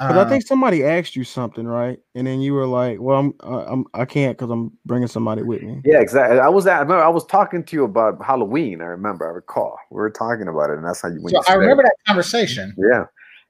[0.00, 1.98] But um, I think somebody asked you something, right?
[2.14, 5.42] And then you were like, "Well, I'm, uh, I'm I can't because I'm bringing somebody
[5.42, 6.38] with me." Yeah, exactly.
[6.40, 6.76] I was at.
[6.76, 8.80] I remember I was talking to you about Halloween.
[8.80, 9.26] I remember.
[9.26, 11.20] I recall we were talking about it, and that's how you.
[11.20, 12.74] Went so I remember that conversation.
[12.78, 13.04] Yeah,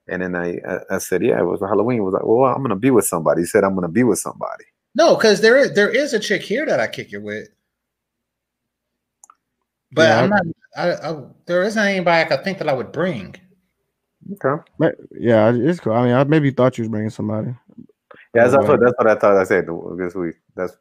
[0.09, 2.61] and then I I, I said, "Yeah, it was Halloween." It was like, "Well, I'm
[2.61, 5.73] gonna be with somebody." He said, "I'm gonna be with somebody." No, because there is
[5.73, 7.47] there is a chick here that I kick it with.
[9.93, 10.43] But yeah, I'm not.
[10.75, 13.35] I, I, there isn't anybody I could think that I would bring.
[14.33, 14.63] Okay.
[15.19, 15.93] Yeah, it's cool.
[15.93, 17.53] I mean, I maybe thought you was bringing somebody.
[18.33, 19.35] Yeah, that's, what, that's what I thought.
[19.35, 20.35] I said this week.
[20.55, 20.77] That's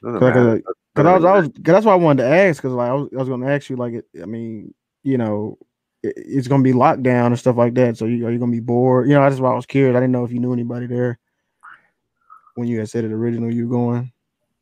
[0.00, 0.62] because
[0.94, 2.62] I was, I was, that's why I wanted to ask.
[2.62, 5.58] Because like I was, I was going to ask you, like, I mean, you know,
[6.02, 7.96] it, it's going to be lockdown and stuff like that.
[7.96, 9.08] So you, are you going to be bored?
[9.08, 9.96] You know, that's why I was curious.
[9.96, 11.18] I didn't know if you knew anybody there
[12.56, 14.12] when you had said it original you going?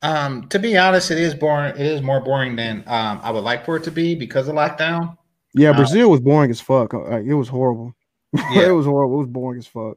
[0.02, 1.74] Um, to be honest, it is boring.
[1.76, 4.54] It is more boring than um, I would like for it to be because of
[4.54, 5.16] lockdown.
[5.54, 6.92] Yeah, uh, Brazil was boring as fuck.
[6.92, 7.94] it was horrible.
[8.50, 8.66] Yeah.
[8.66, 9.14] it was horrible.
[9.14, 9.96] It was boring as fuck.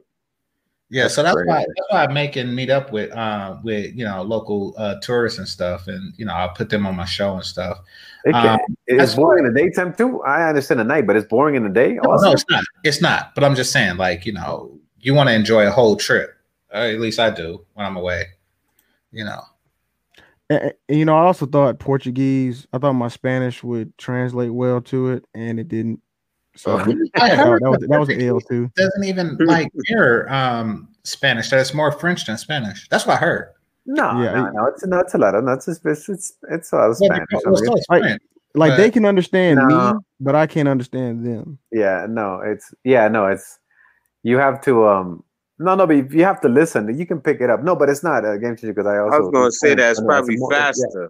[0.90, 3.94] Yeah, that's so that's why that's why I make and meet up with uh with
[3.94, 7.04] you know local uh tourists and stuff, and you know I'll put them on my
[7.04, 7.78] show and stuff.
[8.24, 10.22] It um, it's boring in the daytime too.
[10.22, 11.94] I understand the night, but it's boring in the day.
[12.02, 12.64] No, no, it's not.
[12.84, 13.34] It's not.
[13.34, 16.37] But I'm just saying, like you know, you want to enjoy a whole trip.
[16.72, 18.26] At least I do when I'm away.
[19.12, 19.42] You know.
[20.50, 22.66] And, you know, I also thought Portuguese.
[22.72, 26.00] I thought my Spanish would translate well to it, and it didn't.
[26.56, 26.82] So I
[27.36, 28.70] heard that was that was L too.
[28.76, 31.50] Doesn't even like mirror um, Spanish.
[31.50, 32.88] That's more French than Spanish.
[32.88, 33.52] That's what I heard.
[33.86, 36.72] No, yeah, no, no, it's no, it's a lot of no, it's it's it's, it's
[36.72, 37.26] a lot of Spanish.
[37.88, 38.20] like,
[38.54, 39.94] like they can understand no.
[39.94, 41.58] me, but I can't understand them.
[41.72, 43.58] Yeah, no, it's yeah, no, it's
[44.24, 45.24] you have to um
[45.58, 47.62] no, no, but if you have to listen, you can pick it up.
[47.62, 49.16] No, but it's not a game changer because I also.
[49.16, 51.02] I was going to say that it's probably more, faster.
[51.02, 51.08] Yeah.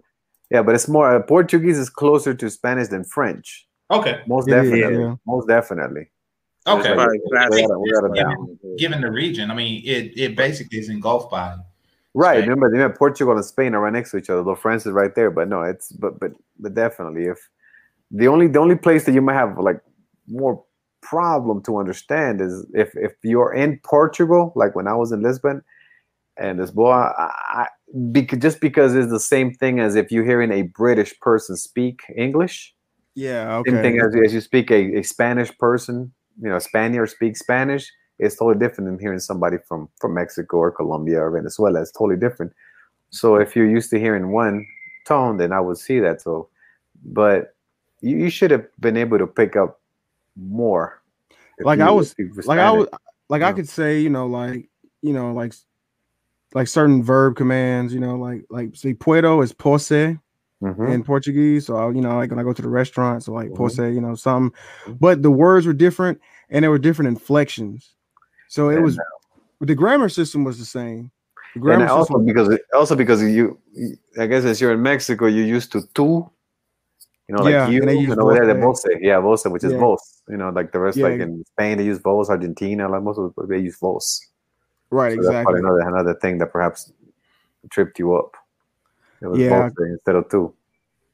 [0.51, 3.67] Yeah, but it's more uh, Portuguese is closer to Spanish than French.
[3.91, 4.21] Okay.
[4.27, 4.99] Most definitely.
[4.99, 5.15] Yeah.
[5.25, 6.09] Most definitely.
[6.67, 6.89] Okay.
[6.89, 11.55] given, given, the region, I mean, it, it basically is engulfed by.
[12.13, 12.37] Right.
[12.37, 12.49] Spain.
[12.49, 14.43] Remember, remember, Portugal and Spain are right next to each other.
[14.43, 17.37] Though France is right there, but no, it's but but but definitely, if
[18.11, 19.79] the only the only place that you might have like
[20.27, 20.63] more
[21.01, 25.63] problem to understand is if if you're in Portugal, like when I was in Lisbon,
[26.37, 27.67] and this boy, I, I
[28.11, 32.01] because just because it's the same thing as if you're hearing a British person speak
[32.15, 32.73] English.
[33.15, 33.57] Yeah.
[33.57, 33.71] Okay.
[33.71, 37.91] Same thing as, as you speak a, a Spanish person you know Spaniard speaks Spanish,
[38.17, 41.81] it's totally different than hearing somebody from from Mexico or Colombia or Venezuela.
[41.81, 42.53] It's totally different.
[43.11, 44.65] So if you're used to hearing one
[45.05, 46.21] tone, then I would see that.
[46.21, 46.49] So,
[47.03, 47.55] but
[48.01, 49.78] you, you should have been able to pick up
[50.39, 51.01] more.
[51.59, 52.87] Like I was, like I was,
[53.27, 54.69] like I could say, you know, like
[55.01, 55.53] you know, like
[56.53, 60.87] like certain verb commands, you know, like like say puedo is pose mm-hmm.
[60.87, 61.67] in Portuguese.
[61.67, 63.57] So I, you know, like when I go to the restaurant, so like mm-hmm.
[63.57, 64.57] pose, you know, something.
[64.85, 64.93] Mm-hmm.
[64.93, 66.19] But the words were different
[66.49, 67.93] and there were different inflections.
[68.47, 68.99] So it and, was
[69.61, 71.11] the grammar system was the same.
[71.53, 73.59] The grammar and also because also because you,
[74.19, 76.29] I guess as you're in Mexico, you're used to two.
[77.29, 79.73] You know, like yeah, you, you know, there they both say, yeah, vos, which is
[79.73, 79.77] yeah.
[79.77, 80.23] vos.
[80.27, 81.09] You know, like the rest, yeah.
[81.09, 84.25] like in Spain, they use vos, Argentina, like most of them, they use vos.
[84.89, 85.53] Right, so exactly.
[85.53, 86.91] That's another another thing that perhaps
[87.69, 88.35] tripped you up.
[89.21, 89.69] It was yeah.
[89.79, 90.55] instead of two.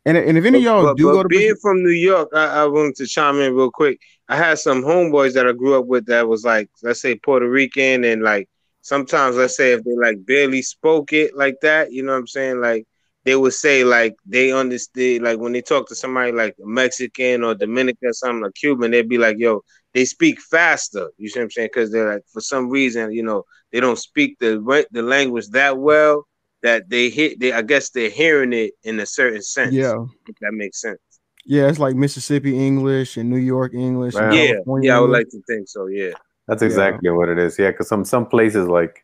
[0.05, 2.29] And, and if any of y'all but, do but go to being from New York,
[2.33, 3.99] I, I wanted to chime in real quick.
[4.29, 7.49] I had some homeboys that I grew up with that was like, let's say Puerto
[7.49, 8.47] Rican, and like
[8.79, 12.27] sometimes let's say if they like barely spoke it like that, you know what I'm
[12.27, 12.61] saying?
[12.61, 12.87] Like
[13.25, 17.55] they would say like they understood like when they talk to somebody like Mexican or
[17.55, 19.61] Dominican or something like Cuban, they'd be like, yo,
[19.93, 21.09] they speak faster.
[21.17, 21.69] You see what I'm saying?
[21.73, 25.77] Because they're like for some reason, you know, they don't speak the the language that
[25.77, 26.27] well
[26.61, 29.73] that they hit they I guess they're hearing it in a certain sense.
[29.73, 30.05] Yeah.
[30.27, 30.99] If that makes sense.
[31.47, 34.13] Yeah, it's like Mississippi English and New York English.
[34.13, 34.31] Wow.
[34.31, 35.87] Yeah, yeah, I would like to think so.
[35.87, 36.11] Yeah.
[36.47, 37.11] That's exactly yeah.
[37.11, 37.57] what it is.
[37.57, 39.03] Yeah, because some some places like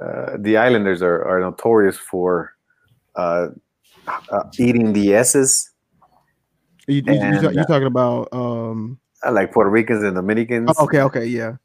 [0.00, 2.52] uh, the Islanders are, are notorious for
[3.16, 3.48] uh,
[4.06, 5.70] uh, eating the s's.
[6.88, 10.70] You, you, and, you, are talking about um, uh, like Puerto Ricans and Dominicans.
[10.76, 11.56] Oh, okay, okay, yeah.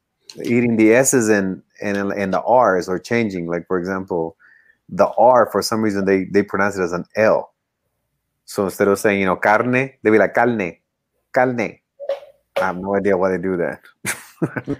[0.43, 3.47] Eating the s's and and and the r's are changing.
[3.47, 4.37] Like for example,
[4.89, 7.53] the R for some reason they they pronounce it as an L.
[8.45, 10.77] So instead of saying you know carne, they be like carne,
[11.33, 11.79] carne.
[12.55, 13.81] I have no idea why they do that.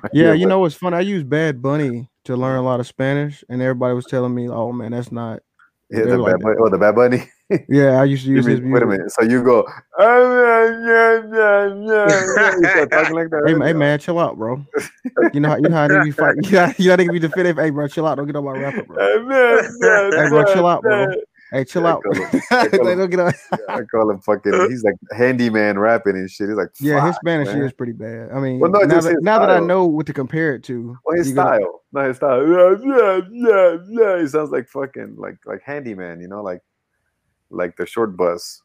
[0.14, 0.98] yeah, you know what's funny?
[0.98, 4.50] I used Bad Bunny to learn a lot of Spanish, and everybody was telling me,
[4.50, 5.42] "Oh man, that's not."
[5.90, 7.32] Yeah, the like, bad bunny, oh, the Bad Bunny.
[7.70, 8.74] yeah, I used to use mean, his music.
[8.74, 9.12] Wait a minute.
[9.12, 9.64] So you go,
[12.88, 13.44] talking like that.
[13.48, 14.66] Hey, hey, man, chill out, bro.
[15.34, 16.36] You know how you know how they be fight.
[16.44, 17.56] You know, you know they be defending.
[17.56, 18.16] Hey, bro, chill out.
[18.16, 18.98] Don't get on my rapper, bro.
[18.98, 21.08] hey, bro, chill out, bro.
[21.52, 22.04] Hey, chill yeah, out.
[22.12, 24.70] I call, him, I, call him, yeah, I call him fucking.
[24.70, 26.50] He's like handyman rapping and shit.
[26.50, 27.62] He's like, yeah, his Spanish man.
[27.64, 28.32] is pretty bad.
[28.34, 30.98] I mean, well, no, now, that, now that I know what to compare it to,
[31.06, 32.04] well, his style, gonna...
[32.04, 32.48] no, his style.
[32.48, 34.22] Yeah, yeah, yeah, yeah.
[34.22, 36.20] He sounds like fucking like like handyman.
[36.20, 36.62] You know, like
[37.50, 38.62] like the short bus.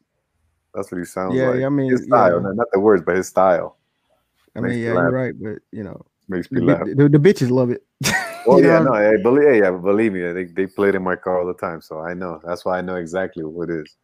[0.73, 1.59] That's what he sounds yeah, like.
[1.61, 2.51] Yeah, I mean, his style, yeah.
[2.53, 3.77] not the words, but his style.
[4.55, 6.85] I mean, yeah, you're right, but you know, makes me the, laugh.
[6.85, 7.83] The, the, bitches love it.
[8.47, 8.91] oh yeah, know?
[8.91, 11.53] no, I believe, yeah, believe me, they they play it in my car all the
[11.53, 12.39] time, so I know.
[12.43, 13.95] That's why I know exactly what it is.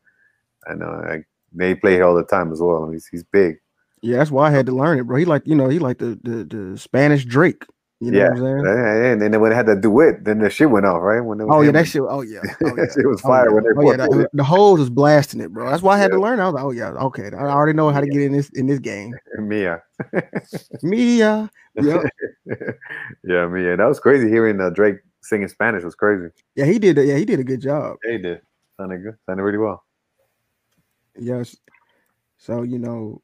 [0.68, 0.88] I know.
[0.88, 2.90] I, they play it all the time as well.
[2.90, 3.58] He's he's big.
[4.02, 5.18] Yeah, that's why I had to learn it, bro.
[5.18, 7.64] He like you know he like the the, the Spanish Drake.
[8.02, 8.30] You know yeah.
[8.30, 8.66] what I'm saying?
[8.66, 11.20] And, and then when they had to do it, then the shit went off, right?
[11.20, 12.02] When oh yeah, that shit.
[12.02, 12.84] Oh yeah, oh, yeah.
[12.84, 13.54] it was oh, fire oh, yeah.
[13.56, 15.70] when they oh, yeah, the, the hose was blasting it, bro.
[15.70, 16.16] That's why I had yeah.
[16.16, 16.40] to learn.
[16.40, 18.68] I was like, oh yeah, okay, I already know how to get in this in
[18.68, 19.14] this game.
[19.38, 19.82] Mia,
[20.82, 21.52] Mia,
[22.46, 22.56] yeah,
[23.24, 23.78] yeah, Mia.
[23.78, 25.84] That was crazy hearing uh, Drake singing Spanish.
[25.84, 26.28] Was crazy.
[26.56, 26.98] Yeah, he did.
[26.98, 27.98] That, yeah, he did a good job.
[28.06, 28.42] Yeah, he did.
[28.78, 29.16] Sounded good.
[29.26, 29.84] Sounded really well.
[31.18, 31.56] Yes.
[32.38, 33.22] So you know,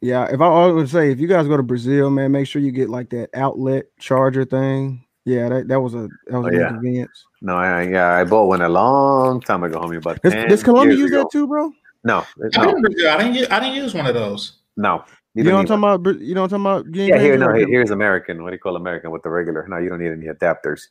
[0.00, 2.62] yeah, if I, I would say if you guys go to Brazil, man, make sure
[2.62, 5.04] you get like that outlet charger thing.
[5.24, 6.68] Yeah, that, that was a that was oh, a yeah.
[6.68, 7.24] convenience.
[7.40, 10.02] No, I yeah, I bought one a long time ago, homie.
[10.02, 11.22] But does, does Colombia use ago.
[11.22, 11.72] that too, bro?
[12.04, 12.48] No, no.
[12.60, 14.58] I didn't, I didn't, use, I didn't use one of those.
[14.76, 15.04] No,
[15.34, 16.20] you, you know what I'm talking about?
[16.20, 16.96] You know what I'm talking about?
[16.96, 18.42] Yeah, here no, here's American.
[18.42, 19.66] What do you call American with the regular?
[19.68, 20.82] No, you don't need any adapters.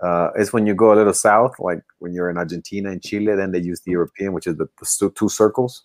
[0.00, 3.34] Uh, it's when you go a little south, like when you're in Argentina and Chile,
[3.34, 5.84] then they use the European, which is the, the two circles.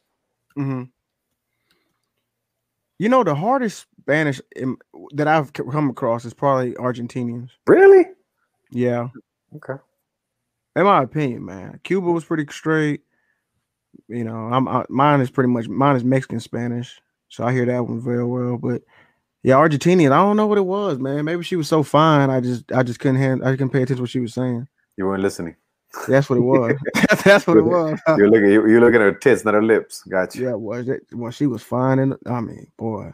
[0.58, 0.84] Mm-hmm.
[2.98, 4.77] You know, the hardest Spanish in,
[5.11, 7.50] that I've come across is probably Argentinians.
[7.68, 8.06] Really?
[8.72, 9.10] Yeah.
[9.58, 9.82] Okay.
[10.77, 13.02] In my opinion, man, Cuba was pretty straight.
[14.08, 17.65] You know, I'm I, mine is pretty much mine is Mexican Spanish, so I hear
[17.65, 18.57] that one very well.
[18.57, 18.81] But
[19.43, 21.25] yeah, Argentinian, I don't know what it was, man.
[21.25, 23.97] Maybe she was so fine, I just I just couldn't hand I couldn't pay attention
[23.97, 24.67] to what she was saying.
[24.97, 25.55] You weren't listening.
[26.07, 26.73] That's what it was.
[27.23, 27.99] That's what it was.
[28.17, 28.51] You're looking.
[28.51, 30.03] You're looking at her tits, not her lips.
[30.03, 30.39] Gotcha.
[30.39, 31.05] Yeah, was it?
[31.11, 33.11] Well, she was fine, and I mean, boy.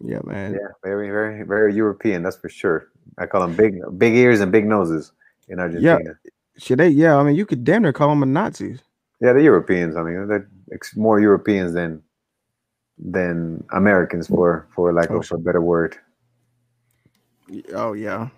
[0.00, 0.52] Yeah, man.
[0.52, 2.22] Yeah, very, very, very European.
[2.22, 2.88] That's for sure.
[3.18, 5.12] I call them big, big ears and big noses
[5.48, 5.98] in Argentina.
[6.04, 6.88] Yeah, should they?
[6.88, 8.80] Yeah, I mean, you could damn near call them a Nazis.
[9.20, 9.96] Yeah, the Europeans.
[9.96, 10.48] I mean, they're
[10.94, 12.02] more Europeans than
[12.98, 15.96] than Americans, for for lack of oh, a better word.
[17.74, 18.28] Oh yeah,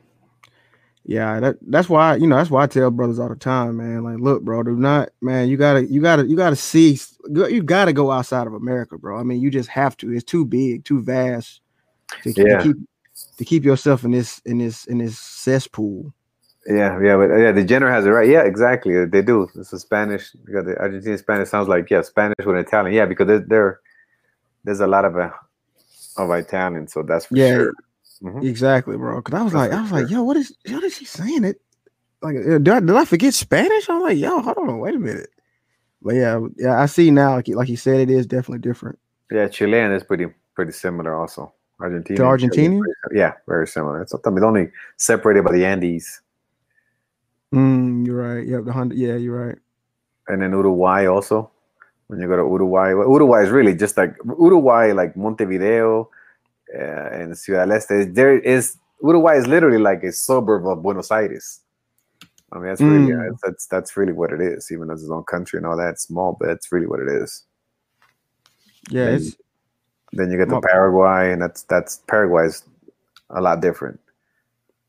[1.05, 1.41] yeah.
[1.41, 4.05] That that's why you know that's why I tell brothers all the time, man.
[4.05, 5.49] Like, look, bro, do not, man.
[5.49, 6.99] You gotta, you gotta, you gotta see.
[7.29, 9.19] You gotta go outside of America, bro.
[9.19, 10.13] I mean, you just have to.
[10.13, 11.61] It's too big, too vast
[12.23, 12.59] to, yeah.
[12.59, 12.77] to keep
[13.39, 16.13] to keep yourself in this in this in this cesspool.
[16.69, 18.29] Yeah, yeah, but yeah, the general has it right.
[18.29, 19.07] Yeah, exactly.
[19.07, 19.49] They do.
[19.55, 20.33] It's a Spanish.
[20.45, 22.95] Because the Argentinian Spanish sounds like yeah, Spanish with Italian.
[22.95, 23.81] Yeah, because there, there
[24.65, 25.31] there's a lot of uh,
[26.19, 27.73] of Italian, so that's for yeah, sure.
[28.23, 28.47] Mm-hmm.
[28.47, 29.17] Exactly, bro.
[29.17, 30.01] Because I was that's like, I was sure.
[30.03, 31.45] like, yo, what is what is he saying?
[31.45, 31.61] It
[32.21, 33.89] like uh, did I, did I forget Spanish?
[33.89, 35.31] I'm like, yo, hold on, wait a minute.
[36.03, 37.37] But yeah, yeah, I see now.
[37.37, 38.99] Like, like you said, it is definitely different.
[39.31, 41.55] Yeah, Chilean is pretty pretty similar also.
[41.81, 42.19] Argentina.
[42.19, 42.81] To Argentina?
[43.13, 44.03] Yeah, very similar.
[44.03, 46.21] It's, I mean, only separated by the Andes.
[47.55, 48.47] Mm, you're right.
[48.47, 48.99] Yeah, the hundred.
[48.99, 49.59] Yeah, you're right.
[50.29, 51.51] And then Uruguay also.
[52.09, 56.09] When you go to Uruguay, well, Uruguay is really just like Uruguay, like Montevideo
[56.75, 58.15] uh, and Ciudad Este.
[58.15, 61.61] There is Uruguay is literally like a suburb of Buenos Aires.
[62.51, 63.39] I mean, that's really mm.
[63.43, 64.71] that's that's really what it is.
[64.73, 67.45] Even as its own country and all that, small, but that's really what it is.
[68.91, 69.33] Yeah, then,
[70.13, 72.65] then you get to Paraguay, and that's that's Paraguay's
[73.29, 74.01] a lot different.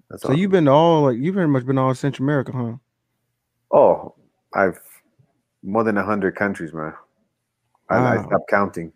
[0.09, 0.37] That's so all.
[0.37, 2.73] you've been to all like you've pretty much been all Central America, huh?
[3.71, 4.15] Oh,
[4.53, 4.79] I've
[5.63, 6.93] more than a hundred countries, man.
[7.89, 8.19] I, wow.
[8.19, 8.91] I stopped counting.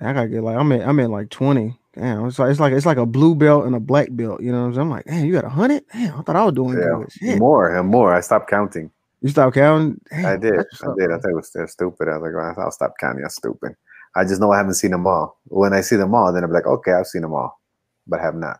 [0.00, 1.78] I gotta get like I'm in I'm in like 20.
[1.94, 4.50] Damn, it's like it's like it's like a blue belt and a black belt, you
[4.50, 4.64] know.
[4.64, 5.84] I'm like, damn, you got a hundred?
[5.92, 7.12] Damn, I thought I was doing yeah, good.
[7.12, 7.38] Shit.
[7.38, 8.12] More and more.
[8.12, 8.90] I stopped counting.
[9.20, 10.00] You stopped counting?
[10.10, 10.54] Damn, I did.
[10.54, 11.12] I did.
[11.12, 12.08] I thought it was they're stupid.
[12.08, 13.22] I was like, I'll stop counting.
[13.22, 13.76] That's stupid.
[14.16, 15.38] I just know I haven't seen them all.
[15.44, 17.60] When I see them all, then I'm like, okay, I've seen them all,
[18.06, 18.58] but have not.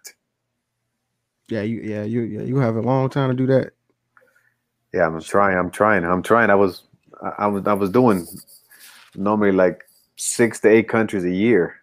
[1.48, 3.73] Yeah, you yeah, you yeah, you have a long time to do that.
[4.92, 5.58] Yeah, I'm trying.
[5.58, 6.05] I'm trying.
[6.05, 6.50] I'm trying.
[6.50, 6.84] I was
[7.39, 8.26] I was I was doing
[9.16, 9.84] normally like
[10.16, 11.76] six to eight countries a year.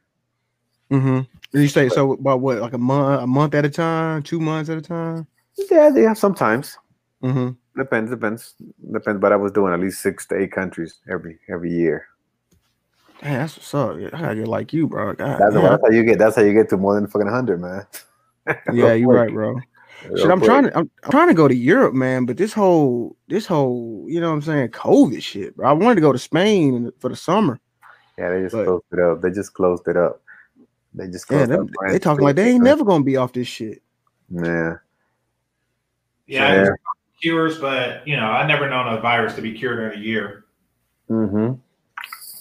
[0.90, 1.22] Mm-hmm.
[1.58, 4.70] You say so about what, like a month, a month at a time, two months
[4.70, 5.28] at a time?
[5.70, 6.78] Yeah, yeah, sometimes.
[7.24, 7.50] Mm-hmm.
[7.80, 8.56] Depends, depends,
[8.92, 9.22] depends.
[9.22, 12.08] But I was doing at least six to eight countries every every year.
[13.22, 13.96] Damn, that's what's up.
[14.14, 15.14] I gotta get like you, bro.
[15.14, 16.18] God, that's, that's, how you get.
[16.18, 17.86] That's how you get to more than fucking hundred, man.
[18.74, 19.60] yeah, you're right, bro.
[20.18, 23.16] Shit, I'm trying to I'm, I'm, trying to go to Europe, man, but this whole
[23.28, 25.70] this whole you know what I'm saying COVID shit, bro.
[25.70, 27.60] I wanted to go to Spain for the summer.
[28.18, 29.22] Yeah, they just but, closed it up.
[29.22, 30.22] They just closed it up.
[30.94, 33.82] They just yeah, them, they talking like they ain't never gonna be off this shit.
[34.30, 34.76] Yeah.
[36.28, 36.70] Yeah, yeah.
[37.22, 40.46] cures, but you know, I never known a virus to be cured in a year.
[41.10, 41.54] Mm-hmm.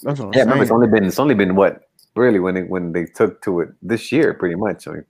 [0.03, 2.63] That's what I'm yeah, remember it's only been it's only been what really when they
[2.63, 4.87] when they took to it this year, pretty much.
[4.87, 5.05] I mean,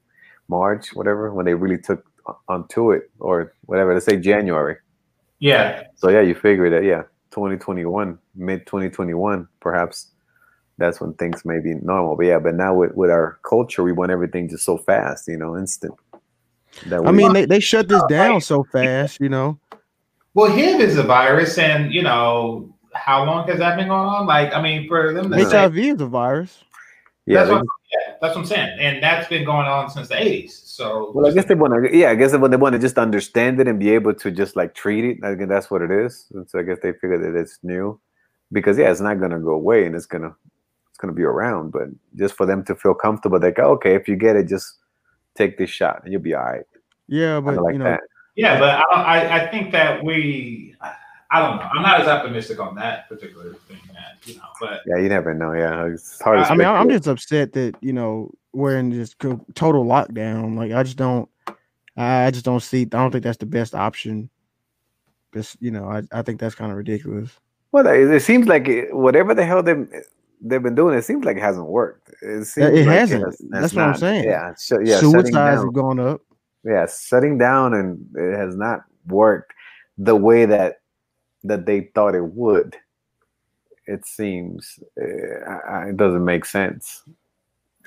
[0.48, 2.06] March, whatever, when they really took
[2.48, 3.94] onto it or whatever.
[3.94, 4.78] Let's say January.
[5.40, 5.84] Yeah.
[5.96, 10.12] So yeah, you figure that yeah, 2021, mid 2021, perhaps
[10.78, 12.16] that's when things may be normal.
[12.16, 15.38] But yeah, but now with, with our culture, we want everything just so fast, you
[15.38, 15.94] know, instant.
[16.88, 19.60] That I mean, they, they shut this down so fast, you know.
[20.34, 24.26] Well, HIV is a virus, and you know, how long has that been going on?
[24.26, 26.64] Like, I mean, for them, HIV say, is a virus.
[27.26, 27.62] Yeah,
[28.22, 30.52] that's, what, yeah, that's what I'm saying, and that's been going on since the '80s.
[30.52, 32.80] So, well, I guess they want to, yeah, I guess they want, they want to
[32.80, 35.18] just understand it and be able to just like treat it.
[35.24, 36.28] I guess that's what it is.
[36.34, 38.00] And so I guess they figure that it's new,
[38.52, 40.34] because yeah, it's not gonna go away, and it's gonna
[40.90, 41.72] it's gonna be around.
[41.72, 44.48] But just for them to feel comfortable, they oh, go, okay, if you get it,
[44.48, 44.78] just
[45.36, 46.66] take this shot, and you'll be all right.
[47.08, 48.02] Yeah, but like you know, that.
[48.36, 50.76] yeah, but I, I, I think that we
[51.32, 51.70] I don't know.
[51.74, 54.04] I'm not as optimistic on that particular thing, man.
[54.26, 55.54] You know, but yeah, you never know.
[55.54, 56.40] Yeah, it's hard.
[56.40, 60.58] I mean, I'm just upset that you know we're in this total lockdown.
[60.58, 61.30] Like, I just don't,
[61.96, 62.82] I just don't see.
[62.82, 64.30] I don't think that's the best option.
[65.34, 67.32] Just you know, I, I think that's kind of ridiculous.
[67.72, 69.76] Well, it, seems like it, whatever the hell they
[70.42, 72.10] they've been doing, it seems like it hasn't worked.
[72.22, 73.24] It, seems it like hasn't.
[73.24, 74.26] It that's what not, I'm saying.
[74.26, 75.00] Yeah, so, yeah.
[75.00, 76.22] Suicides have gone up.
[76.66, 79.54] Yeah, shutting down, and it has not worked
[79.98, 80.81] the way that
[81.44, 82.76] that they thought it would.
[83.88, 87.04] It seems uh, it doesn't make sense.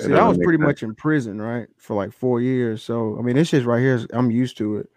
[0.01, 0.67] See, I was pretty sense.
[0.67, 2.83] much in prison, right, for like four years.
[2.83, 4.89] So I mean, this shit right here, I'm used to it.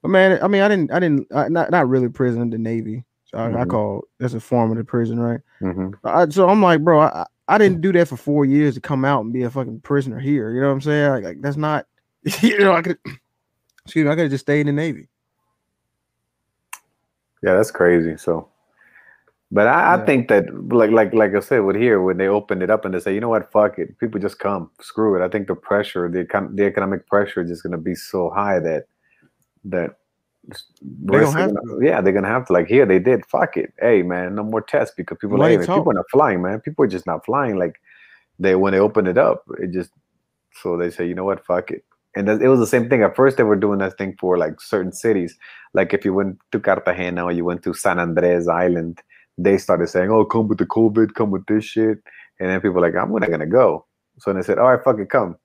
[0.00, 2.58] But man, I mean, I didn't, I didn't, I, not not really prison, in the
[2.58, 3.04] Navy.
[3.24, 3.56] So I, mm-hmm.
[3.56, 5.40] I call that's a form of the prison, right?
[5.60, 6.06] Mm-hmm.
[6.06, 9.04] I, so I'm like, bro, I, I didn't do that for four years to come
[9.04, 10.52] out and be a fucking prisoner here.
[10.52, 11.10] You know what I'm saying?
[11.10, 11.86] Like, like that's not,
[12.42, 12.98] you know, I could,
[13.84, 15.08] excuse me, I could have just stayed in the Navy.
[17.44, 18.16] Yeah, that's crazy.
[18.16, 18.48] So,
[19.52, 20.02] but I, yeah.
[20.02, 22.86] I, think that like like like I said, with here when they opened it up
[22.86, 25.22] and they say, you know what, fuck it, people just come, screw it.
[25.22, 28.30] I think the pressure, the econ- the economic pressure, is just going to be so
[28.30, 28.86] high that
[29.66, 29.98] that
[30.80, 31.84] they don't have gonna.
[31.84, 32.54] Yeah, they're gonna have to.
[32.54, 33.26] Like here, they did.
[33.26, 33.74] Fuck it.
[33.78, 36.60] Hey, man, no more tests because people like people are not flying, man.
[36.60, 37.58] People are just not flying.
[37.58, 37.78] Like
[38.38, 39.90] they when they open it up, it just
[40.62, 41.84] so they say, you know what, fuck it.
[42.16, 43.02] And it was the same thing.
[43.02, 45.36] At first, they were doing that thing for like certain cities.
[45.74, 49.02] Like if you went to Cartagena or you went to San Andres Island,
[49.36, 51.98] they started saying, "Oh, come with the COVID, come with this shit,"
[52.38, 53.86] and then people were like, "I'm not gonna go."
[54.18, 55.36] So they said, "All right, fuck it, come."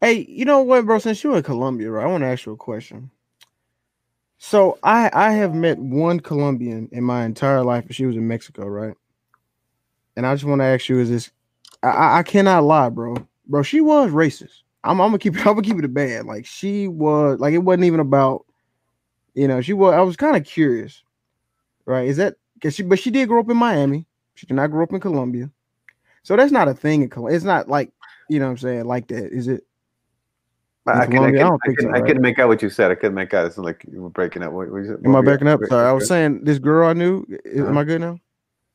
[0.00, 0.98] Hey, you know what, bro?
[0.98, 2.04] Since you're in Colombia, right?
[2.04, 3.10] I want to ask you a question.
[4.38, 8.26] So I I have met one Colombian in my entire life, and she was in
[8.26, 8.94] Mexico, right?
[10.16, 11.30] And I just want to ask you: Is this?
[11.82, 13.16] I, I cannot lie, bro.
[13.46, 14.62] Bro, she was racist.
[14.84, 16.26] I'm, I'm gonna keep it I'm gonna keep it a bad.
[16.26, 18.46] Like she was like it wasn't even about,
[19.34, 19.94] you know, she was.
[19.94, 21.02] I was kind of curious,
[21.84, 22.08] right?
[22.08, 22.82] Is that because she?
[22.82, 24.06] But she did grow up in Miami.
[24.34, 25.50] She did not grow up in Colombia.
[26.22, 27.36] so that's not a thing in Colombia.
[27.36, 27.92] It's not like
[28.28, 29.32] you know what I'm saying like that.
[29.32, 29.64] Is it?
[30.84, 32.02] I, can, I, can, I, can, so, right?
[32.02, 32.90] I couldn't make out what you said.
[32.90, 33.46] I couldn't make out.
[33.46, 34.52] It's like you were breaking up.
[34.52, 35.60] What, what, what am I breaking up?
[35.68, 37.24] Sorry, I was saying this girl I knew.
[37.30, 37.66] Uh-huh.
[37.66, 38.18] Am I good now?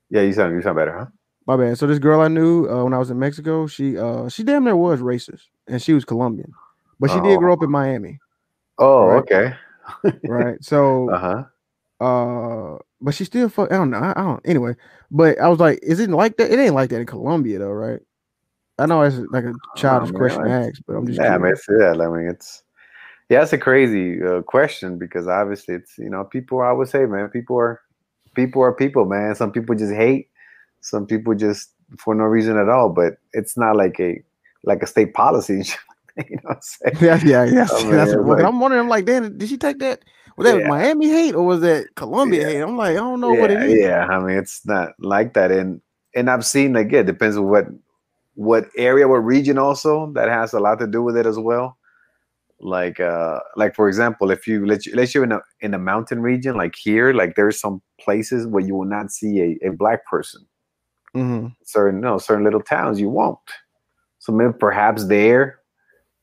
[0.10, 1.06] Yeah, you sound you sound better, huh?
[1.48, 1.78] My bad.
[1.78, 4.66] So this girl I knew uh, when I was in Mexico, she uh she damn
[4.66, 6.54] near was racist, and she was Colombian,
[7.00, 7.24] but she oh.
[7.24, 8.20] did grow up in Miami.
[8.78, 9.18] Oh, right?
[9.20, 9.54] okay.
[10.28, 10.64] right.
[10.64, 11.44] So uh huh.
[12.00, 13.72] Uh, but she still fuck.
[13.72, 13.98] I don't know.
[13.98, 14.42] I, I don't.
[14.46, 14.76] Anyway,
[15.10, 16.52] but I was like, is it like that?
[16.52, 18.02] It ain't like that in Colombia though, right?
[18.78, 21.38] I know it's like a childish oh, question to ask, but I'm just yeah, I
[21.40, 21.92] mean, yeah.
[21.92, 22.64] I mean, it's
[23.30, 26.62] yeah, it's a crazy uh, question because obviously it's you know people.
[26.62, 27.82] I would say, man, people are
[28.36, 29.34] people are people, man.
[29.34, 30.30] Some people just hate,
[30.82, 32.90] some people just for no reason at all.
[32.90, 34.22] But it's not like a
[34.64, 35.64] like a state policy.
[36.18, 36.98] you know what I'm saying?
[37.26, 38.16] Yeah, yeah, yeah.
[38.16, 38.82] Like, i'm wondering.
[38.82, 40.04] I'm like, Dan, did she take that?
[40.38, 40.68] Was that yeah.
[40.68, 42.48] Miami hate or was that Colombia yeah.
[42.50, 42.62] hate?
[42.62, 43.80] I'm like, I don't know yeah, what it is.
[43.80, 45.52] Yeah, I mean, it's not like that.
[45.52, 45.82] And
[46.16, 47.66] and I've seen like, yeah, depends on what
[48.36, 51.78] what area, what region also that has a lot to do with it as well.
[52.60, 55.80] Like uh like for example, if you let you let you in a in a
[55.80, 59.72] mountain region like here, like there's some places where you will not see a, a
[59.72, 60.46] black person.
[61.18, 61.48] Mm-hmm.
[61.64, 63.40] Certain no certain little towns you won't.
[64.20, 65.60] So maybe perhaps there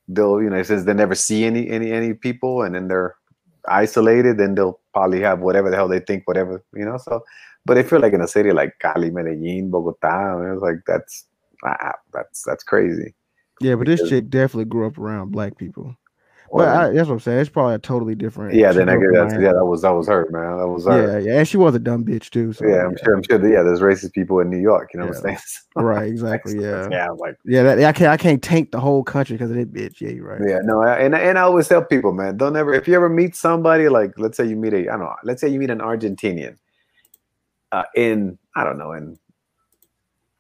[0.09, 3.17] they'll you know since they never see any any any people and then they're
[3.69, 6.99] isolated, then they'll probably have whatever the hell they think, whatever you know.
[6.99, 7.25] So,
[7.65, 10.81] but if you're like in a city like Cali, Medellin, Bogota, I mean, it's like
[10.87, 11.27] that's
[12.13, 13.15] that's that's crazy.
[13.61, 15.97] Yeah, but this chick definitely grew up around black people.
[16.55, 17.41] Well, I, that's what I'm saying.
[17.41, 18.55] It's probably a totally different.
[18.55, 20.59] Yeah, then I guess that's, yeah, that was that was her, man.
[20.59, 21.19] That was her.
[21.19, 22.53] Yeah, yeah, and she was a dumb bitch too.
[22.53, 23.05] So, yeah, I'm yeah.
[23.05, 23.17] sure.
[23.17, 23.39] I'm sure.
[23.39, 24.91] That, yeah, there's racist people in New York.
[24.95, 25.11] You know yeah.
[25.11, 25.39] what I'm saying?
[25.85, 26.09] right.
[26.09, 26.55] Exactly.
[26.61, 26.87] yeah.
[26.93, 27.09] Yeah.
[27.11, 27.37] like.
[27.45, 27.65] Yeah.
[27.65, 28.11] That, I can't.
[28.11, 30.01] I can't tank the whole country because of that bitch.
[30.01, 30.41] Yeah, you're right.
[30.47, 30.61] Yeah.
[30.63, 30.81] No.
[30.81, 32.73] And and I always tell people, man, don't ever.
[32.73, 35.41] If you ever meet somebody, like let's say you meet a, I don't know, let's
[35.41, 36.57] say you meet an Argentinian,
[37.73, 39.19] uh, in I don't know, in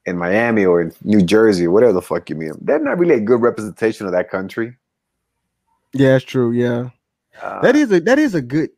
[0.07, 3.17] in Miami or in New Jersey or whatever the fuck you mean, they're not really
[3.17, 4.77] a good representation of that country.
[5.95, 6.53] Yeah, it's true.
[6.53, 6.91] Yeah,
[7.41, 8.71] uh, that is a that is a good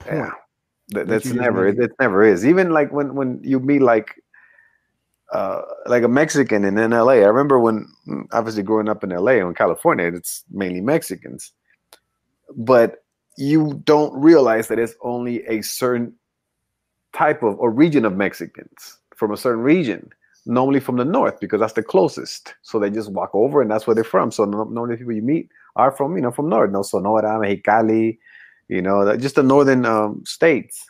[0.00, 0.16] point.
[0.16, 0.30] Yeah.
[0.88, 2.44] That, that's never it, it never is.
[2.44, 4.22] Even like when when you meet like
[5.32, 7.14] uh like a Mexican in, in LA.
[7.14, 11.52] I remember when mm, obviously growing up in LA or in California, it's mainly Mexicans.
[12.54, 13.04] But
[13.38, 16.14] you don't realize that it's only a certain
[17.14, 20.10] type of or region of Mexicans from a certain region
[20.46, 22.54] normally from the north because that's the closest.
[22.62, 24.30] So they just walk over and that's where they're from.
[24.30, 28.18] So normally people you meet are from, you know, from north, no Sonora, Mexicali,
[28.68, 30.84] you know, just the northern um, states.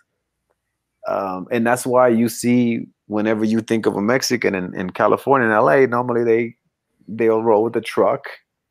[1.08, 5.48] Um, and that's why you see whenever you think of a Mexican in, in California
[5.48, 6.56] and LA, normally they
[7.06, 8.24] they'll roll with the truck,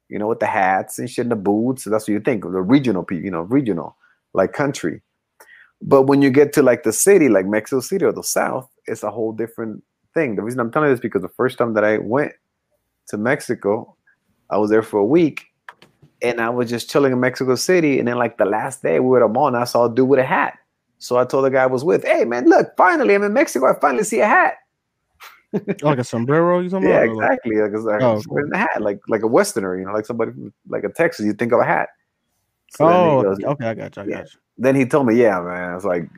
[0.10, 1.84] you know, with the hats and shit and the boots.
[1.84, 3.96] So that's what you think of the regional people, you know, regional,
[4.34, 5.02] like country.
[5.82, 9.04] But when you get to like the city, like Mexico City or the South, it's
[9.04, 9.84] a whole different
[10.14, 10.36] thing.
[10.36, 12.32] The reason I'm telling you this because the first time that I went
[13.10, 13.96] to Mexico,
[14.50, 15.46] I was there for a week
[16.24, 18.00] and I was just chilling in Mexico City.
[18.00, 19.94] And then, like the last day, we were at a mall and I saw a
[19.94, 20.58] dude with a hat.
[20.98, 22.76] So I told the guy I was with, "Hey man, look!
[22.78, 23.70] Finally, I'm in Mexico.
[23.70, 24.56] I finally see a hat."
[25.54, 27.58] Oh, like a sombrero, you talking yeah, exactly.
[27.58, 28.50] Like, like oh, cool.
[28.52, 30.32] a hat, like like a Westerner, you know, like somebody
[30.68, 31.26] like a Texas.
[31.26, 31.90] You think of a hat.
[32.72, 34.02] So oh, goes, okay, I got you.
[34.02, 34.18] I yeah.
[34.20, 34.40] got you.
[34.58, 36.10] Then he told me, "Yeah, man." I was like,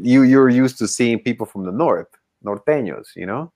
[0.00, 2.08] "You you're used to seeing people from the north,
[2.44, 3.52] norteños, you know?"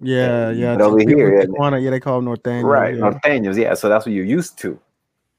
[0.00, 0.76] Yeah, yeah.
[0.76, 2.64] But over here, Tijuana, yeah, they call them norteños.
[2.64, 3.00] Right, yeah.
[3.00, 3.56] norteños.
[3.56, 4.78] Yeah, so that's what you're used to.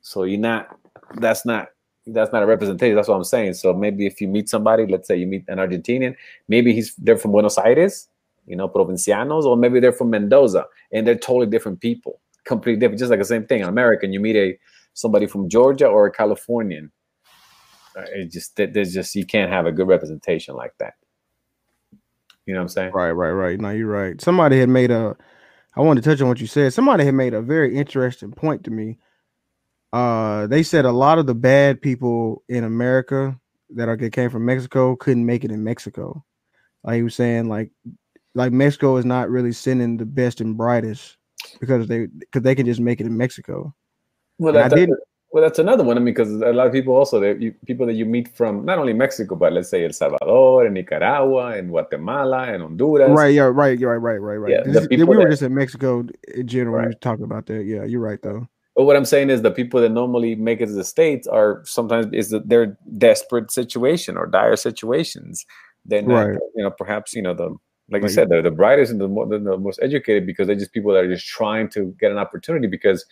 [0.07, 0.79] So you're not.
[1.15, 1.67] That's not.
[2.05, 2.95] That's not a representation.
[2.95, 3.55] That's what I'm saying.
[3.55, 6.15] So maybe if you meet somebody, let's say you meet an Argentinian,
[6.47, 8.07] maybe he's they're from Buenos Aires,
[8.45, 12.99] you know, provincianos, or maybe they're from Mendoza, and they're totally different people, completely different.
[12.99, 13.61] Just like the same thing.
[13.61, 14.57] An American, you meet a
[14.93, 16.89] somebody from Georgia or a Californian.
[17.97, 20.93] Uh, it just there's just you can't have a good representation like that.
[22.45, 22.93] You know what I'm saying?
[22.93, 23.59] Right, right, right.
[23.59, 24.21] No, you're right.
[24.21, 25.17] Somebody had made a.
[25.75, 26.73] I wanted to touch on what you said.
[26.73, 28.97] Somebody had made a very interesting point to me.
[29.93, 33.39] Uh, they said a lot of the bad people in America
[33.71, 36.23] that are that came from Mexico couldn't make it in Mexico.
[36.83, 37.71] Like he was saying, like
[38.35, 41.17] like Mexico is not really sending the best and brightest
[41.59, 43.73] because they because they can just make it in Mexico.
[44.39, 44.71] Well, that,
[45.31, 45.97] well, that's another one.
[45.97, 48.65] I mean, because a lot of people also that you, people that you meet from
[48.65, 53.09] not only Mexico, but let's say El Salvador, and Nicaragua, and Guatemala, and Honduras.
[53.09, 53.33] Right.
[53.33, 53.43] Yeah.
[53.43, 53.77] Right.
[53.77, 54.17] You're right.
[54.17, 54.21] Right.
[54.21, 54.37] Right.
[54.37, 54.65] Right.
[54.65, 56.85] Yeah, we were that, just in Mexico in general.
[56.85, 57.01] Right.
[57.01, 57.65] talking about that.
[57.65, 57.83] Yeah.
[57.83, 58.47] You're right though.
[58.77, 61.63] But what I'm saying is the people that normally make it to the states are
[61.65, 65.47] sometimes is that they're desperate situation or dire situations.
[65.83, 66.37] Then right.
[66.55, 67.49] you know perhaps you know the
[67.89, 70.57] like, like you said, they're the brightest and the, more, the most educated because they're
[70.57, 72.67] just people that are just trying to get an opportunity.
[72.67, 73.03] Because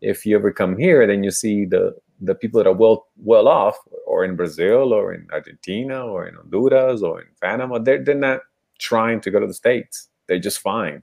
[0.00, 3.46] if you ever come here, then you see the the people that are well well
[3.46, 3.76] off,
[4.06, 7.78] or in Brazil, or in Argentina, or in Honduras, or in Panama.
[7.78, 8.40] They're they're not
[8.78, 10.08] trying to go to the states.
[10.28, 11.02] They're just fine.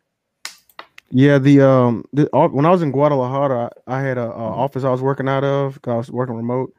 [1.12, 4.60] Yeah, the um, the, when I was in Guadalajara, I had a, a mm-hmm.
[4.60, 6.74] office I was working out of because I was working remote,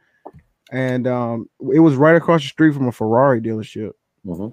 [0.70, 3.92] and um, it was right across the street from a Ferrari dealership.
[4.26, 4.48] Mm-hmm.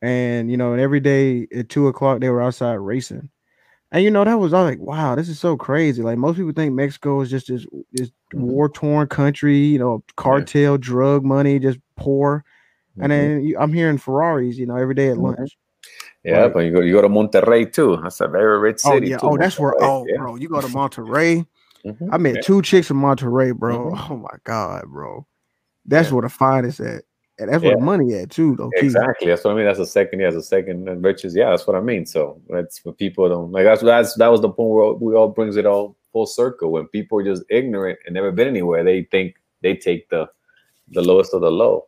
[0.00, 3.30] And you know, and every day at two o'clock they were outside racing.
[3.90, 6.02] And you know, that was all like, wow, this is so crazy.
[6.02, 8.42] Like most people think Mexico is just this, this mm-hmm.
[8.42, 10.78] war torn country, you know, cartel, yeah.
[10.80, 12.44] drug money, just poor.
[12.92, 13.02] Mm-hmm.
[13.02, 15.38] And then you, I'm hearing Ferraris, you know, every day at mm-hmm.
[15.38, 15.56] lunch.
[16.24, 17.98] Yeah, but you go you go to Monterrey too.
[18.02, 19.08] That's a very rich oh, city.
[19.08, 20.16] Oh yeah, too, oh that's where oh yeah.
[20.16, 21.46] bro, you go to Monterrey.
[21.84, 22.14] Mm-hmm.
[22.14, 22.40] I met yeah.
[22.40, 23.90] two chicks in Monterrey, bro.
[23.90, 24.12] Mm-hmm.
[24.12, 25.26] Oh my god, bro,
[25.84, 27.02] that's where the finest at.
[27.38, 27.70] And that's yeah.
[27.70, 28.70] where the money at too, though.
[28.76, 29.28] Exactly.
[29.28, 29.66] That's what I mean.
[29.66, 30.20] That's a second.
[30.20, 31.34] Yeah, that's a second and riches.
[31.34, 32.06] Yeah, that's what I mean.
[32.06, 33.64] So that's what people don't like.
[33.64, 36.70] That's that's that was the point where we all brings it all full circle.
[36.70, 40.26] When people are just ignorant and never been anywhere, they think they take the
[40.92, 41.86] the lowest of the low.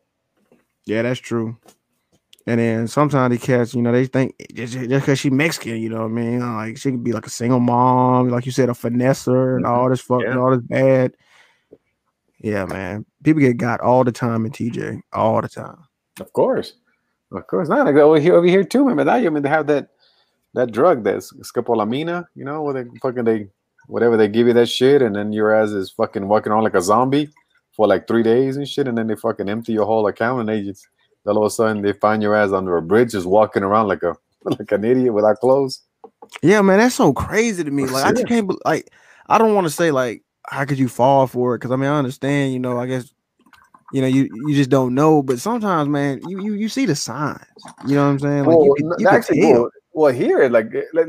[0.84, 1.56] Yeah, that's true.
[2.48, 6.02] And then sometimes the cats, you know, they think just because she Mexican, you know
[6.02, 6.40] what I mean?
[6.40, 9.72] Like she could be like a single mom, like you said, a finesser and mm-hmm.
[9.74, 10.30] all this fuck yeah.
[10.30, 11.16] and all this bad.
[12.38, 13.04] Yeah, man.
[13.24, 15.78] People get got all the time in TJ, all the time.
[16.20, 16.74] Of course,
[17.32, 17.68] of course.
[17.68, 18.80] Not like over here, over here too.
[18.80, 19.22] Remember that?
[19.22, 19.88] You mean they have that
[20.54, 23.48] that drug that's scopolamina, you know, where they fucking they
[23.88, 26.74] whatever they give you that shit, and then your ass is fucking walking on like
[26.74, 27.28] a zombie
[27.72, 30.48] for like three days and shit, and then they fucking empty your whole account, and
[30.48, 30.86] they just
[31.26, 34.02] all of a sudden they find your ass under a bridge, just walking around like
[34.02, 35.82] a like an idiot without clothes.
[36.42, 37.86] Yeah, man, that's so crazy to me.
[37.86, 38.90] Like I just can't like
[39.28, 41.58] I don't want to say like how could you fall for it?
[41.58, 43.12] Because I mean, I understand, you know, I guess
[43.92, 46.96] you know, you you just don't know, but sometimes, man, you you, you see the
[46.96, 47.40] signs.
[47.86, 48.44] You know what I'm saying?
[48.44, 51.06] Like well, you, you actually, well, well, here, like, like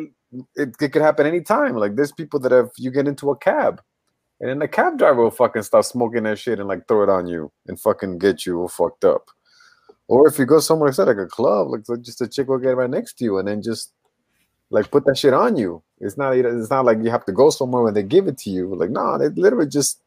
[0.56, 1.76] it, it could happen anytime.
[1.76, 3.82] Like, there's people that have you get into a cab,
[4.40, 7.10] and then the cab driver will fucking start smoking that shit and like throw it
[7.10, 9.28] on you and fucking get you all fucked up.
[10.08, 12.60] Or if you go somewhere, like, said, like a club, like just a chick will
[12.60, 13.92] get right next to you and then just
[14.69, 15.82] like put that shit on you.
[16.00, 18.50] It's not it's not like you have to go somewhere when they give it to
[18.50, 18.74] you.
[18.76, 20.02] Like no, they literally just.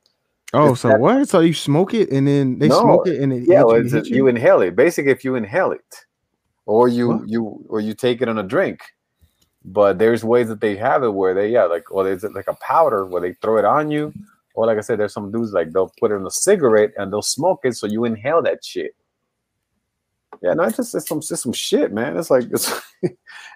[0.52, 1.28] Oh, so that, what?
[1.28, 4.02] So you smoke it and then they no, smoke it and then yeah, well, you,
[4.04, 4.74] you inhale it.
[4.74, 6.04] Basically, if you inhale it,
[6.66, 7.28] or you what?
[7.28, 8.80] you or you take it on a drink.
[9.62, 12.54] But there's ways that they have it where they yeah like or there's like a
[12.54, 14.12] powder where they throw it on you,
[14.54, 17.12] or like I said, there's some dudes like they'll put it in a cigarette and
[17.12, 18.94] they'll smoke it so you inhale that shit.
[20.42, 22.16] Yeah, no, it's just it's some it's some shit, man.
[22.16, 22.70] It's like it's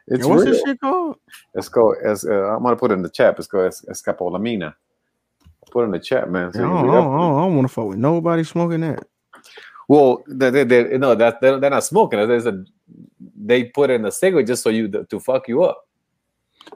[0.07, 0.53] it's what's real.
[0.53, 1.17] this shit called?
[1.55, 1.97] It's called.
[2.05, 3.37] It's, uh, I'm gonna put it in the chat.
[3.39, 4.75] It's called it's, escopolamina.
[5.71, 6.53] Put it in the chat, man.
[6.53, 9.07] So I don't, don't, don't want to fuck with nobody smoking that.
[9.89, 12.27] Well, they, they, they no, that they're, they're not smoking.
[12.27, 12.65] There's a
[13.37, 15.87] they put in a cigarette just so you to fuck you up.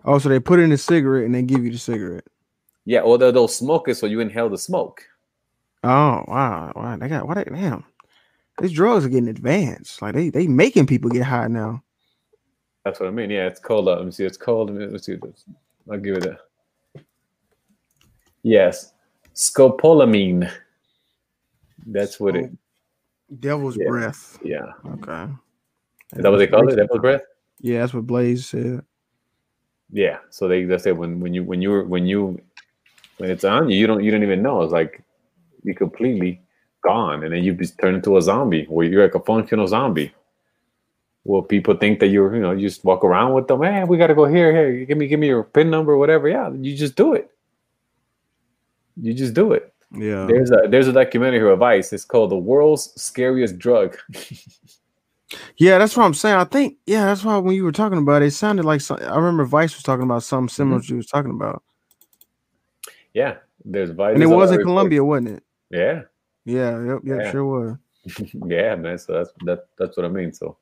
[0.05, 2.25] Oh, so they put in a cigarette and they give you the cigarette.
[2.85, 5.03] Yeah, or they'll smoke it so you inhale the smoke.
[5.85, 6.97] Oh wow, wow!
[6.97, 7.47] They got what?
[7.47, 7.85] Damn,
[8.61, 10.03] these drugs are getting advanced.
[10.03, 11.83] Like they they making people get high now.
[12.85, 13.31] That's what I mean.
[13.31, 13.89] Yeah, it's called.
[13.89, 14.25] Uh, let me see.
[14.25, 14.71] It's called.
[14.71, 15.19] Let's see.
[15.91, 16.39] I'll give it a.
[18.43, 18.95] Yes,
[19.35, 20.51] scopolamine.
[21.87, 22.51] That's what it.
[23.41, 23.89] Devil's yeah.
[23.89, 24.39] breath.
[24.43, 24.73] Yeah.
[24.87, 25.33] Okay.
[26.17, 26.77] Is that what they call it?
[26.77, 27.23] Devil's breath.
[27.61, 28.83] Yeah, that's what Blaze said.
[29.91, 30.19] Yeah.
[30.31, 32.41] So they they said when when you when you when you
[33.19, 34.63] when it's on you, you don't you don't even know.
[34.63, 35.03] It's like
[35.63, 36.41] you completely
[36.83, 40.13] gone, and then you just turn into a zombie, where you're like a functional zombie.
[41.25, 43.63] Well, people think that you're, you know, you just walk around with them.
[43.63, 44.53] Hey, we got to go here.
[44.55, 46.29] Hey, give me, give me your pin number, whatever.
[46.29, 47.31] Yeah, you just do it.
[49.01, 49.73] You just do it.
[49.93, 50.27] Yeah.
[50.27, 51.93] There's a there's a documentary here of Vice.
[51.93, 53.97] It's called "The World's Scariest Drug."
[55.57, 56.37] yeah, that's what I'm saying.
[56.37, 58.99] I think yeah, that's why when you were talking about it, it sounded like some,
[59.01, 60.87] I remember Vice was talking about something similar mm-hmm.
[60.87, 61.63] to you was talking about.
[63.15, 65.43] Yeah, there's Vice, and it was in Colombia, wasn't it?
[65.71, 66.03] Yeah,
[66.49, 67.31] Yeah, yep, yep, yeah.
[67.31, 67.77] sure was.
[68.47, 68.99] yeah, man.
[68.99, 70.33] So that's that that's what I mean.
[70.33, 70.57] So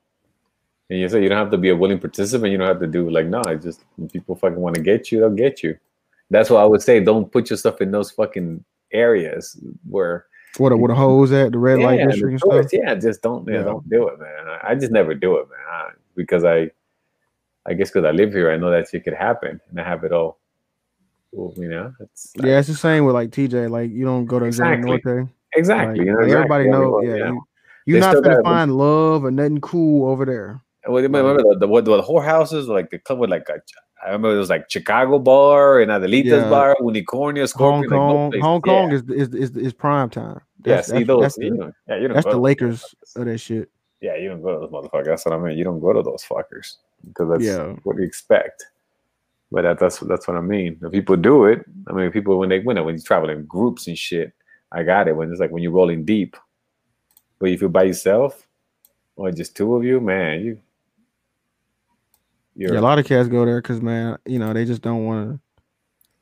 [0.90, 2.52] and you say you don't have to be a willing participant.
[2.52, 3.42] You don't have to do like no.
[3.46, 3.82] I just
[4.12, 5.78] people fucking want to get you, they'll get you.
[6.30, 9.58] That's why I would say don't put yourself in those fucking areas
[9.88, 10.26] where
[10.58, 12.72] what a, what a hose at the red yeah, light district and stuff.
[12.72, 14.48] Yeah, just don't yeah, yeah, don't do it, man.
[14.48, 16.70] I, I just never do it, man, I, because I
[17.66, 20.04] I guess because I live here, I know that shit could happen, and I have
[20.04, 20.38] it all.
[21.32, 23.70] Well, you know, it's like, yeah, it's the same with like TJ.
[23.70, 25.00] Like you don't go to exactly.
[25.04, 25.28] Norte.
[25.54, 25.98] Exactly.
[25.98, 27.00] Like, you know, like everybody know.
[27.02, 27.32] Yeah,
[27.86, 30.62] you, are not gonna find love or nothing cool over there.
[30.86, 33.60] Well, remember the, the, the, the whorehouses, like the club with like a,
[34.02, 36.50] I remember it was like Chicago bar and Adelita's yeah.
[36.50, 37.90] bar, Unicornia, Scorpion.
[37.90, 38.96] Hong Kong, like Hong Kong yeah.
[38.96, 40.40] is, is, is is prime time.
[40.60, 41.22] That's, yeah, see that's, those.
[41.22, 43.70] That's the, you yeah, you that's the Lakers of that shit.
[44.00, 45.06] Yeah, you don't go to those motherfuckers.
[45.06, 45.56] That's what I mean.
[45.56, 46.76] You don't go to those fuckers
[47.06, 47.74] because that's yeah.
[47.82, 48.66] what you expect.
[49.50, 50.78] But that, that's that's what I mean.
[50.82, 53.86] If people do it, I mean, people when they when when you travel in groups
[53.86, 54.32] and shit,
[54.72, 55.16] I got it.
[55.16, 56.36] When it's like when you're rolling deep,
[57.38, 58.46] but if you're by yourself
[59.16, 60.58] or just two of you, man, you
[62.56, 65.28] yeah, a lot of cats go there because man, you know, they just don't want
[65.28, 65.40] to.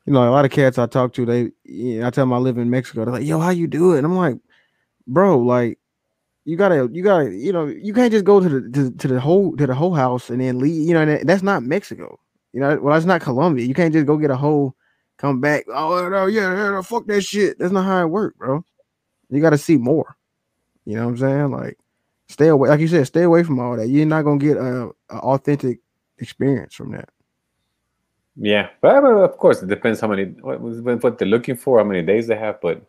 [0.05, 2.33] You know, a lot of cats I talk to, they, you know, I tell them
[2.33, 3.05] I live in Mexico.
[3.05, 4.37] They're like, "Yo, how you do it?" And I'm like,
[5.07, 5.79] "Bro, like,
[6.43, 9.19] you gotta, you gotta, you know, you can't just go to the to, to the
[9.19, 10.87] whole to the whole house and then leave.
[10.87, 12.19] You know, that's not Mexico.
[12.53, 13.65] You know, well, that's not Colombia.
[13.65, 14.75] You can't just go get a whole,
[15.17, 15.65] come back.
[15.67, 17.59] Oh no, yeah, yeah, fuck that shit.
[17.59, 18.63] That's not how it works, bro.
[19.29, 20.15] You got to see more.
[20.85, 21.51] You know what I'm saying?
[21.51, 21.77] Like,
[22.27, 22.69] stay away.
[22.69, 23.87] Like you said, stay away from all that.
[23.87, 25.79] You're not gonna get a, a authentic
[26.19, 27.09] experience from that.
[28.37, 32.01] Yeah, but of course it depends how many what, what they're looking for, how many
[32.01, 32.85] days they have, but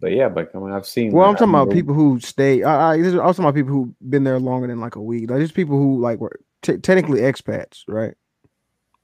[0.00, 1.12] but yeah, but I mean, I've seen.
[1.12, 2.62] Well, I'm talking about people who stay.
[2.62, 5.30] I, I am talking about people who've been there longer than like a week.
[5.30, 8.14] Like, there's people who like were t- technically expats, right?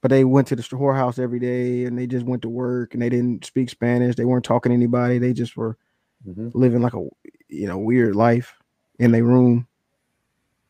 [0.01, 3.01] But they went to the whorehouse every day, and they just went to work, and
[3.01, 4.15] they didn't speak Spanish.
[4.15, 5.19] They weren't talking to anybody.
[5.19, 5.77] They just were
[6.27, 6.49] mm-hmm.
[6.53, 7.07] living like a
[7.49, 8.55] you know weird life
[8.99, 9.67] in their room.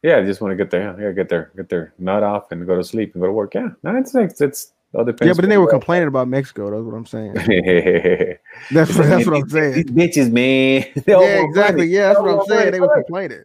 [0.03, 1.00] Yeah, I just want to get there.
[1.00, 3.53] Yeah, get there, get their nut off and go to sleep and go to work.
[3.53, 5.27] Yeah, no, it's it's, it's all depends.
[5.27, 6.69] Yeah, but then they were complaining about Mexico.
[6.69, 7.34] That's what I'm saying.
[8.72, 9.74] that's what, that's what I'm saying.
[9.74, 10.85] These bitches, man.
[11.08, 11.84] yeah, exactly.
[11.84, 11.92] Money.
[11.92, 12.60] Yeah, that's what I'm saying.
[12.60, 12.72] Money.
[12.72, 13.43] They were complaining.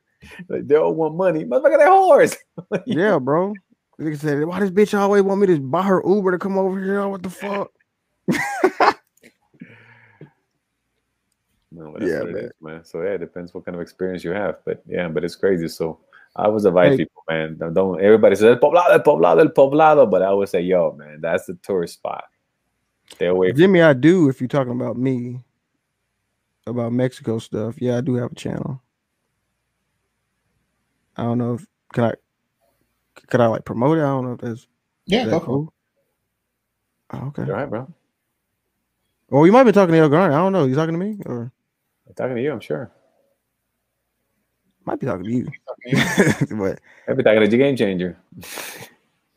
[0.48, 1.44] They all want money.
[1.44, 2.36] Motherfucker, they whores.
[2.86, 3.54] yeah, bro.
[3.98, 6.78] They said, why this bitch always want me to buy her Uber to come over
[6.78, 7.06] here?
[7.08, 7.70] What the fuck?
[11.70, 12.36] no, yeah, man.
[12.36, 12.84] Is, man.
[12.84, 14.56] So yeah, it depends what kind of experience you have.
[14.66, 15.68] But yeah, but it's crazy.
[15.68, 16.00] So
[16.34, 16.96] I was advise hey.
[16.98, 17.56] people, man.
[17.58, 21.46] Don't everybody says poblado, el poblado, el poblado, but I would say, yo, man, that's
[21.46, 22.24] the tourist spot.
[23.12, 23.52] Stay away.
[23.52, 24.28] Jimmy, I do.
[24.28, 25.40] If you're talking about me,
[26.66, 28.82] about Mexico stuff, yeah, I do have a channel.
[31.16, 32.12] I don't know if can I
[33.28, 34.02] could I like promote it.
[34.02, 34.66] I don't know if that's
[35.06, 35.72] yeah, that cool.
[37.12, 37.92] Oh, okay, all right, bro.
[39.28, 40.34] Well, you might be talking to El Grande.
[40.34, 40.64] I don't know.
[40.64, 41.52] You talking to me or?
[42.06, 42.52] I'm talking to you.
[42.52, 42.90] I'm sure.
[44.84, 45.48] Might be talking to you.
[46.56, 48.16] but everything is a game changer.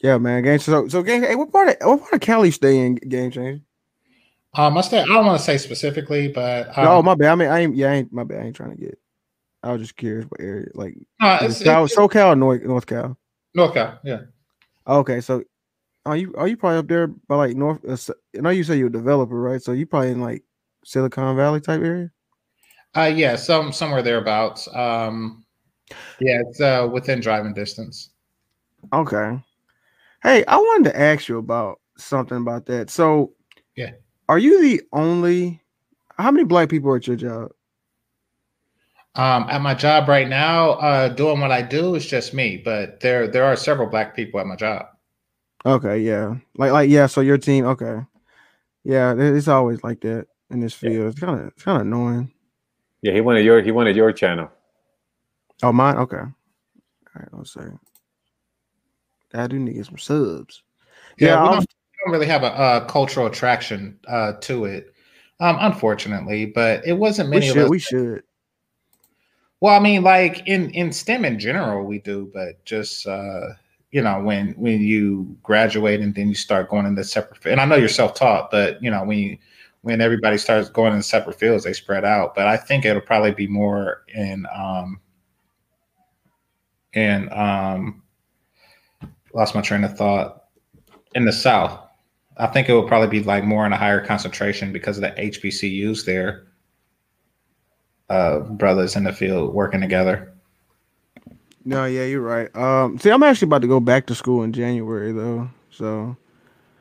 [0.00, 0.42] yeah, man.
[0.42, 1.22] Game so so game.
[1.22, 3.62] Hey, what part of what part of Cali stay in game changer?
[4.54, 5.00] Um, I stay.
[5.00, 7.30] I don't want to say specifically, but um, no, my bad.
[7.30, 7.76] I mean, I ain't.
[7.76, 8.12] Yeah, I ain't.
[8.12, 8.42] My bad.
[8.42, 8.98] I ain't trying to get.
[9.62, 12.86] I was just curious what area, like uh, it's, Cal, it's, SoCal or North North
[12.86, 13.16] Cal.
[13.54, 14.20] North Cal, yeah.
[14.86, 15.42] Okay, so
[16.06, 17.80] are you are you probably up there by like North?
[17.86, 19.60] Uh, I know you say you're a developer, right?
[19.62, 20.42] So you probably in like
[20.84, 22.10] Silicon Valley type area.
[22.96, 24.68] Uh, yeah, some somewhere thereabouts.
[24.74, 25.44] Um,
[26.20, 28.10] yeah, it's uh, within driving distance.
[28.92, 29.42] Okay.
[30.22, 32.90] Hey, I wanted to ask you about something about that.
[32.90, 33.32] So,
[33.76, 33.90] yeah,
[34.28, 35.62] are you the only?
[36.16, 37.50] How many black people are at your job?
[39.14, 43.00] Um, at my job right now, uh, doing what I do is just me, but
[43.00, 44.86] there there are several black people at my job.
[45.66, 47.06] Okay, yeah, like like yeah.
[47.06, 48.00] So your team, okay,
[48.84, 50.94] yeah, it's always like that in this field.
[50.94, 51.08] Yeah.
[51.08, 52.32] It's kind of it's kind of annoying.
[53.02, 54.50] Yeah, he wanted your he wanted your channel.
[55.62, 55.96] Oh, mine.
[55.96, 56.16] Okay.
[56.16, 56.32] All
[57.14, 57.28] right.
[57.32, 57.60] Let's see.
[59.34, 60.62] I do need to get some subs.
[61.18, 61.66] Yeah, yeah we, don't, we,
[62.04, 64.94] don't, really have a, a cultural attraction uh, to it,
[65.40, 66.46] um, unfortunately.
[66.46, 67.70] But it wasn't many we should, of us.
[67.70, 68.22] We should.
[69.60, 73.48] Well, I mean, like in in STEM in general, we do, but just uh,
[73.90, 77.64] you know, when when you graduate and then you start going into separate, and I
[77.64, 79.38] know you're self taught, but you know, when you
[79.82, 82.34] when everybody starts going in separate fields, they spread out.
[82.34, 85.00] But I think it'll probably be more in um
[86.94, 88.02] in um
[89.34, 90.44] lost my train of thought
[91.14, 91.80] in the south.
[92.36, 95.10] I think it will probably be like more in a higher concentration because of the
[95.10, 96.47] HBCUs there.
[98.08, 100.32] Uh, brothers in the field working together.
[101.64, 102.54] No, yeah, you're right.
[102.56, 106.16] Um, see, I'm actually about to go back to school in January though, so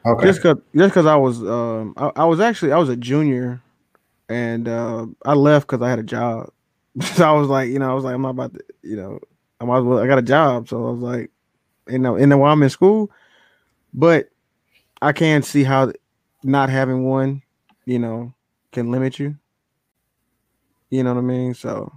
[0.08, 0.26] Okay.
[0.26, 3.62] Just cause, just cause I was, um, I, I, was actually, I was a junior
[4.30, 6.50] and uh, I left because I had a job.
[7.02, 9.20] so I was like, you know, I was like, I'm not about to, you know,
[9.60, 11.32] I might well, I got a job, so I was like,
[11.90, 13.12] you know, and then while I'm in school,
[13.94, 14.30] but
[15.02, 15.92] I can't see how
[16.42, 17.42] not having one,
[17.86, 18.34] you know,
[18.72, 19.36] can limit you.
[20.90, 21.54] You know what I mean?
[21.54, 21.92] So,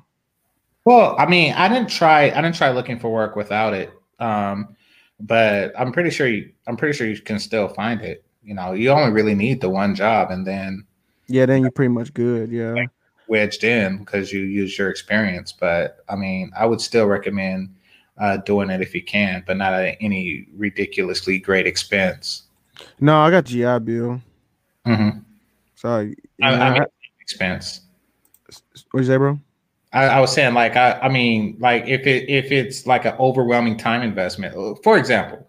[0.84, 2.30] well, I mean, I didn't try.
[2.30, 3.92] I didn't try looking for work without it.
[4.18, 4.76] Um,
[5.20, 6.50] but I'm pretty sure you.
[6.66, 8.24] I'm pretty sure you can still find it.
[8.42, 10.84] You know, you only really need the one job, and then
[11.28, 12.50] yeah, then you're pretty much good.
[12.50, 12.86] Yeah,
[13.28, 15.52] wedged in because you use your experience.
[15.52, 17.74] But I mean, I would still recommend
[18.18, 22.44] uh, doing it if you can, but not at any ridiculously great expense.
[22.98, 24.20] No, I got GI Bill.
[24.86, 25.18] Mm-hmm.
[25.76, 26.82] Sorry, I, I mean,
[27.20, 27.82] expense.
[28.90, 29.38] What you say, bro?
[29.92, 33.14] I, I, was saying, like, I, I mean, like, if it if it's like an
[33.18, 35.46] overwhelming time investment, for example,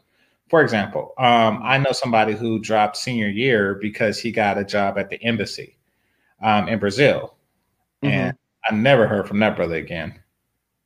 [0.50, 4.98] for example, um, I know somebody who dropped senior year because he got a job
[4.98, 5.78] at the embassy
[6.42, 7.36] um, in Brazil,
[8.04, 8.14] mm-hmm.
[8.14, 8.38] and
[8.70, 10.20] I never heard from that brother again,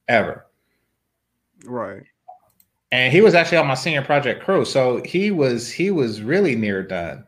[0.08, 0.45] ever.
[1.66, 2.03] Right.
[2.92, 6.56] And he was actually on my senior project crew, so he was he was really
[6.56, 7.25] near done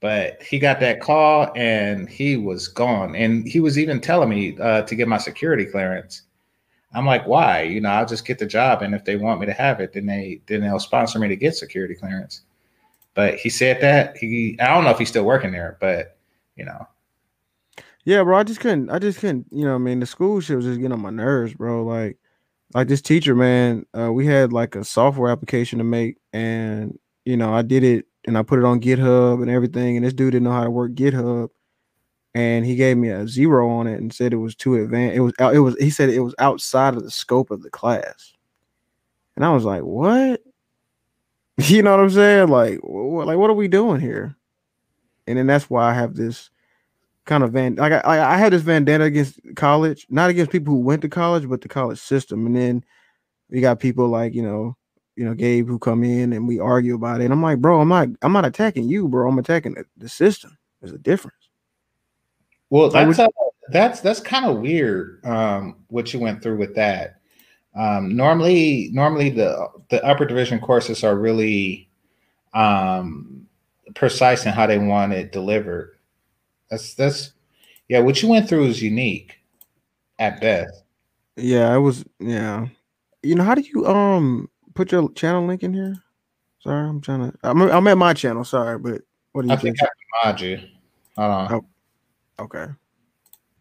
[0.00, 3.14] but he got that call and he was gone.
[3.16, 6.22] And he was even telling me uh, to get my security clearance.
[6.94, 7.62] I'm like, why?
[7.62, 9.92] You know, I'll just get the job, and if they want me to have it,
[9.92, 12.42] then they then they'll sponsor me to get security clearance.
[13.14, 16.16] But he said that he I don't know if he's still working there, but
[16.56, 16.88] you know.
[18.04, 18.38] Yeah, bro.
[18.38, 18.88] I just couldn't.
[18.88, 19.46] I just couldn't.
[19.50, 21.84] You know, I mean, the school shit was just getting on my nerves, bro.
[21.84, 22.16] Like,
[22.72, 23.84] like this teacher, man.
[23.92, 28.06] Uh, we had like a software application to make, and you know, I did it
[28.28, 29.96] and I put it on GitHub and everything.
[29.96, 31.48] And this dude didn't know how to work GitHub,
[32.34, 35.16] and he gave me a zero on it and said it was too advanced.
[35.16, 35.54] It was out.
[35.54, 38.34] it was he said it was outside of the scope of the class,
[39.34, 40.42] and I was like, what?
[41.60, 42.50] You know what I'm saying?
[42.50, 44.36] Like, what, like what are we doing here?
[45.26, 46.50] And then that's why I have this
[47.24, 50.80] kind of van like I, I had this vendetta against college, not against people who
[50.80, 52.46] went to college, but the college system.
[52.46, 52.84] And then
[53.50, 54.76] we got people like you know
[55.18, 57.24] you know, Gabe who come in and we argue about it.
[57.24, 59.28] And I'm like, bro, I'm not I'm not attacking you, bro.
[59.28, 60.56] I'm attacking the, the system.
[60.80, 61.34] There's a difference.
[62.70, 63.26] Well, that's uh,
[63.70, 65.20] that's that's kind of weird.
[65.24, 67.16] Um, what you went through with that.
[67.74, 71.88] Um, normally, normally the the upper division courses are really
[72.54, 73.48] um,
[73.96, 75.96] precise in how they want it delivered.
[76.70, 77.32] That's that's
[77.88, 77.98] yeah.
[77.98, 79.34] What you went through is unique,
[80.20, 80.84] at best.
[81.36, 82.04] Yeah, it was.
[82.20, 82.68] Yeah,
[83.24, 84.48] you know how do you um
[84.78, 85.96] put your channel link in here?
[86.60, 87.38] Sorry, I'm trying to.
[87.42, 88.44] I'm, I'm at my channel.
[88.44, 89.76] Sorry, but what do you I think?
[89.76, 89.90] think
[90.22, 90.56] I mod you.
[91.16, 91.52] Hold on.
[91.52, 92.72] Oh, okay.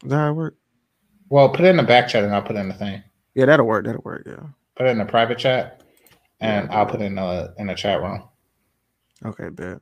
[0.04, 0.56] Is that how it work?
[1.30, 3.02] Well, put it in the back chat and I'll put in the thing.
[3.34, 3.86] Yeah, that'll work.
[3.86, 4.26] That'll work.
[4.28, 4.46] Yeah.
[4.76, 5.82] Put it in the private chat,
[6.40, 8.24] and yeah, I'll put it in the in the chat room.
[9.26, 9.80] Okay, bet.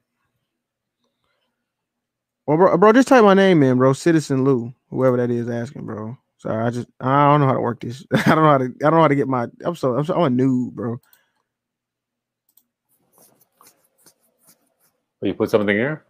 [2.46, 3.92] Well, bro, bro, just type my name in, bro.
[3.92, 6.18] Citizen Lou, whoever that is asking, bro.
[6.38, 8.06] Sorry, I just I don't know how to work this.
[8.26, 9.48] I don't know how to I don't know how to get my.
[9.66, 10.98] I'm so I'm, so, I'm a noob, bro.
[15.28, 16.06] You put something here?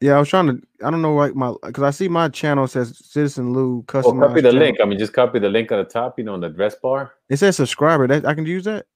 [0.00, 0.62] Yeah, I was trying to.
[0.84, 4.20] I don't know, like my because I see my channel says Citizen Lou custom.
[4.20, 4.58] Copy the channel.
[4.58, 4.78] link.
[4.80, 6.18] I mean, just copy the link on the top.
[6.18, 7.14] You know, on the address bar.
[7.28, 8.06] It says subscriber.
[8.06, 8.86] That I can use that.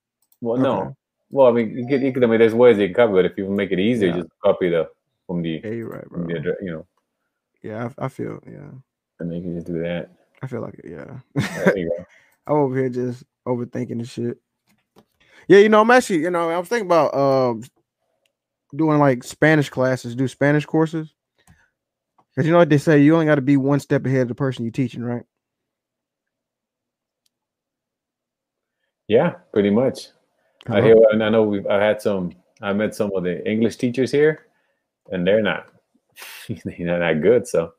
[0.41, 0.63] Well, okay.
[0.63, 0.97] no.
[1.31, 3.25] Well, I mean, you can, you can, I mean, there's ways you can copy it.
[3.25, 4.17] If you make it easier, yeah.
[4.19, 4.89] just copy the
[5.27, 5.61] from the.
[5.65, 6.27] Yeah, you're right, bro.
[6.27, 6.87] The address, you know.
[7.63, 8.71] Yeah, I, I, feel yeah.
[9.19, 10.11] And then you can just do that.
[10.43, 10.91] I feel like it.
[10.91, 11.19] Yeah.
[11.65, 12.05] There you go.
[12.47, 14.39] I'm over here just overthinking the shit.
[15.49, 17.63] Yeah, you know, I'm actually, you know, I was thinking about um
[18.75, 21.15] doing like Spanish classes, do Spanish courses.
[22.35, 24.29] Because you know what they say, you only got to be one step ahead of
[24.29, 25.25] the person you're teaching, right?
[29.07, 30.09] Yeah, pretty much.
[30.69, 32.33] I hear, and I know we've I had some.
[32.63, 34.47] I met some of the English teachers here,
[35.11, 35.67] and they're not,
[36.65, 37.47] they're not good.
[37.47, 37.75] So,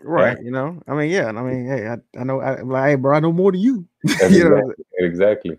[0.00, 0.38] right?
[0.38, 0.44] Yeah.
[0.44, 3.16] You know, I mean, yeah, I mean, hey, I, I know, I'm like, hey, bro,
[3.16, 3.86] I know more than you.
[4.04, 5.58] you exactly, know, exactly.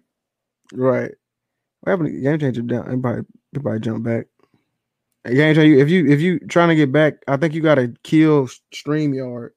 [0.74, 1.12] Right.
[1.82, 2.86] What happened to game changer down?
[2.86, 3.22] Everybody,
[3.56, 4.28] everybody jump back.
[5.28, 7.94] Yeah, you if you if you trying to get back, I think you got to
[8.04, 9.50] kill Streamyard.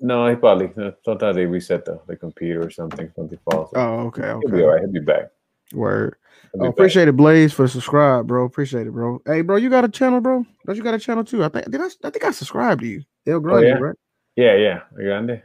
[0.00, 3.10] No, he probably uh, sometimes they reset the, the computer or something.
[3.14, 3.70] Something falls.
[3.74, 4.40] Oh, okay, okay.
[4.46, 4.80] He'll be all right.
[4.80, 5.30] He'll be back.
[5.72, 6.16] Word.
[6.58, 8.44] Oh, appreciate it, Blaze, for subscribe, bro.
[8.44, 9.22] Appreciate it, bro.
[9.24, 10.44] Hey, bro, you got a channel, bro?
[10.66, 11.44] Don't you got a channel too?
[11.44, 11.86] I think did I?
[12.04, 13.74] I think I subscribed to you, El Grande, oh, yeah?
[13.74, 13.96] right?
[14.36, 15.42] Yeah, yeah, El Grande.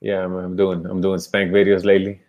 [0.00, 2.20] Yeah, I'm, I'm, doing I'm doing spank videos lately.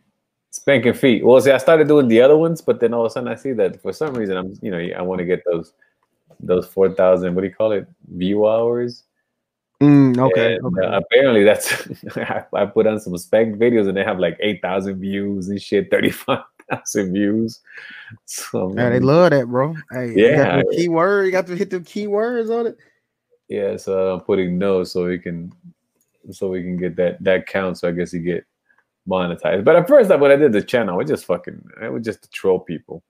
[0.52, 1.26] Spanking feet.
[1.26, 3.36] Well, see, I started doing the other ones, but then all of a sudden I
[3.36, 5.74] see that for some reason I'm, you know, I want to get those
[6.40, 7.88] those 4,000, what do you call it?
[8.08, 9.04] View hours.
[9.82, 10.56] Mm, okay.
[10.56, 10.88] And, okay.
[10.88, 11.88] Uh, apparently, that's
[12.54, 17.14] I, put on some spec videos and they have like 8,000 views and shit, 35,000
[17.14, 17.60] views.
[18.26, 19.76] So, yeah, they love that, bro.
[19.92, 20.30] Hey, yeah.
[20.30, 22.78] You got the keyword, you got to hit the keywords on it.
[23.48, 25.54] Yeah, so I'm putting no so we can
[26.32, 27.78] so we can get that that count.
[27.78, 28.46] So I guess you get
[29.08, 29.64] monetized.
[29.64, 32.30] But at first, when I did the channel, it just fucking it was just to
[32.30, 33.04] troll people.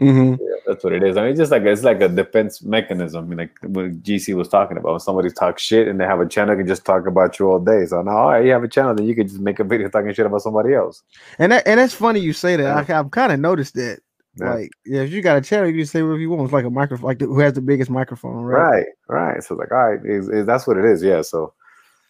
[0.00, 0.42] Mm-hmm.
[0.42, 1.16] Yeah, that's what it is.
[1.16, 3.24] I mean, it's just like it's like a defense mechanism.
[3.24, 4.92] I mean, like what GC was talking about.
[4.92, 7.58] When somebody talks shit and they have a channel, can just talk about you all
[7.58, 7.84] day.
[7.84, 9.88] So now, all right, you have a channel, then you can just make a video
[9.90, 11.02] talking shit about somebody else.
[11.38, 12.62] And that, and that's funny you say that.
[12.62, 12.76] Yeah.
[12.76, 14.00] I, have kind of noticed that.
[14.36, 14.54] Yeah.
[14.54, 16.44] Like, yeah, if you got a channel, you can say whatever you want.
[16.44, 18.62] It's like a microphone, like the, who has the biggest microphone, right?
[18.62, 19.42] Right, right.
[19.42, 21.02] So like, all right, is, is that's what it is.
[21.02, 21.20] Yeah.
[21.20, 21.52] So,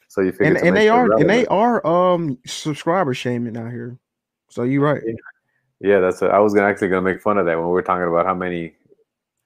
[0.08, 1.22] so you figure, and, and they are, relevant.
[1.22, 3.98] and they are um subscriber shaming out here.
[4.48, 5.02] So you're right.
[5.04, 5.14] Yeah.
[5.80, 6.22] Yeah, that's.
[6.22, 8.34] I was gonna actually gonna make fun of that when we were talking about how
[8.34, 8.74] many,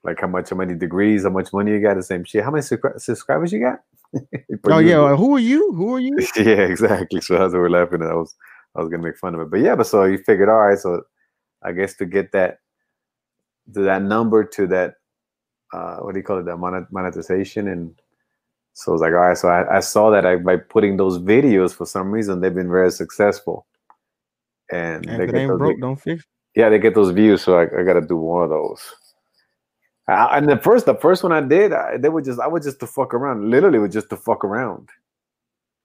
[0.03, 1.95] like how much, how many degrees, how much money you got.
[1.95, 2.43] The same shit.
[2.43, 3.81] How many subscribers you got?
[4.65, 5.73] oh yeah, like, who are you?
[5.75, 6.19] Who are you?
[6.37, 7.21] yeah, exactly.
[7.21, 8.11] So that's what we're laughing at.
[8.11, 8.35] I was,
[8.75, 10.79] I was gonna make fun of it, but yeah, but so you figured, all right,
[10.79, 11.03] so
[11.63, 12.59] I guess to get that,
[13.73, 14.95] to that number to that,
[15.73, 17.95] uh, what do you call it, that monetization, and
[18.73, 21.19] so I was like, all right, so I, I saw that I, by putting those
[21.19, 23.67] videos for some reason they've been very successful
[24.75, 26.25] and if it ain't broke, don't fix.
[26.57, 28.81] Yeah, they get those views, so I, I got to do more of those.
[30.09, 32.65] I, and the first, the first one I did, I, they were just, I was
[32.65, 33.51] just to fuck around.
[33.51, 34.89] Literally, was just to fuck around.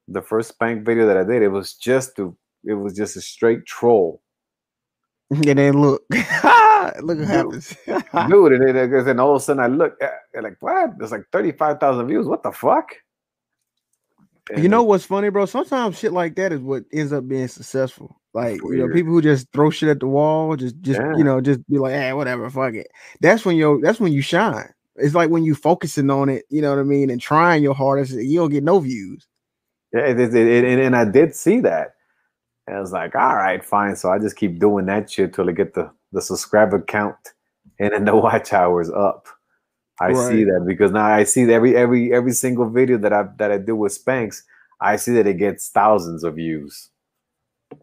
[0.08, 2.35] The first spank video that I did, it was just to,
[2.66, 4.22] it was just a straight troll.
[5.32, 8.51] And then look, look what happens, dude.
[8.51, 10.98] And then, and all of a sudden, I look, at, like, what?
[10.98, 12.26] There's like thirty-five thousand views.
[12.26, 12.95] What the fuck?
[14.50, 15.45] And you know what's funny, bro?
[15.45, 18.19] Sometimes shit like that is what ends up being successful.
[18.34, 21.16] Like you know, people who just throw shit at the wall, just just yeah.
[21.18, 22.88] you know, just be like, hey, whatever, fuck it.
[23.22, 24.69] That's when you that's when you shine.
[24.95, 27.74] It's like when you focusing on it, you know what I mean, and trying your
[27.74, 29.28] hardest, you don't get no views.
[29.94, 31.95] Yeah, it, it, it, and, and I did see that.
[32.68, 33.95] And I was like, all right, fine.
[33.95, 37.34] So I just keep doing that shit till I get the the subscriber count
[37.80, 39.28] and then the watch hours up.
[40.00, 40.32] I right.
[40.32, 43.58] see that because now I see every every every single video that I that I
[43.58, 44.44] do with Spanx,
[44.80, 46.90] I see that it gets thousands of views.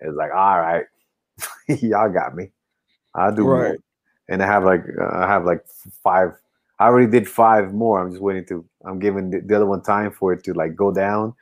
[0.01, 0.85] It's like, all right,
[1.69, 2.51] y'all got me.
[3.15, 3.69] I'll do right.
[3.69, 3.77] more.
[4.29, 5.65] And I have like uh, I have like
[6.03, 6.33] five.
[6.79, 8.01] I already did five more.
[8.01, 8.65] I'm just waiting to.
[8.85, 11.35] I'm giving the, the other one time for it to like go down,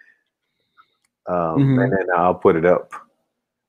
[1.28, 1.78] um, mm-hmm.
[1.78, 2.93] and then I'll put it up.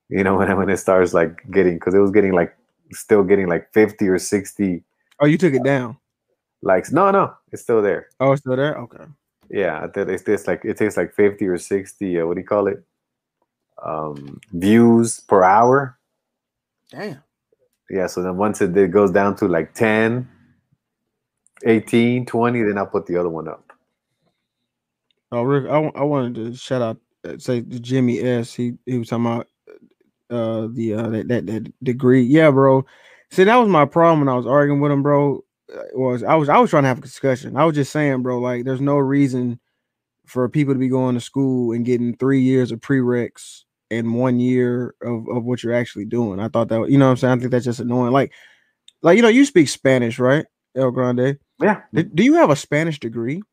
[0.10, 2.56] You know when when it starts like getting because it was getting like
[2.92, 4.84] still getting like fifty or sixty.
[5.20, 5.98] Oh, you took it down.
[6.66, 8.10] Like no, no, it's still there.
[8.20, 8.76] Oh, it's still there.
[8.76, 9.06] Okay.
[9.50, 12.20] Yeah, it's this like it takes like fifty or sixty.
[12.20, 12.84] Uh, what do you call it?
[13.84, 15.98] um, views per hour.
[16.92, 17.24] Damn.
[17.90, 20.28] Yeah, so then once it, it goes down to like 10,
[21.64, 23.72] 18, 20, then I'll put the other one up.
[25.32, 28.54] Oh, Rick, I, I wanted to shout out, uh, say Jimmy S.
[28.54, 29.48] He he was talking about
[30.30, 32.22] uh the uh that, that, that degree.
[32.22, 32.86] Yeah, bro.
[33.32, 35.44] See, that was my problem when I was arguing with him, bro.
[35.74, 37.58] Uh, was I was I was trying to have a discussion.
[37.58, 39.60] I was just saying, bro, like there's no reason
[40.26, 44.40] for people to be going to school and getting three years of prereqs in one
[44.40, 46.40] year of, of what you're actually doing.
[46.40, 47.34] I thought that you know what I'm saying.
[47.34, 48.12] I think that's just annoying.
[48.12, 48.32] Like,
[49.02, 50.46] like you know, you speak Spanish, right,
[50.76, 51.38] El Grande?
[51.62, 51.82] Yeah.
[51.94, 53.42] Do, do you have a Spanish degree?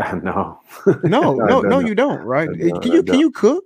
[0.00, 0.60] Uh, no.
[1.02, 2.20] no, no, no, you don't.
[2.20, 2.48] Right?
[2.48, 3.64] Don't, can you can you cook?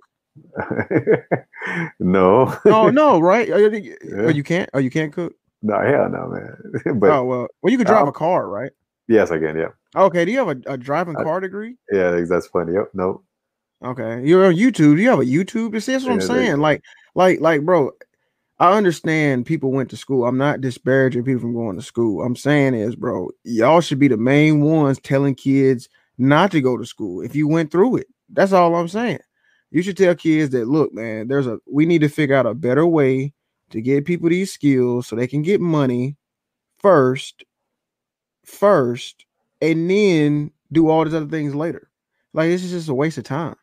[1.99, 2.57] no.
[2.65, 3.47] oh no, right?
[3.51, 4.15] Oh, you, yeah.
[4.17, 4.67] oh, you can't.
[4.73, 5.35] Oh, you can't cook.
[5.63, 6.99] No, hell no, man.
[6.99, 8.71] but oh well, well, you can drive um, a car, right?
[9.07, 9.57] Yes, I can.
[9.57, 9.69] Yeah.
[9.95, 10.25] Okay.
[10.25, 11.77] Do you have a, a driving car degree?
[11.91, 12.73] Yeah, that's funny.
[12.73, 12.89] Yep.
[12.93, 13.23] Nope.
[13.83, 14.95] Okay, you're on YouTube.
[14.95, 15.81] Do you have a YouTube?
[15.81, 16.57] See, that's what yeah, I'm saying.
[16.57, 16.83] Like,
[17.15, 17.91] like, like, bro.
[18.59, 20.25] I understand people went to school.
[20.25, 22.23] I'm not disparaging people from going to school.
[22.23, 26.77] I'm saying is, bro, y'all should be the main ones telling kids not to go
[26.77, 28.07] to school if you went through it.
[28.29, 29.19] That's all I'm saying.
[29.71, 32.53] You should tell kids that look, man, there's a we need to figure out a
[32.53, 33.33] better way
[33.73, 36.15] to get people these skills so they can get money
[36.77, 37.43] first,
[38.45, 39.25] first,
[39.61, 41.89] and then do all these other things later.
[42.33, 43.55] Like this is just a waste of time.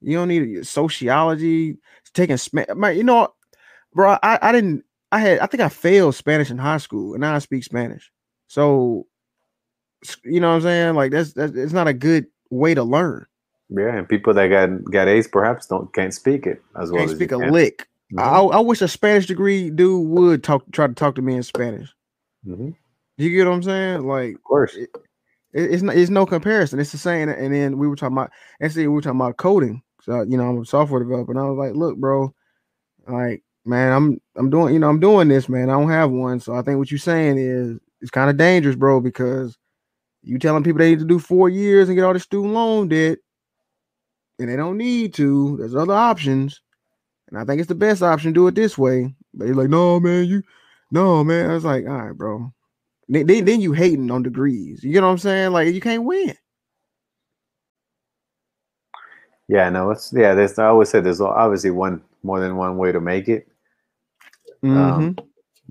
[0.00, 1.78] You don't need sociology,
[2.14, 2.96] taking Spanish.
[2.96, 3.32] You know,
[3.94, 4.84] bro, I, I didn't.
[5.12, 5.38] I had.
[5.38, 8.10] I think I failed Spanish in high school, and now I speak Spanish.
[8.48, 9.06] So,
[10.24, 10.94] you know what I'm saying?
[10.96, 13.24] Like that's that's it's not a good way to learn.
[13.70, 17.06] Yeah, and people that got got A's perhaps don't can't speak it as well.
[17.06, 17.52] Can't speak a can.
[17.52, 17.88] lick.
[18.14, 18.20] Mm-hmm.
[18.20, 21.42] I, I wish a Spanish degree dude would talk try to talk to me in
[21.42, 21.92] Spanish.
[22.46, 22.70] Mm-hmm.
[23.16, 24.06] You get what I'm saying?
[24.06, 24.90] Like, of course, it,
[25.52, 25.96] it's not.
[25.96, 26.78] It's no comparison.
[26.78, 27.28] It's the same.
[27.28, 28.30] And then we were talking about.
[28.62, 29.82] Actually, we were talking about coding.
[30.02, 32.34] So you know, I'm a software developer, and I was like, look, bro,
[33.08, 35.70] like, man, I'm I'm doing, you know, I'm doing this, man.
[35.70, 38.76] I don't have one, so I think what you're saying is it's kind of dangerous,
[38.76, 39.56] bro, because
[40.22, 42.88] you telling people they need to do four years and get all the student loan
[42.88, 43.18] debt,
[44.38, 45.56] and they don't need to.
[45.56, 46.60] There's other options,
[47.28, 49.14] and I think it's the best option to do it this way.
[49.32, 50.42] But he's like, no, man, you,
[50.90, 51.50] no, man.
[51.50, 52.52] I was like, all right, bro.
[53.08, 54.82] Then, then you hating on degrees.
[54.82, 55.52] You get what I'm saying?
[55.52, 56.36] Like you can't win.
[59.48, 60.34] Yeah, no, it's yeah.
[60.34, 63.46] There's I always said there's obviously one more than one way to make it.
[64.62, 64.76] Mm-hmm.
[64.78, 65.16] Um,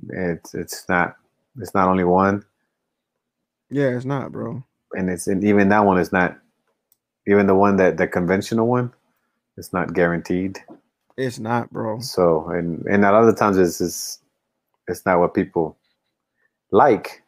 [0.09, 1.15] it's it's not
[1.59, 2.45] it's not only one.
[3.72, 4.64] Yeah, it's not, bro.
[4.91, 6.38] And it's and even that one is not
[7.27, 8.93] even the one that the conventional one.
[9.57, 10.64] It's not guaranteed.
[11.17, 12.00] It's not, bro.
[12.00, 14.22] So and and a lot of times it's just
[14.88, 15.77] it's not what people
[16.72, 17.22] like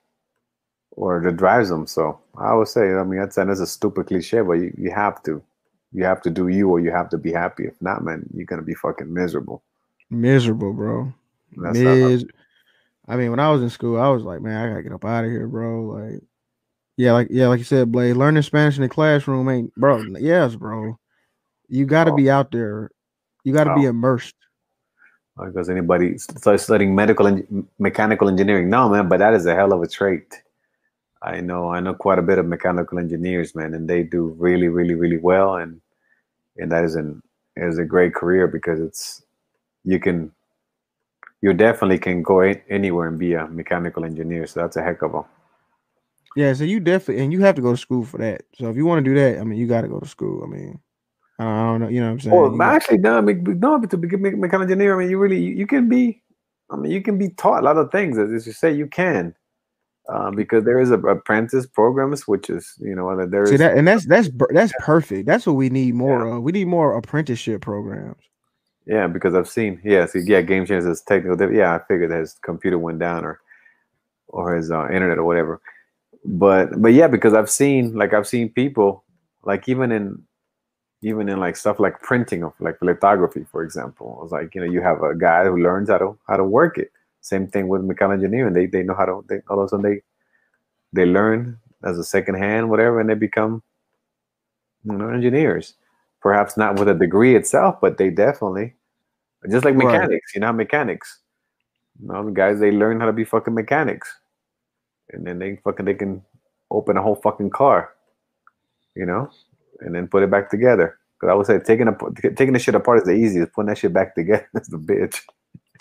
[0.92, 1.86] or that drives them.
[1.88, 5.22] So I would say, I mean, that's that's a stupid cliche, but you, you have
[5.24, 5.42] to.
[5.92, 7.64] You have to do you or you have to be happy.
[7.64, 9.64] If not, man, you're gonna be fucking miserable.
[10.10, 11.14] Miserable, bro.
[11.56, 12.26] That's Mis-
[13.08, 15.06] I mean, when I was in school, I was like, man, I gotta get up
[15.06, 15.84] out of here, bro.
[15.84, 16.22] Like,
[16.98, 20.04] yeah, like yeah, like you said, Blade, learning Spanish in the classroom ain't bro.
[20.20, 21.00] Yes, bro.
[21.70, 22.16] You gotta oh.
[22.16, 22.92] be out there.
[23.46, 23.76] You gotta oh.
[23.76, 24.36] be immersed.
[25.38, 29.74] Because anybody starts studying medical and mechanical engineering, no, man, but that is a hell
[29.74, 30.42] of a trait.
[31.22, 34.70] I know I know quite a bit of mechanical engineers, man, and they do really,
[34.70, 35.82] really, really well, and
[36.58, 37.22] and that is an
[37.58, 39.24] is a great career because it's
[39.84, 40.32] you can
[41.42, 44.48] you definitely can go anywhere and be a mechanical engineer.
[44.48, 45.26] So that's a heck of a
[46.36, 46.54] yeah.
[46.54, 48.44] So you definitely and you have to go to school for that.
[48.56, 50.44] So if you want to do that, I mean, you got to go to school.
[50.44, 50.80] I mean,
[51.38, 52.58] I don't know, you know what I'm saying?
[52.58, 55.90] Well, actually, no, no, to be a mechanical engineer, I mean, you really you can
[55.90, 56.22] be.
[56.72, 58.18] I mean, you can be taught a lot of things.
[58.18, 59.36] As you say, you can.
[60.08, 63.76] Um, because there is a apprentice programs, which is you know there is See that,
[63.78, 65.26] and that's that's that's perfect.
[65.26, 66.36] That's what we need more yeah.
[66.36, 66.44] of.
[66.44, 68.22] We need more apprenticeship programs.
[68.86, 71.52] Yeah, because I've seen yeah, see, yeah, game changers technical.
[71.52, 73.42] Yeah, I figured that his computer went down or
[74.28, 75.60] or his uh, internet or whatever.
[76.24, 79.04] But but yeah, because I've seen like I've seen people
[79.44, 80.22] like even in
[81.06, 84.18] even in like stuff like printing of like lithography, for example.
[84.20, 86.44] I was like, you know, you have a guy who learns how to how to
[86.44, 86.92] work it
[87.26, 88.54] same thing with mechanical engineering.
[88.54, 90.02] They they know how to they all of a sudden they
[90.94, 93.64] they learn as a second hand, whatever, and they become
[94.84, 95.74] you know engineers.
[96.22, 98.74] Perhaps not with a degree itself, but they definitely
[99.50, 100.36] just like mechanics, right.
[100.36, 101.20] you know, mechanics.
[102.00, 104.14] You know, guys they learn how to be fucking mechanics.
[105.12, 106.24] And then they fucking they can
[106.70, 107.94] open a whole fucking car,
[108.96, 109.30] you know,
[109.82, 110.98] and then put it back together.
[111.20, 113.54] Because I would say taking a taking the shit apart is the easiest.
[113.54, 115.22] Putting that shit back together is the bitch.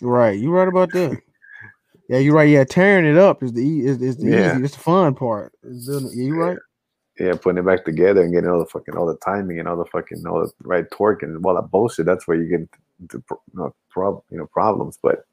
[0.01, 1.21] Right, you right about that.
[2.09, 2.49] Yeah, you're right.
[2.49, 4.55] Yeah, tearing it up is the is, is the yeah.
[4.55, 4.65] easy.
[4.65, 5.53] It's the fun part.
[5.63, 6.59] You right?
[7.19, 9.77] Yeah, putting it back together and getting all the fucking all the timing and all
[9.77, 12.07] the fucking all the right torque and all that bullshit.
[12.07, 12.69] That's where you get
[13.01, 14.99] into you know, prob, you know problems.
[15.03, 15.25] But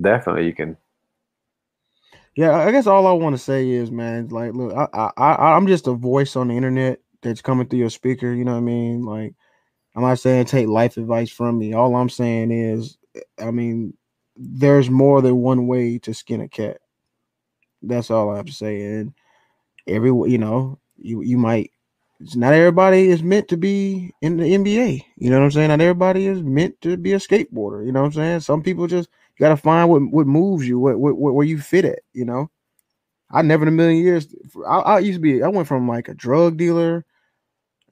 [0.00, 0.76] definitely you can.
[2.34, 5.66] Yeah, I guess all I want to say is, man, like, look, I, I, I'm
[5.66, 8.32] just a voice on the internet that's coming through your speaker.
[8.32, 9.04] You know what I mean?
[9.04, 9.34] Like,
[9.94, 11.72] I'm not saying take life advice from me.
[11.72, 12.98] All I'm saying is,
[13.38, 13.94] I mean,
[14.36, 16.78] there's more than one way to skin a cat.
[17.82, 18.82] That's all I have to say.
[18.82, 19.14] And
[19.86, 21.70] every you know, you you might
[22.20, 25.02] it's not everybody is meant to be in the NBA.
[25.16, 25.68] You know what I'm saying?
[25.68, 27.84] Not everybody is meant to be a skateboarder.
[27.84, 28.40] You know what I'm saying?
[28.40, 31.58] Some people just you gotta find what what moves you, what, what, what where you
[31.58, 32.00] fit at.
[32.12, 32.50] You know,
[33.30, 34.34] I never in a million years.
[34.66, 35.42] I, I used to be.
[35.42, 37.04] I went from like a drug dealer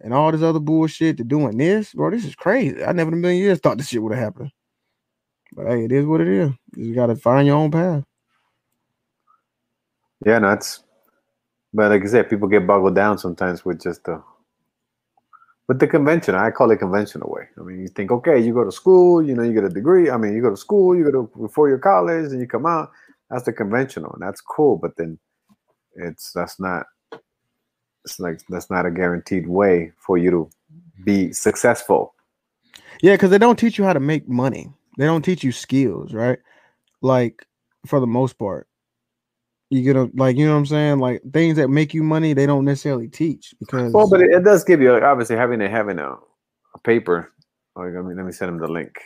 [0.00, 2.10] and all this other bullshit to doing this, bro.
[2.10, 2.84] This is crazy.
[2.84, 4.50] I never in a million years thought this shit would have happened.
[5.54, 6.50] But hey, it is what it is.
[6.76, 8.04] You got to find your own path.
[10.24, 10.82] Yeah, no, it's.
[11.72, 14.22] But like I said, people get boggled down sometimes with just the.
[15.66, 17.48] With the convention, I call it conventional way.
[17.58, 20.10] I mean, you think, okay, you go to school, you know, you get a degree.
[20.10, 22.66] I mean, you go to school, you go to before your college, and you come
[22.66, 22.90] out.
[23.30, 24.76] That's the conventional, and that's cool.
[24.76, 25.18] But then,
[25.94, 26.84] it's that's not.
[28.04, 30.50] It's like that's not a guaranteed way for you to
[31.04, 31.32] be mm-hmm.
[31.32, 32.14] successful.
[33.02, 34.70] Yeah, because they don't teach you how to make money.
[34.98, 36.38] They don't teach you skills, right?
[37.02, 37.46] Like
[37.86, 38.68] for the most part.
[39.70, 40.98] You get a like you know what I'm saying?
[40.98, 44.44] Like things that make you money, they don't necessarily teach because well, but it, it
[44.44, 46.12] does give you like, obviously having a having a,
[46.74, 47.32] a paper.
[47.74, 49.00] Like, I mean, let me send him the link.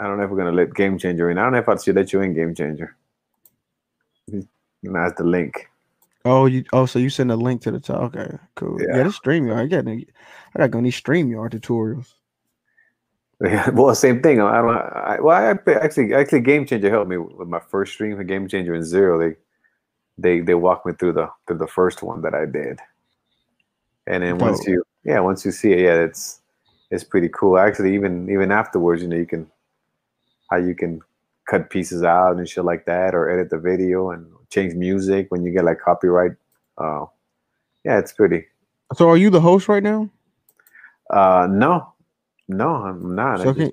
[0.00, 1.38] I don't know if we're gonna let Game Changer in.
[1.38, 2.96] I don't know if I should let you in Game Changer.
[4.82, 5.69] That's the link.
[6.24, 8.14] Oh, you oh, so you send a link to the top.
[8.14, 8.80] Okay, cool.
[8.80, 9.56] Yeah, yeah this StreamYard.
[9.56, 10.04] I got I
[10.56, 12.12] gotta go need StreamYard tutorials.
[13.42, 14.40] Yeah, well, same thing.
[14.40, 14.76] I don't.
[14.76, 18.48] I, well, I actually, actually, Game Changer helped me with my first stream for Game
[18.48, 19.18] Changer and Zero.
[19.18, 19.36] They,
[20.18, 22.80] they, they walked me through the through the first one that I did,
[24.06, 26.40] and then once you, yeah, once you see it, yeah, it's
[26.90, 27.58] it's pretty cool.
[27.58, 29.50] Actually, even even afterwards, you know, you can
[30.50, 31.00] how you can
[31.48, 35.44] cut pieces out and shit like that, or edit the video and change music when
[35.44, 36.32] you get like copyright.
[36.76, 37.06] Uh,
[37.84, 38.44] yeah, it's pretty.
[38.94, 40.10] So, are you the host right now?
[41.08, 41.94] Uh, no,
[42.48, 43.40] no, I'm not.
[43.40, 43.70] So, can,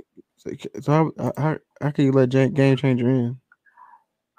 [0.81, 3.39] so how, how, how can you let Game Changer in?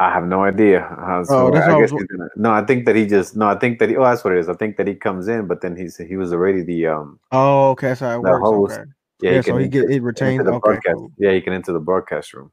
[0.01, 0.85] I have no idea.
[0.85, 3.81] Uh, so oh, that's I gonna, no, I think that he just no, I think
[3.81, 3.97] that he.
[3.97, 4.49] Oh, that's what it is.
[4.49, 7.19] I think that he comes in, but then he's he was already the um.
[7.33, 8.43] Oh, okay, so it works.
[8.43, 8.79] Host.
[8.79, 8.91] Okay.
[9.21, 10.47] Yeah, yeah he so he get it retained.
[10.47, 11.11] The okay, cool.
[11.19, 12.53] Yeah, he can enter the broadcast room.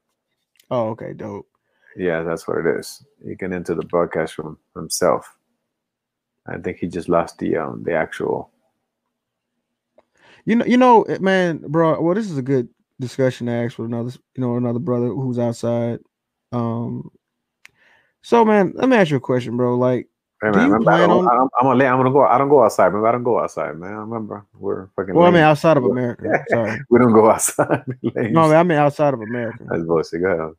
[0.72, 1.46] Oh, okay, dope.
[1.96, 3.04] Yeah, that's what it is.
[3.26, 5.36] He can enter the broadcast room himself.
[6.46, 8.50] I think he just lost the um the actual.
[10.44, 12.00] You know, you know, man, bro.
[12.00, 12.68] Well, this is a good
[13.00, 15.98] discussion to ask with another, you know, another brother who's outside.
[16.52, 17.10] Um,
[18.22, 19.76] so man, let me ask you a question, bro.
[19.76, 20.08] Like,
[20.42, 21.26] hey, man, remember, I on...
[21.26, 22.24] I'm, I'm, gonna, I'm gonna go.
[22.24, 22.86] I don't go outside.
[22.86, 23.92] Remember, I don't go outside, man.
[23.92, 25.14] I remember we're fucking.
[25.14, 25.34] Well, lame.
[25.34, 26.44] I mean, outside of America.
[26.48, 27.84] Sorry, we don't go outside.
[28.02, 29.64] no, I mean outside of America.
[29.68, 30.22] That's bullshit.
[30.22, 30.54] Go ahead.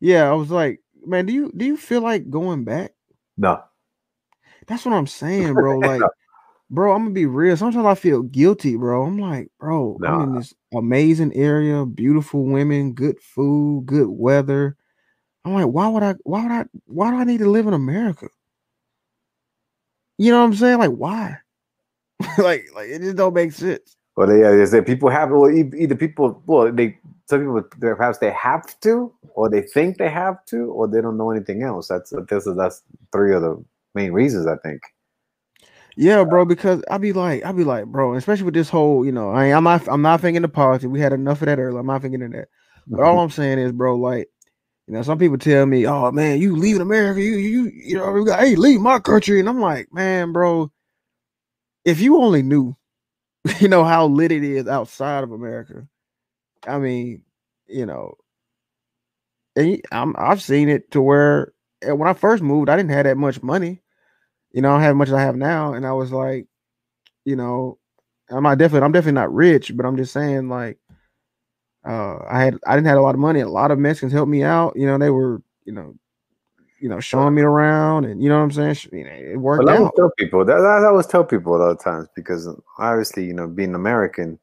[0.00, 2.92] Yeah, I was like, man, do you do you feel like going back?
[3.36, 3.62] No.
[4.66, 5.80] That's what I'm saying, bro.
[5.84, 6.08] Like, no.
[6.70, 7.56] bro, I'm gonna be real.
[7.56, 9.04] Sometimes I feel guilty, bro.
[9.04, 10.08] I'm like, bro, no.
[10.08, 14.76] I'm in this amazing area, beautiful women, good food, good weather.
[15.44, 16.14] I'm like, why would I?
[16.24, 16.64] Why would I?
[16.86, 18.28] Why do I need to live in America?
[20.16, 20.78] You know what I'm saying?
[20.78, 21.38] Like, why?
[22.38, 23.96] like, like it just don't make sense.
[24.16, 28.30] Well, yeah, is that people have well either people well they some people perhaps they
[28.32, 31.88] have to or they think they have to or they don't know anything else.
[31.88, 34.82] That's that's that's three of the main reasons I think.
[35.96, 36.42] Yeah, bro.
[36.42, 38.14] Um, because I'd be like, I'd be like, bro.
[38.14, 40.90] Especially with this whole, you know, I I'm not, I'm not thinking the politics.
[40.90, 41.78] We had enough of that earlier.
[41.78, 42.48] I'm not thinking of that.
[42.86, 44.28] But all I'm saying is, bro, like,
[44.86, 47.20] you know, some people tell me, "Oh man, you leaving America?
[47.22, 50.70] You you you know, we got, hey, leave my country." And I'm like, man, bro,
[51.84, 52.76] if you only knew,
[53.60, 55.86] you know how lit it is outside of America.
[56.66, 57.22] I mean,
[57.66, 58.14] you know,
[59.56, 61.52] and I'm I've seen it to where
[61.82, 63.82] when I first moved, I didn't have that much money.
[64.52, 66.46] You know, I don't have much as I have now, and I was like,
[67.24, 67.78] you know,
[68.30, 70.78] I'm not definitely I'm definitely not rich, but I'm just saying like
[71.86, 73.40] uh, I had I didn't have a lot of money.
[73.40, 74.74] A lot of Mexicans helped me out.
[74.76, 75.94] You know, they were you know,
[76.80, 78.76] you know, showing me around, and you know what I'm saying.
[78.92, 79.92] You know, it worked well, I out.
[79.96, 83.46] tell people that, I always tell people a lot of times because obviously, you know,
[83.46, 84.38] being American,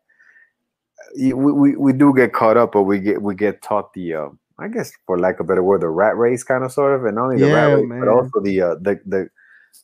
[1.16, 4.30] we, we, we do get caught up, but we get we get taught the uh,
[4.60, 7.06] I guess for lack of a better word, the rat race kind of sort of,
[7.06, 8.00] and not only the yeah, rat race, man.
[8.00, 9.30] but also the uh, the the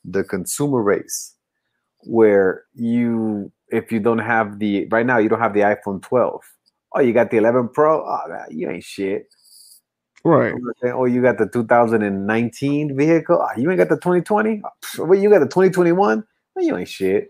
[0.06, 1.36] the consumer race,
[2.02, 6.42] where you if you don't have the right now you don't have the iPhone 12
[6.96, 8.02] Oh, you got the 11 Pro?
[8.02, 9.28] Oh, you ain't shit.
[10.24, 10.54] Right.
[10.86, 13.40] Oh, you got the 2019 vehicle?
[13.42, 14.62] Oh, you ain't got the 2020?
[15.00, 16.24] Oh, you got the 2021?
[16.58, 17.28] Oh, you ain't shit.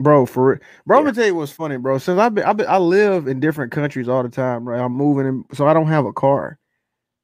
[0.00, 0.98] Bro, for bro, yeah.
[0.98, 1.98] I'm gonna tell you what's funny, bro.
[1.98, 4.80] Since I've been, I've been, I live in different countries all the time, right?
[4.80, 6.58] I'm moving, in, so I don't have a car.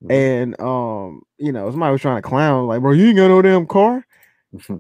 [0.03, 0.13] Mm-hmm.
[0.13, 3.43] And um, you know, somebody was trying to clown, like, bro, you ain't got no
[3.43, 4.05] damn car.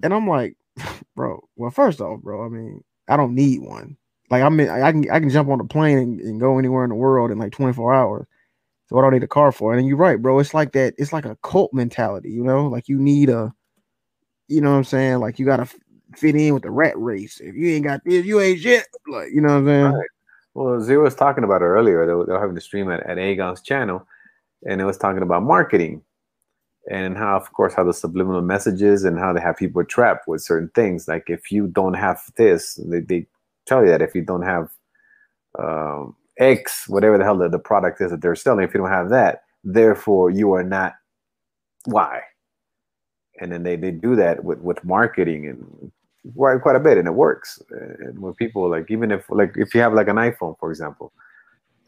[0.03, 0.57] and I'm like,
[1.17, 3.97] bro, well, first off, bro, I mean, I don't need one.
[4.31, 6.85] Like I mean, I can I can jump on a plane and, and, go anywhere
[6.85, 8.27] in the world in like 24 hours.
[8.87, 9.75] So what do I need a car for?
[9.75, 10.39] And you're right, bro.
[10.39, 10.95] It's like that.
[10.99, 12.67] It's like a cult mentality, you know.
[12.67, 13.53] Like you need a,
[14.49, 15.19] you know what I'm saying?
[15.19, 15.69] Like you gotta
[16.19, 17.41] fit in with the rat race.
[17.41, 18.87] If you ain't got this, you ain't shit.
[19.07, 19.93] Like you know what I'm saying?
[19.93, 20.09] Right.
[20.55, 22.05] Well, Zero was talking about it earlier.
[22.07, 24.07] They were, they were having a stream at, at Aegon's channel,
[24.67, 26.03] and it was talking about marketing
[26.91, 30.43] and how, of course, how the subliminal messages and how they have people trapped with
[30.43, 31.07] certain things.
[31.07, 33.27] Like if you don't have this, they, they
[33.67, 34.71] tell you that if you don't have
[35.59, 38.89] um, X, whatever the hell the, the product is that they're selling, if you don't
[38.89, 40.95] have that, therefore you are not
[41.87, 42.21] Y.
[43.41, 45.93] And then they, they do that with, with marketing and
[46.37, 47.61] quite quite a bit, and it works.
[47.71, 51.13] And when people like, even if like if you have like an iPhone, for example,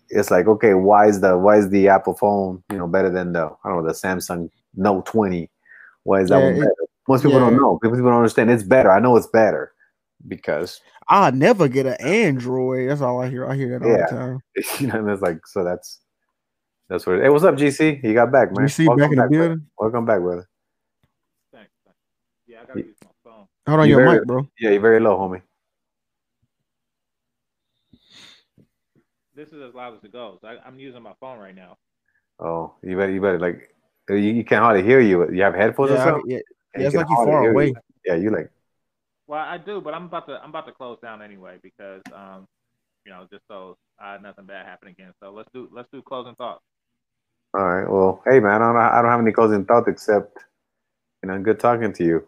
[0.09, 3.33] it's like okay, why is the why is the Apple phone you know better than
[3.33, 5.51] the I don't know the Samsung Note 20?
[6.05, 6.75] Why is that yeah, one better?
[7.09, 7.51] Most people yeah.
[7.51, 7.79] don't know.
[7.83, 8.51] People don't understand.
[8.51, 8.91] It's better.
[8.91, 9.73] I know it's better
[10.29, 12.89] because I'll never get an Android.
[12.89, 13.47] That's all I hear.
[13.47, 14.07] I hear that all yeah.
[14.07, 14.41] the time.
[14.81, 15.99] you know, and it's like so that's
[16.89, 17.17] that's what.
[17.17, 18.03] It, hey, what's up, GC?
[18.03, 18.67] You got back, man.
[18.67, 19.49] GC Welcome back in back, the building.
[19.49, 19.63] Brother.
[19.79, 20.49] Welcome back, brother.
[21.53, 21.71] Thanks.
[22.47, 23.10] Yeah, I gotta use my phone.
[23.69, 24.49] Hold on, you your very, mic, bro.
[24.59, 25.43] Yeah, you're very low, homie.
[29.35, 30.39] This is as loud as it goes.
[30.43, 31.77] I, am using my phone right now.
[32.39, 33.75] Oh, you better, you better like,
[34.09, 35.31] you, you can't hardly hear you.
[35.31, 36.31] You have headphones yeah, or something?
[36.31, 36.39] Yeah,
[36.77, 37.69] yeah it's like you're far away.
[37.69, 37.75] You.
[38.05, 38.51] Yeah, you like
[39.31, 42.47] well, I do, but I'm about to I'm about to close down anyway because um,
[43.07, 45.13] you know, just so uh, nothing bad happen again.
[45.23, 46.65] So let's do let's do closing thoughts.
[47.55, 47.89] All right.
[47.89, 50.37] Well, hey man, I don't I don't have any closing thoughts except
[51.23, 52.27] you know, good talking to you.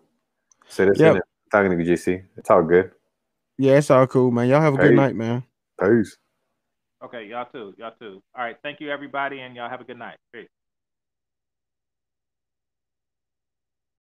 [0.73, 1.23] Citizen, yep.
[1.51, 2.25] talking to you, GC.
[2.39, 2.93] It's all good.
[3.59, 4.49] Yeah, it's all cool, man.
[4.49, 5.45] Y'all have a good night, man.
[5.79, 6.17] Peace.
[7.05, 7.75] Okay, y'all too.
[7.77, 8.23] Y'all too.
[8.35, 8.57] All right.
[8.63, 10.17] Thank you, everybody, and y'all have a good night.
[10.33, 10.49] Peace.